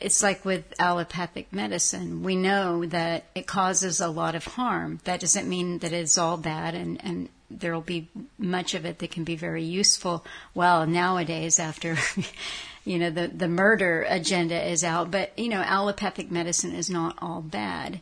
it's 0.00 0.22
like 0.22 0.44
with 0.44 0.64
allopathic 0.80 1.52
medicine. 1.52 2.22
We 2.22 2.34
know 2.34 2.84
that 2.86 3.24
it 3.34 3.46
causes 3.46 4.00
a 4.00 4.08
lot 4.08 4.34
of 4.34 4.44
harm. 4.44 5.00
That 5.04 5.20
doesn't 5.20 5.48
mean 5.48 5.78
that 5.78 5.92
it's 5.92 6.18
all 6.18 6.36
bad 6.36 6.74
and, 6.74 7.02
and 7.04 7.28
there 7.50 7.72
will 7.72 7.80
be 7.80 8.08
much 8.38 8.74
of 8.74 8.84
it 8.84 8.98
that 8.98 9.10
can 9.10 9.24
be 9.24 9.36
very 9.36 9.62
useful. 9.62 10.24
Well, 10.54 10.86
nowadays 10.86 11.58
after 11.58 11.96
you 12.84 12.98
know 12.98 13.10
the 13.10 13.28
the 13.28 13.48
murder 13.48 14.04
agenda 14.08 14.60
is 14.68 14.82
out, 14.82 15.10
but 15.10 15.38
you 15.38 15.48
know 15.48 15.60
allopathic 15.60 16.30
medicine 16.30 16.74
is 16.74 16.90
not 16.90 17.16
all 17.20 17.42
bad. 17.42 18.00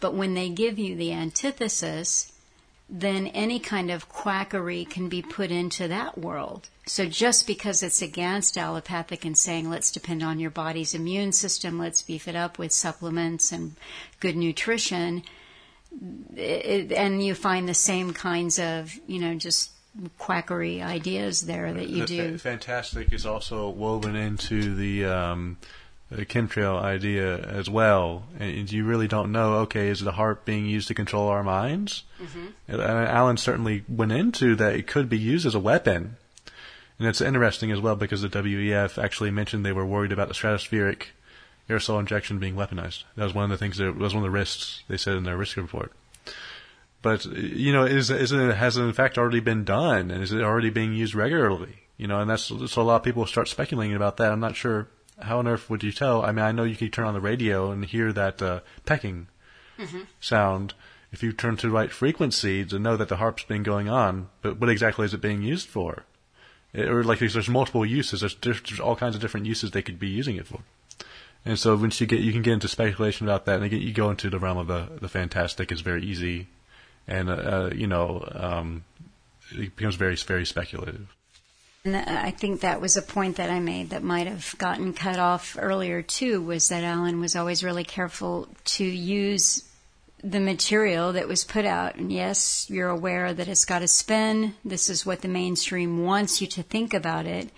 But 0.00 0.14
when 0.14 0.34
they 0.34 0.48
give 0.48 0.78
you 0.78 0.96
the 0.96 1.12
antithesis, 1.12 2.32
then 2.88 3.28
any 3.28 3.60
kind 3.60 3.90
of 3.90 4.08
quackery 4.08 4.84
can 4.84 5.08
be 5.08 5.22
put 5.22 5.50
into 5.50 5.86
that 5.88 6.18
world. 6.18 6.68
So 6.86 7.06
just 7.06 7.46
because 7.46 7.84
it's 7.84 8.02
against 8.02 8.58
allopathic 8.58 9.24
and 9.24 9.38
saying 9.38 9.70
let's 9.70 9.92
depend 9.92 10.24
on 10.24 10.40
your 10.40 10.50
body's 10.50 10.92
immune 10.92 11.30
system, 11.30 11.78
let's 11.78 12.02
beef 12.02 12.26
it 12.26 12.34
up 12.34 12.58
with 12.58 12.72
supplements 12.72 13.52
and 13.52 13.76
good 14.18 14.36
nutrition, 14.36 15.22
it, 16.36 16.90
and 16.90 17.24
you 17.24 17.34
find 17.34 17.68
the 17.68 17.74
same 17.74 18.12
kinds 18.12 18.58
of, 18.58 18.92
you 19.06 19.20
know, 19.20 19.34
just 19.34 19.70
quackery 20.18 20.82
ideas 20.82 21.42
there 21.42 21.72
that 21.72 21.88
you 21.88 22.00
the 22.00 22.06
do. 22.06 22.32
Fa- 22.32 22.38
fantastic 22.38 23.12
is 23.12 23.26
also 23.26 23.68
woven 23.68 24.16
into 24.16 24.74
the, 24.74 25.04
um, 25.04 25.58
the 25.60 25.79
chemtrail 26.10 26.80
idea 26.80 27.38
as 27.38 27.70
well. 27.70 28.24
And 28.38 28.70
you 28.70 28.84
really 28.84 29.08
don't 29.08 29.32
know, 29.32 29.54
okay, 29.60 29.88
is 29.88 30.00
the 30.00 30.12
HAARP 30.12 30.44
being 30.44 30.66
used 30.66 30.88
to 30.88 30.94
control 30.94 31.28
our 31.28 31.42
minds? 31.42 32.02
Mm-hmm. 32.20 32.46
And 32.68 32.80
Alan 32.80 33.36
certainly 33.36 33.84
went 33.88 34.12
into 34.12 34.56
that 34.56 34.74
it 34.74 34.86
could 34.86 35.08
be 35.08 35.18
used 35.18 35.46
as 35.46 35.54
a 35.54 35.60
weapon. 35.60 36.16
And 36.98 37.08
it's 37.08 37.20
interesting 37.20 37.70
as 37.70 37.80
well 37.80 37.96
because 37.96 38.22
the 38.22 38.28
WEF 38.28 39.02
actually 39.02 39.30
mentioned 39.30 39.64
they 39.64 39.72
were 39.72 39.86
worried 39.86 40.12
about 40.12 40.28
the 40.28 40.34
stratospheric 40.34 41.04
aerosol 41.68 42.00
injection 42.00 42.38
being 42.38 42.56
weaponized. 42.56 43.04
That 43.16 43.24
was 43.24 43.34
one 43.34 43.44
of 43.44 43.50
the 43.50 43.56
things 43.56 43.78
that 43.78 43.96
was 43.96 44.12
one 44.12 44.24
of 44.24 44.30
the 44.30 44.36
risks 44.36 44.82
they 44.88 44.96
said 44.96 45.14
in 45.14 45.22
their 45.22 45.36
risk 45.36 45.56
report. 45.56 45.92
But 47.02 47.24
you 47.24 47.72
know, 47.72 47.84
is 47.84 48.10
is 48.10 48.32
it 48.32 48.54
has 48.54 48.76
it 48.76 48.82
in 48.82 48.92
fact 48.92 49.16
already 49.16 49.40
been 49.40 49.64
done, 49.64 50.10
and 50.10 50.22
is 50.22 50.32
it 50.32 50.42
already 50.42 50.68
being 50.68 50.92
used 50.92 51.14
regularly? 51.14 51.76
You 51.96 52.08
know, 52.08 52.20
and 52.20 52.28
that's 52.28 52.44
so 52.44 52.82
a 52.82 52.84
lot 52.84 52.96
of 52.96 53.02
people 53.02 53.24
start 53.26 53.48
speculating 53.48 53.96
about 53.96 54.18
that. 54.18 54.32
I'm 54.32 54.40
not 54.40 54.56
sure 54.56 54.88
how 55.22 55.38
on 55.38 55.48
earth 55.48 55.68
would 55.70 55.82
you 55.82 55.92
tell. 55.92 56.22
I 56.22 56.32
mean, 56.32 56.44
I 56.44 56.52
know 56.52 56.64
you 56.64 56.76
can 56.76 56.90
turn 56.90 57.06
on 57.06 57.14
the 57.14 57.20
radio 57.20 57.70
and 57.70 57.84
hear 57.84 58.12
that 58.12 58.40
uh, 58.42 58.60
pecking 58.86 59.28
mm-hmm. 59.78 60.02
sound 60.20 60.74
if 61.12 61.22
you 61.22 61.32
turn 61.32 61.56
to 61.58 61.66
the 61.66 61.72
right 61.72 61.90
frequency 61.90 62.64
to 62.64 62.78
know 62.78 62.96
that 62.96 63.08
the 63.08 63.16
HAARP's 63.16 63.44
been 63.44 63.62
going 63.62 63.88
on. 63.88 64.28
But 64.42 64.60
what 64.60 64.70
exactly 64.70 65.04
is 65.04 65.14
it 65.14 65.20
being 65.20 65.42
used 65.42 65.68
for? 65.68 66.04
It, 66.72 66.88
or 66.88 67.02
like 67.02 67.18
there's 67.18 67.48
multiple 67.48 67.84
uses. 67.84 68.20
There's, 68.20 68.36
there's 68.36 68.80
all 68.80 68.96
kinds 68.96 69.14
of 69.14 69.20
different 69.20 69.46
uses 69.46 69.70
they 69.70 69.82
could 69.82 69.98
be 69.98 70.08
using 70.08 70.36
it 70.36 70.46
for. 70.46 70.60
And 71.44 71.58
so 71.58 71.74
once 71.74 72.00
you 72.00 72.06
get, 72.06 72.20
you 72.20 72.32
can 72.32 72.42
get 72.42 72.52
into 72.52 72.68
speculation 72.68 73.26
about 73.26 73.46
that, 73.46 73.56
and 73.56 73.64
again, 73.64 73.80
you 73.80 73.94
go 73.94 74.10
into 74.10 74.28
the 74.28 74.38
realm 74.38 74.58
of 74.58 74.66
the 74.66 74.98
the 75.00 75.08
fantastic. 75.08 75.72
is 75.72 75.80
very 75.80 76.04
easy 76.04 76.48
and 77.10 77.28
uh, 77.28 77.34
uh, 77.34 77.70
you 77.74 77.86
know, 77.86 78.26
um, 78.32 78.84
it 79.52 79.76
becomes 79.76 79.96
very 79.96 80.16
very 80.16 80.46
speculative. 80.46 81.14
And 81.84 81.96
I 81.96 82.30
think 82.30 82.60
that 82.60 82.80
was 82.80 82.96
a 82.96 83.02
point 83.02 83.36
that 83.36 83.48
I 83.48 83.58
made 83.58 83.90
that 83.90 84.02
might 84.02 84.26
have 84.26 84.54
gotten 84.58 84.92
cut 84.92 85.18
off 85.18 85.56
earlier 85.58 86.02
too. 86.02 86.42
Was 86.42 86.68
that 86.68 86.84
Alan 86.84 87.20
was 87.20 87.34
always 87.34 87.64
really 87.64 87.84
careful 87.84 88.48
to 88.76 88.84
use 88.84 89.64
the 90.22 90.40
material 90.40 91.14
that 91.14 91.28
was 91.28 91.44
put 91.44 91.64
out. 91.64 91.96
And 91.96 92.12
yes, 92.12 92.68
you're 92.68 92.90
aware 92.90 93.32
that 93.32 93.48
it's 93.48 93.64
got 93.64 93.80
a 93.80 93.88
spin. 93.88 94.54
This 94.62 94.90
is 94.90 95.06
what 95.06 95.22
the 95.22 95.28
mainstream 95.28 96.04
wants 96.04 96.42
you 96.42 96.46
to 96.48 96.62
think 96.62 96.92
about 96.92 97.24
it. 97.24 97.50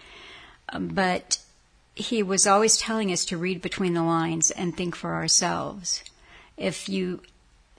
Um, 0.69 0.89
but 0.89 1.39
he 1.95 2.23
was 2.23 2.47
always 2.47 2.77
telling 2.77 3.11
us 3.11 3.25
to 3.27 3.37
read 3.37 3.61
between 3.61 3.95
the 3.95 4.05
lines 4.05 4.51
and 4.53 4.77
think 4.77 4.95
for 4.95 5.15
ourselves. 5.15 6.05
If 6.57 6.89
you 6.89 7.23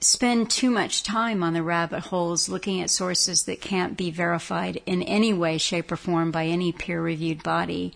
spend 0.00 0.50
too 0.50 0.70
much 0.70 1.02
time 1.02 1.42
on 1.42 1.54
the 1.54 1.62
rabbit 1.62 2.00
holes 2.00 2.48
looking 2.48 2.80
at 2.80 2.90
sources 2.90 3.44
that 3.44 3.60
can't 3.60 3.96
be 3.96 4.10
verified 4.10 4.80
in 4.86 5.02
any 5.02 5.32
way, 5.32 5.58
shape, 5.58 5.90
or 5.90 5.96
form 5.96 6.30
by 6.30 6.46
any 6.46 6.72
peer 6.72 7.00
reviewed 7.00 7.42
body. 7.42 7.94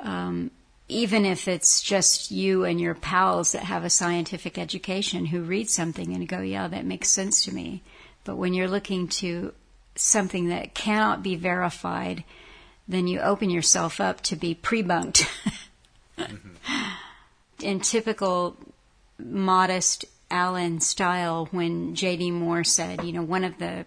Um, 0.00 0.50
even 0.88 1.26
if 1.26 1.48
it's 1.48 1.82
just 1.82 2.30
you 2.30 2.64
and 2.64 2.80
your 2.80 2.94
pals 2.94 3.52
that 3.52 3.64
have 3.64 3.84
a 3.84 3.90
scientific 3.90 4.58
education 4.58 5.26
who 5.26 5.42
read 5.42 5.68
something 5.68 6.14
and 6.14 6.26
go, 6.26 6.40
yeah, 6.40 6.66
that 6.66 6.86
makes 6.86 7.10
sense 7.10 7.44
to 7.44 7.54
me. 7.54 7.82
But 8.24 8.36
when 8.36 8.54
you're 8.54 8.68
looking 8.68 9.08
to 9.08 9.52
something 9.94 10.48
that 10.48 10.74
cannot 10.74 11.22
be 11.22 11.36
verified, 11.36 12.24
then 12.86 13.06
you 13.06 13.20
open 13.20 13.50
yourself 13.50 14.00
up 14.00 14.22
to 14.22 14.36
be 14.36 14.54
pre-bunked. 14.54 15.28
mm-hmm. 16.18 16.84
In 17.60 17.80
typical 17.80 18.56
modest 19.18 20.04
Alan 20.30 20.80
style 20.80 21.48
when 21.50 21.94
J.D. 21.94 22.30
Moore 22.32 22.64
said, 22.64 23.04
you 23.04 23.12
know, 23.12 23.22
one 23.22 23.44
of 23.44 23.58
the 23.58 23.86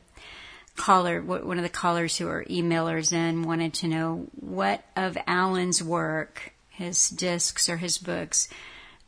caller, 0.76 1.22
one 1.22 1.58
of 1.58 1.64
the 1.64 1.70
callers 1.70 2.18
who 2.18 2.28
are 2.28 2.44
emailers 2.46 3.14
in 3.14 3.44
wanted 3.44 3.74
to 3.76 3.88
know 3.88 4.28
what 4.40 4.84
of 4.96 5.18
Alan's 5.28 5.84
work, 5.84 6.54
his 6.70 7.10
discs 7.10 7.70
or 7.70 7.78
his 7.78 7.98
books, 7.98 8.50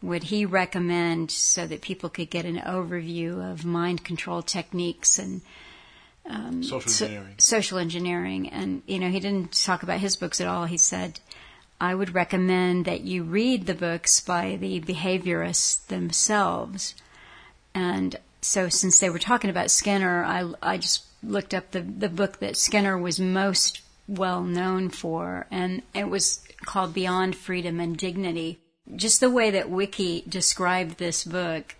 would 0.02 0.24
he 0.24 0.46
recommend 0.46 1.32
so 1.32 1.66
that 1.66 1.82
people 1.82 2.10
could 2.10 2.30
get 2.30 2.46
an 2.46 2.58
overview 2.58 3.52
of 3.52 3.66
mind 3.66 4.04
control 4.04 4.42
techniques 4.42 5.18
and 5.18 5.42
um, 6.30 6.62
social 6.62 6.92
engineering? 6.92 7.36
So, 7.38 7.56
social 7.56 7.78
engineering, 7.80 8.50
and 8.50 8.84
you 8.86 9.00
know, 9.00 9.10
he 9.10 9.20
didn't 9.20 9.54
talk 9.54 9.82
about 9.82 10.00
his 10.00 10.16
books 10.16 10.40
at 10.42 10.48
all. 10.48 10.66
He 10.66 10.78
said. 10.78 11.20
I 11.82 11.96
would 11.96 12.14
recommend 12.16 12.86
that 12.86 13.02
you 13.02 13.24
read 13.24 13.66
the 13.66 13.74
books 13.74 14.22
by 14.22 14.56
the 14.56 14.80
behaviorists 14.80 15.86
themselves 15.88 16.96
and 17.76 18.16
so 18.41 18.70
since 18.70 19.00
they 19.00 19.10
were 19.10 19.20
talking 19.20 19.50
about 19.50 19.72
Skinner, 19.72 20.24
I, 20.24 20.52
I 20.62 20.78
just 20.78 21.04
looked 21.24 21.54
up 21.54 21.72
the, 21.72 21.82
the 21.82 22.10
book 22.10 22.40
that 22.40 22.58
Skinner 22.58 22.98
was 22.98 23.20
most 23.20 23.82
well 24.08 24.44
known 24.44 24.90
for, 24.90 25.48
and 25.50 25.82
it 25.94 26.10
was 26.10 26.44
called 26.66 26.94
Beyond 26.94 27.36
Freedom 27.36 27.80
and 27.80 27.98
Dignity. 27.98 28.60
Just 28.95 29.22
the 29.22 29.30
way 29.30 29.52
that 29.52 29.70
Wiki 29.70 30.24
described 30.28 30.98
this 30.98 31.24
book 31.24 31.76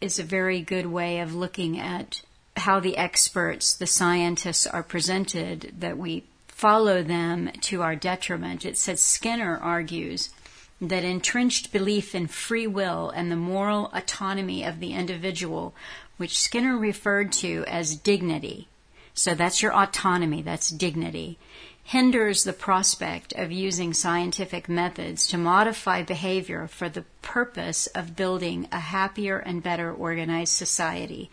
is 0.00 0.18
a 0.18 0.24
very 0.24 0.60
good 0.60 0.86
way 0.86 1.20
of 1.20 1.34
looking 1.34 1.78
at 1.78 2.22
how 2.56 2.80
the 2.80 2.96
experts, 2.96 3.74
the 3.74 3.86
scientists 3.86 4.66
are 4.66 4.82
presented, 4.82 5.74
that 5.78 5.98
we 5.98 6.24
follow 6.46 7.02
them 7.02 7.50
to 7.60 7.82
our 7.82 7.94
detriment. 7.94 8.64
It 8.64 8.76
says 8.76 9.00
Skinner 9.00 9.56
argues 9.58 10.30
that 10.80 11.04
entrenched 11.04 11.72
belief 11.72 12.14
in 12.14 12.26
free 12.26 12.66
will 12.66 13.10
and 13.10 13.30
the 13.30 13.36
moral 13.36 13.90
autonomy 13.92 14.64
of 14.64 14.80
the 14.80 14.92
individual, 14.92 15.74
which 16.16 16.38
Skinner 16.38 16.76
referred 16.76 17.32
to 17.32 17.64
as 17.66 17.96
dignity, 17.96 18.68
so 19.14 19.34
that's 19.34 19.62
your 19.62 19.74
autonomy, 19.74 20.42
that's 20.42 20.68
dignity, 20.68 21.38
hinders 21.82 22.44
the 22.44 22.52
prospect 22.52 23.32
of 23.32 23.50
using 23.50 23.92
scientific 23.92 24.68
methods 24.68 25.26
to 25.26 25.36
modify 25.36 26.02
behavior 26.02 26.68
for 26.68 26.88
the 26.88 27.04
purpose 27.22 27.88
of 27.88 28.14
building 28.14 28.68
a 28.70 28.78
happier 28.78 29.38
and 29.38 29.62
better 29.62 29.92
organized 29.92 30.52
society. 30.52 31.30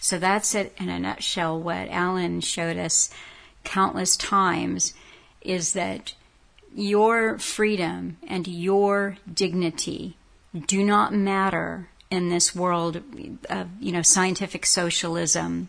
So 0.00 0.18
that's 0.18 0.54
it 0.54 0.74
in 0.78 0.88
a 0.88 0.98
nutshell 0.98 1.60
what 1.60 1.88
Alan 1.90 2.40
showed 2.40 2.76
us 2.76 3.10
countless 3.62 4.16
times 4.16 4.94
is 5.40 5.74
that 5.74 6.14
your 6.74 7.38
freedom 7.38 8.16
and 8.26 8.46
your 8.46 9.16
dignity 9.32 10.16
do 10.66 10.84
not 10.84 11.12
matter 11.12 11.88
in 12.10 12.28
this 12.28 12.54
world 12.54 13.02
of 13.50 13.68
you 13.80 13.92
know 13.92 14.02
scientific 14.02 14.64
socialism 14.64 15.68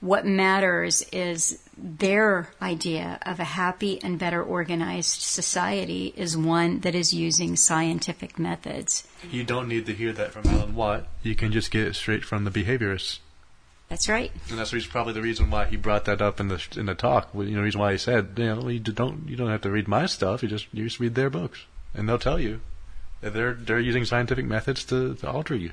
what 0.00 0.24
matters 0.24 1.02
is 1.12 1.62
their 1.76 2.50
idea 2.60 3.18
of 3.22 3.38
a 3.38 3.44
happy 3.44 4.02
and 4.02 4.18
better 4.18 4.42
organized 4.42 5.20
society 5.20 6.12
is 6.16 6.36
one 6.36 6.80
that 6.80 6.94
is 6.94 7.12
using 7.12 7.54
scientific 7.54 8.38
methods. 8.38 9.06
You 9.30 9.44
don't 9.44 9.68
need 9.68 9.86
to 9.86 9.92
hear 9.92 10.12
that 10.12 10.32
from 10.32 10.46
Alan 10.46 10.74
Watt. 10.74 11.06
You 11.22 11.34
can 11.34 11.52
just 11.52 11.70
get 11.70 11.86
it 11.86 11.96
straight 11.96 12.24
from 12.24 12.44
the 12.44 12.50
behaviorists. 12.50 13.18
That's 13.90 14.08
right. 14.08 14.30
And 14.48 14.58
that's 14.58 14.86
probably 14.86 15.12
the 15.12 15.20
reason 15.20 15.50
why 15.50 15.66
he 15.66 15.76
brought 15.76 16.04
that 16.04 16.22
up 16.22 16.38
in 16.38 16.46
the 16.46 16.64
in 16.76 16.86
the 16.86 16.94
talk. 16.94 17.30
You 17.34 17.46
know, 17.46 17.56
the 17.56 17.62
reason 17.62 17.80
why 17.80 17.92
he 17.92 17.98
said, 17.98 18.30
you 18.36 18.46
know, 18.46 18.68
you 18.68 18.78
don't 18.78 19.28
you 19.28 19.34
don't 19.34 19.50
have 19.50 19.62
to 19.62 19.70
read 19.70 19.88
my 19.88 20.06
stuff. 20.06 20.44
You 20.44 20.48
just 20.48 20.68
you 20.72 20.84
just 20.84 21.00
read 21.00 21.16
their 21.16 21.28
books, 21.28 21.64
and 21.92 22.08
they'll 22.08 22.18
tell 22.18 22.38
you 22.38 22.60
that 23.20 23.34
they're 23.34 23.54
they're 23.54 23.80
using 23.80 24.04
scientific 24.04 24.46
methods 24.46 24.84
to, 24.84 25.16
to 25.16 25.28
alter 25.28 25.56
you. 25.56 25.72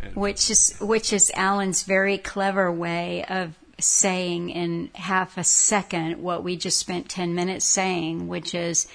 And 0.00 0.16
which 0.16 0.50
is 0.50 0.74
which 0.80 1.12
is 1.12 1.30
Alan's 1.36 1.82
very 1.82 2.16
clever 2.16 2.72
way 2.72 3.22
of 3.26 3.54
saying 3.78 4.48
in 4.48 4.88
half 4.94 5.36
a 5.36 5.44
second 5.44 6.22
what 6.22 6.42
we 6.42 6.56
just 6.56 6.78
spent 6.78 7.10
ten 7.10 7.34
minutes 7.34 7.66
saying, 7.66 8.28
which 8.28 8.54
is 8.54 8.88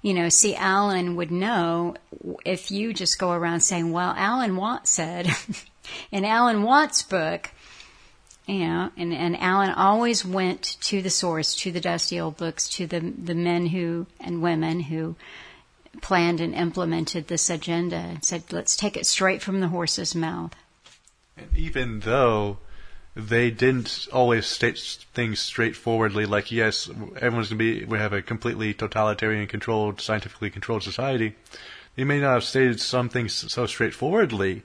you 0.00 0.14
know, 0.14 0.28
see, 0.28 0.54
Alan 0.54 1.16
would 1.16 1.32
know 1.32 1.96
if 2.44 2.70
you 2.70 2.94
just 2.94 3.18
go 3.18 3.32
around 3.32 3.60
saying, 3.60 3.90
well, 3.90 4.14
Alan 4.16 4.56
Watt 4.56 4.86
said 4.86 5.28
in 6.12 6.24
Alan 6.24 6.62
Watt's 6.62 7.02
book, 7.02 7.50
you 8.46 8.60
know, 8.60 8.90
and, 8.96 9.12
and 9.12 9.36
Alan 9.36 9.70
always 9.70 10.24
went 10.24 10.76
to 10.82 11.02
the 11.02 11.10
source, 11.10 11.54
to 11.56 11.72
the 11.72 11.80
dusty 11.80 12.20
old 12.20 12.36
books, 12.36 12.68
to 12.70 12.86
the 12.86 13.00
the 13.00 13.34
men 13.34 13.66
who 13.66 14.06
and 14.20 14.42
women 14.42 14.80
who 14.80 15.16
planned 16.00 16.40
and 16.40 16.54
implemented 16.54 17.26
this 17.26 17.50
agenda 17.50 17.96
and 17.96 18.24
said, 18.24 18.44
let's 18.52 18.76
take 18.76 18.96
it 18.96 19.06
straight 19.06 19.42
from 19.42 19.60
the 19.60 19.68
horse's 19.68 20.14
mouth. 20.14 20.54
And 21.36 21.48
even 21.56 22.00
though 22.00 22.58
they 23.16 23.50
didn't 23.50 24.06
always 24.12 24.46
state 24.46 24.78
things 25.14 25.40
straightforwardly. 25.40 26.26
Like, 26.26 26.52
yes, 26.52 26.88
everyone's 27.16 27.48
gonna 27.48 27.58
be. 27.58 27.84
We 27.84 27.98
have 27.98 28.12
a 28.12 28.20
completely 28.20 28.74
totalitarian 28.74 29.46
controlled, 29.46 30.02
scientifically 30.02 30.50
controlled 30.50 30.82
society. 30.82 31.34
They 31.96 32.04
may 32.04 32.20
not 32.20 32.34
have 32.34 32.44
stated 32.44 32.78
some 32.78 33.08
things 33.08 33.32
so 33.32 33.64
straightforwardly, 33.64 34.64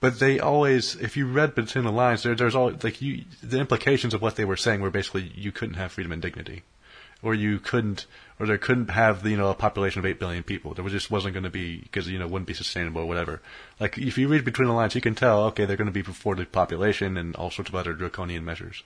but 0.00 0.18
they 0.18 0.40
always, 0.40 0.96
if 0.96 1.16
you 1.16 1.26
read 1.26 1.54
between 1.54 1.84
the 1.84 1.92
lines, 1.92 2.22
there, 2.22 2.34
there's 2.34 2.54
all 2.54 2.72
like 2.82 3.02
you, 3.02 3.24
the 3.42 3.60
implications 3.60 4.14
of 4.14 4.22
what 4.22 4.36
they 4.36 4.46
were 4.46 4.56
saying 4.56 4.80
were 4.80 4.90
basically 4.90 5.30
you 5.34 5.52
couldn't 5.52 5.74
have 5.74 5.92
freedom 5.92 6.12
and 6.12 6.22
dignity, 6.22 6.62
or 7.22 7.34
you 7.34 7.58
couldn't, 7.58 8.06
or 8.38 8.46
there 8.46 8.56
couldn't 8.56 8.88
have 8.88 9.26
you 9.26 9.36
know 9.36 9.50
a 9.50 9.54
population 9.54 9.98
of 9.98 10.06
eight 10.06 10.18
billion 10.18 10.42
people. 10.42 10.72
There 10.72 10.82
was 10.82 10.94
just 10.94 11.10
wasn't 11.10 11.34
going 11.34 11.44
to 11.44 11.50
be 11.50 11.78
because 11.78 12.08
you 12.08 12.18
know 12.18 12.26
wouldn't 12.26 12.48
be 12.48 12.54
sustainable 12.54 13.02
or 13.02 13.06
whatever. 13.06 13.42
Like 13.78 13.98
if 13.98 14.16
you 14.16 14.26
read 14.28 14.44
between 14.44 14.68
the 14.68 14.74
lines, 14.74 14.94
you 14.94 15.02
can 15.02 15.14
tell 15.14 15.44
okay 15.48 15.66
they're 15.66 15.76
going 15.76 15.86
to 15.86 15.92
be 15.92 16.02
before 16.02 16.34
the 16.34 16.46
population 16.46 17.18
and 17.18 17.36
all 17.36 17.50
sorts 17.50 17.68
of 17.68 17.74
other 17.74 17.92
draconian 17.92 18.44
measures, 18.44 18.82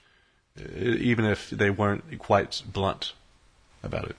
even 0.75 1.23
if 1.23 1.49
they 1.49 1.69
weren't 1.69 2.19
quite 2.19 2.61
blunt 2.71 3.13
about 3.83 4.09
it. 4.09 4.17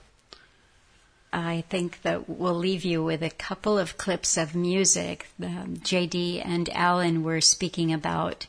I 1.31 1.63
think 1.69 2.01
that 2.03 2.29
we'll 2.29 2.55
leave 2.55 2.85
you 2.85 3.03
with 3.03 3.21
a 3.21 3.29
couple 3.29 3.77
of 3.77 3.97
clips 3.97 4.37
of 4.37 4.55
music. 4.55 5.27
Um, 5.43 5.77
JD 5.77 6.41
and 6.45 6.69
Alan 6.69 7.23
were 7.23 7.41
speaking 7.41 7.91
about 7.91 8.47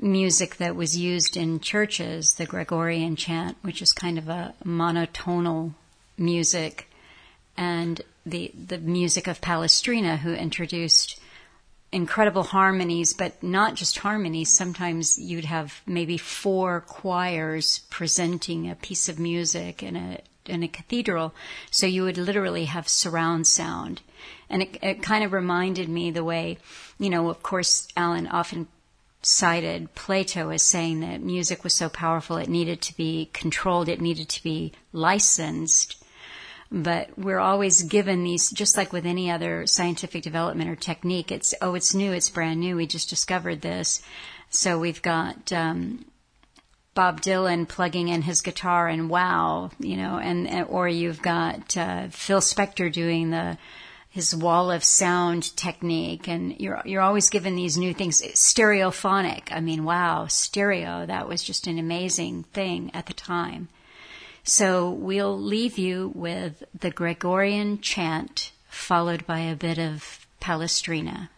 music 0.00 0.56
that 0.56 0.76
was 0.76 0.96
used 0.96 1.36
in 1.36 1.60
churches, 1.60 2.34
the 2.34 2.46
Gregorian 2.46 3.16
chant, 3.16 3.56
which 3.62 3.82
is 3.82 3.92
kind 3.92 4.16
of 4.16 4.28
a 4.28 4.54
monotonal 4.64 5.74
music, 6.16 6.88
and 7.56 8.00
the 8.24 8.52
the 8.54 8.78
music 8.78 9.26
of 9.26 9.40
Palestrina, 9.40 10.18
who 10.18 10.32
introduced 10.32 11.20
incredible 11.90 12.42
harmonies, 12.42 13.12
but 13.12 13.42
not 13.42 13.74
just 13.74 13.98
harmonies. 13.98 14.52
Sometimes 14.52 15.18
you'd 15.18 15.46
have 15.46 15.80
maybe 15.86 16.18
four 16.18 16.82
choirs 16.82 17.80
presenting 17.90 18.70
a 18.70 18.74
piece 18.76 19.08
of 19.08 19.18
music 19.18 19.82
in 19.82 19.96
a 19.96 20.20
in 20.48 20.62
a 20.62 20.68
cathedral, 20.68 21.34
so 21.70 21.86
you 21.86 22.02
would 22.04 22.18
literally 22.18 22.66
have 22.66 22.88
surround 22.88 23.46
sound. 23.46 24.02
And 24.50 24.62
it, 24.62 24.78
it 24.82 25.02
kind 25.02 25.24
of 25.24 25.32
reminded 25.32 25.88
me 25.88 26.10
the 26.10 26.24
way, 26.24 26.58
you 26.98 27.10
know, 27.10 27.28
of 27.28 27.42
course, 27.42 27.88
Alan 27.96 28.26
often 28.26 28.68
cited 29.22 29.94
Plato 29.94 30.50
as 30.50 30.62
saying 30.62 31.00
that 31.00 31.22
music 31.22 31.64
was 31.64 31.74
so 31.74 31.88
powerful 31.88 32.36
it 32.36 32.48
needed 32.48 32.80
to 32.82 32.96
be 32.96 33.30
controlled, 33.32 33.88
it 33.88 34.00
needed 34.00 34.28
to 34.28 34.42
be 34.42 34.72
licensed. 34.92 36.02
But 36.70 37.18
we're 37.18 37.38
always 37.38 37.82
given 37.82 38.24
these, 38.24 38.50
just 38.50 38.76
like 38.76 38.92
with 38.92 39.06
any 39.06 39.30
other 39.30 39.66
scientific 39.66 40.22
development 40.22 40.68
or 40.68 40.76
technique, 40.76 41.32
it's, 41.32 41.54
oh, 41.62 41.74
it's 41.74 41.94
new, 41.94 42.12
it's 42.12 42.28
brand 42.28 42.60
new, 42.60 42.76
we 42.76 42.86
just 42.86 43.08
discovered 43.08 43.62
this. 43.62 44.02
So 44.50 44.78
we've 44.78 45.02
got 45.02 45.52
um, 45.52 46.04
Bob 46.98 47.20
Dylan 47.20 47.68
plugging 47.68 48.08
in 48.08 48.22
his 48.22 48.40
guitar 48.40 48.88
and 48.88 49.08
wow, 49.08 49.70
you 49.78 49.96
know, 49.96 50.18
and 50.18 50.66
or 50.68 50.88
you've 50.88 51.22
got 51.22 51.76
uh, 51.76 52.08
Phil 52.08 52.40
Spector 52.40 52.92
doing 52.92 53.30
the 53.30 53.56
his 54.10 54.34
wall 54.34 54.72
of 54.72 54.82
sound 54.82 55.56
technique, 55.56 56.26
and 56.26 56.58
you're 56.58 56.82
you're 56.84 57.00
always 57.00 57.30
given 57.30 57.54
these 57.54 57.78
new 57.78 57.94
things. 57.94 58.20
Stereophonic, 58.20 59.52
I 59.52 59.60
mean, 59.60 59.84
wow, 59.84 60.26
stereo. 60.26 61.06
That 61.06 61.28
was 61.28 61.44
just 61.44 61.68
an 61.68 61.78
amazing 61.78 62.42
thing 62.52 62.90
at 62.92 63.06
the 63.06 63.14
time. 63.14 63.68
So 64.42 64.90
we'll 64.90 65.40
leave 65.40 65.78
you 65.78 66.10
with 66.16 66.64
the 66.76 66.90
Gregorian 66.90 67.80
chant, 67.80 68.50
followed 68.68 69.24
by 69.24 69.38
a 69.38 69.54
bit 69.54 69.78
of 69.78 70.26
Palestrina. 70.40 71.28